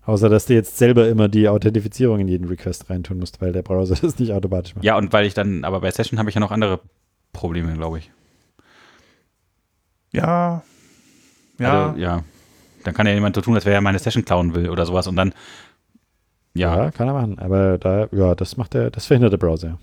Außer, 0.07 0.29
dass 0.29 0.47
du 0.47 0.55
jetzt 0.55 0.79
selber 0.79 1.09
immer 1.09 1.29
die 1.29 1.49
Authentifizierung 1.49 2.21
in 2.21 2.29
jeden 2.29 2.47
Request 2.47 2.89
reintun 2.89 3.19
musst, 3.19 3.41
weil 3.41 3.53
der 3.53 3.63
Browser 3.63 3.97
das 4.01 4.19
nicht 4.19 4.33
automatisch 4.33 4.75
macht. 4.75 4.85
Ja, 4.85 4.97
und 4.97 5.13
weil 5.13 5.27
ich 5.27 5.35
dann, 5.35 5.65
aber 5.65 5.81
bei 5.81 5.91
Session 5.91 6.19
habe 6.19 6.29
ich 6.29 6.37
ja 6.37 6.41
noch 6.41 6.53
andere 6.53 6.81
Probleme, 7.33 7.75
glaube 7.75 7.99
ich. 7.99 8.11
Ja. 10.13 10.63
Ja. 11.59 11.89
Also, 11.89 12.01
ja. 12.01 12.23
Dann 12.85 12.95
kann 12.95 13.07
ja 13.07 13.15
jemand 13.15 13.35
so 13.35 13.43
tun, 13.43 13.55
als 13.57 13.65
wäre 13.65 13.75
er 13.75 13.81
meine 13.81 13.99
Session 13.99 14.25
klauen 14.25 14.55
will 14.55 14.71
oder 14.71 14.87
sowas 14.87 15.09
und 15.09 15.17
dann, 15.17 15.35
ja, 16.55 16.85
Ja, 16.85 16.91
kann 16.91 17.09
er 17.09 17.15
machen. 17.15 17.39
Aber 17.39 17.77
da, 17.77 18.09
ja, 18.13 18.35
das 18.35 18.57
macht 18.57 18.75
der, 18.75 18.91
das 18.91 19.07
verhindert 19.07 19.33
der 19.33 19.39
Browser. 19.39 19.79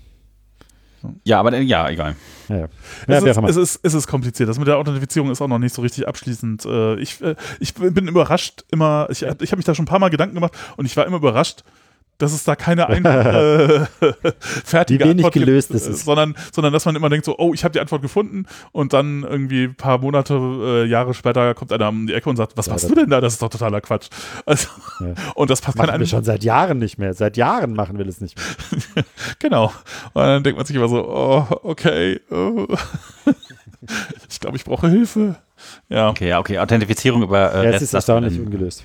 Ja, 1.24 1.40
aber 1.40 1.50
dann, 1.50 1.66
ja, 1.66 1.88
egal. 1.88 2.16
Ja, 2.48 2.56
ja. 2.56 2.64
es, 2.64 3.24
ja 3.24 3.24
wer 3.24 3.30
ist, 3.30 3.36
es, 3.36 3.56
ist, 3.56 3.80
es 3.82 3.94
ist 3.94 4.06
kompliziert. 4.06 4.48
Das 4.48 4.58
mit 4.58 4.68
der 4.68 4.76
Authentifizierung 4.78 5.30
ist 5.30 5.40
auch 5.40 5.48
noch 5.48 5.58
nicht 5.58 5.74
so 5.74 5.82
richtig 5.82 6.06
abschließend. 6.06 6.64
Äh, 6.64 7.00
Ich, 7.00 7.20
äh, 7.22 7.34
ich 7.60 7.74
bin 7.74 8.08
überrascht 8.08 8.64
immer, 8.70 9.08
ich, 9.10 9.22
ich 9.22 9.28
habe 9.28 9.56
mich 9.56 9.64
da 9.64 9.74
schon 9.74 9.84
ein 9.84 9.88
paar 9.88 9.98
Mal 9.98 10.10
Gedanken 10.10 10.34
gemacht 10.34 10.56
und 10.76 10.86
ich 10.86 10.96
war 10.96 11.06
immer 11.06 11.16
überrascht, 11.16 11.64
dass 12.18 12.32
es 12.32 12.44
da 12.44 12.56
keine 12.56 12.88
einfache 12.88 13.88
äh, 14.00 14.32
fertige 14.38 15.04
Antwort 15.04 15.34
gelöst 15.34 15.70
gibt, 15.70 15.80
ist. 15.80 16.04
Sondern, 16.04 16.34
sondern 16.52 16.72
dass 16.72 16.84
man 16.84 16.96
immer 16.96 17.08
denkt 17.08 17.24
so, 17.24 17.36
oh, 17.38 17.54
ich 17.54 17.64
habe 17.64 17.72
die 17.72 17.80
Antwort 17.80 18.02
gefunden 18.02 18.46
und 18.72 18.92
dann 18.92 19.22
irgendwie 19.22 19.64
ein 19.64 19.74
paar 19.74 19.98
Monate, 19.98 20.34
äh, 20.34 20.84
Jahre 20.84 21.14
später 21.14 21.54
kommt 21.54 21.72
einer 21.72 21.88
um 21.88 22.06
die 22.06 22.14
Ecke 22.14 22.28
und 22.28 22.36
sagt, 22.36 22.56
was 22.56 22.66
Ja, 22.66 22.72
machst 22.72 22.90
du 22.90 22.94
denn 22.94 23.10
da? 23.10 23.20
Das 23.20 23.34
ist 23.34 23.42
doch 23.42 23.48
totaler 23.48 23.80
Quatsch. 23.80 24.08
Also, 24.46 24.68
Ja. 25.00 25.14
Und 25.34 25.50
das 25.50 25.60
passt 25.60 25.78
machen 25.78 25.98
wir 25.98 26.06
schon 26.06 26.24
seit 26.24 26.44
Jahren 26.44 26.78
nicht 26.78 26.98
mehr. 26.98 27.14
Seit 27.14 27.36
Jahren 27.36 27.74
machen 27.74 27.98
wir 27.98 28.04
das 28.04 28.20
nicht 28.20 28.36
mehr. 28.94 29.04
Genau. 29.38 29.72
Und 30.12 30.22
dann 30.22 30.42
denkt 30.42 30.56
man 30.56 30.66
sich 30.66 30.76
immer 30.76 30.88
so, 30.88 31.08
oh, 31.08 31.46
okay. 31.62 32.20
Oh. 32.30 32.66
ich 34.28 34.40
glaube, 34.40 34.56
ich 34.56 34.64
brauche 34.64 34.88
Hilfe. 34.88 35.36
Ja. 35.88 36.10
Okay, 36.10 36.28
ja, 36.28 36.38
okay, 36.38 36.58
Authentifizierung 36.58 37.22
über 37.22 37.54
äh, 37.54 37.64
Ja, 37.64 37.70
es 37.70 37.82
ist 37.82 37.94
erstaunlich 37.94 38.38
ungelöst. 38.38 38.84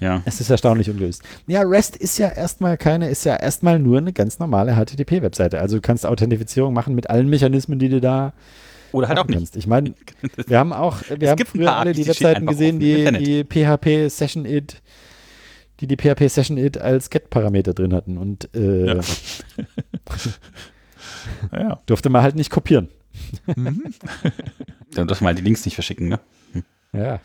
Ja. 0.00 0.22
Es 0.24 0.40
ist 0.40 0.50
erstaunlich 0.50 0.90
ungelöst. 0.90 1.22
Ja, 1.46 1.62
REST 1.62 1.96
ist 1.96 2.18
ja 2.18 2.28
erstmal 2.28 2.76
keine, 2.76 3.08
ist 3.08 3.24
ja 3.24 3.36
erstmal 3.36 3.78
nur 3.78 3.98
eine 3.98 4.12
ganz 4.12 4.38
normale 4.38 4.74
HTTP-Webseite. 4.74 5.60
Also 5.60 5.76
du 5.76 5.82
kannst 5.82 6.04
Authentifizierung 6.04 6.74
machen 6.74 6.94
mit 6.94 7.08
allen 7.10 7.28
Mechanismen, 7.28 7.78
die 7.78 7.88
du 7.88 8.00
da 8.00 8.32
Oder 8.92 9.08
halt 9.08 9.18
auch 9.18 9.26
nicht. 9.26 9.36
kannst. 9.36 9.56
Ich 9.56 9.66
meine, 9.66 9.94
wir 10.46 10.58
haben 10.58 10.72
auch, 10.72 10.98
wir 11.16 11.30
haben 11.30 11.36
gibt 11.36 11.54
ein 11.54 11.58
früher 11.58 11.76
alle 11.76 11.92
die 11.92 12.02
die 12.02 12.08
Webseiten 12.08 12.46
gesehen, 12.46 12.80
die, 12.80 13.04
die 13.12 13.44
PHP 13.44 14.08
Session 14.10 14.44
It, 14.44 14.82
die 15.80 15.86
die 15.86 15.96
PHP 15.96 16.28
Session 16.28 16.58
It 16.58 16.78
als 16.78 17.10
Get-Parameter 17.10 17.72
drin 17.74 17.94
hatten 17.94 18.18
und 18.18 18.48
äh, 18.54 18.96
Ja. 18.96 19.00
Ja. 21.52 21.80
durfte 21.86 22.10
man 22.10 22.22
halt 22.22 22.36
nicht 22.36 22.50
kopieren. 22.50 22.88
Mhm. 23.54 23.84
Dann 24.94 25.08
darf 25.08 25.20
man 25.20 25.28
halt 25.28 25.38
die 25.38 25.42
Links 25.42 25.64
nicht 25.64 25.74
verschicken, 25.74 26.08
ne? 26.08 26.20
Ja. 26.92 27.20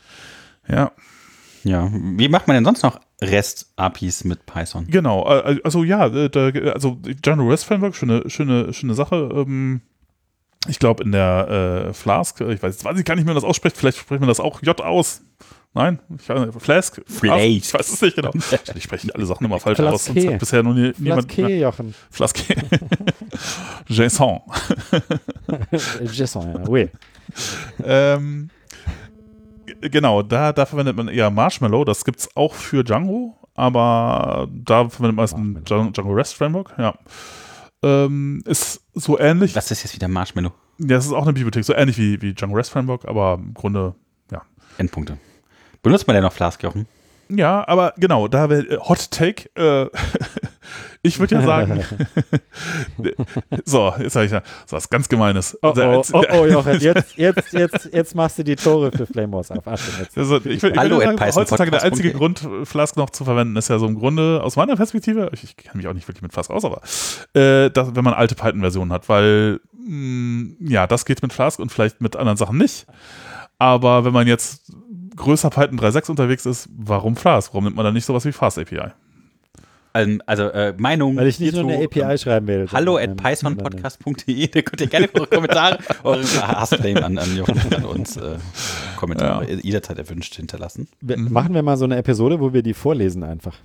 ja. 0.68 0.92
Ja. 1.64 1.90
Wie 1.92 2.28
macht 2.28 2.46
man 2.46 2.54
denn 2.54 2.64
sonst 2.64 2.82
noch 2.82 3.00
REST-APIs 3.20 4.24
mit 4.24 4.46
Python? 4.46 4.86
Genau, 4.88 5.26
äh, 5.28 5.60
also 5.62 5.84
ja, 5.84 6.06
äh, 6.06 6.30
da, 6.30 6.48
also 6.72 6.98
Django 7.02 7.48
REST 7.48 7.64
Framework, 7.64 7.94
schöne, 7.94 8.28
schöne, 8.28 8.72
schöne 8.72 8.94
Sache. 8.94 9.28
Ähm, 9.32 9.82
ich 10.68 10.78
glaube 10.78 11.04
in 11.04 11.12
der 11.12 11.88
äh, 11.88 11.92
Flask, 11.92 12.40
äh, 12.40 12.52
ich 12.52 12.62
weiß, 12.62 12.74
jetzt 12.74 12.84
weiß 12.84 12.98
ich 12.98 13.04
gar 13.04 13.14
nicht 13.14 13.24
mehr, 13.24 13.34
wie 13.34 13.34
man 13.34 13.42
das 13.42 13.48
ausspricht, 13.48 13.76
vielleicht 13.76 13.98
spricht 13.98 14.20
man 14.20 14.28
das 14.28 14.40
auch 14.40 14.62
J 14.62 14.80
aus. 14.80 15.22
Nein, 15.72 16.00
ich 16.18 16.28
weiß 16.28 16.46
nicht, 16.46 16.60
Flask? 16.60 17.00
Flask. 17.06 17.40
Ich 17.44 17.72
weiß 17.72 17.92
es 17.92 18.02
nicht 18.02 18.16
genau. 18.16 18.32
Ich 18.74 18.82
spreche 18.82 19.14
alle 19.14 19.24
Sachen 19.24 19.44
immer 19.44 19.60
falsch 19.60 19.78
aus. 19.78 20.04
Flaske. 20.04 20.20
Sonst 20.20 20.32
hat 20.32 20.38
bisher 20.40 20.62
noch 20.64 20.74
nie, 20.74 20.92
niemand. 20.98 21.32
Flaske, 21.32 21.56
Jochen. 21.56 21.94
Flaske. 22.10 22.56
JSON. 23.86 24.40
Jason, 26.12 26.54
ja. 26.54 26.68
Oui. 26.68 26.88
ähm, 27.84 28.50
genau, 29.80 30.22
da, 30.22 30.52
da 30.52 30.66
verwendet 30.66 30.96
man 30.96 31.08
eher 31.08 31.30
Marshmallow. 31.30 31.84
Das 31.84 32.04
gibt 32.04 32.20
es 32.20 32.36
auch 32.36 32.54
für 32.54 32.84
Django, 32.84 33.36
aber 33.54 34.48
da 34.52 34.88
verwendet 34.88 35.16
man 35.16 35.24
es 35.24 35.32
ein. 35.32 35.64
Django 35.64 36.12
REST 36.12 36.34
Framework. 36.34 36.74
Ja. 36.78 36.94
Ähm, 37.82 38.42
ist 38.46 38.82
so 38.94 39.18
ähnlich. 39.18 39.56
Was 39.56 39.70
ist 39.70 39.82
jetzt 39.82 39.94
wieder 39.94 40.08
Marshmallow? 40.08 40.52
Ja, 40.78 40.96
es 40.96 41.06
ist 41.06 41.12
auch 41.12 41.22
eine 41.22 41.32
Bibliothek, 41.32 41.64
so 41.64 41.74
ähnlich 41.74 41.98
wie, 41.98 42.20
wie 42.22 42.34
Django 42.34 42.56
REST 42.56 42.72
Framework, 42.72 43.06
aber 43.06 43.34
im 43.34 43.54
Grunde, 43.54 43.94
ja. 44.30 44.42
Endpunkte. 44.78 45.18
Benutzt 45.82 46.06
man 46.06 46.14
denn 46.14 46.24
noch 46.24 46.32
Flask, 46.32 46.62
Jochen? 46.62 46.86
Ja, 47.30 47.66
aber 47.68 47.94
genau, 47.96 48.28
da 48.28 48.50
wäre 48.50 48.62
äh, 48.62 48.78
Hot 48.78 49.10
Take. 49.10 49.48
Äh, 49.54 49.88
ich 51.02 51.18
würde 51.18 51.36
ja 51.36 51.42
sagen, 51.46 51.82
so, 53.64 53.94
jetzt 53.98 54.12
sage 54.12 54.26
ich 54.26 54.32
ja, 54.32 54.42
so 54.66 54.76
was 54.76 54.90
ganz 54.90 55.08
Gemeines. 55.08 55.56
Oh, 55.62 55.72
Der 55.72 55.98
oh, 55.98 56.04
oh, 56.12 56.24
oh, 56.32 56.46
Jochen, 56.46 56.78
jetzt, 56.80 57.16
jetzt, 57.16 57.52
jetzt, 57.52 57.88
jetzt 57.92 58.14
machst 58.14 58.38
du 58.38 58.44
die 58.44 58.56
Tore 58.56 58.92
für 58.92 59.06
Flame 59.06 59.32
Wars 59.32 59.50
auf. 59.50 59.66
Achtung, 59.66 59.94
jetzt. 59.98 60.18
Also 60.18 60.36
ich 60.44 60.62
will, 60.62 60.72
ich 60.72 60.78
Hallo 60.78 61.00
sagen, 61.00 61.34
heutzutage 61.34 61.70
der 61.70 61.82
einzige. 61.82 62.12
Grund, 62.12 62.46
Flask 62.64 62.96
noch 62.96 63.10
zu 63.10 63.24
verwenden, 63.24 63.56
ist 63.56 63.68
ja 63.68 63.78
so 63.78 63.86
im 63.86 63.98
Grunde 63.98 64.42
aus 64.42 64.56
meiner 64.56 64.76
Perspektive, 64.76 65.30
ich, 65.32 65.44
ich 65.44 65.56
kenne 65.56 65.76
mich 65.76 65.86
auch 65.86 65.94
nicht 65.94 66.06
wirklich 66.06 66.22
mit 66.22 66.32
Flask 66.32 66.50
aus, 66.50 66.64
aber 66.64 66.82
äh, 67.34 67.70
dass, 67.70 67.94
wenn 67.94 68.04
man 68.04 68.14
alte 68.14 68.34
Python-Versionen 68.34 68.92
hat, 68.92 69.08
weil 69.08 69.60
mh, 69.72 70.54
ja, 70.60 70.86
das 70.86 71.04
geht 71.04 71.22
mit 71.22 71.32
Flask 71.32 71.58
und 71.60 71.72
vielleicht 71.72 72.00
mit 72.00 72.16
anderen 72.16 72.36
Sachen 72.36 72.58
nicht. 72.58 72.86
Aber 73.58 74.04
wenn 74.04 74.12
man 74.12 74.26
jetzt 74.26 74.72
größer 75.16 75.50
Python 75.50 75.78
3.6 75.78 76.10
unterwegs 76.10 76.46
ist, 76.46 76.68
warum 76.76 77.16
Flask? 77.16 77.52
Warum 77.52 77.64
nimmt 77.64 77.76
man 77.76 77.84
dann 77.84 77.94
nicht 77.94 78.06
sowas 78.06 78.24
wie 78.24 78.32
Fast 78.32 78.58
API? 78.58 78.90
Ähm, 79.92 80.22
also 80.26 80.44
äh, 80.44 80.72
Meinung. 80.78 81.16
Weil 81.16 81.26
ich 81.26 81.40
nicht 81.40 81.50
hierzu, 81.52 81.66
nur 81.66 81.74
eine 81.76 81.84
API 81.84 82.16
schreiben 82.18 82.46
will. 82.46 82.68
Hallo 82.72 82.96
at 82.96 83.08
ähm, 83.10 83.16
pythonpodcast.de. 83.16 84.46
Da 84.48 84.62
könnt 84.62 84.80
ihr 84.80 84.86
gerne 84.86 85.08
eure 85.14 85.26
Kommentare, 85.26 85.78
eure 86.04 86.22
Hassflame 86.46 87.04
an, 87.04 87.18
an 87.18 87.36
Jochen 87.36 87.58
und 87.60 87.74
an 87.74 87.84
uns 87.84 88.16
äh, 88.16 88.36
Kommentare 88.96 89.50
jederzeit 89.62 89.98
erwünscht 89.98 90.34
hinterlassen. 90.36 90.88
wir- 91.00 91.16
Machen 91.18 91.54
wir 91.54 91.62
mal 91.62 91.76
so 91.76 91.84
eine 91.86 91.96
Episode, 91.96 92.38
wo 92.40 92.52
wir 92.52 92.62
die 92.62 92.74
vorlesen 92.74 93.24
einfach. 93.24 93.56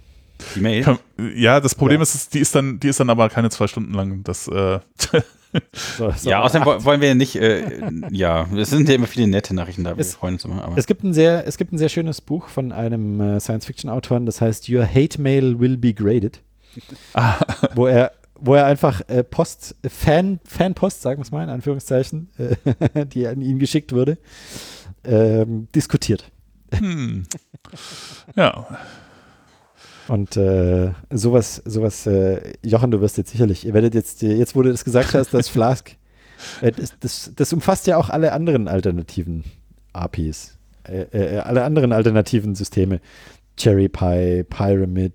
Die 0.56 0.60
Mail. 0.60 0.98
Ja, 1.36 1.60
das 1.62 1.76
Problem 1.76 2.00
Ja. 2.00 2.04
ist, 2.04 2.34
die 2.34 2.40
ist 2.40 2.54
dann, 2.56 2.80
die 2.80 2.90
ist 2.90 3.00
dann 3.00 3.10
aber 3.10 3.30
keine 3.30 3.50
zwei 3.50 3.68
Stunden 3.68 3.94
lang. 3.94 4.22
Das, 4.24 4.48
äh, 4.48 4.80
So, 5.74 6.12
so. 6.16 6.30
ja, 6.30 6.42
außerdem 6.42 6.66
wo- 6.66 6.84
wollen 6.86 7.02
wir 7.02 7.16
nicht, 7.16 7.36
äh, 7.36 7.82
ja, 8.12 8.48
es 8.56 8.70
sind 8.70 8.88
ja 8.90 8.96
immer 8.96 9.08
viele 9.08 9.28
nette 9.28 9.54
Nachrichten 9.56 9.84
da, 9.84 9.96
wir 9.96 10.02
Es- 10.02 10.16
freuen 10.16 10.36
uns 10.36 10.46
immer. 10.46 10.64
Aber 10.64 10.78
Es 10.78 10.86
gibt, 10.88 11.04
ein 11.04 11.14
sehr, 11.14 11.48
es 11.48 11.58
gibt 11.58 11.72
ein 11.74 11.78
sehr 11.78 11.90
schönes 11.90 12.22
Buch 12.22 12.48
von 12.48 12.72
einem 12.72 13.20
äh, 13.22 13.40
Science-Fiction-Autoren, 13.40 14.26
das 14.26 14.42
heißt 14.42 14.70
Your 14.70 14.86
Hate 14.86 15.22
Mail 15.22 15.60
Will 15.60 15.78
Be 15.78 15.94
Graded, 15.94 16.42
ah, 17.14 17.36
wo 17.76 17.88
er, 17.88 18.12
wo 18.40 18.56
er 18.56 18.66
einfach 18.66 19.02
äh, 19.08 19.24
Post, 19.24 19.76
Fan, 19.88 20.40
Fanpost, 20.46 21.02
sagen 21.02 21.20
wir 21.20 21.24
es 21.24 21.32
mal 21.32 21.44
in 21.44 21.50
Anführungszeichen, 21.50 22.30
äh, 22.38 23.06
die 23.14 23.28
an 23.28 23.42
ihn 23.42 23.60
geschickt 23.60 23.94
wurde, 23.94 24.18
ähm, 25.04 25.68
diskutiert. 25.74 26.32
hm. 26.74 27.26
ja, 28.36 28.68
Und 30.08 30.38
äh, 30.38 30.92
sowas, 31.12 31.62
sowas, 31.66 32.06
äh, 32.06 32.54
Jochen, 32.64 32.92
du 32.92 33.02
wirst 33.02 33.18
jetzt 33.18 33.32
sicherlich, 33.32 33.66
ihr 33.66 33.74
werdet 33.74 33.96
jetzt, 33.96 34.22
äh, 34.24 34.36
jetzt 34.36 34.56
wo 34.56 34.62
du 34.62 34.72
das 34.72 34.84
gesagt 34.86 35.14
hast, 35.14 35.34
das 35.34 35.50
Flask, 35.50 35.96
äh, 36.62 36.72
das, 36.72 36.94
das, 37.00 37.32
das 37.36 37.54
umfasst 37.54 37.88
ja 37.88 37.98
auch 37.98 38.10
alle 38.10 38.32
anderen 38.34 38.68
alternativen 38.68 39.44
APIs, 39.94 40.58
äh, 40.88 41.02
äh, 41.12 41.40
alle 41.40 41.64
anderen 41.64 41.92
alternativen 41.92 42.56
Systeme. 42.56 43.00
Cherry 43.58 43.88
Pie, 43.88 44.44
Pyramid, 44.44 45.14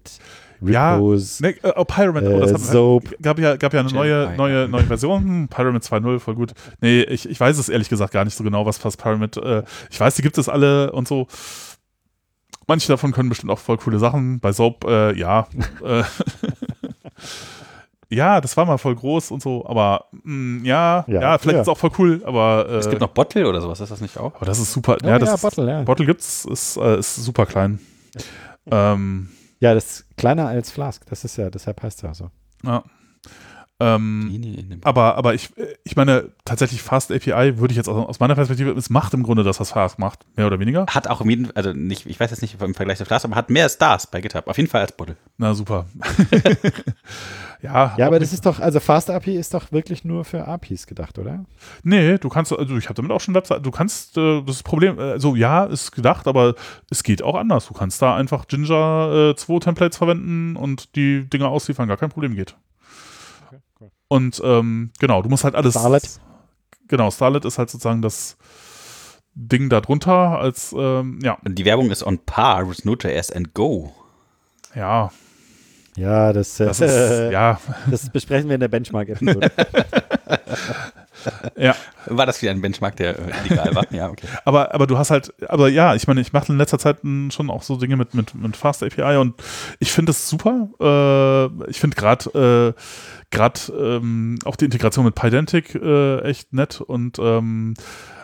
Ja, 0.62 0.94
Repos, 0.94 1.40
Ne, 1.40 1.50
äh, 1.62 1.72
oh, 1.76 1.84
Pyramid, 1.84 2.24
oh, 2.24 2.38
Äh, 2.38 2.40
das 2.40 2.52
hat, 2.54 2.60
Soap. 2.60 3.14
gab 3.20 3.38
ja, 3.38 3.56
gab 3.56 3.74
ja 3.74 3.80
eine 3.80 3.92
neue, 3.92 4.32
neue, 4.36 4.66
neue 4.66 4.84
Version, 4.84 5.22
hm, 5.22 5.48
Pyramid 5.48 5.82
2.0, 5.82 6.18
voll 6.20 6.34
gut. 6.34 6.52
Nee, 6.80 7.02
ich, 7.02 7.28
ich 7.28 7.38
weiß 7.38 7.58
es 7.58 7.68
ehrlich 7.68 7.90
gesagt 7.90 8.12
gar 8.14 8.24
nicht 8.24 8.34
so 8.36 8.42
genau, 8.42 8.64
was 8.64 8.78
fast 8.78 8.96
Pyramid, 9.00 9.36
äh, 9.36 9.62
ich 9.90 10.00
weiß, 10.00 10.14
die 10.16 10.22
gibt 10.22 10.38
es 10.38 10.48
alle 10.48 10.90
und 10.92 11.06
so. 11.06 11.26
Manche 12.70 12.86
davon 12.86 13.10
können 13.10 13.28
bestimmt 13.28 13.50
auch 13.50 13.58
voll 13.58 13.78
coole 13.78 13.98
Sachen. 13.98 14.38
Bei 14.38 14.52
Soap, 14.52 14.84
äh, 14.84 15.18
ja. 15.18 15.48
äh, 15.84 16.04
ja, 18.10 18.40
das 18.40 18.56
war 18.56 18.64
mal 18.64 18.78
voll 18.78 18.94
groß 18.94 19.32
und 19.32 19.42
so, 19.42 19.66
aber 19.66 20.04
mh, 20.22 20.64
ja, 20.64 21.04
ja, 21.08 21.20
Ja, 21.20 21.38
vielleicht 21.38 21.56
ja. 21.56 21.60
ist 21.62 21.66
es 21.66 21.68
auch 21.68 21.78
voll 21.78 21.90
cool, 21.98 22.22
aber, 22.24 22.68
äh, 22.68 22.76
es 22.76 22.88
gibt 22.88 23.00
noch 23.00 23.10
Bottle 23.10 23.48
oder 23.48 23.60
sowas, 23.60 23.80
ist 23.80 23.90
das 23.90 24.00
nicht 24.00 24.16
auch? 24.18 24.36
aber 24.36 24.46
das 24.46 24.60
ist 24.60 24.72
super. 24.72 24.98
Oh 25.02 25.04
ja, 25.04 25.18
das 25.18 25.30
ja, 25.30 25.34
ist, 25.34 25.40
Bottle, 25.42 25.68
ja. 25.68 25.82
Bottle 25.82 26.06
gibt's, 26.06 26.44
ist, 26.44 26.76
äh, 26.76 27.00
ist 27.00 27.16
super 27.16 27.44
klein. 27.44 27.80
Ähm, 28.70 29.30
ja, 29.58 29.74
das 29.74 29.86
ist 29.86 30.16
kleiner 30.16 30.46
als 30.46 30.70
Flask, 30.70 31.04
das 31.06 31.24
ist 31.24 31.38
ja, 31.38 31.50
deshalb 31.50 31.82
heißt 31.82 31.98
es 31.98 32.02
ja 32.02 32.14
so. 32.14 32.30
ja. 32.64 32.84
Ähm, 33.80 34.80
Aber, 34.82 35.16
aber 35.16 35.32
ich, 35.32 35.48
ich 35.84 35.96
meine, 35.96 36.30
tatsächlich 36.44 36.82
Fast 36.82 37.10
API 37.10 37.58
würde 37.58 37.72
ich 37.72 37.76
jetzt 37.76 37.88
aus, 37.88 38.08
aus 38.08 38.20
meiner 38.20 38.34
Perspektive, 38.34 38.72
es 38.72 38.90
macht 38.90 39.14
im 39.14 39.22
Grunde 39.22 39.42
das, 39.42 39.58
was 39.58 39.70
Fast 39.70 39.98
macht, 39.98 40.20
mehr 40.36 40.46
oder 40.46 40.60
weniger. 40.60 40.84
Hat 40.86 41.08
auch 41.08 41.22
im 41.22 41.30
jeden, 41.30 41.56
also 41.56 41.72
nicht, 41.72 42.04
ich 42.04 42.20
weiß 42.20 42.30
jetzt 42.30 42.42
nicht 42.42 42.60
im 42.60 42.74
Vergleich 42.74 42.98
zu 42.98 43.06
Flask, 43.06 43.24
aber 43.24 43.36
hat 43.36 43.48
mehr 43.48 43.70
Stars 43.70 44.06
bei 44.06 44.20
GitHub. 44.20 44.46
Auf 44.48 44.58
jeden 44.58 44.68
Fall 44.68 44.82
als 44.82 44.92
Bottle. 44.92 45.16
Na 45.38 45.54
super. 45.54 45.86
ja, 47.62 47.94
Ja, 47.96 48.06
aber 48.06 48.18
das 48.18 48.34
ist 48.34 48.44
doch, 48.44 48.60
also 48.60 48.80
Fast 48.80 49.08
API 49.08 49.36
ist 49.36 49.54
doch 49.54 49.72
wirklich 49.72 50.04
nur 50.04 50.26
für 50.26 50.46
APIs 50.46 50.86
gedacht, 50.86 51.18
oder? 51.18 51.46
Nee, 51.82 52.18
du 52.18 52.28
kannst, 52.28 52.52
also 52.52 52.76
ich 52.76 52.84
habe 52.84 52.94
damit 52.94 53.12
auch 53.12 53.20
schon 53.20 53.34
Webseiten, 53.34 53.62
du 53.62 53.70
kannst, 53.70 54.18
äh, 54.18 54.42
das 54.42 54.62
Problem, 54.62 54.98
äh, 54.98 55.12
also 55.12 55.36
ja, 55.36 55.64
ist 55.64 55.92
gedacht, 55.92 56.26
aber 56.26 56.54
es 56.90 57.02
geht 57.02 57.22
auch 57.22 57.34
anders. 57.34 57.66
Du 57.66 57.72
kannst 57.72 58.02
da 58.02 58.14
einfach 58.14 58.46
Ginger 58.46 59.30
äh, 59.30 59.36
2 59.36 59.60
Templates 59.60 59.96
verwenden 59.96 60.56
und 60.56 60.94
die 60.96 61.28
Dinge 61.30 61.48
ausliefern, 61.48 61.88
gar 61.88 61.96
kein 61.96 62.10
Problem 62.10 62.34
geht. 62.34 62.56
Und 64.10 64.42
ähm, 64.44 64.90
genau, 64.98 65.22
du 65.22 65.28
musst 65.28 65.44
halt 65.44 65.54
alles. 65.54 65.74
Starlet? 65.74 66.02
Genau, 66.88 67.12
Starlet 67.12 67.44
ist 67.44 67.58
halt 67.58 67.70
sozusagen 67.70 68.02
das 68.02 68.36
Ding 69.34 69.68
da 69.68 69.80
drunter 69.80 70.40
als, 70.40 70.74
ähm, 70.76 71.20
ja, 71.22 71.38
Und 71.44 71.54
die 71.54 71.64
Werbung 71.64 71.92
ist 71.92 72.04
on 72.04 72.18
par 72.18 72.68
with 72.68 72.84
Node.js 72.84 73.30
and 73.30 73.54
Go. 73.54 73.94
ja, 74.74 75.12
Ja, 75.96 76.32
das, 76.32 76.58
äh, 76.58 76.66
das 76.66 76.80
ist, 76.80 77.30
ja, 77.30 77.60
das 77.88 78.10
besprechen 78.10 78.48
wir 78.48 78.54
in 78.54 78.60
der 78.60 78.66
Benchmark-Episode. 78.66 79.52
ja. 81.56 81.76
War 82.06 82.26
das 82.26 82.42
wieder 82.42 82.50
ein 82.50 82.60
Benchmark, 82.60 82.96
der 82.96 83.16
äh, 83.16 83.30
illegal 83.46 83.72
war? 83.76 83.92
Ja, 83.92 84.08
okay. 84.08 84.26
Aber, 84.44 84.74
aber 84.74 84.88
du 84.88 84.98
hast 84.98 85.10
halt, 85.10 85.32
aber 85.48 85.68
ja, 85.68 85.94
ich 85.94 86.08
meine, 86.08 86.20
ich 86.20 86.32
mache 86.32 86.50
in 86.50 86.58
letzter 86.58 86.80
Zeit 86.80 86.98
schon 87.30 87.50
auch 87.50 87.62
so 87.62 87.76
Dinge 87.76 87.96
mit, 87.96 88.14
mit, 88.14 88.34
mit 88.34 88.56
Fast 88.56 88.82
API 88.82 89.18
und 89.18 89.40
ich 89.78 89.92
finde 89.92 90.10
das 90.10 90.28
super. 90.28 90.68
Äh, 90.80 91.70
ich 91.70 91.78
finde 91.78 91.96
gerade 91.96 92.74
äh, 92.76 92.80
gerade 93.30 93.60
ähm, 93.78 94.38
auch 94.44 94.56
die 94.56 94.64
Integration 94.66 95.04
mit 95.04 95.14
Pydantic 95.14 95.74
äh, 95.74 96.20
echt 96.22 96.52
nett 96.52 96.80
und 96.80 97.18
ähm, 97.18 97.74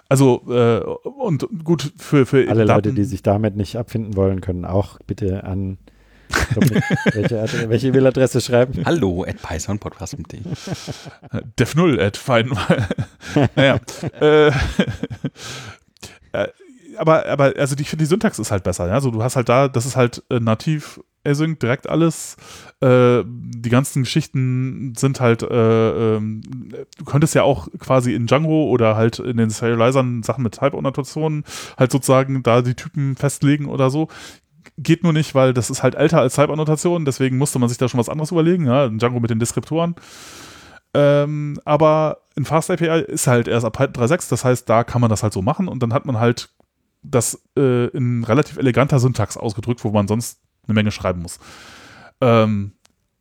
also 0.08 0.42
äh, 0.48 0.80
und 0.80 1.46
gut 1.64 1.92
für, 1.96 2.26
für 2.26 2.48
Alle 2.48 2.64
Daten- 2.64 2.88
Leute, 2.88 2.92
die 2.92 3.04
sich 3.04 3.22
damit 3.22 3.56
nicht 3.56 3.76
abfinden 3.76 4.16
wollen, 4.16 4.40
können 4.40 4.64
auch 4.64 4.98
bitte 5.06 5.44
an 5.44 5.78
Dominik, 6.54 6.82
welche, 7.14 7.40
Ad- 7.40 7.68
welche 7.68 7.88
E-Mail-Adresse 7.88 8.40
schreiben. 8.40 8.82
Hallo 8.84 9.24
at 9.24 9.40
pythonpodcast.de. 9.42 10.40
Dev 11.58 11.74
0 11.76 12.00
at 12.00 12.16
fein. 12.16 12.50
naja. 13.56 13.78
äh, 14.20 14.48
äh, 16.32 16.48
aber, 16.98 17.26
aber, 17.26 17.52
also 17.56 17.76
ich 17.78 17.88
finde, 17.90 18.04
die 18.04 18.08
Syntax 18.08 18.38
ist 18.38 18.50
halt 18.50 18.64
besser. 18.64 18.86
Ja? 18.88 18.94
Also 18.94 19.10
du 19.10 19.22
hast 19.22 19.36
halt 19.36 19.48
da, 19.48 19.68
das 19.68 19.86
ist 19.86 19.96
halt 19.96 20.22
äh, 20.30 20.40
nativ 20.40 21.00
async, 21.26 21.60
direkt 21.60 21.88
alles. 21.88 22.36
Äh, 22.80 23.22
die 23.26 23.70
ganzen 23.70 24.04
Geschichten 24.04 24.94
sind 24.96 25.20
halt, 25.20 25.42
äh, 25.42 26.16
ähm, 26.16 26.40
du 26.98 27.04
könntest 27.04 27.34
ja 27.34 27.42
auch 27.42 27.68
quasi 27.78 28.14
in 28.14 28.26
Django 28.26 28.64
oder 28.64 28.96
halt 28.96 29.18
in 29.18 29.36
den 29.36 29.50
Serializern 29.50 30.22
Sachen 30.22 30.42
mit 30.42 30.54
Type-Annotationen 30.54 31.44
halt 31.76 31.92
sozusagen 31.92 32.42
da 32.42 32.62
die 32.62 32.74
Typen 32.74 33.16
festlegen 33.16 33.66
oder 33.66 33.90
so. 33.90 34.08
Geht 34.78 35.04
nur 35.04 35.12
nicht, 35.12 35.34
weil 35.34 35.54
das 35.54 35.70
ist 35.70 35.82
halt 35.82 35.94
älter 35.94 36.20
als 36.20 36.34
Type-Annotation, 36.34 37.04
deswegen 37.04 37.38
musste 37.38 37.58
man 37.58 37.68
sich 37.68 37.78
da 37.78 37.88
schon 37.88 38.00
was 38.00 38.08
anderes 38.08 38.30
überlegen, 38.30 38.66
ja, 38.66 38.88
Django 38.88 39.20
mit 39.20 39.30
den 39.30 39.38
Deskriptoren. 39.38 39.94
Ähm, 40.94 41.60
aber 41.64 42.22
in 42.36 42.44
Fast 42.44 42.70
API 42.70 43.02
ist 43.02 43.26
halt 43.26 43.48
erst 43.48 43.66
ab 43.66 43.74
Python 43.74 44.02
3.6, 44.04 44.30
das 44.30 44.44
heißt, 44.44 44.68
da 44.68 44.84
kann 44.84 45.00
man 45.00 45.10
das 45.10 45.22
halt 45.22 45.32
so 45.32 45.42
machen 45.42 45.68
und 45.68 45.82
dann 45.82 45.92
hat 45.92 46.06
man 46.06 46.18
halt 46.18 46.50
das 47.10 47.42
äh, 47.56 47.86
in 47.88 48.24
relativ 48.24 48.56
eleganter 48.56 48.98
Syntax 48.98 49.36
ausgedrückt, 49.36 49.84
wo 49.84 49.90
man 49.90 50.08
sonst 50.08 50.40
eine 50.66 50.74
Menge 50.74 50.90
schreiben 50.90 51.22
muss. 51.22 51.38
Ähm, 52.20 52.72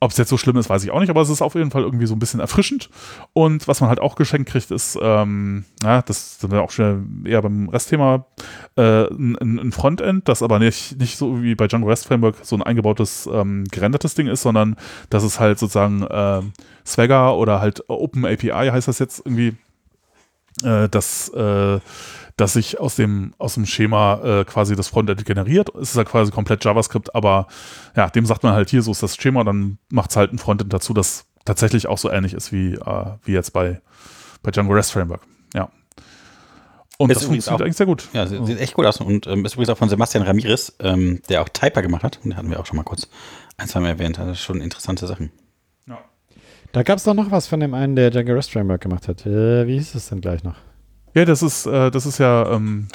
ob 0.02 0.12
es 0.12 0.18
jetzt 0.18 0.30
so 0.30 0.38
schlimm 0.38 0.58
ist, 0.58 0.70
weiß 0.70 0.84
ich 0.84 0.92
auch 0.92 1.00
nicht, 1.00 1.10
aber 1.10 1.22
es 1.22 1.30
ist 1.30 1.42
auf 1.42 1.56
jeden 1.56 1.72
Fall 1.72 1.84
irgendwie 1.84 2.06
so 2.06 2.16
ein 2.16 2.20
bisschen 2.20 2.40
erfrischend. 2.40 2.90
Und 3.34 3.68
was 3.68 3.80
man 3.80 3.90
halt 3.90 4.00
auch 4.00 4.16
geschenkt 4.16 4.50
kriegt, 4.50 4.70
ist, 4.70 4.98
ähm, 5.02 5.66
ja, 5.84 6.02
das 6.02 6.40
sind 6.40 6.52
wir 6.52 6.62
auch 6.62 6.72
schon 6.72 7.24
eher 7.26 7.42
beim 7.42 7.70
Restthema, 7.70 8.26
äh, 8.76 9.06
ein, 9.06 9.36
ein 9.40 9.72
Frontend, 9.72 10.28
das 10.28 10.44
aber 10.44 10.60
nicht, 10.60 11.00
nicht 11.00 11.18
so 11.18 11.42
wie 11.42 11.56
bei 11.56 11.68
Django 11.68 11.88
REST 11.88 12.08
Framework 12.08 12.36
so 12.44 12.56
ein 12.56 12.62
eingebautes, 12.62 13.28
ähm, 13.32 13.64
gerendertes 13.72 14.16
Ding 14.16 14.28
ist, 14.28 14.42
sondern 14.42 14.76
dass 15.10 15.24
es 15.24 15.40
halt 15.40 15.60
sozusagen 15.60 16.04
äh, 16.04 16.42
Swagger 16.86 17.36
oder 17.38 17.62
halt 17.62 17.90
Open 17.90 18.26
API 18.26 18.70
heißt 18.72 18.88
das 18.88 19.00
jetzt 19.00 19.26
irgendwie, 19.26 19.56
äh, 20.64 20.90
das 20.90 21.30
äh, 21.30 21.80
dass 22.38 22.54
sich 22.54 22.80
aus 22.80 22.96
dem, 22.96 23.34
aus 23.38 23.54
dem 23.54 23.66
Schema 23.66 24.22
äh, 24.42 24.46
quasi 24.46 24.76
das 24.76 24.88
Frontend 24.90 25.24
generiert. 25.26 25.70
Es 25.76 25.90
ist 25.92 25.96
ja 25.96 26.04
quasi 26.04 26.32
komplett 26.32 26.64
JavaScript, 26.66 27.16
aber 27.16 27.48
ja, 27.96 28.10
dem 28.10 28.26
sagt 28.26 28.44
man 28.44 28.54
halt 28.54 28.70
hier, 28.70 28.82
so 28.82 28.92
ist 28.92 29.02
das 29.04 29.16
Schema, 29.16 29.44
dann 29.44 29.78
macht 29.90 30.10
es 30.12 30.18
halt 30.18 30.34
ein 30.34 30.38
Frontend 30.38 30.74
dazu, 30.74 30.94
das 30.94 31.26
tatsächlich 31.46 31.88
auch 31.88 31.98
so 31.98 32.10
ähnlich 32.12 32.34
ist 32.34 32.52
wie, 32.52 32.74
äh, 32.74 33.06
wie 33.24 33.32
jetzt 33.32 33.52
bei, 33.54 33.82
bei 34.44 34.52
Django 34.52 34.74
REST 34.74 34.92
Framework. 34.92 35.22
Ja. 35.54 35.70
Und 36.98 37.10
Ist 37.10 37.18
das 37.22 37.26
funktioniert 37.28 37.62
auch- 37.62 37.66
eigentlich 37.66 37.78
sehr 37.78 37.86
gut. 37.86 38.08
Ja, 38.14 38.26
sieht, 38.26 38.46
sieht 38.46 38.60
echt 38.60 38.74
gut 38.74 38.86
aus 38.86 39.00
und 39.02 39.28
ähm, 39.28 39.44
ist 39.46 39.54
übrigens 39.54 39.70
auch 39.70 39.78
von 39.78 39.90
Sebastian 39.90 40.24
Ramirez, 40.24 40.74
ähm, 40.80 41.22
der 41.30 41.42
auch 41.42 41.50
Typer 41.50 41.82
gemacht 41.82 42.04
hat. 42.04 42.18
Und 42.18 42.26
den 42.32 42.38
hatten 42.38 42.50
wir 42.50 42.60
auch 42.60 42.66
schon 42.66 42.78
mal 42.78 42.84
kurz 42.84 43.08
ein, 43.58 43.68
zwei 43.68 43.82
Mal 43.82 43.90
erwähnt. 43.90 44.18
Das 44.18 44.28
ist 44.30 44.42
schon 44.44 44.62
interessante 44.62 45.06
Sachen. 45.08 45.32
Ja. 45.88 46.00
Da 46.72 46.84
gab 46.84 46.98
es 46.98 47.04
doch 47.04 47.14
noch 47.14 47.32
was 47.32 47.48
von 47.48 47.60
dem 47.60 47.74
einen, 47.74 47.96
der 47.98 48.12
Django 48.12 48.32
REST 48.34 48.52
Framework 48.52 48.82
gemacht 48.82 49.08
hat. 49.10 49.26
Äh, 49.26 49.68
wie 49.68 49.74
hieß 49.78 49.96
es 49.96 50.08
denn 50.10 50.22
gleich 50.22 50.44
noch? 50.44 50.56
Ja, 51.16 51.26
das 51.26 51.42
ist, 51.42 51.66
äh, 51.66 51.90
das 51.90 52.06
ist 52.06 52.20
ja 52.20 52.52
ähm, 52.52 52.88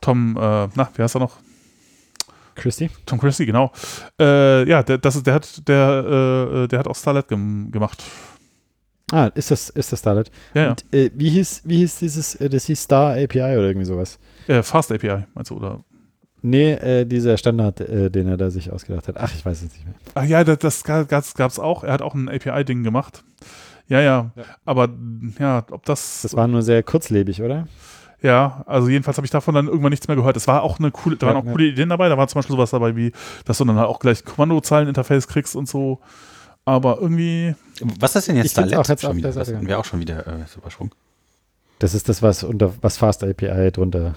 Tom, 0.00 0.36
äh, 0.36 0.68
na, 0.74 0.90
wie 0.94 1.02
heißt 1.02 1.16
er 1.16 1.20
noch? 1.20 1.38
Christy? 2.54 2.90
Tom 3.06 3.18
Christie, 3.18 3.46
genau. 3.46 3.72
Äh, 4.20 4.68
ja, 4.68 4.82
der, 4.82 4.98
das 4.98 5.16
ist, 5.16 5.26
der 5.26 5.34
hat, 5.34 5.66
der, 5.66 6.64
äh, 6.64 6.68
der 6.68 6.78
hat 6.78 6.86
auch 6.86 6.96
Starlet 6.96 7.28
gem 7.28 7.70
gemacht. 7.72 8.02
Ah, 9.10 9.30
ist 9.34 9.50
das, 9.50 9.70
ist 9.70 9.90
das 9.90 10.00
Starlet? 10.00 10.30
Ja, 10.52 10.62
ja. 10.62 10.70
Und, 10.70 10.84
äh, 10.92 11.10
wie, 11.14 11.30
hieß, 11.30 11.62
wie 11.64 11.78
hieß 11.78 11.98
dieses, 11.98 12.34
äh, 12.34 12.50
das 12.50 12.66
hieß 12.66 12.82
Star 12.82 13.12
API 13.12 13.40
oder 13.40 13.68
irgendwie 13.68 13.86
sowas? 13.86 14.18
Äh, 14.48 14.62
Fast 14.62 14.92
API, 14.92 15.24
meinst 15.34 15.50
du, 15.50 15.56
oder? 15.56 15.82
Nee, 16.42 16.72
äh, 16.72 17.06
dieser 17.06 17.38
Standard, 17.38 17.80
äh, 17.80 18.10
den 18.10 18.28
er 18.28 18.36
da 18.36 18.50
sich 18.50 18.70
ausgedacht 18.70 19.08
hat. 19.08 19.16
Ach, 19.16 19.32
ich 19.34 19.46
weiß 19.46 19.62
es 19.62 19.72
nicht 19.72 19.84
mehr. 19.84 19.94
Ach 20.14 20.24
ja, 20.24 20.44
das, 20.44 20.58
das 20.58 20.84
gab's, 20.84 21.34
gab's 21.34 21.58
auch. 21.58 21.84
Er 21.84 21.92
hat 21.92 22.02
auch 22.02 22.14
ein 22.14 22.28
API-Ding 22.28 22.82
gemacht. 22.82 23.22
Ja, 23.88 24.00
ja, 24.00 24.30
Ja. 24.36 24.44
Aber 24.64 24.88
ja, 25.38 25.64
ob 25.70 25.84
das. 25.84 26.22
Das 26.22 26.34
war 26.34 26.46
nur 26.46 26.62
sehr 26.62 26.82
kurzlebig, 26.82 27.42
oder? 27.42 27.66
ja, 28.22 28.62
also 28.66 28.88
jedenfalls 28.88 29.16
habe 29.16 29.24
ich 29.24 29.30
davon 29.30 29.54
dann 29.54 29.66
irgendwann 29.66 29.90
nichts 29.90 30.06
mehr 30.06 30.16
gehört. 30.16 30.36
Es 30.36 30.46
war 30.46 30.62
auch 30.62 30.78
eine 30.78 30.90
coole, 30.90 31.16
da 31.16 31.26
waren 31.26 31.36
auch 31.36 31.44
coole 31.44 31.66
Ideen 31.66 31.88
dabei. 31.88 32.08
Da 32.08 32.16
war 32.16 32.28
zum 32.28 32.38
Beispiel 32.38 32.54
sowas 32.54 32.70
dabei 32.70 32.94
wie, 32.94 33.12
dass 33.44 33.58
du 33.58 33.64
dann 33.64 33.76
halt 33.76 33.88
auch 33.88 33.98
gleich 33.98 34.24
Kommandozeilen-Interface 34.24 35.26
kriegst 35.26 35.56
und 35.56 35.68
so. 35.68 36.00
Aber 36.64 36.98
irgendwie, 37.00 37.54
Was 37.98 38.14
ist 38.14 38.28
denn 38.28 38.36
jetzt 38.36 38.52
Starlet? 38.52 38.76
auch 38.76 38.88
jetzt 38.88 39.02
schon 39.02 39.16
wieder? 39.16 39.32
der 39.32 39.44
Das 39.44 39.52
hatten 39.52 39.66
wir 39.66 39.78
auch 39.78 39.84
schon 39.84 39.98
wieder 39.98 40.26
äh, 40.26 40.46
so 40.46 40.60
übersprungen. 40.60 40.92
Das 41.80 41.94
ist 41.94 42.08
das, 42.08 42.22
was 42.22 42.44
unter 42.44 42.72
was 42.80 42.96
Fast 42.96 43.24
API 43.24 43.72
drunter. 43.72 44.14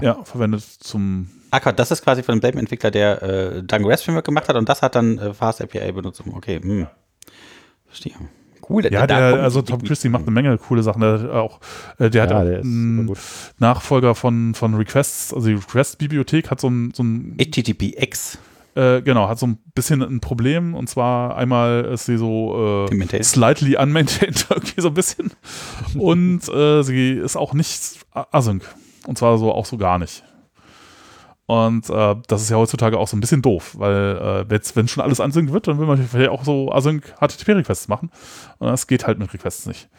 ja, 0.00 0.22
verwendet 0.24 0.62
zum. 0.62 1.30
Ah, 1.52 1.60
Gott, 1.60 1.78
das 1.78 1.92
ist 1.92 2.02
quasi 2.02 2.24
von 2.24 2.34
demselben 2.34 2.58
Entwickler, 2.58 2.90
der 2.90 3.22
äh, 3.22 3.62
Django 3.62 3.88
REST 3.88 4.04
Framework 4.04 4.24
gemacht 4.24 4.48
hat 4.48 4.56
und 4.56 4.68
das 4.68 4.82
hat 4.82 4.96
dann 4.96 5.18
äh, 5.18 5.32
Fast 5.32 5.62
API 5.62 5.92
benutzt. 5.92 6.20
Okay, 6.34 6.60
hm. 6.60 6.88
Verstehe. 7.86 8.14
Cool. 8.68 8.84
Ja, 8.90 9.06
der, 9.06 9.42
also 9.42 9.62
Tom 9.62 9.82
Christie 9.82 10.08
macht 10.08 10.22
eine 10.22 10.30
Menge 10.30 10.56
coole 10.58 10.82
Sachen. 10.82 11.00
Der 11.00 11.12
hat 11.12 11.30
auch, 11.30 11.60
äh, 11.98 12.10
der 12.10 12.22
hat 12.22 12.30
ja, 12.30 12.40
auch 12.40 12.44
der 12.44 12.60
einen. 12.60 13.10
Nachfolger 13.58 14.14
von, 14.14 14.54
von 14.54 14.74
Requests, 14.74 15.32
also 15.32 15.48
die 15.48 15.54
Request-Bibliothek 15.54 16.50
hat 16.50 16.60
so 16.60 16.68
ein, 16.68 16.92
so 16.94 17.02
ein 17.02 17.36
HTTPX. 17.38 18.38
Äh, 18.74 19.02
genau, 19.02 19.28
hat 19.28 19.38
so 19.38 19.46
ein 19.46 19.58
bisschen 19.74 20.02
ein 20.02 20.20
Problem 20.20 20.74
und 20.74 20.88
zwar 20.88 21.36
einmal 21.36 21.84
ist 21.84 22.06
sie 22.06 22.16
so 22.16 22.88
äh, 22.90 23.22
slightly 23.22 23.76
unmaintained 23.76 24.46
irgendwie 24.50 24.80
so 24.80 24.88
ein 24.88 24.94
bisschen 24.94 25.30
und 25.96 26.48
äh, 26.48 26.82
sie 26.82 27.12
ist 27.12 27.36
auch 27.36 27.54
nicht 27.54 28.04
async 28.32 28.64
und 29.06 29.16
zwar 29.16 29.38
so 29.38 29.52
auch 29.52 29.66
so 29.66 29.76
gar 29.76 30.00
nicht. 30.00 30.24
Und 31.46 31.90
äh, 31.90 32.16
das 32.26 32.42
ist 32.42 32.50
ja 32.50 32.56
heutzutage 32.56 32.98
auch 32.98 33.08
so 33.08 33.16
ein 33.16 33.20
bisschen 33.20 33.42
doof, 33.42 33.74
weil 33.78 34.46
äh, 34.48 34.60
wenn 34.74 34.88
schon 34.88 35.02
alles 35.02 35.20
async 35.20 35.52
wird, 35.52 35.68
dann 35.68 35.78
will 35.78 35.86
man 35.86 36.02
vielleicht 36.02 36.30
auch 36.30 36.44
so 36.44 36.72
async 36.72 37.14
HTTP-Requests 37.20 37.88
machen 37.88 38.10
und 38.58 38.68
das 38.68 38.86
geht 38.86 39.06
halt 39.06 39.18
mit 39.18 39.32
Requests 39.34 39.66
nicht. 39.66 39.90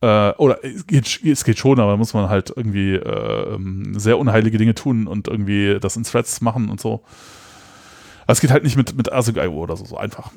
Äh, 0.00 0.30
oder 0.36 0.62
es 0.62 0.86
geht, 0.86 1.20
es 1.24 1.44
geht 1.44 1.58
schon, 1.58 1.80
aber 1.80 1.92
da 1.92 1.96
muss 1.96 2.14
man 2.14 2.28
halt 2.28 2.52
irgendwie 2.54 2.94
äh, 2.94 3.54
ähm, 3.54 3.98
sehr 3.98 4.18
unheilige 4.18 4.56
Dinge 4.56 4.74
tun 4.74 5.08
und 5.08 5.26
irgendwie 5.26 5.80
das 5.80 5.96
in 5.96 6.04
Threads 6.04 6.40
machen 6.40 6.68
und 6.70 6.80
so. 6.80 7.02
Es 8.26 8.40
geht 8.40 8.50
halt 8.50 8.64
nicht 8.64 8.76
mit, 8.76 8.96
mit 8.96 9.10
Async.io 9.10 9.52
oder 9.52 9.76
so, 9.76 9.84
so 9.84 9.96
einfach. 9.96 10.30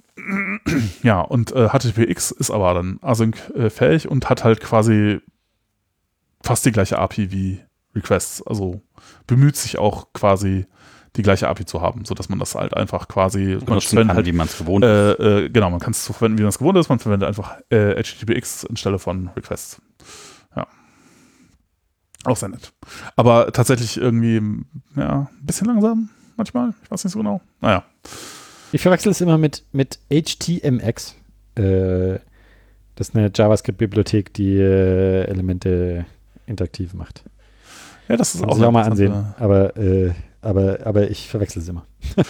ja, 1.04 1.22
und 1.22 1.52
äh, 1.52 1.70
HTTPX 1.70 2.32
ist 2.32 2.50
aber 2.50 2.74
dann 2.74 3.00
Async-fähig 3.02 4.10
und 4.10 4.28
hat 4.30 4.44
halt 4.44 4.60
quasi 4.60 5.20
fast 6.42 6.66
die 6.66 6.72
gleiche 6.72 6.98
API 6.98 7.32
wie 7.32 7.60
Requests. 7.96 8.46
Also 8.46 8.82
bemüht 9.28 9.56
sich 9.56 9.78
auch 9.78 10.14
quasi 10.14 10.66
die 11.16 11.22
gleiche 11.24 11.48
API 11.48 11.66
zu 11.66 11.82
haben, 11.82 12.06
sodass 12.06 12.30
man 12.30 12.40
das 12.40 12.56
halt 12.56 12.76
einfach 12.76 13.08
quasi 13.08 13.56
man 13.56 13.66
Benutzen 13.66 13.90
verwendet 13.90 14.08
kann, 14.08 14.16
halt, 14.18 14.26
wie 14.26 14.32
man 14.32 14.48
es 14.48 14.58
gewohnt 14.58 14.86
ist. 14.86 14.90
äh, 15.20 15.46
äh, 15.46 15.50
genau, 15.50 15.70
man 15.70 15.80
kann 15.80 15.92
es 15.92 16.06
so 16.06 16.14
verwenden, 16.14 16.38
wie 16.38 16.44
man 16.44 16.50
es 16.50 16.60
gewohnt 16.60 16.78
ist. 16.78 16.90
Man 16.90 17.00
verwendet 17.00 17.28
einfach 17.28 17.58
äh, 17.70 18.02
HTTPX 18.02 18.66
anstelle 18.66 19.00
von 19.00 19.30
Requests. 19.36 19.82
Ja. 20.56 20.68
Auch 22.24 22.38
sehr 22.38 22.50
nett. 22.50 22.72
Aber 23.16 23.52
tatsächlich 23.52 23.98
irgendwie, 23.98 24.42
ja, 24.96 25.28
ein 25.32 25.46
bisschen 25.46 25.68
langsam 25.68 26.10
manchmal. 26.36 26.74
Ich 26.84 26.92
weiß 26.92 27.04
nicht 27.04 27.14
so 27.14 27.20
genau. 27.20 27.42
Naja. 27.62 27.84
Ich 28.72 28.82
verwechsel 28.82 29.12
es 29.12 29.22
immer 29.22 29.38
mit, 29.38 29.64
mit 29.72 30.00
HTMX. 30.10 31.16
Äh, 31.56 32.20
das 32.96 33.10
ist 33.10 33.16
eine 33.16 33.32
JavaScript-Bibliothek, 33.34 34.34
die 34.34 34.58
äh, 34.58 35.24
Elemente 35.26 36.06
interaktiv 36.46 36.94
macht. 36.94 37.24
Ja, 38.08 38.18
das 38.18 38.36
ist 38.36 38.44
auch 38.44 38.56
sich 38.56 38.64
auch 38.66 38.72
mal 38.72 38.84
ansehen. 38.84 39.34
Aber, 39.40 39.76
äh, 39.78 40.12
aber, 40.42 40.80
aber 40.86 41.10
ich 41.10 41.30
verwechsel 41.30 41.62
es 41.62 41.68
immer. 41.68 41.86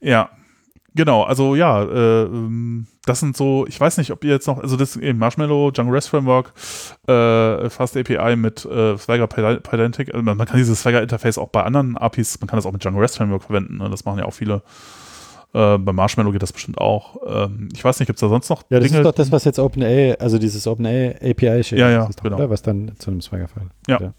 Ja, 0.00 0.30
genau. 0.94 1.22
Also 1.22 1.54
ja, 1.54 1.82
äh, 1.84 2.22
ähm, 2.24 2.86
das 3.04 3.20
sind 3.20 3.36
so, 3.36 3.66
ich 3.68 3.78
weiß 3.80 3.98
nicht, 3.98 4.10
ob 4.10 4.24
ihr 4.24 4.30
jetzt 4.32 4.46
noch, 4.46 4.58
also 4.58 4.76
das 4.76 4.96
eben 4.96 5.18
Marshmallow, 5.18 5.70
Django 5.70 5.92
REST 5.92 6.08
Framework, 6.08 6.52
äh, 7.06 7.70
Fast 7.70 7.96
API 7.96 8.36
mit 8.36 8.64
äh, 8.64 8.96
Swagger 8.98 9.26
Pyda- 9.26 9.60
Pydantic. 9.60 10.12
Also 10.12 10.22
man, 10.24 10.36
man 10.36 10.46
kann 10.46 10.56
dieses 10.56 10.80
Swagger 10.82 11.02
Interface 11.02 11.38
auch 11.38 11.48
bei 11.50 11.62
anderen 11.62 11.96
APIs, 11.96 12.40
man 12.40 12.48
kann 12.48 12.56
das 12.56 12.66
auch 12.66 12.72
mit 12.72 12.82
Django 12.82 12.98
REST 13.00 13.16
Framework 13.18 13.44
verwenden. 13.44 13.78
Ne? 13.78 13.88
Das 13.90 14.04
machen 14.04 14.18
ja 14.18 14.24
auch 14.24 14.34
viele. 14.34 14.62
Äh, 15.54 15.78
bei 15.78 15.92
Marshmallow 15.92 16.32
geht 16.32 16.42
das 16.42 16.52
bestimmt 16.52 16.78
auch. 16.78 17.16
Ähm, 17.26 17.68
ich 17.74 17.84
weiß 17.84 18.00
nicht, 18.00 18.06
gibt 18.06 18.16
es 18.16 18.20
da 18.20 18.28
sonst 18.28 18.48
noch 18.48 18.62
Ja, 18.70 18.78
das 18.80 18.88
Dinge? 18.88 19.00
ist 19.00 19.04
doch 19.04 19.14
das, 19.14 19.30
was 19.30 19.44
jetzt 19.44 19.58
OpenA, 19.58 20.14
also 20.14 20.38
dieses 20.38 20.66
OpenA 20.66 21.10
API 21.20 21.62
steht. 21.62 21.78
Ja, 21.78 21.90
ja, 21.90 22.06
doch, 22.06 22.22
genau. 22.22 22.36
Oder? 22.36 22.50
Was 22.50 22.62
dann 22.62 22.92
zu 22.98 23.10
einem 23.10 23.20
Swagger-File. 23.20 23.68
Ja. 23.86 24.14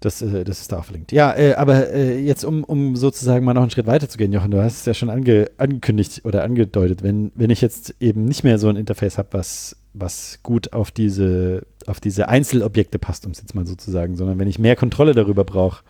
Das, 0.00 0.22
äh, 0.22 0.44
das 0.44 0.60
ist 0.60 0.70
da 0.70 0.78
auch 0.78 0.84
verlinkt. 0.84 1.10
Ja, 1.10 1.36
äh, 1.36 1.54
aber 1.54 1.90
äh, 1.92 2.20
jetzt, 2.20 2.44
um, 2.44 2.62
um 2.62 2.94
sozusagen 2.94 3.44
mal 3.44 3.54
noch 3.54 3.62
einen 3.62 3.70
Schritt 3.70 3.86
weiter 3.86 4.08
zu 4.08 4.18
gehen, 4.18 4.32
Jochen, 4.32 4.50
du 4.52 4.62
hast 4.62 4.80
es 4.80 4.84
ja 4.84 4.94
schon 4.94 5.10
ange, 5.10 5.50
angekündigt 5.56 6.20
oder 6.24 6.44
angedeutet, 6.44 7.02
wenn, 7.02 7.32
wenn 7.34 7.50
ich 7.50 7.60
jetzt 7.60 7.94
eben 7.98 8.24
nicht 8.26 8.44
mehr 8.44 8.58
so 8.58 8.68
ein 8.68 8.76
Interface 8.76 9.18
habe, 9.18 9.28
was, 9.32 9.76
was 9.94 10.38
gut 10.44 10.72
auf 10.72 10.90
diese, 10.92 11.66
auf 11.86 11.98
diese 11.98 12.28
Einzelobjekte 12.28 12.98
passt, 13.00 13.26
um 13.26 13.32
es 13.32 13.40
jetzt 13.40 13.54
mal 13.54 13.66
so 13.66 13.74
zu 13.74 13.90
sagen, 13.90 14.16
sondern 14.16 14.38
wenn 14.38 14.48
ich 14.48 14.58
mehr 14.60 14.76
Kontrolle 14.76 15.14
darüber 15.14 15.44
brauche, 15.44 15.82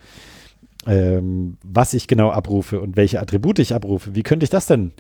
ähm, 0.87 1.57
was 1.65 1.95
ich 1.95 2.07
genau 2.09 2.31
abrufe 2.31 2.81
und 2.81 2.97
welche 2.97 3.21
Attribute 3.21 3.59
ich 3.59 3.75
abrufe, 3.75 4.15
wie 4.15 4.23
könnte 4.23 4.45
ich 4.45 4.51
das 4.51 4.67
denn 4.67 4.93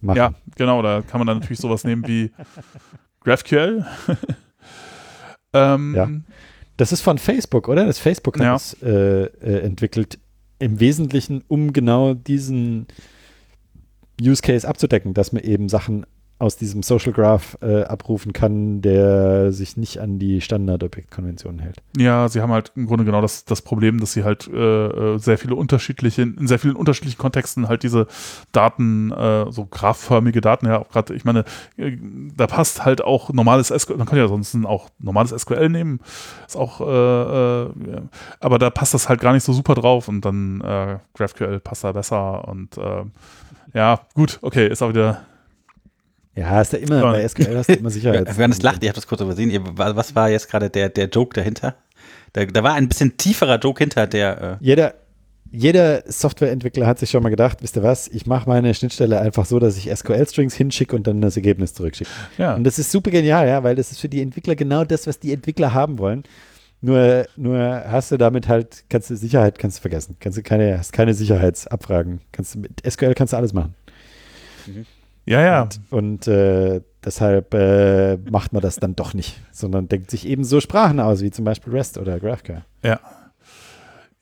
machen? 0.00 0.16
Ja, 0.16 0.34
genau, 0.56 0.82
da 0.82 1.02
kann 1.02 1.18
man 1.20 1.26
dann 1.26 1.38
natürlich 1.38 1.58
sowas 1.60 1.84
nehmen 1.84 2.06
wie 2.06 2.30
GraphQL. 3.24 3.84
ähm, 5.52 5.94
Ja. 5.94 6.08
Das 6.78 6.90
ist 6.90 7.02
von 7.02 7.18
Facebook, 7.18 7.68
oder? 7.68 7.84
Das 7.86 7.98
Facebook 7.98 8.36
hat 8.38 8.44
Ja. 8.44 8.54
es 8.56 8.74
äh, 8.82 9.24
äh, 9.24 9.60
entwickelt, 9.60 10.18
im 10.58 10.80
Wesentlichen, 10.80 11.44
um 11.48 11.72
genau 11.72 12.14
diesen 12.14 12.86
Use 14.20 14.42
Case 14.42 14.66
abzudecken, 14.66 15.12
dass 15.12 15.32
man 15.32 15.42
eben 15.42 15.68
Sachen 15.68 16.06
aus 16.42 16.56
diesem 16.56 16.82
Social 16.82 17.12
Graph 17.12 17.56
äh, 17.62 17.84
abrufen 17.84 18.32
kann, 18.32 18.82
der 18.82 19.52
sich 19.52 19.76
nicht 19.76 19.98
an 19.98 20.18
die 20.18 20.40
Standardobjektkonventionen 20.40 21.60
hält. 21.60 21.76
Ja, 21.96 22.28
sie 22.28 22.42
haben 22.42 22.50
halt 22.50 22.72
im 22.74 22.86
Grunde 22.86 23.04
genau 23.04 23.20
das, 23.20 23.44
das 23.44 23.62
Problem, 23.62 24.00
dass 24.00 24.12
sie 24.12 24.24
halt 24.24 24.48
äh, 24.48 24.86
äh, 25.14 25.18
sehr 25.18 25.38
viele 25.38 25.54
unterschiedliche, 25.54 26.22
in 26.22 26.48
sehr 26.48 26.58
vielen 26.58 26.74
unterschiedlichen 26.74 27.18
Kontexten 27.18 27.68
halt 27.68 27.84
diese 27.84 28.08
Daten, 28.50 29.12
äh, 29.12 29.52
so 29.52 29.66
graphförmige 29.66 30.40
Daten, 30.40 30.66
ja, 30.66 30.80
auch 30.80 30.88
gerade, 30.88 31.14
ich 31.14 31.24
meine, 31.24 31.44
äh, 31.76 31.96
da 32.36 32.48
passt 32.48 32.84
halt 32.84 33.04
auch 33.04 33.32
normales 33.32 33.68
SQL, 33.68 33.96
man 33.96 34.08
kann 34.08 34.18
ja 34.18 34.26
sonst 34.26 34.56
auch 34.66 34.88
normales 34.98 35.30
SQL 35.30 35.68
nehmen, 35.68 36.00
ist 36.44 36.56
auch, 36.56 36.80
äh, 36.80 37.62
ja, 37.62 38.02
aber 38.40 38.58
da 38.58 38.70
passt 38.70 38.94
das 38.94 39.08
halt 39.08 39.20
gar 39.20 39.32
nicht 39.32 39.44
so 39.44 39.52
super 39.52 39.76
drauf 39.76 40.08
und 40.08 40.24
dann 40.24 40.60
GraphQL 41.14 41.60
passt 41.60 41.84
da 41.84 41.92
besser 41.92 42.48
und 42.48 42.76
ja, 43.74 44.00
gut, 44.14 44.38
okay, 44.42 44.68
ist 44.68 44.82
auch 44.82 44.90
wieder, 44.90 45.22
Ja, 46.34 46.60
ist 46.60 46.72
da 46.72 46.78
immer, 46.78 47.00
Ja. 47.02 47.12
bei 47.12 47.28
SQL 47.28 47.56
hast 47.56 47.68
du 47.68 47.74
immer 47.74 47.90
Sicherheit. 47.90 48.36
Während 48.38 48.54
es 48.54 48.62
lacht, 48.62 48.82
ich 48.82 48.88
habe 48.88 48.96
das 48.96 49.06
kurz 49.06 49.20
übersehen. 49.20 49.50
Ihr, 49.50 49.60
was 49.64 50.14
war 50.14 50.30
jetzt 50.30 50.50
gerade 50.50 50.70
der, 50.70 50.88
der 50.88 51.08
Joke 51.08 51.34
dahinter? 51.34 51.76
Da, 52.32 52.44
da 52.46 52.62
war 52.62 52.74
ein 52.74 52.88
bisschen 52.88 53.16
tieferer 53.16 53.58
Joke 53.58 53.82
hinter, 53.82 54.06
der. 54.06 54.58
Äh, 54.60 54.64
Jeder, 54.64 54.94
jeder 55.50 56.02
Softwareentwickler 56.10 56.86
hat 56.86 56.98
sich 56.98 57.10
schon 57.10 57.22
mal 57.22 57.28
gedacht, 57.28 57.58
wisst 57.60 57.76
ihr 57.76 57.82
was, 57.82 58.08
ich 58.08 58.24
mache 58.26 58.48
meine 58.48 58.72
Schnittstelle 58.72 59.20
einfach 59.20 59.44
so, 59.44 59.58
dass 59.58 59.76
ich 59.76 59.90
SQL-Strings 59.94 60.54
hinschicke 60.54 60.96
und 60.96 61.06
dann 61.06 61.20
das 61.20 61.36
Ergebnis 61.36 61.74
zurückschicke. 61.74 62.08
Ja. 62.38 62.54
Und 62.54 62.64
das 62.64 62.78
ist 62.78 62.90
super 62.90 63.10
genial, 63.10 63.46
ja, 63.46 63.62
weil 63.62 63.76
das 63.76 63.92
ist 63.92 64.00
für 64.00 64.08
die 64.08 64.22
Entwickler 64.22 64.54
genau 64.56 64.84
das, 64.84 65.06
was 65.06 65.18
die 65.20 65.30
Entwickler 65.34 65.74
haben 65.74 65.98
wollen. 65.98 66.22
Nur, 66.80 67.26
nur 67.36 67.58
hast 67.86 68.10
du 68.12 68.16
damit 68.16 68.48
halt, 68.48 68.84
kannst 68.88 69.10
du 69.10 69.16
Sicherheit 69.16 69.58
kannst 69.58 69.76
du 69.76 69.80
vergessen. 69.82 70.16
Kannst 70.18 70.38
du 70.38 70.42
keine, 70.42 70.78
hast 70.78 70.92
keine 70.94 71.12
Sicherheitsabfragen. 71.12 72.22
Kannst 72.32 72.54
du 72.54 72.60
mit 72.60 72.80
SQL 72.90 73.12
kannst 73.14 73.34
du 73.34 73.36
alles 73.36 73.52
machen. 73.52 73.74
Ja, 75.26 75.40
ja. 75.40 75.62
Und, 75.62 75.80
und 75.90 76.26
äh, 76.28 76.80
deshalb 77.04 77.54
äh, 77.54 78.16
macht 78.30 78.52
man 78.52 78.62
das 78.62 78.76
dann 78.76 78.96
doch 78.96 79.14
nicht, 79.14 79.40
sondern 79.52 79.88
denkt 79.88 80.10
sich 80.10 80.26
eben 80.26 80.44
so 80.44 80.60
Sprachen 80.60 81.00
aus, 81.00 81.22
wie 81.22 81.30
zum 81.30 81.44
Beispiel 81.44 81.72
REST 81.72 81.98
oder 81.98 82.18
GraphQL. 82.18 82.62
Ja. 82.84 83.00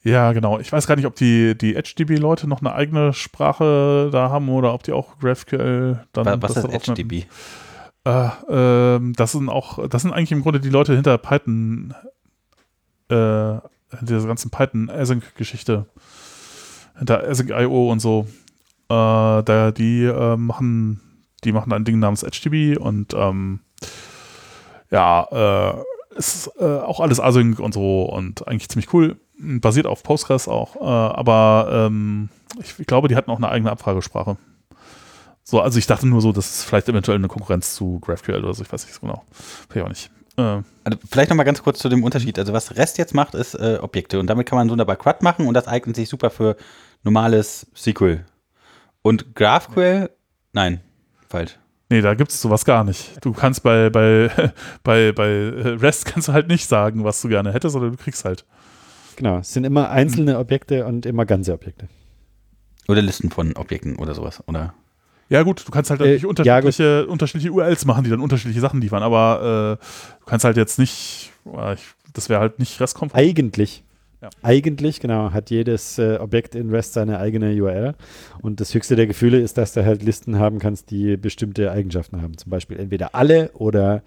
Ja, 0.03 0.31
genau. 0.33 0.59
Ich 0.59 0.71
weiß 0.71 0.87
gar 0.87 0.95
nicht, 0.95 1.05
ob 1.05 1.15
die, 1.15 1.55
die 1.55 1.75
HDB-Leute 1.75 2.47
noch 2.47 2.61
eine 2.61 2.73
eigene 2.73 3.13
Sprache 3.13 4.09
da 4.11 4.29
haben 4.31 4.49
oder 4.49 4.73
ob 4.73 4.81
die 4.83 4.93
auch 4.93 5.19
GraphQL 5.19 6.03
dann. 6.13 6.25
Wa- 6.25 6.37
Was 6.41 6.55
das 6.55 6.65
ist. 6.65 6.85
HDB? 6.87 7.25
Äh, 8.03 8.29
ähm, 8.49 9.13
das 9.15 9.33
sind 9.33 9.47
auch, 9.47 9.87
das 9.87 10.01
sind 10.01 10.11
eigentlich 10.11 10.31
im 10.31 10.41
Grunde 10.41 10.59
die 10.59 10.69
Leute 10.71 10.95
hinter 10.95 11.19
Python, 11.19 11.93
äh, 13.09 13.13
hinter 13.15 13.61
dieser 14.07 14.25
ganzen 14.27 14.49
Python-Async-Geschichte, 14.49 15.85
hinter 16.97 17.23
Async.io 17.27 17.91
und 17.91 17.99
so. 17.99 18.25
Äh, 18.91 19.43
da, 19.43 19.71
die 19.71 20.03
äh, 20.03 20.35
machen, 20.35 20.99
die 21.45 21.53
machen 21.53 21.71
ein 21.71 21.85
Ding 21.85 21.99
namens 21.99 22.25
HTTP 22.25 22.77
und 22.77 23.13
ähm, 23.13 23.61
ja, 24.89 25.27
äh, 25.31 26.17
ist 26.17 26.51
äh, 26.59 26.65
auch 26.65 26.99
alles 26.99 27.21
Async 27.21 27.59
und 27.59 27.73
so 27.73 28.03
und 28.03 28.47
eigentlich 28.47 28.67
ziemlich 28.67 28.93
cool. 28.93 29.17
Basiert 29.37 29.87
auf 29.87 30.03
Postgres 30.03 30.49
auch, 30.49 30.75
äh, 30.75 30.79
aber 30.79 31.87
ähm, 31.87 32.29
ich, 32.59 32.79
ich 32.79 32.85
glaube, 32.85 33.07
die 33.07 33.15
hatten 33.15 33.31
auch 33.31 33.37
eine 33.37 33.49
eigene 33.49 33.71
Abfragesprache. 33.71 34.35
So, 35.43 35.61
also 35.61 35.79
ich 35.79 35.87
dachte 35.87 36.05
nur 36.05 36.21
so, 36.21 36.33
das 36.33 36.57
ist 36.57 36.63
vielleicht 36.65 36.89
eventuell 36.89 37.17
eine 37.17 37.29
Konkurrenz 37.29 37.73
zu 37.73 37.99
GraphQL 38.01 38.43
oder 38.43 38.53
so, 38.53 38.61
ich 38.61 38.71
weiß 38.71 38.85
nicht 38.85 38.93
so 38.93 39.01
genau. 39.01 39.23
Vielleicht 39.69 39.85
auch 39.85 39.89
nicht. 39.89 40.11
Also 40.83 40.97
vielleicht 41.09 41.29
noch 41.29 41.37
mal 41.37 41.43
ganz 41.43 41.61
kurz 41.61 41.79
zu 41.79 41.89
dem 41.89 42.03
Unterschied. 42.03 42.39
Also 42.39 42.51
was 42.53 42.75
REST 42.75 42.97
jetzt 42.97 43.13
macht, 43.13 43.35
ist 43.35 43.55
Objekte 43.59 44.19
und 44.19 44.27
damit 44.27 44.47
kann 44.47 44.57
man 44.57 44.69
wunderbar 44.69 44.95
CRUD 44.95 45.21
machen 45.21 45.45
und 45.45 45.53
das 45.53 45.67
eignet 45.67 45.95
sich 45.95 46.09
super 46.09 46.29
für 46.29 46.55
normales 47.03 47.67
SQL. 47.75 48.25
Und 49.01 49.35
GraphQL, 49.35 50.09
nein, 50.53 50.81
falsch. 51.27 51.57
nee, 51.89 52.01
da 52.01 52.13
gibt 52.13 52.31
es 52.31 52.41
sowas 52.41 52.65
gar 52.65 52.83
nicht. 52.83 53.23
Du 53.25 53.33
kannst 53.33 53.63
bei, 53.63 53.89
bei, 53.89 54.29
bei, 54.83 55.11
bei 55.11 55.49
REST 55.75 56.05
kannst 56.05 56.27
du 56.27 56.33
halt 56.33 56.47
nicht 56.47 56.67
sagen, 56.67 57.03
was 57.03 57.21
du 57.21 57.27
gerne 57.29 57.51
hättest, 57.53 57.73
sondern 57.73 57.91
du 57.91 57.97
kriegst 57.97 58.25
halt. 58.25 58.45
Genau, 59.15 59.39
es 59.39 59.53
sind 59.53 59.63
immer 59.65 59.89
einzelne 59.89 60.37
Objekte 60.39 60.85
und 60.85 61.05
immer 61.05 61.25
ganze 61.25 61.53
Objekte. 61.53 61.87
Oder 62.87 63.01
Listen 63.01 63.29
von 63.29 63.55
Objekten 63.55 63.95
oder 63.97 64.13
sowas, 64.15 64.43
oder? 64.47 64.73
Ja 65.29 65.43
gut, 65.43 65.65
du 65.65 65.71
kannst 65.71 65.89
halt 65.89 66.01
Äh, 66.01 66.03
natürlich 66.03 66.23
ja, 66.23 66.27
unterschiedliche, 66.29 67.07
unterschiedliche 67.07 67.51
URLs 67.51 67.85
machen, 67.85 68.03
die 68.03 68.09
dann 68.09 68.19
unterschiedliche 68.19 68.59
Sachen 68.59 68.81
liefern, 68.81 69.01
aber 69.03 69.77
äh, 69.81 69.85
du 70.19 70.25
kannst 70.25 70.43
halt 70.45 70.57
jetzt 70.57 70.77
nicht, 70.79 71.31
äh, 71.55 71.75
ich, 71.75 71.81
das 72.13 72.27
wäre 72.29 72.41
halt 72.41 72.59
nicht 72.59 72.79
restkonform. 72.81 73.17
Eigentlich, 73.19 73.83
Ja. 74.21 74.29
eigentlich, 74.43 74.99
genau, 74.99 75.31
hat 75.31 75.49
jedes 75.49 75.97
äh, 75.97 76.17
Objekt 76.17 76.53
in 76.53 76.69
REST 76.69 76.93
seine 76.93 77.19
eigene 77.19 77.55
URL. 77.59 77.95
Und 78.41 78.59
das 78.59 78.73
höchste 78.73 78.95
der 78.95 79.07
Gefühle 79.07 79.39
ist, 79.39 79.57
dass 79.57 79.73
du 79.73 79.83
halt 79.83 80.03
Listen 80.03 80.37
haben 80.37 80.59
kannst, 80.59 80.91
die 80.91 81.17
bestimmte 81.17 81.71
Eigenschaften 81.71 82.21
haben. 82.21 82.37
Zum 82.37 82.51
Beispiel 82.51 82.79
entweder 82.79 83.15
alle 83.15 83.51
oder 83.53 84.03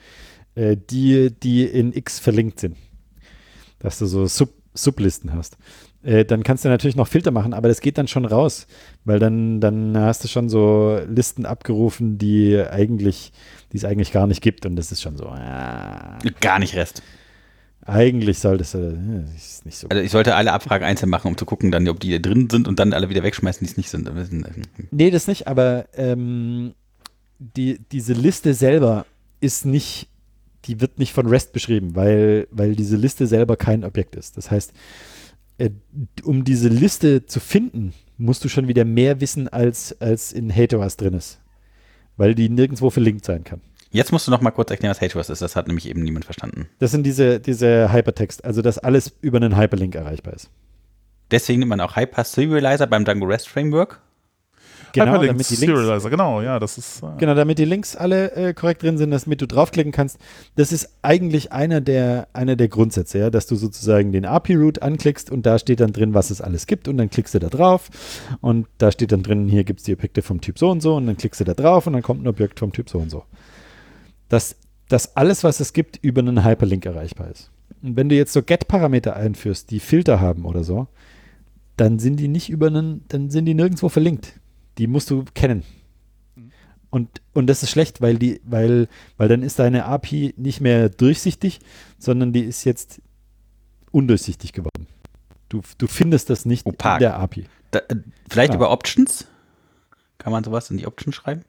äh, 0.54 0.76
die, 0.76 1.32
die 1.32 1.64
in 1.64 1.92
X 1.92 2.20
verlinkt 2.20 2.60
sind. 2.60 2.76
Dass 3.80 3.98
du 3.98 4.06
so 4.06 4.26
Sub 4.26 4.50
Sublisten 4.76 5.32
hast. 5.32 5.56
Äh, 6.02 6.24
dann 6.24 6.42
kannst 6.42 6.64
du 6.64 6.68
natürlich 6.68 6.96
noch 6.96 7.06
Filter 7.06 7.30
machen, 7.30 7.54
aber 7.54 7.68
das 7.68 7.80
geht 7.80 7.96
dann 7.96 8.08
schon 8.08 8.24
raus, 8.24 8.66
weil 9.04 9.20
dann, 9.20 9.60
dann 9.60 9.96
hast 9.96 10.24
du 10.24 10.28
schon 10.28 10.48
so 10.48 11.00
Listen 11.08 11.46
abgerufen, 11.46 12.18
die 12.18 12.58
eigentlich, 12.58 13.32
die 13.72 13.76
es 13.76 13.84
eigentlich 13.84 14.10
gar 14.10 14.26
nicht 14.26 14.42
gibt. 14.42 14.66
Und 14.66 14.74
das 14.74 14.90
ist 14.90 15.00
schon 15.00 15.16
so, 15.16 15.26
ah, 15.26 16.18
Gar 16.40 16.58
nicht 16.58 16.74
REST. 16.74 17.02
Eigentlich 17.86 18.38
solltest 18.38 18.74
du, 18.74 18.78
äh, 18.78 19.64
nicht 19.64 19.76
so 19.76 19.88
Also 19.88 20.02
ich 20.02 20.10
sollte 20.10 20.34
alle 20.34 20.52
Abfragen 20.52 20.86
einzeln 20.86 21.10
machen, 21.10 21.28
um 21.28 21.36
zu 21.36 21.44
gucken, 21.44 21.70
dann, 21.70 21.86
ob 21.88 22.00
die 22.00 22.20
drin 22.20 22.48
sind 22.50 22.66
und 22.66 22.78
dann 22.78 22.92
alle 22.92 23.08
wieder 23.10 23.22
wegschmeißen, 23.22 23.64
die 23.66 23.70
es 23.70 23.76
nicht 23.76 23.90
sind. 23.90 24.08
Nee, 24.90 25.10
das 25.10 25.26
nicht, 25.26 25.46
aber 25.48 25.86
ähm, 25.94 26.74
die, 27.38 27.80
diese 27.92 28.14
Liste 28.14 28.54
selber 28.54 29.06
ist 29.40 29.66
nicht, 29.66 30.08
die 30.64 30.80
wird 30.80 30.98
nicht 30.98 31.12
von 31.12 31.26
REST 31.26 31.52
beschrieben, 31.52 31.94
weil, 31.94 32.48
weil 32.50 32.74
diese 32.74 32.96
Liste 32.96 33.26
selber 33.26 33.56
kein 33.56 33.84
Objekt 33.84 34.16
ist. 34.16 34.38
Das 34.38 34.50
heißt, 34.50 34.72
äh, 35.58 35.70
um 36.22 36.44
diese 36.44 36.68
Liste 36.68 37.26
zu 37.26 37.38
finden, 37.38 37.92
musst 38.16 38.44
du 38.44 38.48
schon 38.48 38.68
wieder 38.68 38.84
mehr 38.84 39.20
wissen, 39.20 39.48
als, 39.48 40.00
als 40.00 40.32
in 40.32 40.54
Hater 40.54 40.78
was 40.78 40.96
drin 40.96 41.14
ist. 41.14 41.40
Weil 42.16 42.34
die 42.34 42.48
nirgendwo 42.48 42.90
verlinkt 42.90 43.24
sein 43.24 43.44
kann. 43.44 43.60
Jetzt 43.94 44.10
musst 44.10 44.26
du 44.26 44.32
noch 44.32 44.40
mal 44.40 44.50
kurz 44.50 44.72
erklären, 44.72 44.90
was 44.90 44.98
HTTPS 44.98 45.30
ist. 45.30 45.40
Das 45.40 45.54
hat 45.54 45.68
nämlich 45.68 45.88
eben 45.88 46.02
niemand 46.02 46.24
verstanden. 46.24 46.68
Das 46.80 46.90
sind 46.90 47.04
diese, 47.04 47.38
diese 47.38 47.92
Hypertext, 47.92 48.44
also 48.44 48.60
dass 48.60 48.76
alles 48.76 49.12
über 49.20 49.36
einen 49.36 49.56
Hyperlink 49.56 49.94
erreichbar 49.94 50.34
ist. 50.34 50.50
Deswegen 51.30 51.60
nimmt 51.60 51.70
man 51.70 51.80
auch 51.80 51.94
Hyper 51.94 52.24
Serializer 52.24 52.88
beim 52.88 53.04
Django 53.04 53.24
REST 53.26 53.46
Framework. 53.48 54.00
Genau, 54.94 55.12
Hyperlinks 55.12 55.28
damit 55.28 55.50
die 55.50 55.66
Links, 55.66 55.78
Serializer, 55.80 56.10
genau, 56.10 56.42
ja, 56.42 56.58
das 56.58 56.76
ist. 56.76 57.04
Äh, 57.04 57.06
Genau, 57.18 57.34
damit 57.36 57.58
die 57.58 57.64
Links 57.64 57.94
alle 57.94 58.32
äh, 58.32 58.52
korrekt 58.52 58.82
drin 58.82 58.98
sind, 58.98 59.12
damit 59.12 59.40
du 59.40 59.46
draufklicken 59.46 59.92
kannst. 59.92 60.18
Das 60.56 60.72
ist 60.72 60.88
eigentlich 61.02 61.52
einer 61.52 61.80
der, 61.80 62.26
einer 62.32 62.56
der 62.56 62.66
Grundsätze, 62.66 63.20
ja, 63.20 63.30
dass 63.30 63.46
du 63.46 63.54
sozusagen 63.54 64.10
den 64.10 64.24
API-Root 64.24 64.82
anklickst 64.82 65.30
und 65.30 65.46
da 65.46 65.60
steht 65.60 65.78
dann 65.78 65.92
drin, 65.92 66.14
was 66.14 66.30
es 66.30 66.40
alles 66.40 66.66
gibt 66.66 66.88
und 66.88 66.96
dann 66.96 67.10
klickst 67.10 67.32
du 67.34 67.38
da 67.38 67.48
drauf 67.48 67.90
und 68.40 68.66
da 68.78 68.90
steht 68.90 69.12
dann 69.12 69.22
drin, 69.22 69.46
hier 69.46 69.62
gibt 69.62 69.78
es 69.80 69.84
die 69.86 69.92
Objekte 69.92 70.22
vom 70.22 70.40
Typ 70.40 70.58
so 70.58 70.68
und 70.68 70.80
so 70.80 70.96
und 70.96 71.06
dann 71.06 71.16
klickst 71.16 71.40
du 71.40 71.44
da 71.44 71.54
drauf 71.54 71.86
und 71.86 71.92
dann 71.92 72.02
kommt 72.02 72.24
ein 72.24 72.28
Objekt 72.28 72.58
vom 72.58 72.72
Typ 72.72 72.90
so 72.90 72.98
und 72.98 73.10
so. 73.10 73.22
Dass, 74.28 74.56
dass 74.88 75.16
alles, 75.16 75.44
was 75.44 75.60
es 75.60 75.72
gibt, 75.72 75.98
über 76.02 76.20
einen 76.20 76.44
Hyperlink 76.44 76.84
erreichbar 76.86 77.30
ist. 77.30 77.50
Und 77.82 77.96
wenn 77.96 78.08
du 78.08 78.14
jetzt 78.14 78.32
so 78.32 78.42
Get-Parameter 78.42 79.14
einführst, 79.16 79.70
die 79.70 79.80
Filter 79.80 80.20
haben 80.20 80.44
oder 80.44 80.64
so, 80.64 80.88
dann 81.76 81.98
sind 81.98 82.16
die 82.16 82.28
nicht 82.28 82.48
über 82.50 82.68
einen, 82.68 83.04
dann 83.08 83.30
sind 83.30 83.46
die 83.46 83.54
nirgendwo 83.54 83.88
verlinkt. 83.88 84.40
Die 84.78 84.86
musst 84.86 85.10
du 85.10 85.24
kennen. 85.34 85.64
Und, 86.90 87.20
und 87.32 87.48
das 87.48 87.62
ist 87.64 87.70
schlecht, 87.70 88.00
weil 88.00 88.18
die, 88.18 88.40
weil, 88.44 88.88
weil 89.16 89.28
dann 89.28 89.42
ist 89.42 89.58
deine 89.58 89.84
API 89.86 90.32
nicht 90.36 90.60
mehr 90.60 90.88
durchsichtig, 90.88 91.58
sondern 91.98 92.32
die 92.32 92.44
ist 92.44 92.62
jetzt 92.64 93.02
undurchsichtig 93.90 94.52
geworden. 94.52 94.86
Du, 95.48 95.60
du 95.78 95.86
findest 95.88 96.30
das 96.30 96.44
nicht 96.46 96.64
Opak. 96.66 96.94
in 96.94 97.00
der 97.00 97.18
API. 97.18 97.46
Da, 97.72 97.80
äh, 97.80 97.96
vielleicht 98.30 98.52
Genau. 98.52 98.64
über 98.66 98.70
Options? 98.70 99.26
Kann 100.18 100.32
man 100.32 100.44
sowas 100.44 100.70
in 100.70 100.76
die 100.76 100.86
Options 100.86 101.16
schreiben? 101.16 101.42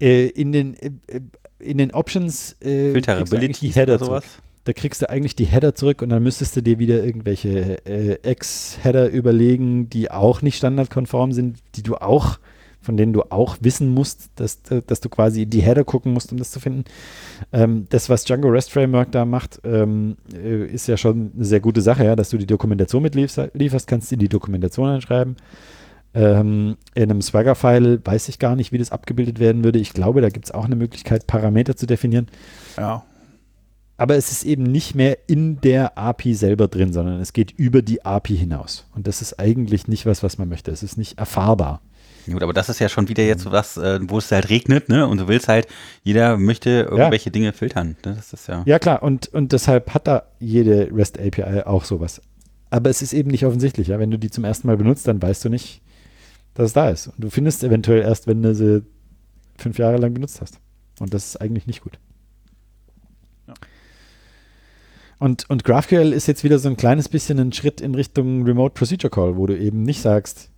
Äh, 0.00 0.28
in, 0.28 0.52
den, 0.52 0.74
äh, 0.74 1.20
in 1.60 1.78
den 1.78 1.92
Options 1.92 2.56
äh, 2.60 2.92
Filterability 2.92 3.68
die 3.68 3.74
Header 3.74 3.94
oder 3.94 3.98
zurück. 3.98 4.22
sowas? 4.24 4.42
Da 4.64 4.72
kriegst 4.74 5.00
du 5.00 5.08
eigentlich 5.08 5.36
die 5.36 5.46
Header 5.46 5.74
zurück 5.74 6.02
und 6.02 6.10
dann 6.10 6.22
müsstest 6.22 6.54
du 6.54 6.62
dir 6.62 6.78
wieder 6.78 7.02
irgendwelche 7.02 7.84
äh, 7.86 8.18
Ex-Header 8.22 9.08
überlegen, 9.08 9.88
die 9.88 10.10
auch 10.10 10.42
nicht 10.42 10.58
standardkonform 10.58 11.32
sind, 11.32 11.58
die 11.76 11.82
du 11.82 11.96
auch, 11.96 12.38
von 12.82 12.96
denen 12.96 13.14
du 13.14 13.22
auch 13.30 13.56
wissen 13.60 13.88
musst, 13.88 14.30
dass, 14.36 14.60
dass 14.62 15.00
du 15.00 15.08
quasi 15.08 15.46
die 15.46 15.62
Header 15.62 15.84
gucken 15.84 16.12
musst, 16.12 16.30
um 16.30 16.38
das 16.38 16.50
zu 16.50 16.60
finden. 16.60 16.84
Ähm, 17.52 17.86
das, 17.88 18.10
was 18.10 18.24
Django 18.24 18.48
REST 18.48 18.70
Framework 18.70 19.10
da 19.12 19.24
macht, 19.24 19.60
ähm, 19.64 20.16
äh, 20.34 20.66
ist 20.66 20.88
ja 20.88 20.98
schon 20.98 21.32
eine 21.34 21.44
sehr 21.44 21.60
gute 21.60 21.80
Sache, 21.80 22.04
ja, 22.04 22.14
dass 22.14 22.28
du 22.28 22.36
die 22.36 22.46
Dokumentation 22.46 23.02
mitlieferst, 23.02 23.86
kannst 23.86 24.12
du 24.12 24.16
die 24.16 24.28
Dokumentation 24.28 24.88
einschreiben. 24.88 25.36
Ähm, 26.12 26.76
in 26.94 27.04
einem 27.04 27.22
Swagger-File 27.22 28.00
weiß 28.04 28.28
ich 28.28 28.38
gar 28.38 28.56
nicht, 28.56 28.72
wie 28.72 28.78
das 28.78 28.90
abgebildet 28.90 29.38
werden 29.38 29.62
würde. 29.62 29.78
Ich 29.78 29.92
glaube, 29.92 30.20
da 30.20 30.28
gibt 30.28 30.46
es 30.46 30.50
auch 30.50 30.64
eine 30.64 30.76
Möglichkeit, 30.76 31.26
Parameter 31.26 31.76
zu 31.76 31.86
definieren. 31.86 32.28
ja. 32.76 33.04
Aber 33.96 34.16
es 34.16 34.32
ist 34.32 34.44
eben 34.44 34.62
nicht 34.62 34.94
mehr 34.94 35.18
in 35.26 35.60
der 35.60 35.98
API 35.98 36.32
selber 36.32 36.68
drin, 36.68 36.90
sondern 36.90 37.20
es 37.20 37.34
geht 37.34 37.50
über 37.50 37.82
die 37.82 38.02
API 38.02 38.34
hinaus. 38.34 38.86
Und 38.94 39.06
das 39.06 39.20
ist 39.20 39.38
eigentlich 39.38 39.88
nicht 39.88 40.06
was, 40.06 40.22
was 40.22 40.38
man 40.38 40.48
möchte. 40.48 40.70
Es 40.70 40.82
ist 40.82 40.96
nicht 40.96 41.18
erfahrbar. 41.18 41.82
Gut, 42.26 42.42
aber 42.42 42.54
das 42.54 42.70
ist 42.70 42.78
ja 42.78 42.88
schon 42.88 43.10
wieder 43.10 43.24
jetzt 43.24 43.50
was, 43.50 43.76
äh, 43.76 44.00
wo 44.02 44.16
es 44.16 44.32
halt 44.32 44.48
regnet, 44.48 44.88
ne? 44.88 45.06
Und 45.06 45.18
du 45.18 45.28
willst 45.28 45.48
halt, 45.48 45.66
jeder 46.02 46.38
möchte 46.38 46.88
irgendwelche 46.90 47.30
Dinge 47.30 47.52
filtern. 47.52 47.96
ne? 48.06 48.14
Das 48.16 48.32
ist 48.32 48.46
ja. 48.48 48.62
Ja, 48.64 48.78
klar. 48.78 49.02
Und, 49.02 49.28
und 49.34 49.52
deshalb 49.52 49.92
hat 49.92 50.06
da 50.06 50.22
jede 50.38 50.88
REST 50.90 51.18
API 51.18 51.64
auch 51.64 51.84
sowas. 51.84 52.22
Aber 52.70 52.88
es 52.88 53.02
ist 53.02 53.12
eben 53.12 53.30
nicht 53.30 53.44
offensichtlich. 53.44 53.88
Ja? 53.88 53.98
Wenn 53.98 54.10
du 54.10 54.18
die 54.18 54.30
zum 54.30 54.44
ersten 54.44 54.66
Mal 54.66 54.78
benutzt, 54.78 55.08
dann 55.08 55.20
weißt 55.20 55.44
du 55.44 55.50
nicht, 55.50 55.82
dass 56.54 56.66
es 56.66 56.72
da 56.72 56.90
ist. 56.90 57.08
Und 57.08 57.20
du 57.20 57.30
findest 57.30 57.64
eventuell 57.64 58.02
erst, 58.02 58.26
wenn 58.26 58.42
du 58.42 58.54
sie 58.54 58.82
fünf 59.56 59.78
Jahre 59.78 59.98
lang 59.98 60.14
benutzt 60.14 60.40
hast. 60.40 60.58
Und 60.98 61.14
das 61.14 61.26
ist 61.26 61.36
eigentlich 61.40 61.66
nicht 61.66 61.82
gut. 61.82 61.98
Ja. 63.46 63.54
Und, 65.18 65.48
und 65.50 65.64
GraphQL 65.64 66.12
ist 66.12 66.26
jetzt 66.26 66.44
wieder 66.44 66.58
so 66.58 66.68
ein 66.68 66.76
kleines 66.76 67.08
bisschen 67.08 67.38
ein 67.38 67.52
Schritt 67.52 67.80
in 67.80 67.94
Richtung 67.94 68.44
Remote 68.44 68.74
Procedure 68.74 69.10
Call, 69.10 69.36
wo 69.36 69.46
du 69.46 69.56
eben 69.56 69.82
nicht 69.82 70.00
sagst, 70.00 70.50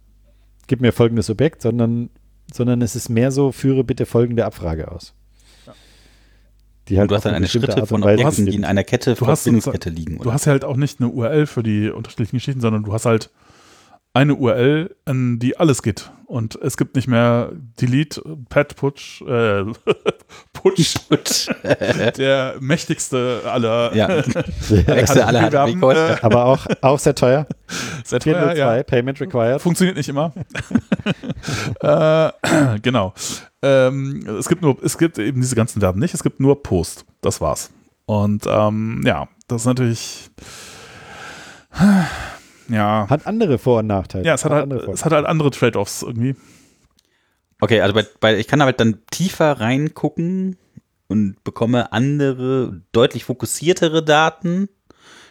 gib 0.68 0.80
mir 0.80 0.92
folgendes 0.92 1.28
Objekt, 1.30 1.62
sondern, 1.62 2.10
sondern 2.52 2.80
es 2.80 2.94
ist 2.94 3.08
mehr 3.08 3.32
so, 3.32 3.52
führe 3.52 3.84
bitte 3.84 4.06
folgende 4.06 4.44
Abfrage 4.44 4.90
aus. 4.90 5.14
Ja. 5.66 5.74
Die 6.88 6.98
halt 6.98 7.10
du 7.10 7.16
hast 7.16 7.24
dann 7.24 7.34
eine 7.34 7.48
Schritte 7.48 7.76
Art 7.76 7.88
von 7.88 8.04
Objekten, 8.04 8.46
die 8.46 8.54
in 8.54 8.64
einer 8.64 8.84
Kette, 8.84 9.14
Du 9.14 9.26
hast 9.26 9.42
Verbindungskette 9.42 9.90
liegen. 9.90 10.18
Du 10.18 10.32
hast 10.32 10.46
halt 10.46 10.64
auch 10.64 10.76
nicht 10.76 11.00
eine 11.00 11.10
URL 11.10 11.46
für 11.46 11.62
die 11.64 11.90
unterschiedlichen 11.90 12.36
Geschichten, 12.36 12.60
sondern 12.60 12.84
du 12.84 12.92
hast 12.92 13.04
halt 13.04 13.30
eine 14.14 14.34
URL, 14.34 14.94
an 15.06 15.38
die 15.38 15.56
alles 15.58 15.82
geht. 15.82 16.10
Und 16.26 16.54
es 16.62 16.76
gibt 16.76 16.96
nicht 16.96 17.08
mehr 17.08 17.50
Delete, 17.80 18.22
Pad, 18.48 18.74
Putsch, 18.76 19.20
äh, 19.22 19.64
Putsch, 20.52 20.96
Gut. 21.08 21.48
der 22.18 22.54
mächtigste 22.60 23.42
aller. 23.44 23.94
ja. 23.94 24.08
Wechsel 24.08 25.22
alle 25.22 25.42
hat 25.42 25.50
Bewerben, 25.50 25.74
Record. 25.84 25.96
äh, 25.96 26.16
Aber 26.22 26.44
auch, 26.46 26.66
auch 26.80 26.98
sehr 26.98 27.14
teuer. 27.14 27.46
sehr 28.04 28.20
teuer, 28.20 28.54
402, 28.54 28.76
ja. 28.76 28.82
Payment 28.82 29.20
required. 29.20 29.60
Funktioniert 29.60 29.96
nicht 29.96 30.08
immer. 30.08 30.32
äh, 31.82 32.78
genau. 32.82 33.12
Ähm, 33.60 34.26
es 34.38 34.48
gibt 34.48 34.62
nur, 34.62 34.76
es 34.82 34.96
gibt 34.96 35.18
eben 35.18 35.40
diese 35.40 35.54
ganzen 35.54 35.80
Verben 35.80 36.00
nicht, 36.00 36.14
es 36.14 36.22
gibt 36.22 36.40
nur 36.40 36.62
Post. 36.62 37.04
Das 37.20 37.40
war's. 37.40 37.70
Und 38.06 38.44
ähm, 38.48 39.02
ja, 39.04 39.28
das 39.48 39.62
ist 39.62 39.66
natürlich. 39.66 40.30
Ja. 42.68 43.06
Hat 43.08 43.26
andere 43.26 43.58
Vor- 43.58 43.80
und 43.80 43.86
Nachteile. 43.86 44.24
Ja, 44.24 44.34
es 44.34 44.44
hat, 44.44 44.52
halt, 44.52 44.62
andere 44.64 44.84
Vor- 44.84 44.94
es 44.94 45.04
hat 45.04 45.12
halt 45.12 45.26
andere 45.26 45.50
Trade-offs 45.50 46.02
irgendwie. 46.02 46.36
Okay, 47.60 47.80
also 47.80 47.94
bei, 47.94 48.04
bei, 48.20 48.38
ich 48.38 48.48
kann 48.48 48.58
damit 48.58 48.80
dann 48.80 48.98
tiefer 49.10 49.60
reingucken 49.60 50.56
und 51.08 51.42
bekomme 51.44 51.92
andere, 51.92 52.80
deutlich 52.92 53.24
fokussiertere 53.24 54.02
Daten 54.04 54.68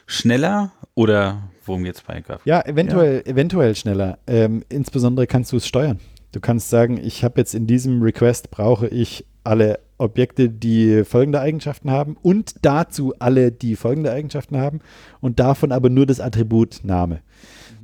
schneller 0.05 0.71
oder 0.95 1.49
worum 1.65 1.83
geht's 1.83 2.01
bei 2.01 2.21
Graph? 2.21 2.41
Ja, 2.45 2.61
eventuell, 2.65 3.21
eventuell 3.25 3.75
schneller. 3.75 4.17
Ähm, 4.27 4.63
insbesondere 4.69 5.27
kannst 5.27 5.51
du 5.51 5.57
es 5.57 5.67
steuern. 5.67 5.99
Du 6.31 6.39
kannst 6.39 6.69
sagen, 6.69 6.97
ich 6.97 7.23
habe 7.23 7.39
jetzt 7.39 7.53
in 7.53 7.67
diesem 7.67 8.01
Request 8.01 8.51
brauche 8.51 8.87
ich 8.87 9.25
alle 9.43 9.79
Objekte, 10.01 10.49
die 10.49 11.03
folgende 11.05 11.39
Eigenschaften 11.39 11.91
haben 11.91 12.17
und 12.21 12.55
dazu 12.61 13.13
alle, 13.19 13.51
die 13.51 13.75
folgende 13.75 14.11
Eigenschaften 14.11 14.57
haben 14.57 14.79
und 15.19 15.39
davon 15.39 15.71
aber 15.71 15.89
nur 15.89 16.05
das 16.05 16.19
Attribut 16.19 16.81
Name. 16.83 17.21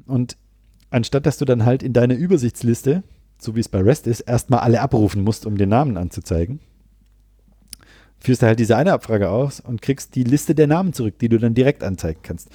Und 0.06 0.38
anstatt 0.90 1.26
dass 1.26 1.38
du 1.38 1.46
dann 1.46 1.66
halt 1.66 1.84
in 1.84 1.94
deiner 1.94 2.16
Übersichtsliste, 2.16 3.04
so 3.40 3.56
wie 3.56 3.60
es 3.60 3.70
bei 3.70 3.82
REST 3.82 4.08
ist, 4.08 4.22
erstmal 4.22 4.62
alle 4.62 4.82
abrufen 4.82 5.24
musst, 5.24 5.46
um 5.46 5.58
den 5.58 5.70
Namen 5.70 5.98
anzuzeigen, 5.98 6.60
führst 8.20 8.42
du 8.42 8.48
halt 8.48 8.60
diese 8.60 8.76
eine 8.76 8.94
Abfrage 8.94 9.30
aus 9.30 9.60
und 9.60 9.82
kriegst 9.82 10.16
die 10.16 10.24
Liste 10.24 10.56
der 10.56 10.68
Namen 10.68 10.94
zurück, 10.94 11.20
die 11.20 11.30
du 11.30 11.38
dann 11.38 11.54
direkt 11.54 11.84
anzeigen 11.84 12.22
kannst. 12.24 12.50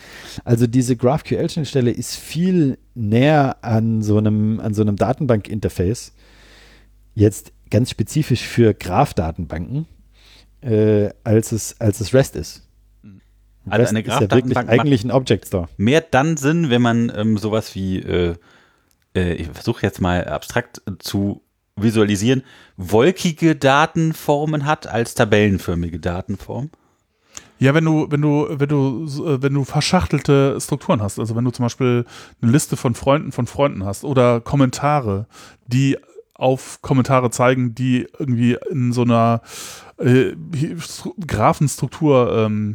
Also 0.44 0.66
diese 0.66 0.96
GraphQL-Schnittstelle 0.96 1.90
ist 1.90 2.16
viel 2.16 2.78
näher 2.94 3.56
an 3.62 4.02
so 4.02 4.18
einem, 4.18 4.60
an 4.60 4.74
so 4.74 4.82
einem 4.82 4.96
Datenbank-Interface, 4.96 6.12
jetzt 7.14 7.52
ganz 7.72 7.90
spezifisch 7.90 8.42
für 8.42 8.74
Graph-Datenbanken, 8.74 9.86
äh, 10.60 11.08
als, 11.24 11.50
es, 11.50 11.80
als 11.80 12.00
es 12.00 12.14
REST 12.14 12.36
ist. 12.36 12.68
Also 13.68 13.82
REST 13.82 13.90
eine 13.90 14.00
ist 14.00 14.20
ja 14.20 14.30
wirklich 14.30 14.56
eigentlich 14.56 15.04
ein 15.04 15.10
Object 15.10 15.46
Store. 15.48 15.68
Mehr 15.76 16.02
dann 16.02 16.36
Sinn, 16.36 16.70
wenn 16.70 16.82
man 16.82 17.10
ähm, 17.16 17.38
sowas 17.38 17.74
wie, 17.74 17.98
äh, 17.98 18.36
äh, 19.16 19.34
ich 19.34 19.48
versuche 19.48 19.82
jetzt 19.82 20.00
mal 20.00 20.24
abstrakt 20.24 20.82
zu 20.98 21.42
visualisieren, 21.76 22.42
wolkige 22.76 23.56
Datenformen 23.56 24.66
hat 24.66 24.86
als 24.86 25.14
tabellenförmige 25.14 25.98
Datenform. 25.98 26.70
Ja, 27.58 27.74
wenn 27.74 27.84
du, 27.84 28.08
wenn 28.10 28.20
du, 28.20 28.48
wenn 28.50 28.68
du, 28.68 29.06
äh, 29.24 29.42
wenn 29.42 29.54
du 29.54 29.64
verschachtelte 29.64 30.60
Strukturen 30.60 31.00
hast, 31.00 31.18
also 31.18 31.34
wenn 31.36 31.44
du 31.44 31.52
zum 31.52 31.64
Beispiel 31.64 32.04
eine 32.42 32.50
Liste 32.50 32.76
von 32.76 32.94
Freunden 32.94 33.32
von 33.32 33.46
Freunden 33.46 33.84
hast 33.84 34.04
oder 34.04 34.40
Kommentare, 34.40 35.26
die 35.66 35.96
auf 36.42 36.80
Kommentare 36.82 37.30
zeigen, 37.30 37.74
die 37.74 38.06
irgendwie 38.18 38.56
in 38.70 38.92
so 38.92 39.02
einer 39.02 39.40
äh, 39.98 40.32
Stru- 40.78 41.14
Graphenstruktur 41.26 42.36
ähm, 42.46 42.74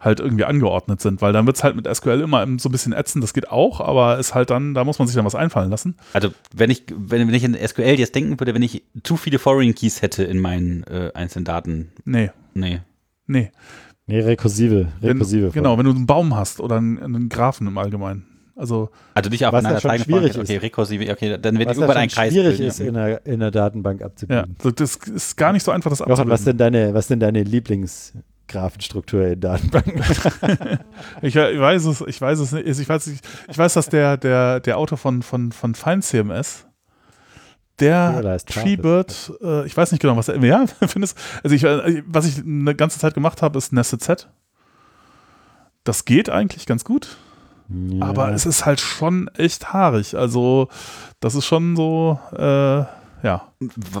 halt 0.00 0.20
irgendwie 0.20 0.44
angeordnet 0.44 1.00
sind, 1.00 1.22
weil 1.22 1.32
dann 1.32 1.46
wird 1.46 1.56
es 1.56 1.64
halt 1.64 1.76
mit 1.76 1.86
SQL 1.92 2.20
immer 2.20 2.46
so 2.58 2.68
ein 2.68 2.72
bisschen 2.72 2.92
ätzend, 2.92 3.24
das 3.24 3.32
geht 3.32 3.48
auch, 3.50 3.80
aber 3.80 4.18
ist 4.18 4.34
halt 4.34 4.50
dann, 4.50 4.74
da 4.74 4.84
muss 4.84 4.98
man 4.98 5.08
sich 5.08 5.14
dann 5.16 5.24
was 5.24 5.34
einfallen 5.34 5.70
lassen. 5.70 5.96
Also 6.12 6.28
wenn 6.54 6.68
ich, 6.70 6.84
wenn, 6.94 7.26
wenn 7.26 7.34
ich 7.34 7.44
in 7.44 7.54
SQL 7.56 7.98
jetzt 7.98 8.14
denken 8.14 8.38
würde, 8.38 8.54
wenn 8.54 8.60
ich 8.62 8.82
zu 9.02 9.16
viele 9.16 9.38
Foreign 9.38 9.74
Keys 9.74 10.02
hätte 10.02 10.24
in 10.24 10.40
meinen 10.40 10.82
äh, 10.84 11.10
einzelnen 11.14 11.46
Daten, 11.46 11.92
Nee, 12.04 12.30
nee. 12.52 12.80
nee. 13.26 13.50
Nee, 14.06 14.20
rekursive, 14.20 14.88
Wenn, 15.00 15.12
rekursive. 15.12 15.50
genau, 15.52 15.78
wenn 15.78 15.86
du 15.86 15.92
einen 15.92 16.06
Baum 16.06 16.36
hast 16.36 16.60
oder 16.60 16.76
einen, 16.76 16.98
einen 17.02 17.28
Graphen 17.30 17.66
im 17.66 17.78
Allgemeinen. 17.78 18.26
Also, 18.56 18.90
Also 19.14 19.30
nicht 19.30 19.44
auf 19.46 19.52
Was 19.52 19.64
einer 19.64 19.74
ja 19.74 19.80
schon 19.80 19.88
Dateien 19.90 20.04
schwierig 20.04 20.38
Okay, 20.38 20.56
ist. 20.56 20.62
rekursive, 20.62 21.10
okay, 21.12 21.38
dann 21.38 21.58
wird 21.58 21.68
Was 21.70 21.76
irgendwann 21.76 21.96
ja 21.96 22.02
ein 22.02 22.08
Kreis. 22.08 22.32
schwierig 22.32 22.58
bilden, 22.58 22.68
ist, 22.68 22.78
ja. 22.78 22.86
in 22.86 22.94
der, 22.94 23.26
in 23.26 23.40
der 23.40 23.50
Datenbank 23.50 24.00
ja, 24.00 24.06
abzubilden. 24.06 24.56
das 24.76 24.96
ist 24.96 25.36
gar 25.36 25.52
nicht 25.52 25.64
so 25.64 25.72
einfach, 25.72 25.90
das 25.90 26.00
abzubilden. 26.00 26.30
was 26.30 26.44
denn 26.44 26.56
deine, 26.56 26.94
was 26.94 27.08
denn 27.08 27.18
deine 27.20 27.42
Lieblingsgraphenstruktur 27.42 29.26
in 29.26 29.40
Datenbanken? 29.40 30.00
Ich, 31.22 31.34
ich 31.34 31.58
weiß 31.60 31.84
es, 31.86 32.00
ich 32.02 32.20
weiß 32.20 32.38
es 32.38 32.52
nicht. 32.52 32.66
Ich 32.66 32.88
weiß, 32.88 33.06
ich, 33.08 33.18
ich 33.48 33.58
weiß 33.58 33.74
dass 33.74 33.88
der, 33.88 34.16
der, 34.16 34.60
der 34.60 34.78
Autor 34.78 34.98
von, 34.98 35.22
von, 35.22 35.50
von 35.52 35.74
FineCMS, 35.74 36.66
der 37.80 38.38
Treebird, 38.46 39.32
äh, 39.42 39.66
ich 39.66 39.76
weiß 39.76 39.90
nicht 39.90 40.00
genau, 40.00 40.16
was 40.16 40.28
er, 40.28 40.42
ja, 40.44 40.64
findest, 40.86 41.18
also 41.42 41.56
ich, 41.56 41.64
äh, 41.64 42.02
was 42.06 42.26
ich 42.26 42.38
eine 42.44 42.74
ganze 42.76 42.98
Zeit 43.00 43.14
gemacht 43.14 43.42
habe, 43.42 43.58
ist 43.58 43.72
Nested 43.72 44.02
Set. 44.02 44.28
Das 45.82 46.04
geht 46.04 46.30
eigentlich 46.30 46.66
ganz 46.66 46.84
gut, 46.84 47.16
Ja. 47.68 48.06
aber 48.06 48.32
es 48.32 48.44
ist 48.46 48.66
halt 48.66 48.80
schon 48.80 49.28
echt 49.36 49.72
haarig. 49.72 50.16
Also, 50.16 50.68
das 51.20 51.34
ist 51.34 51.46
schon 51.46 51.76
so, 51.76 52.18
äh, 52.36 52.84
ja. 53.24 53.48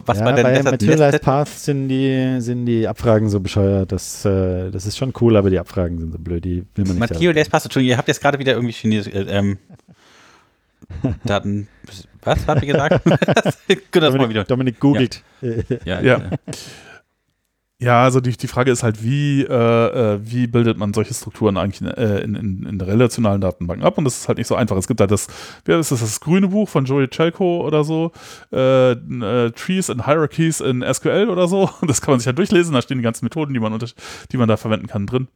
Was 0.04 0.18
ja, 0.18 0.24
war 0.26 0.34
denn 0.34 0.42
bei 0.42 0.52
besser? 0.52 0.70
Materialized 0.72 1.22
Path 1.22 1.48
sind 1.48 1.88
die, 1.88 2.36
sind 2.40 2.66
die 2.66 2.86
Abfragen 2.86 3.30
so 3.30 3.40
bescheuert. 3.40 3.90
Das, 3.90 4.22
äh, 4.26 4.70
das 4.70 4.84
ist 4.84 4.98
schon 4.98 5.14
cool, 5.20 5.36
aber 5.38 5.48
die 5.48 5.58
Abfragen 5.58 5.98
sind 5.98 6.12
so 6.12 6.18
blöd. 6.18 6.44
Die 6.44 6.66
will 6.74 6.84
man 6.84 6.98
nicht. 6.98 7.20
Der 7.20 7.44
passt. 7.46 7.64
Entschuldigung, 7.64 7.92
ihr 7.92 7.96
habt 7.96 8.08
jetzt 8.08 8.20
gerade 8.20 8.38
wieder 8.38 8.52
irgendwie 8.52 8.74
Chinesisch. 8.74 9.14
Äh, 9.14 9.22
ähm, 9.22 9.58
Daten. 11.24 11.68
Was 12.22 12.46
habt 12.46 12.62
ihr 12.62 12.72
gesagt? 12.72 13.02
Gut, 13.92 14.02
das 14.02 14.14
mal 14.14 14.28
wieder. 14.28 14.44
Dominik, 14.44 14.78
Dominik 14.78 14.80
googelt. 14.80 15.22
Ja, 15.86 16.00
Ja. 16.02 16.18
Ja, 16.18 16.30
also 17.92 18.20
die, 18.20 18.36
die 18.36 18.46
Frage 18.46 18.70
ist 18.70 18.82
halt, 18.82 19.02
wie, 19.02 19.42
äh, 19.42 19.46
äh, 20.14 20.18
wie 20.22 20.46
bildet 20.46 20.78
man 20.78 20.94
solche 20.94 21.12
Strukturen 21.14 21.56
eigentlich 21.56 21.80
in, 21.80 21.88
äh, 21.88 22.20
in, 22.20 22.34
in, 22.34 22.66
in 22.66 22.80
relationalen 22.80 23.40
Datenbanken 23.40 23.84
ab? 23.84 23.98
Und 23.98 24.04
das 24.04 24.18
ist 24.18 24.28
halt 24.28 24.38
nicht 24.38 24.46
so 24.46 24.54
einfach. 24.54 24.76
Es 24.76 24.86
gibt 24.86 25.00
halt 25.00 25.10
das, 25.10 25.26
wie 25.64 25.72
ist 25.72 25.90
das, 25.90 26.00
das 26.00 26.20
grüne 26.20 26.48
Buch 26.48 26.68
von 26.68 26.84
Joey 26.84 27.08
Chelko 27.08 27.66
oder 27.66 27.84
so, 27.84 28.12
äh, 28.52 28.92
äh, 28.92 29.50
Trees 29.50 29.90
and 29.90 30.04
Hierarchies 30.06 30.60
in 30.60 30.82
SQL 30.82 31.28
oder 31.28 31.48
so. 31.48 31.70
Das 31.94 32.00
kann 32.00 32.12
man 32.12 32.20
sich 32.20 32.26
halt 32.26 32.38
durchlesen, 32.38 32.74
da 32.74 32.82
stehen 32.82 32.98
die 32.98 33.04
ganzen 33.04 33.24
Methoden, 33.24 33.54
die 33.54 33.60
man, 33.60 33.72
unter, 33.72 33.86
die 34.32 34.36
man 34.36 34.48
da 34.48 34.56
verwenden 34.56 34.86
kann, 34.86 35.06
drin. 35.06 35.28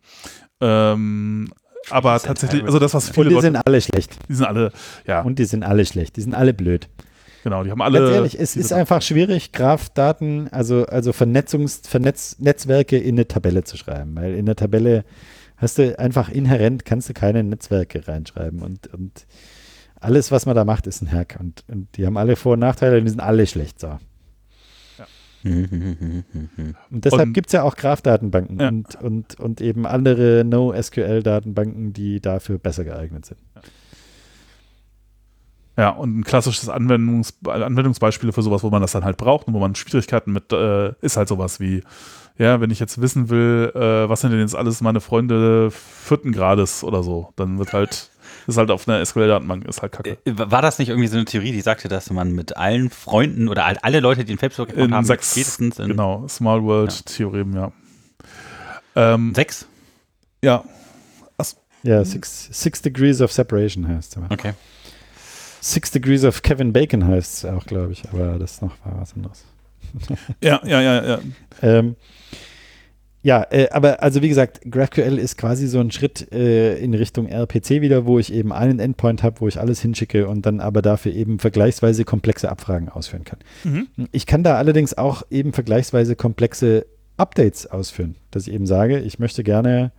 Ähm, 0.61 1.51
aber 1.91 2.19
tatsächlich, 2.19 2.65
also 2.65 2.79
das, 2.79 2.95
was 2.95 3.09
Und 3.09 3.15
viele 3.15 3.29
die 3.29 3.35
Leute, 3.35 3.47
sind 3.47 3.57
alle 3.57 3.81
schlecht. 3.81 4.19
die 4.29 4.35
sind 4.35 4.47
alle, 4.47 4.73
ja, 5.07 5.23
Und 5.23 5.39
die 5.39 5.45
sind 5.45 5.63
alle 5.63 5.85
schlecht. 5.87 6.17
Die 6.17 6.23
sind 6.23 6.35
alle 6.35 6.55
blöd. 6.55 6.89
Genau, 7.43 7.65
die 7.65 7.71
haben 7.71 7.83
alle. 7.83 8.01
Ganz 8.01 8.11
ehrlich, 8.13 8.41
es 8.41 8.57
ist 8.57 8.73
einfach 8.73 9.03
schwierig, 9.03 9.53
Graphdaten, 9.53 10.49
also, 10.53 10.87
also 10.87 11.13
Vernetzungs, 11.13 11.83
Vernetz, 11.87 12.39
Netzwerke 12.39 12.99
in 12.99 13.17
eine 13.17 13.29
Tabelle 13.29 13.65
zu 13.65 13.77
schreiben. 13.77 14.15
Weil 14.17 14.35
in 14.35 14.47
der 14.47 14.57
Tabelle 14.57 15.05
hast 15.57 15.79
du 15.79 15.99
einfach 15.99 16.29
inhärent, 16.29 16.85
kannst 16.85 17.09
du 17.09 17.15
keine 17.15 17.43
Netzwerke 17.45 18.07
reinschreiben. 18.07 18.63
Und, 18.63 18.87
und 18.93 19.27
alles, 20.01 20.31
was 20.31 20.47
man 20.47 20.55
da 20.55 20.65
macht, 20.65 20.87
ist 20.87 21.03
ein 21.03 21.11
Hack. 21.11 21.37
Und, 21.41 21.65
und 21.69 21.97
die 21.97 22.07
haben 22.07 22.17
alle 22.17 22.37
Vor- 22.37 22.55
und 22.55 22.61
Nachteile 22.61 22.99
und 22.99 23.05
die 23.05 23.11
sind 23.11 23.21
alle 23.21 23.47
schlecht. 23.47 23.81
So. 23.81 23.99
Und 25.45 26.25
deshalb 26.91 27.33
gibt 27.33 27.47
es 27.49 27.53
ja 27.53 27.63
auch 27.63 27.77
Graph-Datenbanken 27.77 28.59
Ja. 28.61 28.69
und, 28.69 29.01
und, 29.01 29.41
und 29.41 29.61
eben 29.61 29.87
andere 29.87 30.45
No-SQL-Datenbanken, 30.45 31.93
die 31.93 32.21
dafür 32.21 32.59
besser 32.59 32.85
geeignet 32.85 33.27
sind. 33.27 33.41
Ja, 33.55 33.63
und 35.91 36.19
ein 36.19 36.25
klassisches 36.25 36.69
Anwendungs 36.69 37.35
Anwendungsbeispiel 37.47 38.33
für 38.33 38.43
sowas, 38.43 38.63
wo 38.65 38.71
man 38.71 38.83
das 38.83 38.93
dann 38.93 39.05
halt 39.05 39.17
braucht 39.17 39.47
und 39.47 39.55
wo 39.55 39.61
man 39.61 39.75
Schwierigkeiten 39.77 40.33
mit, 40.33 40.53
äh, 40.53 40.93
ist 41.03 41.17
halt 41.17 41.29
sowas 41.29 41.61
wie, 41.61 41.83
ja, 42.37 42.61
wenn 42.61 42.71
ich 42.71 42.81
jetzt 42.81 43.01
wissen 43.01 43.29
will, 43.31 43.71
äh, 43.75 44.09
was 44.09 44.21
sind 44.23 44.33
denn 44.33 44.41
jetzt 44.41 44.57
alles 44.57 44.81
meine 44.81 45.01
Freunde 45.01 45.71
vierten 45.71 46.33
Grades 46.33 46.83
oder 46.83 47.03
so, 47.05 47.33
dann 47.37 47.59
wird 47.61 47.73
halt, 47.73 48.11
ist 48.49 48.57
halt 48.57 48.71
auf 48.73 48.89
einer 48.89 49.05
SQL-Datenbank, 49.05 49.67
ist 49.67 49.81
halt 49.83 49.93
kacke. 49.93 50.19
Äh, 50.25 50.33
War 50.37 50.63
das 50.63 50.81
nicht 50.81 50.89
irgendwie 50.89 51.07
so 51.09 51.17
eine 51.17 51.25
Theorie, 51.27 51.53
die 51.53 51.61
sagte, 51.61 51.87
dass 51.89 52.11
man 52.11 52.33
mit 52.33 52.57
allen 52.57 52.91
Freunden 52.91 53.49
oder 53.49 53.65
all- 53.65 53.79
alle 53.83 54.01
Leute, 54.01 54.25
die 54.25 54.33
einen 54.33 54.39
Facebook 54.39 54.73
In 54.73 54.93
haben, 54.93 55.05
sechs, 55.05 55.31
spätestens 55.33 55.79
in 55.79 55.89
genau, 55.89 56.27
Small 56.29 56.63
World-Theorem, 56.65 57.55
ja. 57.55 57.73
Ähm, 58.97 59.33
sechs? 59.35 59.67
ja, 60.43 60.65
Ja, 61.85 62.05
Six, 62.05 62.49
Six 62.51 62.83
Degrees 62.83 63.21
of 63.21 63.31
Separation 63.33 63.87
heißt 63.87 64.17
es. 64.17 64.23
Okay. 64.31 64.55
Six 65.61 65.91
Degrees 65.91 66.25
of 66.25 66.43
Kevin 66.43 66.73
Bacon 66.73 67.07
heißt 67.07 67.39
es 67.39 67.45
auch, 67.45 67.67
glaube 67.67 67.93
ich, 67.93 68.09
aber 68.09 68.39
das 68.39 68.63
noch 68.63 68.75
war 68.85 69.01
was 69.01 69.15
anderes. 69.15 69.45
ja, 70.43 70.61
ja, 70.65 70.81
ja, 70.81 71.07
ja. 71.07 71.21
Ähm, 71.63 71.97
ja, 73.23 73.45
äh, 73.51 73.69
aber 73.71 74.03
also 74.03 74.23
wie 74.23 74.29
gesagt, 74.29 74.61
GraphQL 74.71 75.19
ist 75.19 75.37
quasi 75.37 75.67
so 75.67 75.81
ein 75.81 75.91
Schritt 75.91 76.33
äh, 76.33 76.79
in 76.79 76.95
Richtung 76.95 77.27
RPC 77.27 77.81
wieder, 77.81 78.07
wo 78.07 78.19
ich 78.19 78.33
eben 78.33 78.53
einen 78.53 78.79
Endpoint 78.79 79.23
habe, 79.23 79.41
wo 79.41 79.49
ich 79.49 79.59
alles 79.59 79.81
hinschicke 79.81 80.29
und 80.29 80.47
dann 80.47 80.61
aber 80.61 80.83
dafür 80.83 81.13
eben 81.13 81.39
vergleichsweise 81.39 82.05
komplexe 82.05 82.49
Abfragen 82.49 82.89
ausführen 82.89 83.25
kann. 83.25 83.41
Mhm. 83.65 83.89
Ich 84.13 84.27
kann 84.27 84.45
da 84.45 84.57
allerdings 84.57 84.97
auch 84.97 85.25
eben 85.31 85.53
vergleichsweise 85.53 86.15
komplexe 86.15 86.87
Updates 87.17 87.67
ausführen, 87.67 88.15
dass 88.31 88.47
ich 88.47 88.55
eben 88.55 88.67
sage, 88.67 89.01
ich 89.01 89.19
möchte 89.19 89.43
gerne 89.43 89.91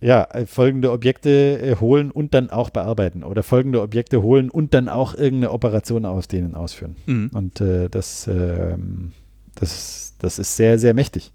ja, 0.00 0.24
äh, 0.24 0.46
folgende 0.46 0.92
Objekte 0.92 1.58
äh, 1.60 1.76
holen 1.76 2.10
und 2.10 2.34
dann 2.34 2.50
auch 2.50 2.70
bearbeiten 2.70 3.24
oder 3.24 3.42
folgende 3.42 3.80
Objekte 3.80 4.22
holen 4.22 4.50
und 4.50 4.74
dann 4.74 4.88
auch 4.88 5.14
irgendeine 5.14 5.52
Operation 5.52 6.04
aus 6.04 6.28
denen 6.28 6.54
ausführen. 6.54 6.96
Mhm. 7.06 7.30
Und 7.32 7.60
äh, 7.60 7.88
das, 7.88 8.26
ähm, 8.26 9.12
das, 9.54 10.14
das 10.18 10.38
ist 10.38 10.56
sehr, 10.56 10.78
sehr 10.78 10.94
mächtig. 10.94 11.32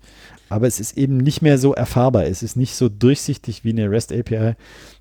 Aber 0.50 0.68
es 0.68 0.80
ist 0.80 0.98
eben 0.98 1.18
nicht 1.18 1.42
mehr 1.42 1.58
so 1.58 1.74
erfahrbar. 1.74 2.26
Es 2.26 2.44
ist 2.44 2.58
nicht 2.58 2.76
so 2.76 2.90
durchsichtig 2.90 3.64
wie 3.64 3.72
eine 3.72 3.90
REST 3.90 4.12
API, 4.12 4.56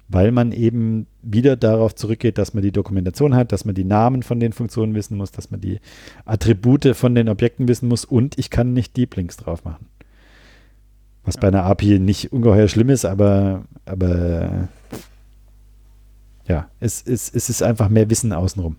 weil 0.09 0.33
man 0.33 0.53
eben 0.53 1.07
wieder 1.23 1.57
darauf 1.57 1.95
zurückgeht, 1.95 2.39
dass 2.39 2.55
man 2.55 2.63
die 2.63 2.73
Dokumentation 2.73 3.35
hat, 3.35 3.53
dass 3.53 3.65
man 3.65 3.75
die 3.75 3.85
Namen 3.85 4.23
von 4.23 4.41
den 4.41 4.53
Funktionen 4.53 4.95
wissen 4.95 5.17
muss, 5.17 5.33
dass 5.33 5.51
man 5.51 5.61
die 5.61 5.81
Attribute 6.25 6.95
von 6.95 7.15
den 7.15 7.29
Objekten 7.29 7.69
wissen 7.69 7.89
muss 7.89 8.05
und 8.05 8.39
ich 8.39 8.51
kann 8.51 8.73
nicht 8.73 8.97
Deep 8.97 9.17
Links 9.17 9.37
drauf 9.37 9.65
machen. 9.65 9.87
Was 11.31 11.37
bei 11.39 11.47
einer 11.47 11.63
API 11.63 12.01
nicht 12.01 12.33
ungeheuer 12.33 12.67
schlimm 12.67 12.89
ist, 12.89 13.05
aber, 13.05 13.63
aber 13.87 14.69
ja, 16.49 16.67
es, 16.81 17.05
es, 17.07 17.31
es 17.33 17.49
ist 17.49 17.63
einfach 17.63 17.89
mehr 17.89 18.11
Wissen 18.11 18.33
außenrum. 18.33 18.75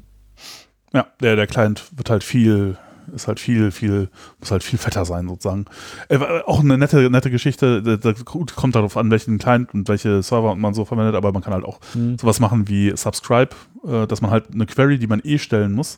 Ja, 0.94 1.07
der, 1.22 1.38
der 1.38 1.48
Client 1.48 1.86
wird 1.95 2.10
halt 2.10 2.26
viel, 2.26 2.78
ist 3.15 3.30
halt 3.30 3.40
viel, 3.40 3.72
viel, 3.72 4.10
muss 4.41 4.52
halt 4.52 4.64
viel 4.64 4.78
fetter 4.78 5.06
sein, 5.06 5.30
sozusagen. 5.30 5.64
Äh, 6.10 6.18
auch 6.45 6.60
eine 6.60 6.78
nette, 6.78 7.10
nette 7.10 7.32
Geschichte, 7.32 7.82
da, 7.98 8.14
kommt 8.26 8.76
darauf 8.76 8.98
an, 8.98 9.10
welchen 9.11 9.38
Client 9.38 9.73
und 9.73 9.88
welche 9.88 10.22
Server 10.22 10.53
man 10.56 10.73
so 10.73 10.84
verwendet, 10.84 11.15
aber 11.15 11.32
man 11.32 11.41
kann 11.41 11.53
halt 11.53 11.64
auch 11.64 11.80
Mhm. 11.95 12.18
sowas 12.18 12.41
machen 12.41 12.68
wie 12.68 12.91
Subscribe, 12.98 13.56
äh, 13.88 14.07
dass 14.07 14.22
man 14.22 14.30
halt 14.32 14.53
eine 14.53 14.65
Query, 14.65 14.99
die 14.99 15.07
man 15.07 15.22
eh 15.23 15.38
stellen 15.38 15.72
muss, 15.72 15.98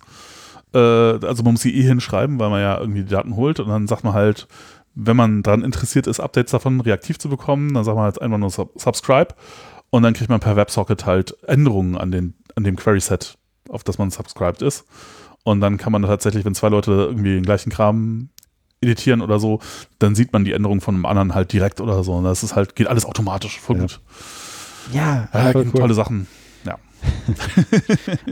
äh, 0.76 0.78
also 0.78 1.42
man 1.42 1.54
muss 1.54 1.64
sie 1.64 1.76
eh 1.76 1.82
hinschreiben, 1.82 2.38
weil 2.38 2.52
man 2.52 2.62
ja 2.62 2.78
irgendwie 2.80 3.02
die 3.02 3.10
Daten 3.10 3.36
holt 3.36 3.60
und 3.60 3.70
dann 3.70 3.88
sagt 3.88 4.04
man 4.04 4.14
halt, 4.14 4.48
wenn 4.96 5.18
man 5.18 5.44
daran 5.44 5.64
interessiert 5.64 6.08
ist, 6.08 6.20
Updates 6.20 6.52
davon 6.52 6.80
reaktiv 6.82 7.18
zu 7.20 7.30
bekommen, 7.30 7.74
dann 7.74 7.84
sagt 7.84 7.96
man 7.96 8.06
halt 8.06 8.22
einfach 8.22 8.38
nur 8.38 8.50
sub 8.50 8.80
Subscribe 8.80 9.34
und 9.90 10.04
dann 10.04 10.14
kriegt 10.14 10.30
man 10.30 10.40
per 10.40 10.56
WebSocket 10.56 11.06
halt 11.06 11.36
Änderungen 11.48 11.98
an, 11.98 12.12
den, 12.12 12.36
an 12.56 12.64
dem 12.64 12.76
Query-Set, 12.76 13.38
auf 13.70 13.84
das 13.84 13.98
man 13.98 14.12
subscribed 14.12 14.62
ist. 14.62 14.86
Und 15.44 15.62
dann 15.62 15.78
kann 15.78 15.92
man 15.92 16.04
tatsächlich, 16.04 16.46
wenn 16.46 16.56
zwei 16.56 16.70
Leute 16.70 16.92
irgendwie 16.92 17.34
den 17.36 17.44
gleichen 17.44 17.70
Kram 17.72 18.30
editieren 18.82 19.22
oder 19.22 19.40
so, 19.40 19.60
dann 20.00 20.16
sieht 20.16 20.34
man 20.34 20.46
die 20.46 20.54
Änderung 20.54 20.82
von 20.82 20.96
einem 20.96 21.06
anderen 21.06 21.36
halt 21.36 21.52
direkt 21.54 21.82
oder 21.82 22.04
so. 22.04 22.14
Und 22.14 22.24
das 22.24 22.44
ist 22.44 22.56
halt, 22.56 22.76
geht 22.76 22.88
alles 22.88 23.06
automatisch, 23.06 23.60
voll 23.60 23.76
Ja. 23.78 23.82
gut. 23.84 24.02
Ja, 24.94 25.30
Ja, 25.34 25.52
voll 25.52 25.66
cool. 25.74 25.80
tolle 25.80 25.94
Sachen. 25.94 26.28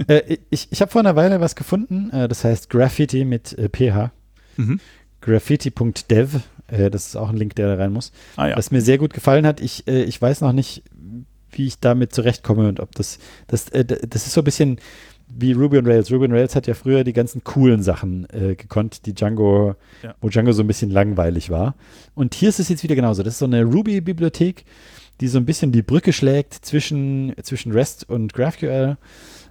Äh, 0.07 0.37
ich 0.49 0.69
ich 0.71 0.81
habe 0.81 0.89
vor 0.91 0.99
einer 1.01 1.15
Weile 1.17 1.41
was 1.41 1.55
gefunden, 1.55 2.09
äh, 2.11 2.27
das 2.29 2.43
heißt 2.45 2.69
Graffiti 2.69 3.25
mit 3.25 3.51
äh, 3.57 3.67
PH. 3.69 4.11
Mhm. 4.57 4.79
Graffiti.dev. 5.21 6.35
Äh, 6.67 6.89
das 6.89 7.07
ist 7.07 7.15
auch 7.15 7.29
ein 7.29 7.37
Link, 7.37 7.55
der 7.55 7.67
da 7.75 7.81
rein 7.81 7.93
muss. 7.93 8.11
Ah 8.35 8.47
ja. 8.49 8.57
Was 8.57 8.71
mir 8.71 8.81
sehr 8.81 8.97
gut 8.97 9.13
gefallen 9.13 9.45
hat, 9.45 9.59
ich, 9.61 9.87
äh, 9.87 10.03
ich 10.03 10.21
weiß 10.21 10.41
noch 10.41 10.53
nicht, 10.53 10.83
wie 11.51 11.67
ich 11.67 11.79
damit 11.79 12.13
zurechtkomme 12.13 12.67
und 12.69 12.79
ob 12.79 12.93
das, 12.95 13.19
das, 13.47 13.69
äh, 13.69 13.83
das 13.85 14.25
ist 14.27 14.33
so 14.33 14.41
ein 14.41 14.45
bisschen 14.45 14.79
wie 15.33 15.53
Ruby 15.53 15.77
on 15.77 15.85
Rails. 15.85 16.11
Ruby 16.11 16.25
on 16.25 16.31
Rails 16.33 16.55
hat 16.55 16.67
ja 16.67 16.73
früher 16.73 17.03
die 17.03 17.13
ganzen 17.13 17.43
coolen 17.43 17.81
Sachen 17.83 18.27
äh, 18.31 18.55
gekonnt, 18.55 19.05
die 19.05 19.13
Django, 19.13 19.75
Ja. 20.03 20.13
wo 20.21 20.27
Django 20.29 20.51
so 20.51 20.61
ein 20.63 20.67
bisschen 20.67 20.91
langweilig 20.91 21.49
war. 21.49 21.75
Und 22.15 22.33
hier 22.35 22.49
ist 22.49 22.59
es 22.59 22.67
jetzt 22.69 22.83
wieder 22.83 22.95
genauso. 22.95 23.23
Das 23.23 23.33
ist 23.35 23.39
so 23.39 23.45
eine 23.45 23.63
Ruby-Bibliothek, 23.63 24.65
die 25.21 25.27
so 25.27 25.37
ein 25.37 25.45
bisschen 25.45 25.71
die 25.71 25.83
Brücke 25.83 26.11
schlägt 26.13 26.53
zwischen, 26.53 27.33
zwischen 27.43 27.71
REST 27.71 28.09
und 28.09 28.33
GraphQL. 28.33 28.97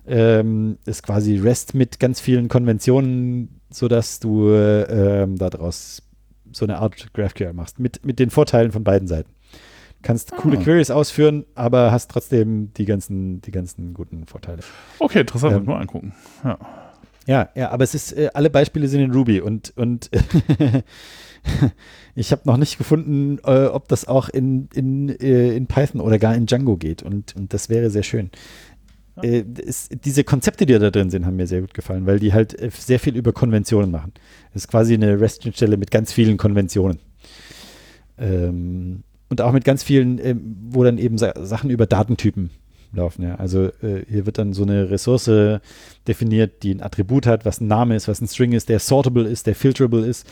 Ähm, 0.06 0.78
ist 0.86 1.02
quasi 1.02 1.36
REST 1.38 1.74
mit 1.74 2.00
ganz 2.00 2.20
vielen 2.20 2.48
Konventionen, 2.48 3.59
sodass 3.70 4.20
du 4.20 4.50
äh, 4.50 5.22
ähm, 5.22 5.36
daraus 5.36 6.02
so 6.52 6.64
eine 6.64 6.78
Art 6.78 7.12
GraphQL 7.14 7.52
machst. 7.52 7.78
Mit, 7.78 8.04
mit 8.04 8.18
den 8.18 8.30
Vorteilen 8.30 8.72
von 8.72 8.84
beiden 8.84 9.06
Seiten. 9.08 9.30
Kannst 10.02 10.32
coole 10.32 10.58
Ah. 10.58 10.62
Queries 10.62 10.90
ausführen, 10.90 11.44
aber 11.54 11.92
hast 11.92 12.10
trotzdem 12.10 12.72
die 12.74 12.86
ganzen, 12.86 13.40
die 13.42 13.50
ganzen 13.50 13.92
guten 13.94 14.26
Vorteile. 14.26 14.62
Okay, 14.98 15.20
interessant, 15.20 15.56
Ähm, 15.56 15.64
mal 15.66 15.80
angucken. 15.80 16.14
Ja. 16.42 16.58
Ja, 17.26 17.50
ja, 17.54 17.70
aber 17.70 17.84
es 17.84 17.94
ist, 17.94 18.12
äh, 18.12 18.30
alle 18.32 18.48
Beispiele 18.50 18.88
sind 18.88 19.02
in 19.02 19.12
Ruby 19.12 19.40
und, 19.40 19.72
und 19.76 20.10
ich 22.14 22.32
habe 22.32 22.42
noch 22.46 22.56
nicht 22.56 22.78
gefunden, 22.78 23.38
äh, 23.44 23.66
ob 23.66 23.88
das 23.88 24.08
auch 24.08 24.28
in, 24.30 24.68
in, 24.74 25.08
äh, 25.20 25.54
in 25.54 25.66
Python 25.66 26.00
oder 26.00 26.18
gar 26.18 26.34
in 26.34 26.46
Django 26.46 26.76
geht 26.76 27.02
und, 27.02 27.36
und 27.36 27.52
das 27.52 27.68
wäre 27.68 27.90
sehr 27.90 28.02
schön. 28.02 28.30
Ja. 29.16 29.22
Äh, 29.22 29.44
es, 29.66 29.88
diese 29.88 30.24
Konzepte, 30.24 30.66
die 30.66 30.78
da 30.78 30.90
drin 30.90 31.10
sind, 31.10 31.26
haben 31.26 31.36
mir 31.36 31.46
sehr 31.46 31.60
gut 31.60 31.74
gefallen, 31.74 32.06
weil 32.06 32.18
die 32.18 32.32
halt 32.32 32.58
äh, 32.58 32.70
sehr 32.72 32.98
viel 32.98 33.16
über 33.16 33.32
Konventionen 33.32 33.90
machen. 33.90 34.12
Es 34.54 34.62
ist 34.64 34.68
quasi 34.68 34.94
eine 34.94 35.20
REST-Stelle 35.20 35.76
mit 35.76 35.90
ganz 35.90 36.12
vielen 36.12 36.36
Konventionen. 36.36 36.98
Ähm, 38.18 39.02
und 39.28 39.40
auch 39.40 39.52
mit 39.52 39.64
ganz 39.64 39.82
vielen, 39.82 40.18
ähm, 40.24 40.56
wo 40.70 40.84
dann 40.84 40.98
eben 40.98 41.16
Sa 41.16 41.32
Sachen 41.44 41.70
über 41.70 41.86
Datentypen 41.86 42.50
laufen. 42.92 43.22
Ja. 43.22 43.36
Also 43.36 43.66
äh, 43.82 44.04
hier 44.08 44.26
wird 44.26 44.38
dann 44.38 44.52
so 44.52 44.62
eine 44.62 44.90
Ressource 44.90 45.60
definiert, 46.06 46.62
die 46.62 46.74
ein 46.74 46.82
Attribut 46.82 47.26
hat, 47.26 47.44
was 47.44 47.60
ein 47.60 47.66
Name 47.66 47.94
ist, 47.96 48.08
was 48.08 48.20
ein 48.20 48.28
String 48.28 48.52
ist, 48.52 48.68
der 48.68 48.78
sortable 48.78 49.24
ist, 49.24 49.46
der 49.46 49.54
filterable 49.54 50.04
ist. 50.04 50.26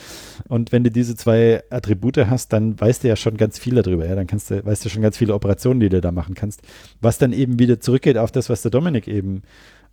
Und 0.49 0.73
wenn 0.73 0.85
du 0.85 0.91
diese 0.91 1.17
zwei 1.17 1.63
Attribute 1.71 2.19
hast, 2.19 2.53
dann 2.53 2.79
weißt 2.81 3.05
du 3.05 3.09
ja 3.09 3.17
schon 3.17 3.37
ganz 3.37 3.59
viel 3.59 3.75
darüber. 3.75 4.07
Ja? 4.07 4.15
Dann 4.15 4.27
kannst 4.27 4.51
du, 4.51 4.65
weißt 4.65 4.85
du 4.85 4.89
schon 4.89 5.03
ganz 5.03 5.17
viele 5.17 5.35
Operationen, 5.35 5.81
die 5.81 5.89
du 5.89 6.01
da 6.01 6.13
machen 6.13 6.35
kannst. 6.35 6.63
Was 7.01 7.19
dann 7.19 7.33
eben 7.33 7.59
wieder 7.59 7.81
zurückgeht 7.81 8.19
auf 8.19 8.33
das, 8.33 8.49
was 8.49 8.63
der 8.63 8.71
Dominik 8.71 9.09
eben 9.09 9.43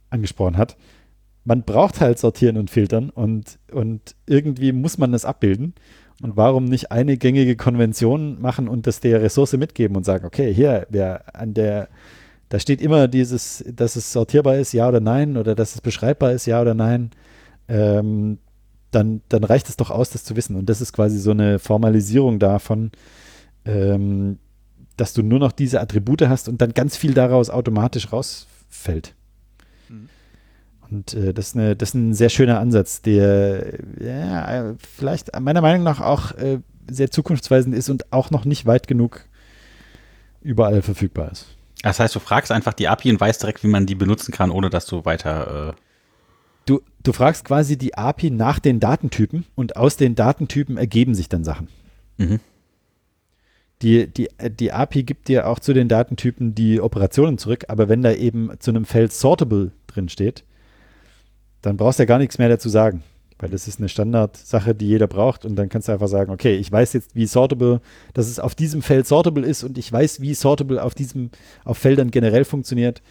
angesprochen 0.09 0.57
hat. 0.57 0.77
Man 1.43 1.63
braucht 1.63 2.01
halt 2.01 2.17
sortieren 2.17 2.57
und 2.57 2.71
filtern 2.71 3.11
und, 3.11 3.59
und 3.71 4.15
irgendwie 4.25 4.71
muss 4.71 4.97
man 4.97 5.11
das 5.11 5.25
abbilden. 5.25 5.75
Und 6.21 6.37
warum 6.37 6.65
nicht 6.65 6.91
eine 6.91 7.17
gängige 7.17 7.55
Konvention 7.55 8.41
machen 8.41 8.67
und 8.67 8.87
das 8.87 9.01
der 9.01 9.21
Ressource 9.21 9.53
mitgeben 9.53 9.97
und 9.97 10.05
sagen, 10.05 10.25
okay, 10.25 10.53
hier, 10.53 10.87
wer 10.89 11.35
an 11.35 11.53
der, 11.53 11.89
da 12.49 12.59
steht 12.59 12.81
immer 12.81 13.07
dieses, 13.07 13.63
dass 13.67 13.95
es 13.95 14.11
sortierbar 14.11 14.57
ist, 14.57 14.73
ja 14.73 14.87
oder 14.87 14.99
nein, 14.99 15.37
oder 15.37 15.55
dass 15.55 15.75
es 15.75 15.81
beschreibbar 15.81 16.31
ist, 16.31 16.45
ja 16.45 16.61
oder 16.61 16.73
nein, 16.73 17.11
ähm, 17.67 18.37
dann, 18.91 19.21
dann 19.29 19.43
reicht 19.43 19.67
es 19.69 19.77
doch 19.77 19.89
aus, 19.89 20.09
das 20.11 20.23
zu 20.23 20.35
wissen. 20.35 20.55
Und 20.55 20.69
das 20.69 20.81
ist 20.81 20.93
quasi 20.93 21.17
so 21.17 21.31
eine 21.31 21.59
Formalisierung 21.59 22.39
davon, 22.39 22.91
ähm, 23.65 24.37
dass 24.95 25.13
du 25.13 25.23
nur 25.23 25.39
noch 25.39 25.51
diese 25.51 25.81
Attribute 25.81 26.21
hast 26.23 26.47
und 26.47 26.61
dann 26.61 26.73
ganz 26.73 26.95
viel 26.95 27.13
daraus 27.13 27.49
automatisch 27.49 28.13
rausfällt. 28.13 29.15
Mhm. 29.89 30.09
Und 30.89 31.13
äh, 31.13 31.33
das, 31.33 31.47
ist 31.47 31.55
eine, 31.55 31.75
das 31.75 31.89
ist 31.89 31.95
ein 31.95 32.13
sehr 32.13 32.29
schöner 32.29 32.59
Ansatz, 32.59 33.01
der 33.01 33.79
ja, 33.99 34.75
vielleicht 34.77 35.37
meiner 35.39 35.61
Meinung 35.61 35.83
nach 35.83 35.99
auch 35.99 36.31
äh, 36.33 36.59
sehr 36.89 37.11
zukunftsweisend 37.11 37.75
ist 37.75 37.89
und 37.89 38.13
auch 38.13 38.29
noch 38.29 38.45
nicht 38.45 38.65
weit 38.65 38.87
genug 38.87 39.25
überall 40.41 40.83
verfügbar 40.83 41.31
ist. 41.31 41.54
Das 41.81 41.99
heißt, 41.99 42.15
du 42.15 42.19
fragst 42.19 42.51
einfach 42.51 42.73
die 42.73 42.87
API 42.87 43.11
und 43.11 43.21
weißt 43.21 43.41
direkt, 43.43 43.63
wie 43.63 43.67
man 43.67 43.85
die 43.85 43.95
benutzen 43.95 44.31
kann, 44.31 44.51
ohne 44.51 44.69
dass 44.69 44.85
du 44.85 45.05
weiter. 45.05 45.69
Äh 45.69 45.81
Du, 46.65 46.81
du 47.03 47.13
fragst 47.13 47.45
quasi 47.45 47.77
die 47.77 47.95
API 47.95 48.31
nach 48.31 48.57
den 48.57 48.79
Datentypen 48.79 49.45
und 49.53 49.75
aus 49.77 49.97
den 49.97 50.15
Datentypen 50.15 50.77
ergeben 50.77 51.13
sich 51.13 51.29
dann 51.29 51.43
Sachen. 51.43 51.67
mhm. 52.17 52.39
Die, 53.81 54.07
die, 54.07 54.29
die 54.39 54.71
API 54.71 55.03
gibt 55.03 55.27
dir 55.27 55.47
auch 55.47 55.59
zu 55.59 55.73
den 55.73 55.89
Datentypen 55.89 56.55
die 56.55 56.79
Operationen 56.79 57.37
zurück, 57.37 57.65
aber 57.67 57.89
wenn 57.89 58.01
da 58.01 58.13
eben 58.13 58.49
zu 58.59 58.71
einem 58.71 58.85
Feld 58.85 59.11
Sortable 59.11 59.73
drin 59.85 60.07
steht, 60.07 60.45
dann 61.61 61.75
brauchst 61.75 61.99
du 61.99 62.03
ja 62.03 62.07
gar 62.07 62.17
nichts 62.17 62.37
mehr 62.37 62.47
dazu 62.47 62.69
sagen, 62.69 63.03
weil 63.39 63.49
das 63.49 63.67
ist 63.67 63.79
eine 63.79 63.89
Standardsache, 63.89 64.73
die 64.73 64.87
jeder 64.87 65.07
braucht 65.07 65.45
und 65.45 65.55
dann 65.55 65.69
kannst 65.69 65.87
du 65.87 65.91
einfach 65.91 66.07
sagen, 66.07 66.31
okay, 66.31 66.55
ich 66.55 66.71
weiß 66.71 66.93
jetzt, 66.93 67.15
wie 67.15 67.25
Sortable, 67.25 67.81
dass 68.13 68.27
es 68.27 68.39
auf 68.39 68.55
diesem 68.55 68.81
Feld 68.81 69.07
Sortable 69.07 69.45
ist 69.45 69.63
und 69.63 69.77
ich 69.77 69.91
weiß, 69.91 70.21
wie 70.21 70.33
Sortable 70.33 70.81
auf 70.81 70.95
diesem, 70.95 71.31
auf 71.63 71.77
Feldern 71.77 72.11
generell 72.11 72.45
funktioniert 72.45 73.01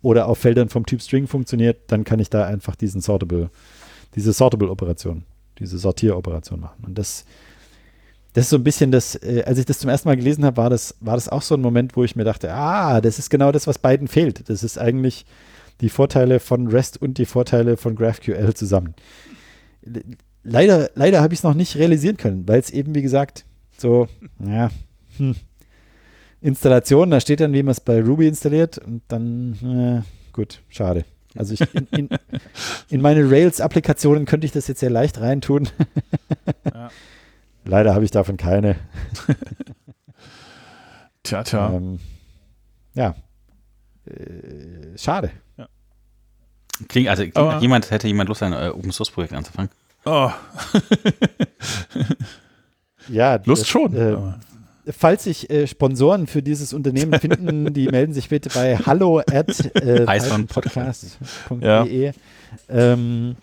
oder 0.00 0.28
auf 0.28 0.38
Feldern 0.38 0.68
vom 0.68 0.86
Typ 0.86 1.02
String 1.02 1.26
funktioniert, 1.26 1.82
dann 1.88 2.04
kann 2.04 2.20
ich 2.20 2.30
da 2.30 2.46
einfach 2.46 2.74
diesen 2.74 3.00
Sortable, 3.00 3.50
diese 4.14 4.32
Sortable-Operation, 4.32 5.24
diese 5.58 5.78
Sortieroperation 5.78 6.60
machen 6.60 6.84
und 6.86 6.98
das 6.98 7.24
das 8.34 8.46
ist 8.46 8.50
so 8.50 8.56
ein 8.56 8.64
bisschen 8.64 8.90
das, 8.90 9.14
äh, 9.14 9.44
als 9.46 9.58
ich 9.58 9.64
das 9.64 9.78
zum 9.78 9.88
ersten 9.88 10.08
Mal 10.08 10.16
gelesen 10.16 10.44
habe, 10.44 10.56
war 10.56 10.68
das, 10.68 10.96
war 11.00 11.14
das 11.14 11.28
auch 11.28 11.42
so 11.42 11.54
ein 11.54 11.60
Moment, 11.60 11.96
wo 11.96 12.02
ich 12.02 12.16
mir 12.16 12.24
dachte, 12.24 12.52
ah, 12.52 13.00
das 13.00 13.20
ist 13.20 13.30
genau 13.30 13.52
das, 13.52 13.68
was 13.68 13.78
beiden 13.78 14.08
fehlt. 14.08 14.48
Das 14.50 14.64
ist 14.64 14.76
eigentlich 14.76 15.24
die 15.80 15.88
Vorteile 15.88 16.40
von 16.40 16.68
REST 16.68 17.00
und 17.00 17.18
die 17.18 17.26
Vorteile 17.26 17.76
von 17.76 17.96
GraphQL 17.96 18.54
zusammen. 18.54 18.94
Le- 19.82 20.02
Leider, 20.46 20.90
leider 20.94 21.22
habe 21.22 21.32
ich 21.32 21.40
es 21.40 21.42
noch 21.44 21.54
nicht 21.54 21.76
realisieren 21.76 22.18
können, 22.18 22.46
weil 22.46 22.60
es 22.60 22.68
eben, 22.70 22.94
wie 22.94 23.00
gesagt, 23.00 23.46
so, 23.78 24.08
ja, 24.46 24.70
hm, 25.16 25.34
Installation, 26.42 27.10
da 27.10 27.18
steht 27.18 27.40
dann, 27.40 27.54
wie 27.54 27.62
man 27.62 27.70
es 27.72 27.80
bei 27.80 28.02
Ruby 28.02 28.28
installiert 28.28 28.76
und 28.76 29.00
dann, 29.08 29.54
äh, 30.04 30.32
gut, 30.34 30.60
schade. 30.68 31.06
Also 31.34 31.54
ich, 31.54 31.62
in, 31.74 31.86
in, 31.96 32.08
in 32.90 33.00
meine 33.00 33.28
Rails-Applikationen 33.30 34.26
könnte 34.26 34.44
ich 34.44 34.52
das 34.52 34.68
jetzt 34.68 34.80
sehr 34.80 34.90
leicht 34.90 35.18
reintun. 35.18 35.68
Ja. 36.72 36.90
Leider 37.64 37.94
habe 37.94 38.04
ich 38.04 38.10
davon 38.10 38.36
keine. 38.36 38.76
Tja, 41.22 41.42
tja. 41.42 41.72
Ähm, 41.74 41.98
ja. 42.94 43.14
Äh, 44.06 44.98
schade. 44.98 45.30
Klingt, 46.88 47.08
also 47.08 47.22
klingt 47.22 47.36
Aber- 47.36 47.54
nach 47.54 47.62
jemand, 47.62 47.90
hätte 47.90 48.06
jemand 48.08 48.28
Lust, 48.28 48.42
ein 48.42 48.52
äh, 48.52 48.70
Open 48.74 48.92
Source 48.92 49.10
Projekt 49.10 49.32
anzufangen. 49.32 49.70
Oh, 50.06 50.30
Ja, 53.08 53.38
Lust 53.44 53.62
das, 53.62 53.68
schon. 53.68 53.94
Äh, 53.94 54.16
falls 54.92 55.24
sich 55.24 55.50
äh, 55.50 55.66
Sponsoren 55.66 56.26
für 56.26 56.42
dieses 56.42 56.72
Unternehmen 56.72 57.12
finden, 57.20 57.72
die 57.72 57.88
melden 57.88 58.12
sich 58.12 58.28
bitte 58.28 58.50
bei 58.50 58.76
hallo 58.78 59.20
at 59.20 59.74
äh, 59.76 60.04
podcast.de. 60.46 62.12
Ähm, 62.68 63.36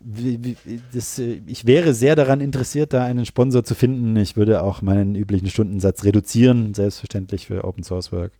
wie, 0.00 0.44
wie, 0.44 0.80
das, 0.92 1.18
äh, 1.18 1.40
ich 1.46 1.66
wäre 1.66 1.94
sehr 1.94 2.16
daran 2.16 2.40
interessiert, 2.40 2.92
da 2.92 3.04
einen 3.04 3.26
Sponsor 3.26 3.64
zu 3.64 3.74
finden. 3.74 4.16
Ich 4.16 4.36
würde 4.36 4.62
auch 4.62 4.82
meinen 4.82 5.14
üblichen 5.14 5.50
Stundensatz 5.50 6.04
reduzieren, 6.04 6.74
selbstverständlich 6.74 7.46
für 7.46 7.64
Open 7.64 7.84
Source 7.84 8.12
Work. 8.12 8.32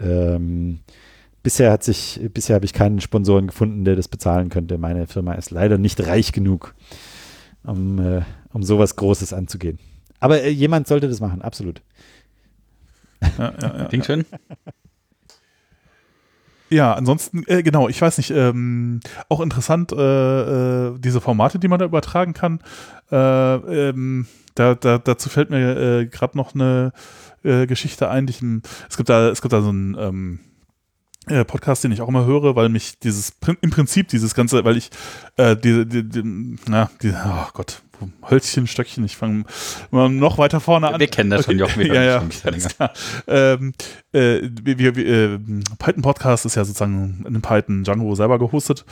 Ähm, 0.00 0.80
bisher 1.46 1.70
hat 1.70 1.84
sich, 1.84 2.20
bisher 2.34 2.56
habe 2.56 2.64
ich 2.64 2.72
keinen 2.72 3.00
Sponsoren 3.00 3.46
gefunden, 3.46 3.84
der 3.84 3.94
das 3.94 4.08
bezahlen 4.08 4.48
könnte. 4.48 4.78
Meine 4.78 5.06
Firma 5.06 5.34
ist 5.34 5.52
leider 5.52 5.78
nicht 5.78 6.04
reich 6.04 6.32
genug, 6.32 6.74
um, 7.62 8.00
äh, 8.00 8.22
um 8.52 8.64
sowas 8.64 8.96
Großes 8.96 9.32
anzugehen. 9.32 9.78
Aber 10.18 10.42
äh, 10.42 10.50
jemand 10.50 10.88
sollte 10.88 11.08
das 11.08 11.20
machen, 11.20 11.42
absolut. 11.42 11.82
Ja, 13.38 13.54
ja, 13.62 13.78
ja, 13.78 13.84
Klingt 13.84 14.06
schön. 14.06 14.24
Ja, 16.68 16.94
ansonsten, 16.94 17.44
äh, 17.46 17.62
genau, 17.62 17.88
ich 17.88 18.02
weiß 18.02 18.18
nicht, 18.18 18.32
ähm, 18.32 18.98
auch 19.28 19.40
interessant, 19.40 19.92
äh, 19.92 20.88
äh, 20.88 20.98
diese 20.98 21.20
Formate, 21.20 21.60
die 21.60 21.68
man 21.68 21.78
da 21.78 21.84
übertragen 21.84 22.32
kann. 22.32 22.58
Äh, 23.12 23.16
ähm, 23.16 24.26
da, 24.56 24.74
da, 24.74 24.98
dazu 24.98 25.28
fällt 25.28 25.50
mir 25.50 25.76
äh, 25.76 26.06
gerade 26.06 26.36
noch 26.36 26.56
eine 26.56 26.92
äh, 27.44 27.68
Geschichte 27.68 28.10
ein. 28.10 28.26
Die 28.26 28.32
ich, 28.32 28.42
es, 28.90 28.96
gibt 28.96 29.08
da, 29.08 29.28
es 29.28 29.42
gibt 29.42 29.52
da 29.52 29.62
so 29.62 29.70
ein 29.70 29.96
ähm, 29.96 30.40
äh, 30.40 30.55
Podcast, 31.26 31.82
den 31.82 31.92
ich 31.92 32.00
auch 32.00 32.08
immer 32.08 32.24
höre, 32.24 32.54
weil 32.54 32.68
mich 32.68 32.98
dieses 33.00 33.32
im 33.60 33.70
Prinzip 33.70 34.08
dieses 34.08 34.34
ganze, 34.34 34.64
weil 34.64 34.76
ich 34.76 34.90
äh, 35.36 35.56
die, 35.56 35.84
die, 35.84 36.08
die, 36.08 36.56
na, 36.68 36.88
die, 37.02 37.10
oh 37.10 37.48
Gott, 37.52 37.82
Hölzchen, 38.28 38.66
Stöckchen, 38.66 39.04
ich 39.04 39.16
fange 39.16 39.44
noch 39.90 40.38
weiter 40.38 40.60
vorne 40.60 40.92
an. 40.92 41.00
Wir 41.00 41.08
kennen 41.08 41.30
das 41.30 41.46
schon, 41.46 41.58
Jochen, 41.58 41.82
wir 41.82 41.86
ja, 41.94 42.02
ja, 42.02 42.20
schon 42.20 42.88
ähm, 43.26 43.72
äh, 44.12 44.40
wir, 44.62 44.94
wir, 44.94 44.96
äh, 44.96 45.38
Python 45.78 46.02
Podcast 46.02 46.46
ist 46.46 46.56
ja 46.56 46.64
sozusagen 46.64 47.24
in 47.26 47.40
Python 47.40 47.84
Django 47.84 48.14
selber 48.14 48.38
gehostet. 48.38 48.84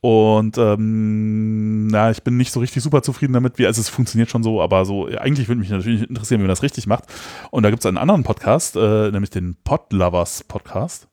Und 0.00 0.58
ähm, 0.58 1.88
na, 1.88 2.10
ich 2.10 2.22
bin 2.22 2.36
nicht 2.36 2.52
so 2.52 2.60
richtig 2.60 2.82
super 2.82 3.02
zufrieden 3.02 3.32
damit, 3.32 3.58
wie, 3.58 3.66
also 3.66 3.80
es 3.80 3.88
funktioniert 3.88 4.30
schon 4.30 4.42
so, 4.42 4.62
aber 4.62 4.84
so, 4.84 5.06
eigentlich 5.06 5.48
würde 5.48 5.60
mich 5.60 5.70
natürlich 5.70 6.08
interessieren, 6.08 6.40
wie 6.40 6.44
man 6.44 6.50
das 6.50 6.62
richtig 6.62 6.86
macht. 6.86 7.04
Und 7.50 7.62
da 7.62 7.70
gibt 7.70 7.80
es 7.80 7.86
einen 7.86 7.98
anderen 7.98 8.22
Podcast, 8.22 8.76
äh, 8.76 9.10
nämlich 9.10 9.30
den 9.30 9.56
Podlovers 9.64 10.44
Podcast 10.44 11.08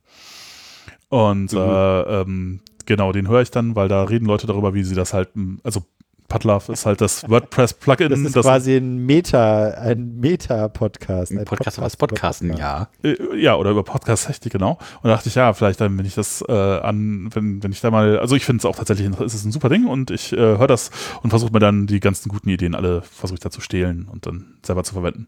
und 1.13 1.53
mhm. 1.53 1.59
äh, 1.59 2.01
ähm, 2.21 2.59
genau, 2.87 3.11
den 3.11 3.27
höre 3.27 3.43
ich 3.43 3.51
dann, 3.51 3.75
weil 3.75 3.87
da 3.87 4.03
reden 4.03 4.25
Leute 4.25 4.47
darüber, 4.47 4.73
wie 4.73 4.83
sie 4.83 4.95
das 4.95 5.13
halt, 5.13 5.29
also 5.61 5.83
Podlove 6.27 6.71
ist 6.71 6.85
halt 6.85 7.01
das 7.01 7.27
WordPress-Plugin. 7.29 8.09
Das 8.09 8.19
ist 8.19 8.35
das 8.35 8.45
quasi 8.45 8.75
ein 8.77 9.05
Meta, 9.05 9.69
ein 9.69 10.19
Meta-Podcast. 10.19 11.31
Ein, 11.31 11.39
ein 11.39 11.45
Podcast, 11.45 11.77
Podcast 11.77 11.95
über 11.95 12.07
Podcasten, 12.07 12.57
ja. 12.57 12.87
Äh, 13.03 13.15
ja, 13.37 13.55
oder 13.55 13.71
über 13.71 13.83
Podcast-Technik, 13.83 14.53
genau. 14.53 14.71
Und 14.71 15.03
da 15.03 15.09
dachte 15.09 15.29
ich, 15.29 15.35
ja, 15.35 15.53
vielleicht 15.53 15.81
dann, 15.81 15.97
wenn 15.97 16.05
ich 16.05 16.15
das 16.15 16.43
äh, 16.47 16.51
an, 16.51 17.29
wenn, 17.33 17.63
wenn 17.63 17.71
ich 17.71 17.81
da 17.81 17.91
mal, 17.91 18.19
also 18.19 18.35
ich 18.35 18.45
finde 18.45 18.61
es 18.61 18.65
auch 18.65 18.75
tatsächlich, 18.75 19.07
ist 19.19 19.33
es 19.33 19.45
ein 19.45 19.51
super 19.51 19.69
Ding 19.69 19.85
und 19.85 20.11
ich 20.11 20.33
äh, 20.33 20.37
höre 20.37 20.67
das 20.67 20.91
und 21.21 21.29
versuche 21.29 21.51
mir 21.51 21.59
dann 21.59 21.87
die 21.87 21.99
ganzen 21.99 22.29
guten 22.29 22.49
Ideen 22.49 22.75
alle, 22.75 23.01
versuche 23.01 23.35
ich 23.35 23.41
da 23.41 23.51
zu 23.51 23.61
stehlen 23.61 24.07
und 24.11 24.25
dann 24.25 24.55
selber 24.63 24.83
zu 24.83 24.93
verwenden. 24.93 25.27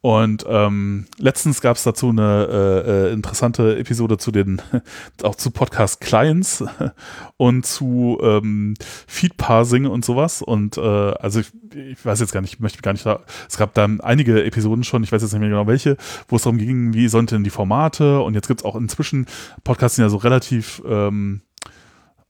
Und 0.00 0.44
ähm, 0.48 1.06
letztens 1.18 1.60
gab 1.60 1.76
es 1.76 1.84
dazu 1.84 2.08
eine 2.08 2.48
äh, 2.50 2.90
äh, 3.08 3.12
interessante 3.12 3.78
Episode 3.78 4.18
zu 4.18 4.32
den, 4.32 4.60
auch 5.22 5.36
zu 5.36 5.50
Podcast-Clients 5.50 6.64
und 7.36 7.64
zu 7.64 8.18
ähm, 8.20 8.74
Feed-Parsing 9.06 9.86
und 9.86 10.04
sowas. 10.04 10.31
Und 10.40 10.78
äh, 10.78 10.80
also 10.80 11.40
ich, 11.40 11.52
ich, 11.74 12.04
weiß 12.04 12.20
jetzt 12.20 12.32
gar 12.32 12.40
nicht, 12.40 12.54
ich 12.54 12.60
möchte 12.60 12.80
gar 12.80 12.92
nicht 12.92 13.04
da, 13.04 13.20
es 13.48 13.58
gab 13.58 13.74
dann 13.74 14.00
einige 14.00 14.44
Episoden 14.44 14.84
schon, 14.84 15.02
ich 15.04 15.12
weiß 15.12 15.20
jetzt 15.20 15.32
nicht 15.32 15.40
mehr 15.40 15.50
genau 15.50 15.66
welche, 15.66 15.96
wo 16.28 16.36
es 16.36 16.42
darum 16.42 16.58
ging, 16.58 16.94
wie 16.94 17.08
sollten 17.08 17.34
denn 17.34 17.44
die 17.44 17.50
Formate 17.50 18.20
und 18.20 18.34
jetzt 18.34 18.48
gibt 18.48 18.60
es 18.60 18.64
auch 18.64 18.76
inzwischen, 18.76 19.26
Podcasts 19.64 19.96
sind 19.96 20.04
ja 20.04 20.08
so 20.08 20.16
relativ 20.16 20.82
ähm, 20.86 21.42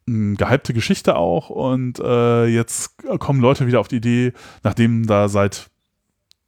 gehypte 0.07 0.75
Geschichte 0.75 1.17
auch 1.17 1.51
und 1.51 2.01
äh, 2.01 2.47
jetzt 2.47 2.97
kommen 3.19 3.41
Leute 3.41 3.67
wieder 3.67 3.81
auf 3.81 3.89
die 3.89 3.97
Idee, 3.97 4.33
nachdem 4.63 5.07
da 5.07 5.29
seit 5.29 5.71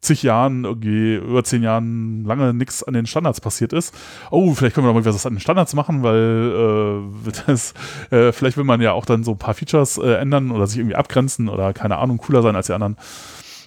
zig 0.05 0.23
Jahren, 0.23 0.65
irgendwie 0.65 1.17
über 1.17 1.43
zehn 1.45 1.63
Jahren 1.63 2.25
lange 2.25 2.55
nichts 2.55 2.83
an 2.83 2.95
den 2.95 3.07
Standards 3.07 3.41
passiert 3.41 3.73
ist. 3.73 3.95
Oh, 4.31 4.55
vielleicht 4.55 4.75
können 4.75 4.87
wir 4.87 4.93
noch 4.93 5.01
mal 5.01 5.05
was 5.05 5.27
an 5.27 5.35
den 5.35 5.41
Standards 5.41 5.75
machen, 5.75 6.03
weil 6.03 7.03
äh, 7.27 7.33
das, 7.47 7.75
äh, 8.11 8.33
vielleicht 8.33 8.57
will 8.57 8.65
man 8.65 8.81
ja 8.81 8.93
auch 8.93 9.07
dann 9.07 9.25
so 9.25 9.33
ein 9.33 9.39
paar 9.39 9.55
Features 9.55 9.99
äh, 9.99 10.15
ändern 10.15 10.51
oder 10.51 10.67
sich 10.67 10.79
irgendwie 10.79 10.97
abgrenzen 10.97 11.49
oder 11.49 11.73
keine 11.73 11.97
Ahnung, 11.99 12.19
cooler 12.19 12.43
sein 12.43 12.57
als 12.57 12.67
die 12.67 12.73
anderen. 12.73 12.97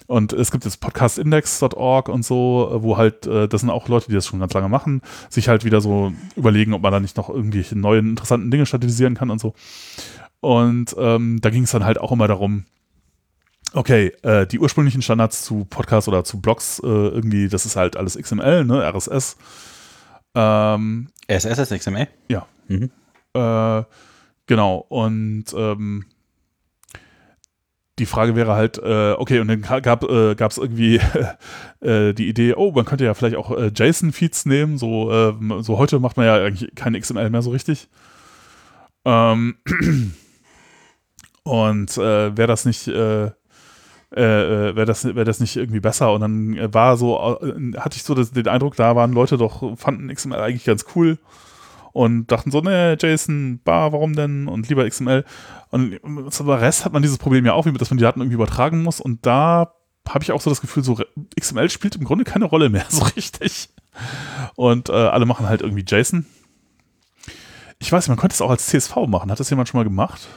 Und 0.06 0.32
es 0.32 0.50
gibt 0.50 0.64
jetzt 0.64 0.80
podcastindex.org 0.80 2.08
und 2.08 2.24
so, 2.24 2.78
wo 2.80 2.96
halt, 2.96 3.26
äh, 3.26 3.46
das 3.46 3.60
sind 3.60 3.68
auch 3.68 3.88
Leute, 3.88 4.06
die 4.08 4.14
das 4.14 4.26
schon 4.26 4.40
ganz 4.40 4.54
lange 4.54 4.70
machen, 4.70 5.02
sich 5.28 5.50
halt 5.50 5.66
wieder 5.66 5.82
so 5.82 6.12
überlegen, 6.34 6.72
ob 6.72 6.80
man 6.80 6.92
da 6.92 6.98
nicht 6.98 7.18
noch 7.18 7.28
irgendwelche 7.28 7.78
neuen, 7.78 8.10
interessanten 8.10 8.50
Dinge 8.50 8.64
standardisieren 8.64 9.14
kann 9.14 9.30
und 9.30 9.38
so. 9.38 9.52
Und 10.40 10.96
ähm, 10.98 11.40
da 11.42 11.50
ging 11.50 11.64
es 11.64 11.72
dann 11.72 11.84
halt 11.84 11.98
auch 11.98 12.10
immer 12.10 12.26
darum, 12.26 12.64
okay, 13.74 14.12
äh, 14.22 14.46
die 14.46 14.58
ursprünglichen 14.58 15.02
Standards 15.02 15.42
zu 15.42 15.64
Podcasts 15.64 16.08
oder 16.08 16.24
zu 16.24 16.40
Blogs, 16.40 16.80
äh, 16.82 16.86
irgendwie, 16.86 17.48
das 17.48 17.66
ist 17.66 17.76
halt 17.76 17.96
alles 17.96 18.16
XML, 18.16 18.64
ne, 18.64 18.82
RSS. 18.82 19.36
Ähm, 20.34 21.08
RSS 21.30 21.58
ist 21.58 21.80
XML? 21.80 22.08
Ja. 22.28 22.46
Mhm. 22.68 22.90
Äh, 23.34 23.82
genau, 24.46 24.78
und 24.88 25.44
ähm, 25.54 26.06
die 27.98 28.06
Frage 28.06 28.36
wäre 28.36 28.54
halt, 28.54 28.78
äh, 28.78 29.12
okay, 29.12 29.40
und 29.40 29.48
dann 29.48 29.62
gab 29.62 30.04
es 30.04 30.58
äh, 30.58 30.60
irgendwie 30.60 31.00
äh, 31.80 32.14
die 32.14 32.28
Idee, 32.28 32.54
oh, 32.54 32.72
man 32.72 32.84
könnte 32.84 33.04
ja 33.04 33.14
vielleicht 33.14 33.36
auch 33.36 33.50
JSON-Feeds 33.50 34.46
nehmen, 34.46 34.78
so, 34.78 35.12
ähm, 35.12 35.62
so 35.62 35.78
heute 35.78 35.98
macht 35.98 36.16
man 36.16 36.26
ja 36.26 36.36
eigentlich 36.36 36.74
kein 36.74 36.98
XML 36.98 37.30
mehr 37.30 37.42
so 37.42 37.50
richtig. 37.50 37.88
Ähm, 39.04 39.56
und 41.42 41.96
wäre 41.96 42.46
das 42.46 42.64
nicht 42.64 42.88
äh, 44.14 44.22
äh, 44.70 44.76
wäre 44.76 44.86
das, 44.86 45.04
wär 45.04 45.24
das 45.24 45.40
nicht 45.40 45.56
irgendwie 45.56 45.80
besser. 45.80 46.12
Und 46.12 46.22
dann 46.22 46.56
äh, 46.56 46.72
war 46.72 46.96
so, 46.96 47.38
äh, 47.42 47.76
hatte 47.78 47.96
ich 47.96 48.04
so 48.04 48.14
das, 48.14 48.30
den 48.30 48.48
Eindruck, 48.48 48.76
da 48.76 48.96
waren 48.96 49.12
Leute 49.12 49.36
doch, 49.36 49.76
fanden 49.76 50.12
XML 50.12 50.36
eigentlich 50.36 50.64
ganz 50.64 50.86
cool 50.94 51.18
und 51.92 52.28
dachten 52.28 52.50
so, 52.50 52.60
ne, 52.60 52.96
JSON, 53.00 53.60
bar, 53.64 53.92
warum 53.92 54.14
denn? 54.14 54.48
Und 54.48 54.68
lieber 54.68 54.88
XML. 54.88 55.24
Und 55.70 55.98
zum 56.30 56.48
Rest 56.48 56.84
hat 56.84 56.92
man 56.92 57.02
dieses 57.02 57.18
Problem 57.18 57.44
ja 57.44 57.52
auch, 57.52 57.66
wie 57.66 57.72
dass 57.72 57.90
man 57.90 57.98
die 57.98 58.02
Daten 58.02 58.20
irgendwie 58.20 58.36
übertragen 58.36 58.82
muss. 58.82 59.00
Und 59.00 59.26
da 59.26 59.74
habe 60.08 60.24
ich 60.24 60.32
auch 60.32 60.40
so 60.40 60.48
das 60.48 60.60
Gefühl, 60.60 60.84
so 60.84 60.98
XML 61.38 61.68
spielt 61.68 61.96
im 61.96 62.04
Grunde 62.04 62.24
keine 62.24 62.46
Rolle 62.46 62.70
mehr 62.70 62.86
so 62.88 63.04
richtig. 63.04 63.68
Und 64.54 64.88
äh, 64.88 64.92
alle 64.92 65.26
machen 65.26 65.48
halt 65.48 65.60
irgendwie 65.60 65.84
JSON. 65.86 66.24
Ich 67.78 67.92
weiß, 67.92 68.08
man 68.08 68.16
könnte 68.16 68.34
es 68.34 68.40
auch 68.40 68.50
als 68.50 68.66
CSV 68.66 68.96
machen. 69.06 69.30
Hat 69.30 69.38
das 69.38 69.50
jemand 69.50 69.68
schon 69.68 69.78
mal 69.78 69.84
gemacht? 69.84 70.28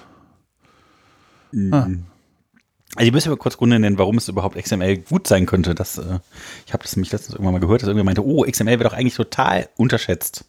Mhm. 1.51 1.73
Ah. 1.73 1.87
Also 2.95 3.07
ich 3.07 3.13
müsste 3.13 3.29
mal 3.29 3.37
kurz 3.37 3.57
Gründe 3.57 3.79
nennen, 3.79 3.97
warum 3.97 4.17
es 4.17 4.27
überhaupt 4.27 4.61
XML 4.61 4.97
gut 4.97 5.27
sein 5.27 5.45
könnte. 5.45 5.75
Das, 5.75 5.97
äh, 5.97 6.19
ich 6.65 6.73
habe 6.73 6.83
das 6.83 6.95
nämlich 6.95 7.11
letztens 7.11 7.35
irgendwann 7.35 7.53
mal 7.53 7.59
gehört, 7.59 7.81
dass 7.81 7.87
irgendwer 7.87 8.03
meinte, 8.03 8.25
oh, 8.25 8.43
XML 8.43 8.79
wäre 8.79 8.83
doch 8.83 8.93
eigentlich 8.93 9.15
total 9.15 9.69
unterschätzt. 9.77 10.45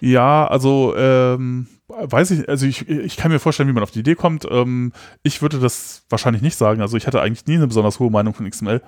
Ja, 0.00 0.46
also 0.46 0.94
ähm, 0.96 1.68
weiß 1.88 2.32
ich, 2.32 2.48
also 2.48 2.66
ich, 2.66 2.88
ich 2.88 3.16
kann 3.16 3.30
mir 3.30 3.38
vorstellen, 3.38 3.68
wie 3.68 3.72
man 3.72 3.82
auf 3.82 3.92
die 3.92 4.00
Idee 4.00 4.16
kommt. 4.16 4.46
Ähm, 4.50 4.92
ich 5.22 5.40
würde 5.40 5.58
das 5.58 6.04
wahrscheinlich 6.10 6.42
nicht 6.42 6.56
sagen. 6.56 6.80
Also 6.82 6.96
ich 6.96 7.06
hatte 7.06 7.22
eigentlich 7.22 7.46
nie 7.46 7.56
eine 7.56 7.68
besonders 7.68 8.00
hohe 8.00 8.10
Meinung 8.10 8.34
von 8.34 8.48
XML. 8.48 8.82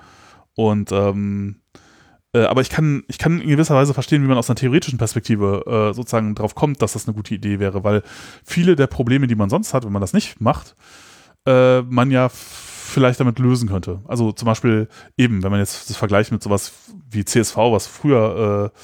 Und 0.55 0.91
ähm, 0.91 1.61
äh, 2.35 2.45
aber 2.45 2.61
ich 2.61 2.71
kann, 2.71 3.05
ich 3.09 3.19
kann 3.19 3.41
in 3.41 3.49
gewisser 3.49 3.75
Weise 3.75 3.95
verstehen, 3.95 4.23
wie 4.23 4.27
man 4.27 4.37
aus 4.37 4.51
einer 4.51 4.57
theoretischen 4.57 4.99
Perspektive 4.99 5.65
äh, 5.67 5.95
sozusagen 5.95 6.35
drauf 6.35 6.55
kommt, 6.55 6.83
dass 6.83 6.93
das 6.93 7.07
eine 7.07 7.15
gute 7.15 7.35
Idee 7.35 7.59
wäre, 7.59 7.85
weil 7.85 8.03
viele 8.45 8.77
der 8.77 8.87
Probleme, 8.87 9.27
die 9.29 9.37
man 9.37 9.49
sonst 9.49 9.73
hat, 9.73 9.85
wenn 9.85 9.93
man 9.93 10.03
das 10.03 10.13
nicht 10.13 10.41
macht, 10.41 10.77
äh, 11.49 11.83
man 11.83 12.11
ja 12.11 12.29
vielleicht 12.29 13.21
damit 13.21 13.39
lösen 13.39 13.69
könnte. 13.69 14.01
Also 14.07 14.33
zum 14.33 14.47
Beispiel 14.47 14.89
eben, 15.17 15.43
wenn 15.43 15.51
man 15.51 15.61
jetzt 15.61 15.89
das 15.89 15.97
vergleicht 15.97 16.31
mit 16.31 16.43
sowas 16.43 16.73
wie 17.11 17.25
CSV, 17.25 17.57
was 17.57 17.87
früher, 17.87 18.73
äh, 18.75 18.79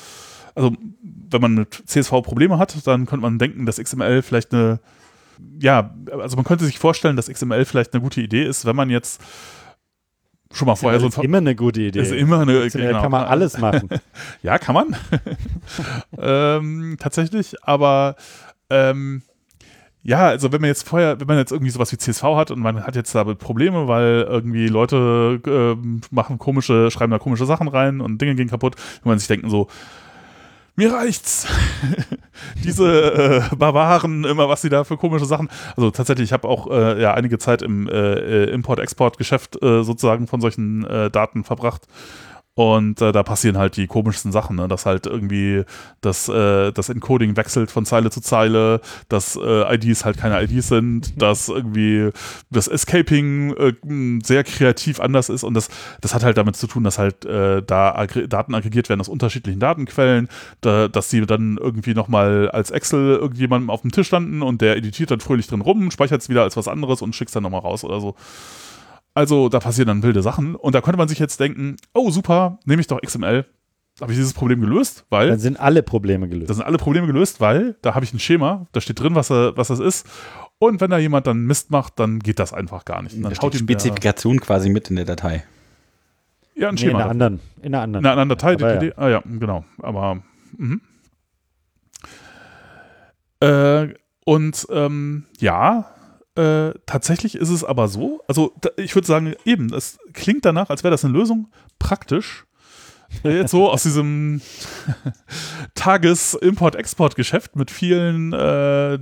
also 0.54 0.72
wenn 1.02 1.40
man 1.40 1.54
mit 1.54 1.82
CSV 1.86 2.10
Probleme 2.22 2.58
hat, 2.58 2.74
dann 2.86 3.06
könnte 3.06 3.22
man 3.22 3.38
denken, 3.38 3.66
dass 3.66 3.78
XML 3.78 4.22
vielleicht 4.22 4.54
eine, 4.54 4.80
ja, 5.60 5.94
also 6.10 6.36
man 6.36 6.44
könnte 6.44 6.64
sich 6.64 6.78
vorstellen, 6.78 7.16
dass 7.16 7.28
XML 7.28 7.64
vielleicht 7.64 7.92
eine 7.92 8.02
gute 8.02 8.20
Idee 8.20 8.44
ist, 8.44 8.64
wenn 8.64 8.76
man 8.76 8.88
jetzt 8.88 9.20
schon 10.52 10.66
mal 10.66 10.76
vorher 10.76 11.00
so 11.00 11.08
ist 11.08 11.18
immer 11.18 11.38
eine 11.38 11.56
gute 11.56 11.82
Idee. 11.82 12.00
Ist 12.00 12.12
immer 12.12 12.40
eine, 12.40 12.68
genau. 12.68 13.00
kann 13.00 13.10
man 13.10 13.24
alles 13.24 13.58
machen. 13.58 13.88
ja, 14.42 14.58
kann 14.58 14.74
man. 14.74 14.96
ähm, 16.18 16.96
tatsächlich, 17.00 17.56
aber 17.62 18.14
ähm, 18.70 19.22
ja, 20.04 20.28
also 20.28 20.52
wenn 20.52 20.60
man 20.60 20.68
jetzt 20.68 20.86
vorher, 20.86 21.18
wenn 21.18 21.26
man 21.26 21.38
jetzt 21.38 21.50
irgendwie 21.50 21.70
sowas 21.70 21.90
wie 21.90 21.96
CSV 21.96 22.22
hat 22.22 22.50
und 22.50 22.60
man 22.60 22.84
hat 22.84 22.94
jetzt 22.94 23.14
damit 23.14 23.38
Probleme, 23.38 23.88
weil 23.88 24.26
irgendwie 24.28 24.68
Leute 24.68 25.40
äh, 25.46 26.14
machen 26.14 26.38
komische, 26.38 26.90
schreiben 26.90 27.10
da 27.10 27.18
komische 27.18 27.46
Sachen 27.46 27.68
rein 27.68 28.02
und 28.02 28.20
Dinge 28.20 28.34
gehen 28.34 28.50
kaputt, 28.50 28.76
wenn 29.02 29.10
man 29.10 29.18
sich 29.18 29.28
denken 29.28 29.48
so, 29.48 29.68
mir 30.76 30.92
reicht's. 30.92 31.46
Diese 32.64 33.48
äh, 33.50 33.56
Barbaren, 33.56 34.24
immer 34.24 34.46
was 34.48 34.60
sie 34.60 34.68
da 34.68 34.84
für 34.84 34.98
komische 34.98 35.24
Sachen. 35.24 35.48
Also 35.74 35.90
tatsächlich, 35.90 36.26
ich 36.26 36.32
habe 36.34 36.48
auch 36.48 36.70
äh, 36.70 37.00
ja 37.00 37.14
einige 37.14 37.38
Zeit 37.38 37.62
im 37.62 37.88
äh, 37.88 37.92
äh 37.92 38.50
Import-Export-Geschäft 38.50 39.62
äh, 39.62 39.84
sozusagen 39.84 40.26
von 40.26 40.42
solchen 40.42 40.84
äh, 40.84 41.10
Daten 41.10 41.44
verbracht. 41.44 41.86
Und 42.56 43.02
äh, 43.02 43.10
da 43.10 43.24
passieren 43.24 43.58
halt 43.58 43.76
die 43.76 43.88
komischsten 43.88 44.30
Sachen, 44.30 44.54
ne? 44.54 44.68
dass 44.68 44.86
halt 44.86 45.06
irgendwie 45.06 45.64
das, 46.00 46.28
äh, 46.28 46.70
das 46.70 46.88
Encoding 46.88 47.36
wechselt 47.36 47.72
von 47.72 47.84
Zeile 47.84 48.10
zu 48.10 48.20
Zeile, 48.20 48.80
dass 49.08 49.34
äh, 49.34 49.74
IDs 49.74 50.04
halt 50.04 50.18
keine 50.18 50.40
IDs 50.40 50.68
sind, 50.68 51.20
dass 51.20 51.48
irgendwie 51.48 52.10
das 52.50 52.68
Escaping 52.68 53.54
äh, 53.56 53.74
sehr 54.22 54.44
kreativ 54.44 55.00
anders 55.00 55.30
ist 55.30 55.42
und 55.42 55.54
das, 55.54 55.68
das 56.00 56.14
hat 56.14 56.22
halt 56.22 56.36
damit 56.36 56.54
zu 56.54 56.68
tun, 56.68 56.84
dass 56.84 56.96
halt 56.96 57.24
äh, 57.24 57.60
da 57.60 58.06
Daten 58.06 58.54
aggregiert 58.54 58.88
werden 58.88 59.00
aus 59.00 59.08
unterschiedlichen 59.08 59.58
Datenquellen, 59.58 60.28
da, 60.60 60.86
dass 60.86 61.10
sie 61.10 61.26
dann 61.26 61.58
irgendwie 61.60 61.94
nochmal 61.94 62.50
als 62.50 62.70
Excel 62.70 63.16
irgendjemandem 63.16 63.68
auf 63.68 63.80
dem 63.80 63.90
Tisch 63.90 64.12
landen 64.12 64.42
und 64.42 64.60
der 64.60 64.76
editiert 64.76 65.10
dann 65.10 65.18
fröhlich 65.18 65.48
drin 65.48 65.60
rum, 65.60 65.90
speichert 65.90 66.22
es 66.22 66.28
wieder 66.28 66.42
als 66.44 66.56
was 66.56 66.68
anderes 66.68 67.02
und 67.02 67.16
schickt 67.16 67.30
es 67.30 67.34
dann 67.34 67.42
nochmal 67.42 67.62
raus 67.62 67.82
oder 67.82 68.00
so. 68.00 68.14
Also 69.14 69.48
da 69.48 69.60
passieren 69.60 69.88
dann 69.88 70.02
wilde 70.02 70.22
Sachen. 70.22 70.56
Und 70.56 70.74
da 70.74 70.80
könnte 70.80 70.98
man 70.98 71.08
sich 71.08 71.18
jetzt 71.18 71.38
denken, 71.38 71.76
oh 71.94 72.10
super, 72.10 72.58
nehme 72.64 72.80
ich 72.80 72.88
doch 72.88 73.00
XML. 73.00 73.46
Habe 74.00 74.10
ich 74.10 74.18
dieses 74.18 74.32
Problem 74.32 74.60
gelöst, 74.60 75.04
weil. 75.08 75.28
Dann 75.28 75.38
sind 75.38 75.60
alle 75.60 75.84
Probleme 75.84 76.28
gelöst. 76.28 76.50
Da 76.50 76.54
sind 76.54 76.64
alle 76.64 76.78
Probleme 76.78 77.06
gelöst, 77.06 77.40
weil 77.40 77.76
da 77.80 77.94
habe 77.94 78.04
ich 78.04 78.12
ein 78.12 78.18
Schema, 78.18 78.66
da 78.72 78.80
steht 78.80 78.98
drin, 78.98 79.14
was, 79.14 79.30
was 79.30 79.68
das 79.68 79.78
ist. 79.78 80.06
Und 80.58 80.80
wenn 80.80 80.90
da 80.90 80.98
jemand 80.98 81.28
dann 81.28 81.44
Mist 81.44 81.70
macht, 81.70 82.00
dann 82.00 82.18
geht 82.18 82.40
das 82.40 82.52
einfach 82.52 82.84
gar 82.84 83.02
nicht. 83.02 83.14
Dann 83.14 83.22
da 83.30 83.34
steht 83.34 83.54
die 83.54 83.58
Spezifikation 83.58 84.38
der, 84.38 84.46
quasi 84.46 84.68
mit 84.68 84.90
in 84.90 84.96
der 84.96 85.04
Datei. 85.04 85.44
Ja, 86.56 86.68
ein 86.68 86.74
nee, 86.74 86.80
Schema. 86.80 86.92
In 86.92 86.96
einer 87.02 87.10
anderen. 87.10 87.40
In 87.62 87.74
einer 87.74 87.82
anderen, 87.82 88.04
in 88.04 88.10
einer 88.10 88.20
anderen 88.20 88.38
Datei. 88.56 88.84
Ja. 88.86 88.92
Ah 88.96 89.08
ja, 89.08 89.22
genau. 89.24 89.64
Aber. 89.78 90.22
Mhm. 90.56 90.80
Äh, 93.40 93.94
und 94.24 94.66
ähm, 94.70 95.24
ja, 95.38 95.93
äh, 96.36 96.72
tatsächlich 96.86 97.36
ist 97.36 97.50
es 97.50 97.64
aber 97.64 97.88
so, 97.88 98.22
also 98.26 98.52
da, 98.60 98.70
ich 98.76 98.94
würde 98.94 99.06
sagen, 99.06 99.34
eben, 99.44 99.72
es 99.72 99.98
klingt 100.12 100.44
danach, 100.44 100.70
als 100.70 100.82
wäre 100.82 100.90
das 100.90 101.04
eine 101.04 101.14
Lösung, 101.14 101.48
praktisch. 101.78 102.44
Äh, 103.22 103.38
jetzt 103.38 103.52
so 103.52 103.70
aus 103.70 103.84
diesem 103.84 104.40
Tages-Import-Export-Geschäft 105.74 107.54
mit 107.54 107.70
vielen 107.70 108.32
äh, 108.32 108.98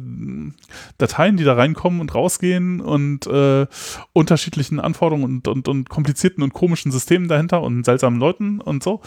Dateien, 0.98 1.36
die 1.36 1.44
da 1.44 1.54
reinkommen 1.54 2.00
und 2.00 2.14
rausgehen 2.14 2.80
und 2.80 3.26
äh, 3.26 3.66
unterschiedlichen 4.12 4.80
Anforderungen 4.80 5.24
und, 5.24 5.48
und, 5.48 5.68
und 5.68 5.88
komplizierten 5.88 6.42
und 6.42 6.52
komischen 6.52 6.92
Systemen 6.92 7.28
dahinter 7.28 7.62
und 7.62 7.84
seltsamen 7.84 8.20
Leuten 8.20 8.60
und 8.60 8.82
so, 8.82 9.00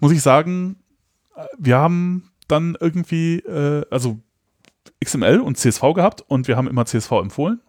muss 0.00 0.12
ich 0.12 0.22
sagen, 0.22 0.76
äh, 1.36 1.44
wir 1.58 1.76
haben 1.76 2.30
dann 2.48 2.76
irgendwie, 2.80 3.38
äh, 3.38 3.84
also 3.90 4.18
XML 5.04 5.40
und 5.40 5.56
CSV 5.56 5.94
gehabt 5.94 6.22
und 6.26 6.48
wir 6.48 6.56
haben 6.56 6.68
immer 6.68 6.86
CSV 6.86 7.12
empfohlen. 7.12 7.60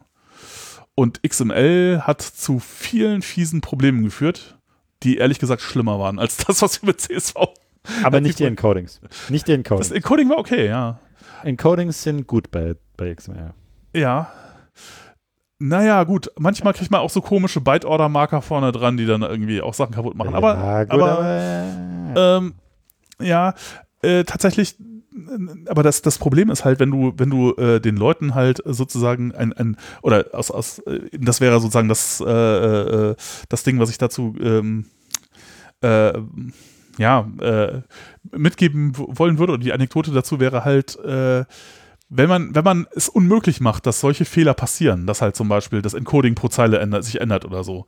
Und 0.95 1.21
XML 1.23 2.01
hat 2.03 2.21
zu 2.21 2.59
vielen 2.59 3.21
fiesen 3.21 3.61
Problemen 3.61 4.03
geführt, 4.03 4.59
die 5.03 5.17
ehrlich 5.17 5.39
gesagt 5.39 5.61
schlimmer 5.61 5.99
waren 5.99 6.19
als 6.19 6.37
das, 6.37 6.61
was 6.61 6.81
wir 6.81 6.87
mit 6.87 7.01
CSV. 7.01 7.35
Aber 8.03 8.21
nicht 8.21 8.39
die 8.39 8.45
Encodings. 8.45 9.01
Nicht 9.29 9.47
die 9.47 9.53
Encodings. 9.53 9.89
Das 9.89 9.95
Encoding 9.95 10.29
war 10.29 10.37
okay, 10.37 10.67
ja. 10.67 10.99
Encodings 11.43 12.03
sind 12.03 12.27
gut 12.27 12.51
bei, 12.51 12.75
bei 12.97 13.13
XML. 13.15 13.53
Ja. 13.95 14.31
Naja, 15.57 16.03
gut. 16.03 16.31
Manchmal 16.37 16.73
kriegt 16.73 16.91
man 16.91 17.01
auch 17.01 17.09
so 17.09 17.21
komische 17.21 17.61
Byte-Order-Marker 17.61 18.41
vorne 18.41 18.71
dran, 18.71 18.97
die 18.97 19.05
dann 19.05 19.21
irgendwie 19.21 19.61
auch 19.61 19.73
Sachen 19.73 19.93
kaputt 19.93 20.15
machen. 20.15 20.35
Aber, 20.35 20.53
ja, 20.55 20.83
gut, 20.83 20.93
aber, 20.93 21.11
aber 21.11 22.37
ähm, 22.37 22.53
ja, 23.19 23.53
äh, 24.01 24.23
tatsächlich 24.23 24.75
aber 25.67 25.83
das, 25.83 26.01
das 26.01 26.17
Problem 26.17 26.49
ist 26.49 26.65
halt, 26.65 26.79
wenn 26.79 26.91
du, 26.91 27.13
wenn 27.17 27.29
du 27.29 27.53
äh, 27.55 27.79
den 27.79 27.97
Leuten 27.97 28.35
halt 28.35 28.61
sozusagen 28.65 29.33
ein, 29.33 29.53
ein 29.53 29.77
oder 30.01 30.27
aus, 30.33 30.51
aus 30.51 30.79
äh, 30.79 31.09
das 31.17 31.41
wäre 31.41 31.59
sozusagen 31.59 31.89
das, 31.89 32.21
äh, 32.21 32.31
äh, 32.31 33.15
das 33.49 33.63
Ding, 33.63 33.79
was 33.79 33.89
ich 33.89 33.97
dazu 33.97 34.35
ähm, 34.39 34.85
äh, 35.81 36.13
ja, 36.97 37.27
äh, 37.39 37.81
mitgeben 38.31 38.93
wollen 38.95 39.39
würde, 39.39 39.53
oder 39.53 39.63
die 39.63 39.73
Anekdote 39.73 40.11
dazu 40.11 40.39
wäre 40.39 40.65
halt, 40.65 40.97
wenn 42.13 42.27
man, 42.27 42.53
wenn 42.53 42.63
man 42.65 42.87
es 42.93 43.07
unmöglich 43.07 43.61
macht, 43.61 43.85
dass 43.85 44.01
solche 44.01 44.25
Fehler 44.25 44.53
passieren, 44.53 45.07
dass 45.07 45.21
halt 45.21 45.37
zum 45.37 45.47
Beispiel 45.47 45.81
das 45.81 45.93
Encoding 45.93 46.35
pro 46.35 46.49
Zeile 46.49 46.79
ändert, 46.79 47.05
sich 47.05 47.21
ändert 47.21 47.45
oder 47.45 47.63
so, 47.63 47.85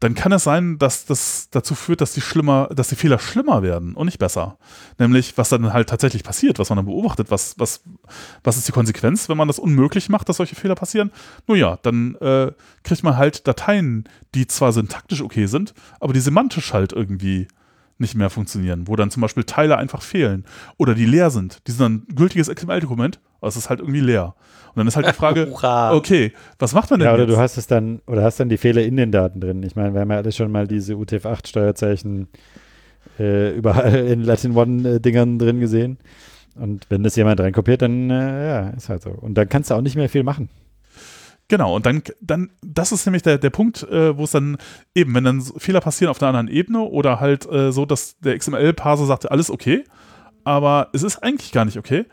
dann 0.00 0.14
kann 0.14 0.32
es 0.32 0.44
sein, 0.44 0.78
dass 0.78 1.06
das 1.06 1.48
dazu 1.50 1.74
führt, 1.74 2.00
dass 2.00 2.12
die 2.12 2.20
schlimmer, 2.20 2.68
dass 2.74 2.88
die 2.88 2.96
Fehler 2.96 3.18
schlimmer 3.18 3.62
werden 3.62 3.94
und 3.94 4.06
nicht 4.06 4.18
besser. 4.18 4.58
Nämlich, 4.98 5.38
was 5.38 5.48
dann 5.48 5.72
halt 5.72 5.88
tatsächlich 5.88 6.24
passiert, 6.24 6.58
was 6.58 6.68
man 6.68 6.76
dann 6.76 6.86
beobachtet, 6.86 7.30
was, 7.30 7.58
was, 7.58 7.82
was 8.42 8.56
ist 8.56 8.68
die 8.68 8.72
Konsequenz, 8.72 9.28
wenn 9.28 9.36
man 9.36 9.48
das 9.48 9.58
unmöglich 9.58 10.08
macht, 10.08 10.28
dass 10.28 10.36
solche 10.36 10.56
Fehler 10.56 10.74
passieren? 10.74 11.10
Nun 11.46 11.58
ja, 11.58 11.78
dann 11.82 12.16
äh, 12.16 12.52
kriegt 12.82 13.02
man 13.02 13.16
halt 13.16 13.46
Dateien, 13.46 14.04
die 14.34 14.46
zwar 14.46 14.72
syntaktisch 14.72 15.22
okay 15.22 15.46
sind, 15.46 15.74
aber 16.00 16.12
die 16.12 16.20
semantisch 16.20 16.72
halt 16.72 16.92
irgendwie 16.92 17.48
nicht 17.98 18.14
mehr 18.14 18.30
funktionieren, 18.30 18.88
wo 18.88 18.96
dann 18.96 19.10
zum 19.10 19.20
Beispiel 19.20 19.44
Teile 19.44 19.78
einfach 19.78 20.02
fehlen 20.02 20.44
oder 20.76 20.94
die 20.94 21.06
leer 21.06 21.30
sind. 21.30 21.66
Die 21.66 21.72
sind 21.72 21.80
dann 21.80 22.04
ein 22.08 22.16
gültiges 22.16 22.48
XML-Dokument, 22.48 23.20
aber 23.44 23.50
es 23.50 23.56
ist 23.56 23.68
halt 23.68 23.80
irgendwie 23.80 24.00
leer. 24.00 24.34
Und 24.68 24.78
dann 24.78 24.86
ist 24.86 24.96
halt 24.96 25.06
die 25.06 25.12
Frage, 25.12 25.52
okay, 25.92 26.32
was 26.58 26.72
macht 26.72 26.90
man 26.90 26.98
denn 26.98 27.08
ja, 27.08 27.14
oder 27.14 27.24
jetzt? 27.24 27.32
du 27.34 27.36
hast 27.36 27.58
es 27.58 27.66
dann, 27.66 28.00
oder 28.06 28.22
hast 28.22 28.40
dann 28.40 28.48
die 28.48 28.56
Fehler 28.56 28.82
in 28.82 28.96
den 28.96 29.12
Daten 29.12 29.38
drin. 29.38 29.62
Ich 29.62 29.76
meine, 29.76 29.92
wir 29.92 30.00
haben 30.00 30.10
ja 30.10 30.16
alle 30.16 30.32
schon 30.32 30.50
mal 30.50 30.66
diese 30.66 30.94
UTF-8-Steuerzeichen 30.94 32.28
äh, 33.18 33.50
überall 33.50 33.94
in 33.94 34.22
Latin 34.22 34.56
One-Dingern 34.56 35.38
drin 35.38 35.60
gesehen. 35.60 35.98
Und 36.56 36.86
wenn 36.88 37.02
das 37.02 37.16
jemand 37.16 37.38
reinkopiert, 37.38 37.82
dann 37.82 38.08
äh, 38.08 38.46
ja, 38.46 38.68
ist 38.70 38.88
halt 38.88 39.02
so. 39.02 39.10
Und 39.10 39.34
dann 39.34 39.48
kannst 39.48 39.70
du 39.70 39.74
auch 39.74 39.82
nicht 39.82 39.96
mehr 39.96 40.08
viel 40.08 40.22
machen. 40.22 40.48
Genau, 41.48 41.76
und 41.76 41.84
dann, 41.84 42.02
dann, 42.22 42.50
das 42.62 42.92
ist 42.92 43.04
nämlich 43.04 43.22
der, 43.22 43.36
der 43.36 43.50
Punkt, 43.50 43.82
äh, 43.82 44.16
wo 44.16 44.24
es 44.24 44.30
dann 44.30 44.56
eben, 44.94 45.14
wenn 45.14 45.24
dann 45.24 45.42
Fehler 45.42 45.82
passieren 45.82 46.10
auf 46.10 46.22
einer 46.22 46.30
anderen 46.30 46.48
Ebene 46.48 46.80
oder 46.80 47.20
halt 47.20 47.44
äh, 47.52 47.70
so, 47.70 47.84
dass 47.84 48.18
der 48.20 48.38
XML-Parser 48.38 49.04
sagt, 49.04 49.30
alles 49.30 49.50
okay, 49.50 49.84
aber 50.44 50.88
es 50.94 51.02
ist 51.02 51.22
eigentlich 51.22 51.52
gar 51.52 51.66
nicht 51.66 51.76
okay, 51.76 52.06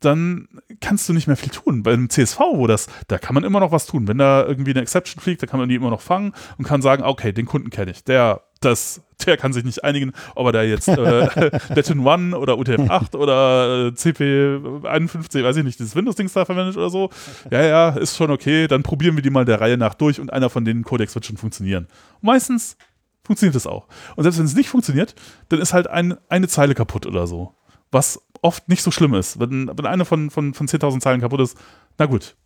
dann 0.00 0.48
kannst 0.80 1.08
du 1.08 1.12
nicht 1.12 1.26
mehr 1.26 1.36
viel 1.36 1.50
tun. 1.50 1.82
Beim 1.82 2.08
CSV, 2.10 2.38
wo 2.54 2.66
das, 2.66 2.88
da 3.08 3.18
kann 3.18 3.34
man 3.34 3.44
immer 3.44 3.60
noch 3.60 3.72
was 3.72 3.86
tun. 3.86 4.08
Wenn 4.08 4.18
da 4.18 4.44
irgendwie 4.44 4.72
eine 4.72 4.82
Exception 4.82 5.22
fliegt, 5.22 5.42
da 5.42 5.46
kann 5.46 5.60
man 5.60 5.68
die 5.68 5.74
immer 5.74 5.90
noch 5.90 6.00
fangen 6.00 6.32
und 6.58 6.64
kann 6.64 6.82
sagen, 6.82 7.02
okay, 7.02 7.32
den 7.32 7.46
Kunden 7.46 7.70
kenne 7.70 7.90
ich. 7.90 8.04
Der, 8.04 8.42
das, 8.60 9.02
der 9.26 9.36
kann 9.36 9.52
sich 9.52 9.64
nicht 9.64 9.84
einigen, 9.84 10.12
ob 10.34 10.46
er 10.46 10.52
da 10.52 10.62
jetzt 10.62 10.88
äh, 10.88 10.94
Latin 11.74 12.00
One 12.00 12.38
oder 12.38 12.54
UTF-8 12.54 13.16
oder 13.16 13.86
äh, 13.86 13.90
CP51, 13.90 15.42
weiß 15.44 15.56
ich 15.56 15.64
nicht, 15.64 15.78
dieses 15.78 15.96
Windows-Dings 15.96 16.32
da 16.32 16.44
verwendet 16.44 16.76
oder 16.76 16.90
so. 16.90 17.10
Ja, 17.50 17.62
ja, 17.62 17.88
ist 17.90 18.16
schon 18.16 18.30
okay. 18.30 18.66
Dann 18.66 18.82
probieren 18.82 19.16
wir 19.16 19.22
die 19.22 19.30
mal 19.30 19.44
der 19.44 19.60
Reihe 19.60 19.76
nach 19.76 19.94
durch 19.94 20.20
und 20.20 20.32
einer 20.32 20.50
von 20.50 20.64
den 20.64 20.84
Codecs 20.84 21.14
wird 21.14 21.26
schon 21.26 21.36
funktionieren. 21.36 21.86
Und 22.20 22.26
meistens 22.26 22.76
funktioniert 23.22 23.56
es 23.56 23.66
auch. 23.66 23.86
Und 24.16 24.24
selbst 24.24 24.38
wenn 24.38 24.46
es 24.46 24.54
nicht 24.54 24.68
funktioniert, 24.68 25.14
dann 25.48 25.60
ist 25.60 25.72
halt 25.72 25.88
ein, 25.88 26.16
eine 26.28 26.48
Zeile 26.48 26.74
kaputt 26.74 27.06
oder 27.06 27.26
so. 27.26 27.54
Was 27.90 28.20
oft 28.44 28.68
nicht 28.68 28.82
so 28.82 28.90
schlimm 28.90 29.14
ist. 29.14 29.40
Wenn, 29.40 29.70
wenn 29.74 29.86
eine 29.86 30.04
von, 30.04 30.30
von, 30.30 30.52
von 30.52 30.68
10.000 30.68 31.00
Zeilen 31.00 31.20
kaputt 31.20 31.40
ist, 31.40 31.58
na 31.98 32.06
gut. 32.06 32.36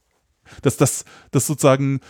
Das, 0.62 0.76
das, 0.76 1.04
das 1.32 1.46
sozusagen 1.46 2.00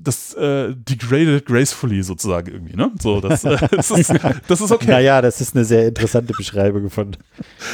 das 0.00 0.34
äh, 0.34 0.74
degraded 0.74 1.46
gracefully 1.46 2.02
sozusagen 2.02 2.52
irgendwie, 2.52 2.76
ne? 2.76 2.90
So, 3.00 3.20
das, 3.20 3.44
äh, 3.44 3.56
das, 3.70 3.90
ist, 3.90 4.12
das 4.46 4.60
ist 4.60 4.70
okay. 4.70 4.90
Naja, 4.90 5.20
das 5.20 5.40
ist 5.40 5.54
eine 5.54 5.64
sehr 5.64 5.88
interessante 5.88 6.32
Beschreibung 6.32 6.88
von 6.90 7.16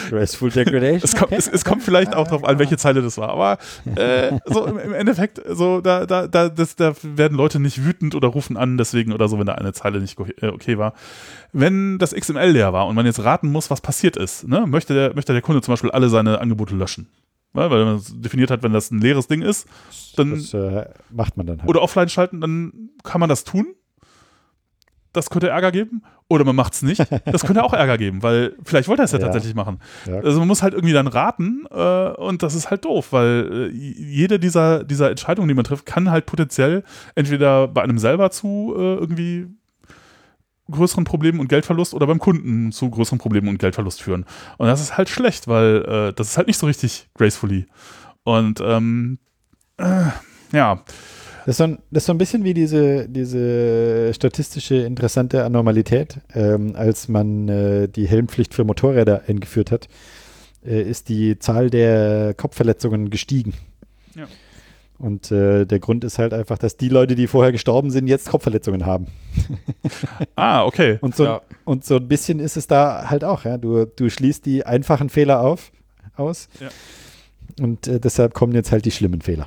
graceful 0.09 0.51
degradation. 0.51 1.03
Es, 1.03 1.17
kommt, 1.17 1.33
es, 1.33 1.49
es 1.49 1.65
kommt 1.65 1.83
vielleicht 1.83 2.15
auch 2.15 2.27
darauf 2.27 2.45
an, 2.45 2.59
welche 2.59 2.77
Zeile 2.77 3.03
das 3.03 3.19
war, 3.19 3.29
aber 3.31 3.59
äh, 3.97 4.33
so 4.47 4.67
im, 4.67 4.79
im, 4.79 4.95
Endeffekt, 4.95 5.41
so 5.51 5.81
da, 5.81 6.07
da, 6.07 6.27
da, 6.27 6.49
das, 6.49 6.77
da 6.77 6.95
werden 7.03 7.37
Leute 7.37 7.61
nicht 7.61 7.85
wütend 7.85 8.15
oder 8.15 8.29
rufen 8.29 8.57
an, 8.57 8.79
deswegen 8.79 9.13
oder 9.13 9.29
so, 9.29 9.39
wenn 9.39 9.47
da 9.47 9.55
eine 9.55 9.73
Zeile 9.73 10.01
nicht 10.01 10.19
äh, 10.41 10.49
okay 10.49 10.79
war. 10.79 10.95
Wenn 11.53 11.99
das 11.99 12.15
XML 12.15 12.51
leer 12.51 12.73
war 12.73 12.87
und 12.87 12.95
man 12.95 13.07
jetzt 13.07 13.23
raten 13.23 13.53
muss, 13.53 13.71
was 13.71 13.81
passiert 13.81 14.17
ist, 14.17 14.49
ne? 14.49 14.67
möchte, 14.67 14.95
der, 14.95 15.15
möchte 15.15 15.33
der 15.33 15.43
Kunde 15.43 15.63
zum 15.63 15.73
Beispiel 15.73 15.91
alle 15.91 16.09
seine 16.09 16.41
Angebote 16.41 16.75
löschen. 16.75 17.07
Ja, 17.55 17.71
weil 17.71 17.85
man 17.85 18.03
definiert 18.17 18.51
hat, 18.51 18.63
wenn 18.63 18.73
das 18.73 18.91
ein 18.91 19.01
leeres 19.01 19.29
Ding 19.29 19.43
ist, 19.43 19.69
dann 20.17 20.31
das, 20.31 20.53
äh, 20.55 20.87
macht 21.11 21.37
man 21.37 21.47
dann 21.47 21.61
halt. 21.61 21.69
Oder 21.69 21.83
offline 21.83 22.09
schalten, 22.09 22.41
dann 22.41 22.91
kann 23.03 23.21
man 23.21 23.29
das 23.29 23.45
tun. 23.45 23.75
Das 25.13 25.31
könnte 25.31 25.49
Ärger 25.49 25.71
geben. 25.71 26.03
Oder 26.29 26.45
man 26.45 26.57
macht 26.57 26.73
es 26.73 26.83
nicht. 26.83 27.01
Das 27.25 27.43
könnte 27.43 27.63
auch 27.63 27.73
Ärger 27.73 27.97
geben, 27.99 28.23
weil 28.23 28.57
vielleicht 28.65 28.89
wollte 28.89 29.03
er 29.03 29.05
es 29.05 29.13
ja, 29.13 29.19
ja, 29.19 29.27
tatsächlich 29.27 29.55
machen. 29.55 29.81
Ja. 30.07 30.17
Also 30.17 30.41
man 30.41 30.49
muss 30.49 30.63
halt 30.63 30.75
irgendwie 30.75 30.93
dann 30.93 31.07
raten 31.07 31.65
äh, 31.71 32.09
und 32.11 32.43
das 32.43 32.55
ist 32.55 32.71
halt 32.71 32.85
doof, 32.85 33.13
weil 33.13 33.71
äh, 33.73 33.75
jede 33.75 34.39
dieser, 34.39 34.85
dieser 34.85 35.11
Entscheidungen, 35.11 35.49
die 35.49 35.55
man 35.55 35.65
trifft, 35.65 35.87
kann 35.87 36.11
halt 36.11 36.27
potenziell 36.27 36.83
entweder 37.15 37.69
bei 37.69 37.83
einem 37.83 37.99
selber 37.99 38.31
zu 38.31 38.75
äh, 38.77 38.95
irgendwie 38.95 39.49
größeren 40.71 41.05
Problemen 41.05 41.41
und 41.41 41.49
Geldverlust 41.49 41.95
oder 41.95 42.07
beim 42.07 42.19
Kunden 42.19 42.73
zu 42.73 42.91
größeren 42.91 43.19
Problemen 43.19 43.49
und 43.49 43.59
Geldverlust 43.59 44.03
führen. 44.03 44.25
Und 44.59 44.67
das 44.67 44.81
ist 44.81 44.97
halt 44.97 45.09
schlecht, 45.09 45.49
weil 45.49 45.85
äh, 45.87 46.13
das 46.15 46.29
ist 46.29 46.37
halt 46.37 46.47
nicht 46.47 46.59
so 46.59 46.67
richtig 46.67 47.09
gracefully. 47.15 47.67
Und 48.23 48.61
ähm, 48.65 49.19
äh, 49.77 50.07
ja. 50.53 50.83
Das 51.47 51.55
ist, 51.55 51.59
so 51.59 51.65
ein, 51.65 51.79
das 51.91 52.05
ist 52.05 52.07
so 52.07 52.13
ein 52.15 52.19
bisschen 52.19 52.45
wie 52.45 52.55
diese, 52.55 53.07
diese 53.07 54.15
statistische 54.15 54.77
interessante 54.77 55.45
Anormalität. 55.45 56.21
Ähm, 56.33 56.75
als 56.75 57.09
man 57.09 57.49
äh, 57.49 57.87
die 57.87 58.09
Helmpflicht 58.09 58.55
für 58.55 58.65
Motorräder 58.65 59.25
eingeführt 59.27 59.71
hat, 59.71 59.89
äh, 60.65 60.81
ist 60.81 61.11
die 61.11 61.39
Zahl 61.39 61.69
der 61.69 62.33
Kopfverletzungen 62.33 63.11
gestiegen. 63.11 63.53
Ja. 64.15 64.27
Und 64.99 65.31
äh, 65.33 65.65
der 65.67 65.81
Grund 65.81 66.05
ist 66.05 66.19
halt 66.19 66.33
einfach, 66.33 66.57
dass 66.57 66.77
die 66.77 66.89
Leute, 66.89 67.15
die 67.17 67.27
vorher 67.27 67.51
gestorben 67.53 67.91
sind, 67.91 68.07
jetzt 68.07 68.29
Kopfverletzungen 68.31 68.87
haben. 68.87 69.07
Ah, 70.37 70.65
okay. 70.65 70.99
Und 71.01 71.15
so, 71.17 71.25
Ja. 71.25 71.41
und 71.65 71.85
so 71.85 71.97
ein 71.97 72.09
bisschen 72.09 72.39
ist 72.41 72.57
es 72.57 72.67
da 72.67 73.11
halt 73.11 73.25
auch. 73.25 73.45
Ja? 73.45 73.59
Du, 73.59 73.85
du 73.85 74.09
schließt 74.11 74.47
die 74.47 74.65
einfachen 74.67 75.09
Fehler 75.11 75.41
auf, 75.41 75.71
aus. 76.17 76.49
Ja. 76.61 76.69
Und 77.63 77.87
äh, 77.87 78.01
deshalb 78.01 78.35
kommen 78.35 78.53
jetzt 78.55 78.73
halt 78.73 78.85
die 78.85 78.91
schlimmen 78.91 79.21
Fehler. 79.21 79.47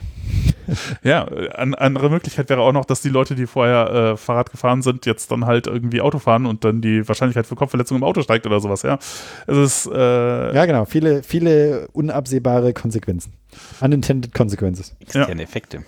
Ja, 1.02 1.24
an, 1.26 1.74
andere 1.76 2.10
Möglichkeit 2.10 2.50
wäre 2.50 2.62
auch 2.62 2.74
noch, 2.74 2.86
dass 2.86 3.02
die 3.02 3.10
Leute, 3.10 3.36
die 3.36 3.48
vorher 3.48 3.90
äh, 4.14 4.18
Fahrrad 4.18 4.52
gefahren 4.52 4.82
sind, 4.82 5.06
jetzt 5.06 5.32
dann 5.32 5.46
halt 5.46 5.68
irgendwie 5.68 6.02
Auto 6.02 6.20
fahren 6.20 6.46
und 6.46 6.64
dann 6.66 6.82
die 6.82 7.08
Wahrscheinlichkeit 7.08 7.48
für 7.48 7.56
Kopfverletzungen 7.56 8.02
im 8.02 8.08
Auto 8.08 8.22
steigt 8.22 8.46
oder 8.46 8.60
sowas, 8.60 8.82
ja. 8.84 9.00
Es 9.48 9.58
ist, 9.58 9.88
äh, 9.92 10.54
Ja, 10.54 10.66
genau. 10.66 10.86
Viele, 10.86 11.24
viele 11.24 11.88
unabsehbare 11.94 12.74
Konsequenzen. 12.74 13.34
Unintended 13.82 14.34
Consequences. 14.34 14.96
Externe 15.00 15.44
Effekte. 15.44 15.84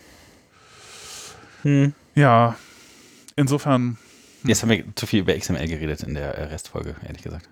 Hm. 1.63 1.93
ja, 2.15 2.55
insofern, 3.35 3.97
Jetzt 4.43 4.61
haben 4.61 4.69
wir 4.69 4.83
zu 4.95 5.05
viel 5.05 5.21
über 5.21 5.37
XML 5.37 5.67
geredet 5.67 6.03
in 6.03 6.13
der 6.13 6.35
äh, 6.35 6.43
Restfolge, 6.45 6.95
ehrlich 7.05 7.23
gesagt. 7.23 7.49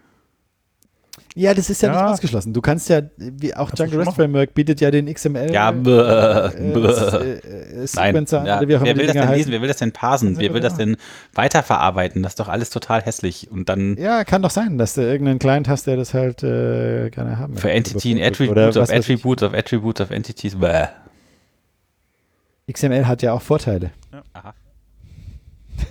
Ja, 1.39 1.53
das 1.53 1.69
ist 1.69 1.81
ja, 1.83 1.93
Ja. 1.93 2.01
nicht 2.01 2.11
ausgeschlossen. 2.13 2.51
Du 2.53 2.61
kannst 2.61 2.89
ja, 2.89 3.01
wie 3.17 3.55
auch 3.55 3.69
Django 3.71 3.91
schon 3.93 4.03
REST. 4.03 4.15
Framework 4.15 4.53
bietet 4.55 4.81
ja 4.81 4.89
den 4.89 5.05
XML. 5.13 5.51
Ja, 5.53 5.69
äh, 5.69 5.73
bäh, 5.73 5.91
äh, 5.91 6.49
bäh. 6.73 6.79
äh, 6.79 7.39
Nein, 7.75 7.87
Sequencer, 7.87 8.45
ja, 8.45 8.57
oder 8.57 8.67
wie 8.67 8.75
auch 8.75 8.79
immer 8.81 8.87
wer 8.87 8.95
will 8.97 9.05
das 9.05 9.13
denn 9.13 9.21
heißen. 9.23 9.37
lesen? 9.37 9.51
Wer 9.51 9.61
will 9.61 9.67
das 9.67 9.77
denn 9.77 9.91
parsen? 9.91 10.37
Wer 10.39 10.53
will 10.53 10.61
das 10.61 10.75
denn 10.77 10.97
weiterverarbeiten? 11.35 12.23
Das 12.23 12.31
ist 12.31 12.39
doch 12.39 12.47
alles 12.47 12.71
total 12.71 13.01
hässlich. 13.03 13.51
Und 13.51 13.69
dann 13.69 13.95
Ja, 13.97 14.23
kann 14.23 14.41
doch 14.41 14.49
sein, 14.49 14.77
dass 14.79 14.95
du 14.95 15.01
irgendeinen 15.01 15.37
Client 15.39 15.67
hast, 15.69 15.85
der 15.87 15.95
das 15.95 16.13
halt 16.15 16.41
äh, 16.43 17.09
gerne 17.11 17.37
haben 17.37 17.55
für. 17.55 17.69
Entity 17.71 18.11
ein 18.13 18.17
Oder 18.17 18.27
Attribute 18.27 18.57
was 18.75 18.89
of. 18.89 18.95
Attributes 18.95 19.43
of 19.47 19.53
Attributes 19.53 20.01
of 20.01 20.11
Entities. 20.11 20.55
Bäh. 20.55 20.87
XML 22.71 23.05
hat 23.07 23.21
ja 23.21 23.33
auch 23.33 23.41
Vorteile. 23.41 23.91
Aha. 24.33 24.53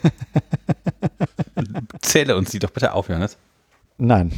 Zähle 2.02 2.36
uns 2.36 2.51
die 2.51 2.59
doch 2.59 2.70
bitte 2.70 2.93
auf, 2.93 3.09
Johannes. 3.09 3.36
Nein. 3.98 4.31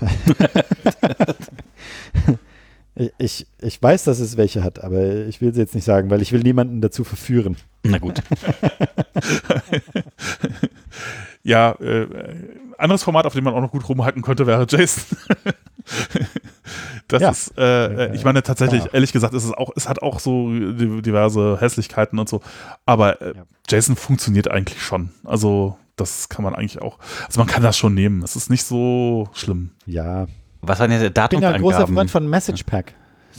ich, 3.18 3.46
ich, 3.60 3.82
weiß, 3.82 4.04
dass 4.04 4.18
es 4.20 4.36
welche 4.36 4.62
hat, 4.64 4.82
aber 4.82 5.26
ich 5.26 5.40
will 5.40 5.52
sie 5.54 5.60
jetzt 5.60 5.74
nicht 5.74 5.84
sagen, 5.84 6.10
weil 6.10 6.22
ich 6.22 6.32
will 6.32 6.40
niemanden 6.42 6.80
dazu 6.80 7.04
verführen. 7.04 7.56
Na 7.84 7.98
gut. 7.98 8.22
ja, 11.42 11.72
äh, 11.80 12.06
anderes 12.78 13.02
Format, 13.02 13.26
auf 13.26 13.34
dem 13.34 13.44
man 13.44 13.54
auch 13.54 13.60
noch 13.60 13.70
gut 13.72 13.88
rumhacken 13.88 14.22
könnte, 14.22 14.46
wäre 14.46 14.66
JSON. 14.68 15.04
das 17.08 17.22
Ja. 17.22 17.30
ist, 17.30 17.58
äh, 17.58 18.06
äh, 18.10 18.14
ich 18.14 18.24
meine 18.24 18.42
tatsächlich, 18.42 18.84
Ja. 18.84 18.90
ehrlich 18.92 19.12
gesagt, 19.12 19.34
ist 19.34 19.44
es 19.44 19.52
auch, 19.52 19.70
es 19.76 19.88
hat 19.88 20.02
auch 20.02 20.20
so 20.20 20.48
di- 20.50 21.02
diverse 21.02 21.58
Hässlichkeiten 21.60 22.18
und 22.18 22.28
so, 22.28 22.40
aber 22.86 23.20
äh, 23.20 23.34
Ja. 23.36 23.44
JSON 23.68 23.96
funktioniert 23.96 24.48
eigentlich 24.50 24.82
schon. 24.82 25.10
Also 25.24 25.76
das 26.02 26.28
kann 26.28 26.44
man 26.44 26.54
eigentlich 26.54 26.80
auch, 26.82 26.98
also 27.26 27.40
man 27.40 27.46
kann 27.46 27.62
das 27.62 27.76
schon 27.76 27.94
nehmen. 27.94 28.22
Es 28.22 28.36
ist 28.36 28.50
nicht 28.50 28.64
so 28.64 29.28
schlimm. 29.32 29.70
Ja. 29.86 30.26
Was 30.60 30.78
waren 30.78 30.92
jetzt 30.92 31.02
Ich 31.02 31.28
bin 31.28 31.40
ja 31.40 31.50
ein 31.50 31.60
großer? 31.60 31.86
Freund 31.86 32.10
von 32.10 32.28
Message 32.28 32.64
Pack. 32.64 32.94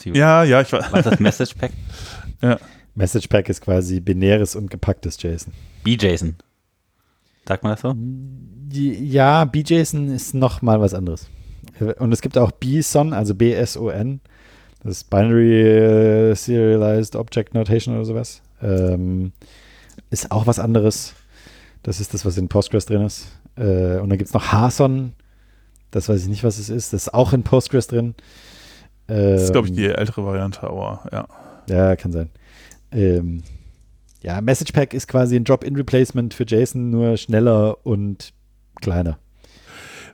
Ja, 0.06 0.44
ja, 0.44 0.62
ich 0.62 0.74
weiß. 0.74 0.86
Was 0.92 1.06
ist 1.06 1.12
das 1.12 1.20
Message 1.20 1.54
Pack? 1.56 1.72
Message 2.96 3.28
Pack 3.28 3.50
ist 3.50 3.62
quasi 3.62 4.00
binäres 4.00 4.56
und 4.56 4.70
gepacktes 4.70 5.22
JSON. 5.22 5.54
BJSON. 5.84 6.36
Sagt 7.48 7.64
man 7.64 7.74
das 7.74 7.82
so? 7.82 7.96
Ja, 8.72 9.46
BJSON 9.46 10.10
ist 10.10 10.34
noch 10.34 10.62
mal 10.62 10.80
was 10.82 10.94
anderes. 10.94 11.30
Und 12.00 12.12
es 12.12 12.22
gibt 12.22 12.38
auch 12.38 12.52
BSON, 12.52 13.14
also 13.14 13.36
BSON. 13.36 14.22
Das 14.84 14.98
ist 14.98 15.10
Binary 15.10 15.62
äh, 15.62 16.36
Serialized 16.36 17.16
Object 17.16 17.54
Notation 17.54 17.96
oder 17.96 18.06
sowas. 18.06 18.42
Ähm, 18.62 19.32
ist 20.10 20.32
auch 20.32 20.46
was 20.46 20.60
anderes. 20.60 21.14
Das 21.84 22.00
ist 22.00 22.14
das, 22.14 22.26
was 22.26 22.38
in 22.38 22.48
Postgres 22.48 22.86
drin 22.86 23.02
ist. 23.02 23.28
Äh, 23.56 24.00
und 24.00 24.10
dann 24.10 24.18
gibt 24.18 24.30
es 24.30 24.34
noch 24.34 24.52
HSON. 24.52 25.14
Das 25.92 26.10
weiß 26.10 26.24
ich 26.24 26.28
nicht, 26.28 26.44
was 26.44 26.58
es 26.58 26.70
ist. 26.70 26.94
Das 26.94 27.04
ist 27.04 27.14
auch 27.14 27.34
in 27.34 27.44
Postgres 27.44 27.88
drin. 27.88 28.16
Das 29.08 29.44
ist, 29.44 29.52
glaube 29.52 29.68
ich, 29.68 29.74
Ähm, 29.74 29.78
die 29.78 29.86
ältere 29.88 30.26
Variante, 30.26 30.64
aber 30.64 31.08
ja. 31.12 31.28
Ja, 31.70 31.96
kann 31.96 32.12
sein. 32.12 32.30
Ähm, 32.92 33.44
ja, 34.22 34.40
Message 34.42 34.72
Pack 34.72 34.94
ist 34.94 35.08
quasi 35.08 35.36
ein 35.36 35.44
Drop-in-Replacement 35.44 36.34
für 36.34 36.46
JSON, 36.46 36.90
nur 36.90 37.18
schneller 37.18 37.86
und 37.86 38.34
kleiner. 38.82 39.20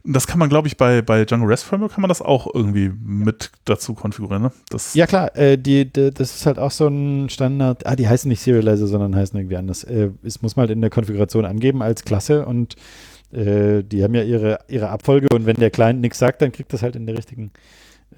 Das 0.03 0.27
kann 0.27 0.39
man, 0.39 0.49
glaube 0.49 0.67
ich, 0.67 0.77
bei, 0.77 1.01
bei 1.01 1.25
Django 1.25 1.45
REST 1.45 1.65
Framework 1.65 1.93
kann 1.93 2.01
man 2.01 2.09
das 2.09 2.21
auch 2.21 2.47
irgendwie 2.53 2.91
mit 3.03 3.51
dazu 3.65 3.93
konfigurieren. 3.93 4.43
Ne? 4.43 4.51
Das, 4.69 4.93
Ja, 4.93 5.07
klar, 5.07 5.35
äh, 5.35 5.57
die, 5.57 5.91
die, 5.91 6.11
das 6.11 6.35
ist 6.35 6.45
halt 6.45 6.59
auch 6.59 6.71
so 6.71 6.87
ein 6.87 7.29
Standard. 7.29 7.85
Ah, 7.85 7.95
die 7.95 8.07
heißen 8.07 8.29
nicht 8.29 8.41
Serializer, 8.41 8.87
sondern 8.87 9.15
heißen 9.15 9.37
irgendwie 9.37 9.57
anders. 9.57 9.83
Äh, 9.83 10.11
es 10.23 10.41
muss 10.41 10.55
man 10.55 10.63
halt 10.63 10.71
in 10.71 10.81
der 10.81 10.89
Konfiguration 10.89 11.45
angeben 11.45 11.81
als 11.81 12.03
Klasse 12.03 12.45
und 12.45 12.75
äh, 13.31 13.83
die 13.83 14.03
haben 14.03 14.15
ja 14.15 14.23
ihre, 14.23 14.59
ihre 14.67 14.89
Abfolge 14.89 15.27
und 15.33 15.45
wenn 15.45 15.57
der 15.57 15.69
Client 15.69 16.01
nichts 16.01 16.19
sagt, 16.19 16.41
dann 16.41 16.51
kriegt 16.51 16.73
das 16.73 16.81
halt 16.81 16.95
in 16.95 17.05
der 17.05 17.17
richtigen. 17.17 17.51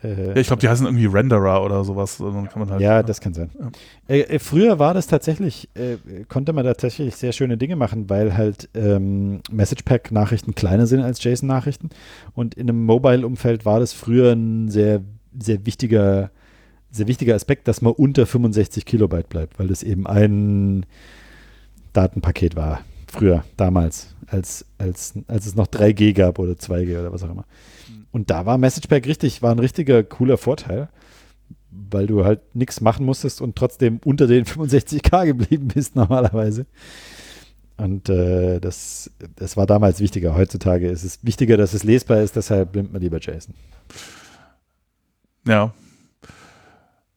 Äh, 0.04 0.30
Ja, 0.30 0.36
ich 0.36 0.48
glaube, 0.48 0.60
die 0.62 0.70
heißen 0.70 0.86
irgendwie 0.86 1.06
Renderer 1.06 1.64
oder 1.64 1.84
sowas. 1.84 2.18
Dann 2.18 2.50
kann 2.50 2.60
man 2.60 2.72
halt, 2.72 2.82
Ja, 2.82 3.04
das 3.04 3.22
kann 3.22 3.34
sein. 3.34 3.50
Ja. 3.60 3.70
Äh, 4.08 4.22
äh, 4.22 4.40
früher 4.40 4.80
war 4.80 4.94
das 4.94 5.08
tatsächlich, 5.08 5.70
äh, 5.76 5.98
konnte 6.28 6.54
man 6.54 6.66
tatsächlich 6.66 7.16
sehr 7.16 7.32
schöne 7.32 7.58
Dinge 7.58 7.76
machen, 7.76 8.10
weil 8.10 8.36
halt 8.36 8.70
ähm, 8.74 9.42
Message 9.52 9.84
Pack 9.84 10.12
Nachrichten 10.12 10.56
kleiner 10.56 10.88
sind 10.88 11.02
als 11.02 11.24
JSON 11.24 11.48
Nachrichten 11.48 11.90
und 12.34 12.56
in 12.56 12.70
einem 12.70 12.86
Mobile 12.86 13.26
Umfeld 13.26 13.66
war 13.66 13.80
das 13.80 13.94
früher 13.94 14.32
ein 14.34 14.70
sehr 14.70 15.02
sehr 15.40 15.66
wichtiger 15.66 16.32
sehr 16.92 17.08
wichtiger 17.08 17.36
Aspekt, 17.36 17.68
dass 17.70 17.82
man 17.82 17.94
unter 17.94 18.26
65 18.26 18.86
Kilobyte 18.86 19.30
bleibt, 19.30 19.60
weil 19.60 19.68
das 19.68 19.82
eben 19.82 20.06
ein 20.08 20.86
Datenpaket 21.94 22.56
war 22.56 22.82
früher 23.08 23.44
damals, 23.58 24.16
als 24.28 24.66
als 24.78 25.14
als 25.28 25.46
es 25.46 25.56
noch 25.56 25.68
3G 25.68 26.14
gab 26.14 26.40
oder 26.40 26.54
2G 26.54 27.00
oder 27.00 27.12
was 27.12 27.24
auch 27.24 27.30
immer. 27.30 27.46
Und 28.12 28.30
da 28.30 28.46
war 28.46 28.58
Message 28.58 28.88
Pack 28.88 29.08
richtig, 29.08 29.42
war 29.42 29.52
ein 29.52 29.60
richtiger 29.60 30.04
cooler 30.04 30.38
Vorteil 30.38 30.90
weil 31.72 32.06
du 32.06 32.26
halt 32.26 32.42
nichts 32.54 32.82
machen 32.82 33.06
musstest 33.06 33.42
und 33.42 33.56
trotzdem 33.56 34.00
unter 34.04 34.28
den 34.28 34.46
65k 34.46 35.26
geblieben 35.26 35.70
bist 35.70 35.96
normalerweise. 35.96 36.66
Und 37.78 38.10
äh, 38.10 38.60
das, 38.60 39.10
das 39.38 39.58
war 39.58 39.66
damals 39.66 40.00
wichtiger. 40.02 40.36
Heutzutage 40.36 40.88
ist 40.90 41.04
es 41.04 41.20
wichtiger, 41.24 41.58
dass 41.58 41.74
es 41.74 41.84
lesbar 41.84 42.22
ist, 42.22 42.36
deshalb 42.36 42.76
nimmt 42.76 42.94
man 42.94 43.02
lieber 43.02 43.20
JSON. 43.20 43.56
Ja. 45.48 45.74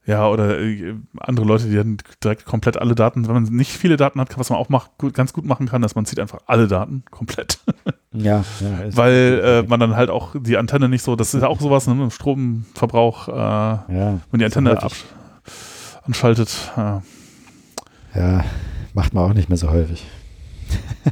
Ja, 0.07 0.29
oder 0.29 0.61
äh, 0.61 0.95
andere 1.19 1.47
Leute, 1.47 1.65
die 1.65 1.77
dann 1.77 1.97
direkt 2.23 2.45
komplett 2.45 2.77
alle 2.77 2.95
Daten, 2.95 3.27
wenn 3.27 3.35
man 3.35 3.45
nicht 3.45 3.73
viele 3.73 3.97
Daten 3.97 4.21
hat, 4.21 4.37
was 4.39 4.51
man 4.51 4.59
auch 4.59 4.69
mach, 4.69 4.89
gut, 4.99 5.15
ganz 5.15 5.33
gut 5.33 5.47
machen 5.47 5.67
kann, 5.67 5.81
dass 5.81 5.95
man 5.95 6.05
zieht 6.05 6.21
einfach 6.21 6.41
alle 6.47 6.69
Daten 6.69 7.05
komplett. 7.11 7.59
Ja, 8.17 8.45
ja 8.61 8.97
Weil 8.97 9.41
äh, 9.45 9.69
man 9.69 9.81
dann 9.81 9.97
halt 9.97 10.09
auch 10.09 10.37
die 10.39 10.57
Antenne 10.57 10.89
nicht 10.89 11.03
so, 11.03 11.17
das 11.17 11.35
ist 11.35 11.43
ja 11.43 11.49
auch 11.49 11.61
sowas, 11.61 11.89
ne, 11.89 12.13
Stromverbrauch, 12.13 13.27
äh, 13.27 13.33
ja, 13.33 14.21
wenn 14.31 14.39
die 14.39 14.45
Antenne 14.45 14.81
absch- 14.81 15.03
anschaltet. 16.05 16.73
Ja, 16.77 18.45
macht 18.93 19.15
man 19.15 19.25
auch 19.29 19.35
nicht 19.35 19.49
mehr 19.49 19.59
so 19.59 19.69
häufig. 19.69 20.07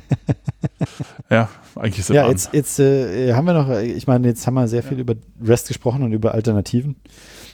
ja, 1.30 1.48
eigentlich 1.74 1.98
ist 1.98 2.10
es 2.10 2.14
Ja, 2.14 2.28
jetzt, 2.28 2.52
jetzt 2.52 2.78
äh, 2.78 3.34
haben 3.34 3.46
wir 3.46 3.54
noch, 3.54 3.68
äh, 3.68 3.84
ich 3.84 4.06
meine, 4.06 4.28
jetzt 4.28 4.46
haben 4.46 4.54
wir 4.54 4.68
sehr 4.68 4.84
viel 4.84 5.00
über 5.00 5.14
REST 5.44 5.68
gesprochen 5.68 6.04
und 6.04 6.12
über 6.12 6.34
Alternativen. 6.34 6.96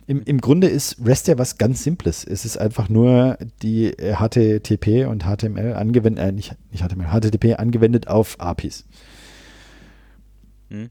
Im, 0.08 0.22
Im 0.22 0.40
Grunde 0.40 0.68
ist 0.68 0.96
REST 1.04 1.28
ja 1.28 1.36
was 1.36 1.58
ganz 1.58 1.84
Simples. 1.84 2.24
Es 2.24 2.46
ist 2.46 2.56
einfach 2.56 2.88
nur 2.88 3.36
die 3.60 3.92
äh, 3.92 4.14
HTTP 4.14 5.06
und 5.06 5.24
HTML 5.24 5.74
angewendet, 5.74 6.24
äh, 6.24 6.32
nicht, 6.32 6.56
nicht 6.72 6.82
HTML, 6.82 7.08
HTTP 7.08 7.58
angewendet 7.58 8.08
auf 8.08 8.40
APIs. 8.40 8.86
Hm. 10.70 10.88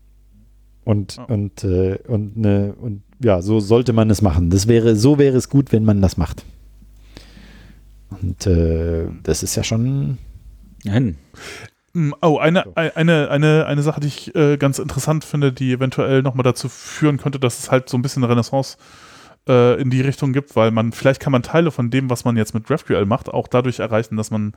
Und, 0.85 1.15
Ja. 1.17 1.23
und, 1.23 1.63
äh, 1.63 1.97
und, 2.07 2.37
ne, 2.37 2.75
und 2.79 3.01
ja, 3.19 3.41
so 3.41 3.59
sollte 3.59 3.91
man 3.91 4.11
es 4.11 4.21
machen. 4.21 4.51
Das 4.51 4.67
wäre, 4.67 4.95
so 4.95 5.17
wäre 5.17 5.35
es 5.35 5.49
gut, 5.49 5.71
wenn 5.71 5.83
man 5.83 5.99
das 5.99 6.17
macht. 6.17 6.45
Und 8.21 8.45
äh, 8.45 9.07
das 9.23 9.41
ist 9.41 9.55
ja 9.55 9.63
schon. 9.63 10.19
Hin. 10.83 11.17
Mm, 11.97 12.13
Oh, 12.21 12.37
eine, 12.37 12.63
eine, 12.75 13.29
eine, 13.31 13.65
eine 13.65 13.81
Sache, 13.81 13.99
die 13.99 14.07
ich 14.07 14.35
äh, 14.35 14.57
ganz 14.57 14.77
interessant 14.77 15.25
finde, 15.25 15.51
die 15.51 15.73
eventuell 15.73 16.21
nochmal 16.21 16.43
dazu 16.43 16.69
führen 16.69 17.17
könnte, 17.17 17.39
dass 17.39 17.57
es 17.57 17.71
halt 17.71 17.89
so 17.89 17.97
ein 17.97 18.03
bisschen 18.03 18.23
eine 18.23 18.31
Renaissance 18.31 18.77
äh, 19.49 19.81
in 19.81 19.89
die 19.89 20.01
Richtung 20.01 20.31
gibt, 20.31 20.55
weil 20.55 20.69
man, 20.69 20.91
vielleicht 20.91 21.19
kann 21.19 21.31
man 21.31 21.41
Teile 21.41 21.71
von 21.71 21.89
dem, 21.89 22.11
was 22.11 22.23
man 22.23 22.37
jetzt 22.37 22.53
mit 22.53 22.65
GraphQL 22.65 23.05
macht, 23.05 23.29
auch 23.29 23.47
dadurch 23.47 23.79
erreichen, 23.79 24.15
dass 24.15 24.29
man 24.29 24.53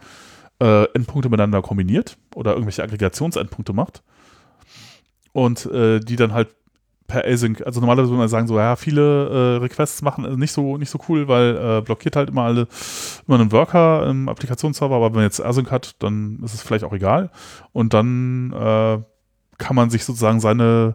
äh, 0.60 0.84
Endpunkte 0.92 1.30
miteinander 1.30 1.62
kombiniert 1.62 2.18
oder 2.34 2.52
irgendwelche 2.52 2.82
Aggregationsendpunkte 2.82 3.72
macht 3.72 4.02
und 5.32 5.64
äh, 5.64 5.98
die 6.00 6.16
dann 6.16 6.34
halt 6.34 6.48
per 7.10 7.24
Async, 7.26 7.60
also 7.66 7.80
normalerweise 7.80 8.10
würde 8.10 8.20
man 8.20 8.28
sagen 8.28 8.46
so, 8.46 8.56
ja, 8.56 8.76
viele 8.76 9.28
äh, 9.28 9.56
Requests 9.58 10.00
machen 10.00 10.24
äh, 10.24 10.36
nicht 10.36 10.52
so 10.52 10.78
nicht 10.78 10.90
so 10.90 10.98
cool, 11.08 11.26
weil 11.26 11.56
äh, 11.56 11.80
blockiert 11.82 12.14
halt 12.16 12.30
immer 12.30 12.42
alle 12.42 12.68
immer 13.26 13.38
einen 13.38 13.50
Worker 13.52 14.06
im 14.06 14.28
Applikationsserver, 14.28 14.94
aber 14.94 15.06
wenn 15.06 15.16
man 15.16 15.24
jetzt 15.24 15.44
Async 15.44 15.70
hat, 15.70 15.96
dann 15.98 16.38
ist 16.44 16.54
es 16.54 16.62
vielleicht 16.62 16.84
auch 16.84 16.92
egal 16.92 17.30
und 17.72 17.92
dann 17.94 18.52
äh, 18.52 18.98
kann 19.58 19.76
man 19.76 19.90
sich 19.90 20.04
sozusagen 20.04 20.40
seine 20.40 20.94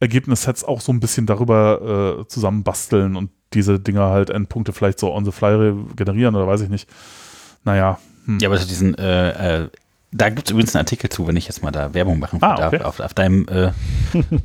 Ergebnissets 0.00 0.64
auch 0.64 0.80
so 0.80 0.90
ein 0.90 1.00
bisschen 1.00 1.26
darüber 1.26 2.22
äh, 2.22 2.26
zusammenbasteln 2.26 3.14
und 3.14 3.30
diese 3.52 3.78
Dinger 3.78 4.08
halt 4.08 4.30
Endpunkte 4.30 4.72
vielleicht 4.72 4.98
so 4.98 5.12
on 5.12 5.24
the 5.24 5.32
fly 5.32 5.74
generieren 5.94 6.34
oder 6.34 6.46
weiß 6.46 6.62
ich 6.62 6.70
nicht. 6.70 6.88
Naja. 7.64 7.98
Hm. 8.24 8.38
Ja, 8.40 8.48
aber 8.48 8.58
so 8.58 8.66
diesen, 8.66 8.96
äh, 8.96 9.64
äh, 9.64 9.68
da 10.12 10.28
gibt 10.28 10.46
es 10.48 10.50
übrigens 10.52 10.74
einen 10.76 10.82
Artikel 10.82 11.08
zu, 11.10 11.26
wenn 11.26 11.36
ich 11.36 11.46
jetzt 11.46 11.62
mal 11.62 11.70
da 11.70 11.94
Werbung 11.94 12.18
machen 12.18 12.38
Ah, 12.42 12.56
darf, 12.56 12.72
okay. 12.74 12.82
auf, 12.84 13.00
auf 13.00 13.14
deinem 13.14 13.46
äh, 13.48 13.70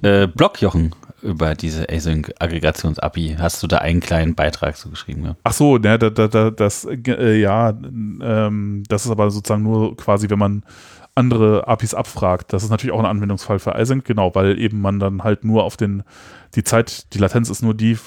äh, 0.24 0.28
Blog, 0.28 0.62
Jochen, 0.62 0.96
über 1.22 1.56
diese 1.56 1.90
Async-Aggregations-API. 1.90 3.36
Hast 3.40 3.62
du 3.64 3.68
da 3.68 3.80
einen 3.80 4.00
kleinen 4.00 4.36
Beitrag 4.36 4.78
zu 4.78 4.90
geschrieben? 4.90 5.26
Ja? 5.26 5.36
Ach 5.44 5.54
so, 5.54 5.78
ne, 5.78 5.98
da, 6.00 6.10
da, 6.10 6.28
da, 6.28 6.50
das, 6.52 6.86
äh, 6.86 7.40
ja, 7.40 7.70
ähm, 7.72 8.84
das 8.88 9.06
ist 9.06 9.12
aber 9.12 9.30
sozusagen 9.32 9.64
nur 9.64 9.96
quasi, 9.98 10.30
wenn 10.30 10.40
man 10.40 10.64
andere 11.16 11.68
APIs 11.68 11.96
abfragt. 11.96 12.54
Das 12.54 12.64
ist 12.64 12.70
natürlich 12.70 12.94
auch 12.94 13.00
ein 13.00 13.06
Anwendungsfall 13.06 13.58
für 13.60 13.76
Async, 13.76 14.06
genau, 14.06 14.36
weil 14.36 14.60
eben 14.60 14.80
man 14.82 15.00
dann 15.00 15.24
halt 15.24 15.44
nur 15.44 15.64
auf 15.64 15.76
den, 15.76 16.04
die 16.56 16.64
Zeit, 16.64 17.14
die 17.14 17.18
Latenz 17.18 17.50
ist 17.50 17.64
nur 17.64 17.74
die 17.74 17.98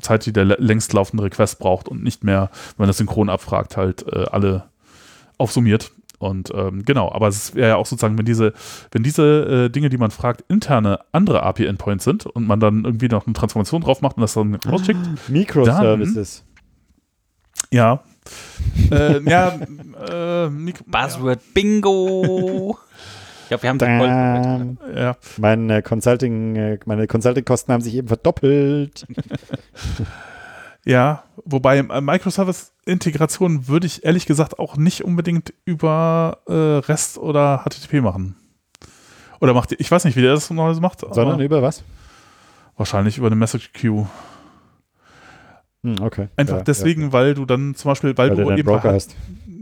Zeit, 0.00 0.26
die 0.26 0.32
der 0.34 0.44
lä- 0.44 0.60
längst 0.60 0.92
laufende 0.92 1.24
Request 1.24 1.58
braucht 1.58 1.88
und 1.88 2.02
nicht 2.04 2.24
mehr, 2.24 2.50
wenn 2.76 2.82
man 2.84 2.88
das 2.88 2.98
synchron 2.98 3.30
abfragt, 3.30 3.76
halt 3.78 4.06
äh, 4.06 4.26
alle 4.30 4.64
aufsummiert. 5.38 5.90
Und 6.22 6.52
ähm, 6.54 6.84
genau, 6.84 7.10
aber 7.10 7.26
es 7.28 7.54
wäre 7.54 7.70
ja 7.70 7.76
auch 7.76 7.86
sozusagen, 7.86 8.16
wenn 8.16 8.24
diese, 8.24 8.52
wenn 8.92 9.02
diese 9.02 9.66
äh, 9.66 9.70
Dinge, 9.70 9.88
die 9.88 9.98
man 9.98 10.12
fragt, 10.12 10.44
interne 10.48 11.00
andere 11.10 11.42
API-Endpoints 11.42 12.04
sind 12.04 12.26
und 12.26 12.46
man 12.46 12.60
dann 12.60 12.84
irgendwie 12.84 13.08
noch 13.08 13.26
eine 13.26 13.34
Transformation 13.34 13.82
drauf 13.82 14.02
macht 14.02 14.16
und 14.16 14.20
das 14.20 14.34
dann 14.34 14.54
rausschickt, 14.54 15.00
Microservices. 15.28 16.44
ja. 17.70 18.04
äh, 18.92 19.20
ja, 19.28 19.58
äh, 20.08 20.48
Mik 20.48 20.84
Buzzword 20.86 21.40
Bingo! 21.54 22.78
Ich 23.42 23.48
glaube, 23.48 23.62
wir 23.64 23.70
haben 23.70 23.78
den 23.78 24.78
Dam. 24.78 24.78
ja. 24.94 25.16
Meine 25.38 25.82
Consulting, 25.82 26.56
äh, 26.56 26.78
meine 26.86 27.08
Consulting-Kosten 27.08 27.72
haben 27.72 27.82
sich 27.82 27.96
eben 27.96 28.06
verdoppelt. 28.06 29.06
ja, 30.84 31.22
wobei 31.44 31.78
äh, 31.78 32.00
Microservice-Integration 32.00 33.68
würde 33.68 33.86
ich 33.86 34.04
ehrlich 34.04 34.26
gesagt 34.26 34.58
auch 34.58 34.76
nicht 34.76 35.04
unbedingt 35.04 35.52
über 35.64 36.38
äh, 36.48 36.52
REST 36.86 37.18
oder 37.18 37.64
HTTP 37.64 38.00
machen. 38.02 38.36
Oder 39.40 39.54
macht 39.54 39.72
ihr, 39.72 39.80
ich 39.80 39.90
weiß 39.90 40.04
nicht, 40.04 40.16
wie 40.16 40.22
der 40.22 40.34
das 40.34 40.50
normalerweise 40.50 40.80
macht, 40.80 41.02
aber 41.04 41.14
Sondern 41.14 41.40
über 41.40 41.62
was? 41.62 41.82
wahrscheinlich 42.76 43.18
über 43.18 43.26
eine 43.28 43.36
Message 43.36 43.72
Queue. 43.74 44.06
Hm, 45.84 45.96
okay. 46.00 46.28
Einfach 46.36 46.58
Ja, 46.58 46.62
deswegen, 46.62 47.12
weil 47.12 47.34
du 47.34 47.44
dann 47.44 47.74
zum 47.74 47.90
Beispiel, 47.90 48.16
weil, 48.16 48.30
ja. 48.30 48.36
weil 48.36 48.44
du 48.44 48.50
eben 48.52 48.64
Broker 48.64 48.88
bei, 48.88 48.94
hast. 48.94 49.14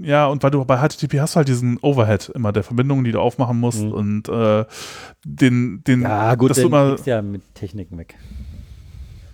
ja, 0.03 0.27
und 0.27 0.43
weil 0.43 0.51
du 0.51 0.65
bei 0.65 0.77
HTTP 0.79 1.19
hast 1.21 1.35
du 1.35 1.39
halt 1.39 1.49
diesen 1.49 1.79
Overhead 1.79 2.31
immer 2.35 2.53
der 2.53 2.63
Verbindungen, 2.63 3.05
die 3.05 3.13
du 3.13 3.21
aufmachen 3.21 3.59
musst 3.59 3.83
Mhm. 3.83 3.93
und 3.93 4.29
äh, 4.29 4.65
den, 5.25 5.83
den, 5.85 6.03
Ja, 6.03 6.35
gut, 6.35 6.51
dass 6.51 6.59
du 6.59 6.69
den 6.69 6.73
immer, 6.73 6.97
ja 7.05 7.21
mit 7.23 7.43
Techniken 7.55 7.97
weg. 7.99 8.15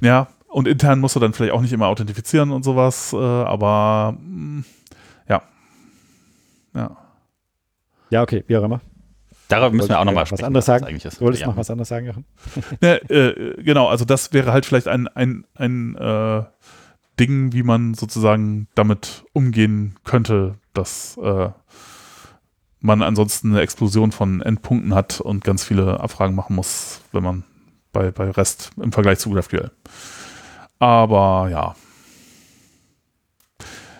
Ja, 0.00 0.28
und 0.56 0.66
intern 0.66 1.00
musst 1.00 1.14
du 1.14 1.20
dann 1.20 1.34
vielleicht 1.34 1.52
auch 1.52 1.60
nicht 1.60 1.74
immer 1.74 1.86
authentifizieren 1.88 2.50
und 2.50 2.62
sowas, 2.62 3.12
äh, 3.12 3.16
aber 3.18 4.16
mh, 4.18 4.64
ja. 5.28 5.42
Ja. 6.72 6.96
Ja, 8.08 8.22
okay, 8.22 8.42
wie 8.46 8.56
auch 8.56 8.62
immer. 8.64 8.80
Darüber 9.48 9.70
müssen 9.76 9.90
wir 9.90 10.00
auch 10.00 10.06
nochmal 10.06 10.24
Was 10.30 10.42
anderes 10.42 10.64
sagen? 10.64 10.86
eigentlich 10.86 11.04
ist. 11.04 11.20
Du 11.20 11.26
wolltest 11.26 11.42
Ja. 11.42 11.48
noch 11.48 11.58
was 11.58 11.68
anderes 11.68 11.88
sagen, 11.88 12.06
Jochen? 12.06 12.24
Ne, 12.80 12.96
äh, 13.10 13.62
genau, 13.62 13.88
also 13.88 14.06
das 14.06 14.32
wäre 14.32 14.50
halt 14.50 14.64
vielleicht 14.64 14.88
ein, 14.88 15.08
ein, 15.08 15.44
ein 15.56 15.94
äh, 15.96 16.44
Ding, 17.20 17.52
wie 17.52 17.62
man 17.62 17.92
sozusagen 17.92 18.66
damit 18.74 19.26
umgehen 19.34 19.96
könnte, 20.04 20.54
dass 20.72 21.18
äh, 21.18 21.50
man 22.80 23.02
ansonsten 23.02 23.50
eine 23.50 23.60
Explosion 23.60 24.10
von 24.10 24.40
Endpunkten 24.40 24.94
hat 24.94 25.20
und 25.20 25.44
ganz 25.44 25.64
viele 25.64 26.00
Abfragen 26.00 26.34
machen 26.34 26.56
muss, 26.56 27.02
wenn 27.12 27.22
man 27.22 27.44
bei, 27.92 28.10
bei 28.10 28.30
REST 28.30 28.70
im 28.82 28.92
Vergleich 28.92 29.18
zu 29.18 29.28
GraphQL. 29.28 29.70
Aber 30.78 31.48
ja, 31.50 31.74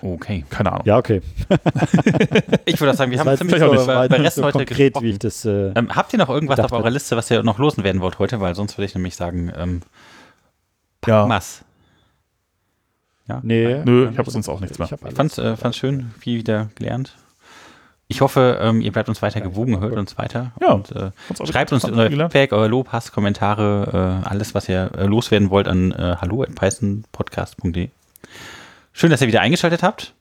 Okay. 0.02 0.44
keine 0.50 0.72
Ahnung. 0.72 0.86
Ja, 0.86 0.98
okay. 0.98 1.20
Ich 2.66 2.78
würde 2.80 2.94
sagen, 2.94 3.10
wir 3.10 3.18
haben 3.18 3.26
Das 3.26 3.38
ziemlich 3.38 3.60
nicht 3.60 3.72
über, 3.82 4.04
über 4.04 4.18
Rest 4.20 4.36
so 4.36 4.44
heute 4.44 4.58
konkret, 4.58 4.92
gesprochen. 4.92 5.04
wie 5.04 5.10
ich 5.10 5.18
das. 5.18 5.44
Äh, 5.44 5.72
Ähm, 5.74 5.94
habt 5.96 6.12
ihr 6.12 6.18
noch 6.18 6.28
irgendwas 6.28 6.60
auf 6.60 6.70
eurer. 6.72 6.90
Liste, 6.90 7.16
was 7.16 7.30
ihr 7.30 7.42
noch 7.42 7.58
loswerden 7.58 8.00
wollt 8.00 8.18
heute? 8.18 8.38
Weil 8.40 8.54
sonst 8.54 8.76
würde 8.76 8.86
ich 8.86 8.94
nämlich 8.94 9.16
sagen, 9.16 9.50
ähm, 9.56 9.80
Ja. 11.06 11.28
was? 11.28 11.64
Ja. 13.26 13.40
nee. 13.42 13.82
Nö, 13.84 14.10
ich 14.12 14.18
habe 14.18 14.30
sonst 14.30 14.48
auch 14.48 14.60
nichts 14.60 14.78
mehr. 14.78 14.86
Ich 14.92 15.02
alles. 15.02 15.14
fand's, 15.14 15.38
äh, 15.38 15.56
fand's 15.56 15.78
schön, 15.78 16.12
viel 16.20 16.38
wieder 16.38 16.68
gelernt. 16.76 17.16
Ich 18.08 18.20
hoffe, 18.20 18.58
ähm, 18.60 18.80
ihr 18.80 18.92
bleibt 18.92 19.08
uns 19.08 19.20
weiter 19.20 19.40
gewogen, 19.40 19.80
hört 19.80 19.96
uns 19.96 20.16
weiter. 20.16 20.52
Ja. 20.60 20.72
Und, 20.72 20.92
äh, 20.92 21.10
schreibt 21.44 21.72
uns 21.72 21.82
interessant 21.82 22.14
euer. 22.14 22.30
Feedback, 22.30 22.52
euer 22.52 22.68
Lob, 22.68 22.92
Hass, 22.92 23.10
Kommentare, 23.10 24.22
äh, 24.24 24.28
alles, 24.28 24.54
was 24.54 24.68
ihr 24.68 24.92
äh, 24.96 25.06
loswerden 25.06 25.50
wollt 25.50 25.66
an 25.66 25.90
äh, 25.90 26.16
hallo.pythonpodcast.de. 26.20 27.88
Schön, 28.92 29.10
dass 29.10 29.20
ihr 29.22 29.26
wieder 29.26 29.40
eingeschaltet 29.40 29.82
habt. 29.82 30.14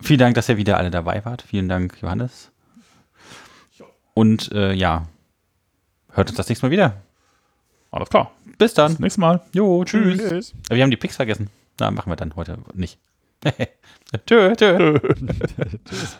Vielen 0.00 0.18
Dank, 0.18 0.34
dass 0.34 0.48
ihr 0.48 0.56
wieder 0.56 0.78
alle 0.78 0.90
dabei 0.90 1.24
wart. 1.24 1.42
Vielen 1.42 1.68
Dank, 1.68 1.96
Johannes. 2.02 2.50
Und 4.14 4.50
äh, 4.52 4.72
ja, 4.72 5.06
hört 6.10 6.28
uns 6.28 6.36
das 6.36 6.48
nächste 6.48 6.66
Mal 6.66 6.72
wieder. 6.72 6.96
Alles 7.92 8.08
klar. 8.10 8.32
Bis 8.58 8.74
dann. 8.74 8.96
Nächstes 8.98 9.18
Mal. 9.18 9.40
Jo, 9.52 9.84
tschüss. 9.84 10.18
Tschüss. 10.18 10.54
Aber 10.68 10.76
Wir 10.76 10.82
haben 10.82 10.90
die 10.90 10.96
Picks 10.96 11.16
vergessen. 11.16 11.50
Na, 11.78 11.90
machen 11.90 12.10
wir 12.10 12.16
dann 12.16 12.34
heute 12.34 12.58
nicht. 12.74 12.98
tschö, 14.26 14.54
tschö. 14.56 14.98
Tschüss. 15.88 16.18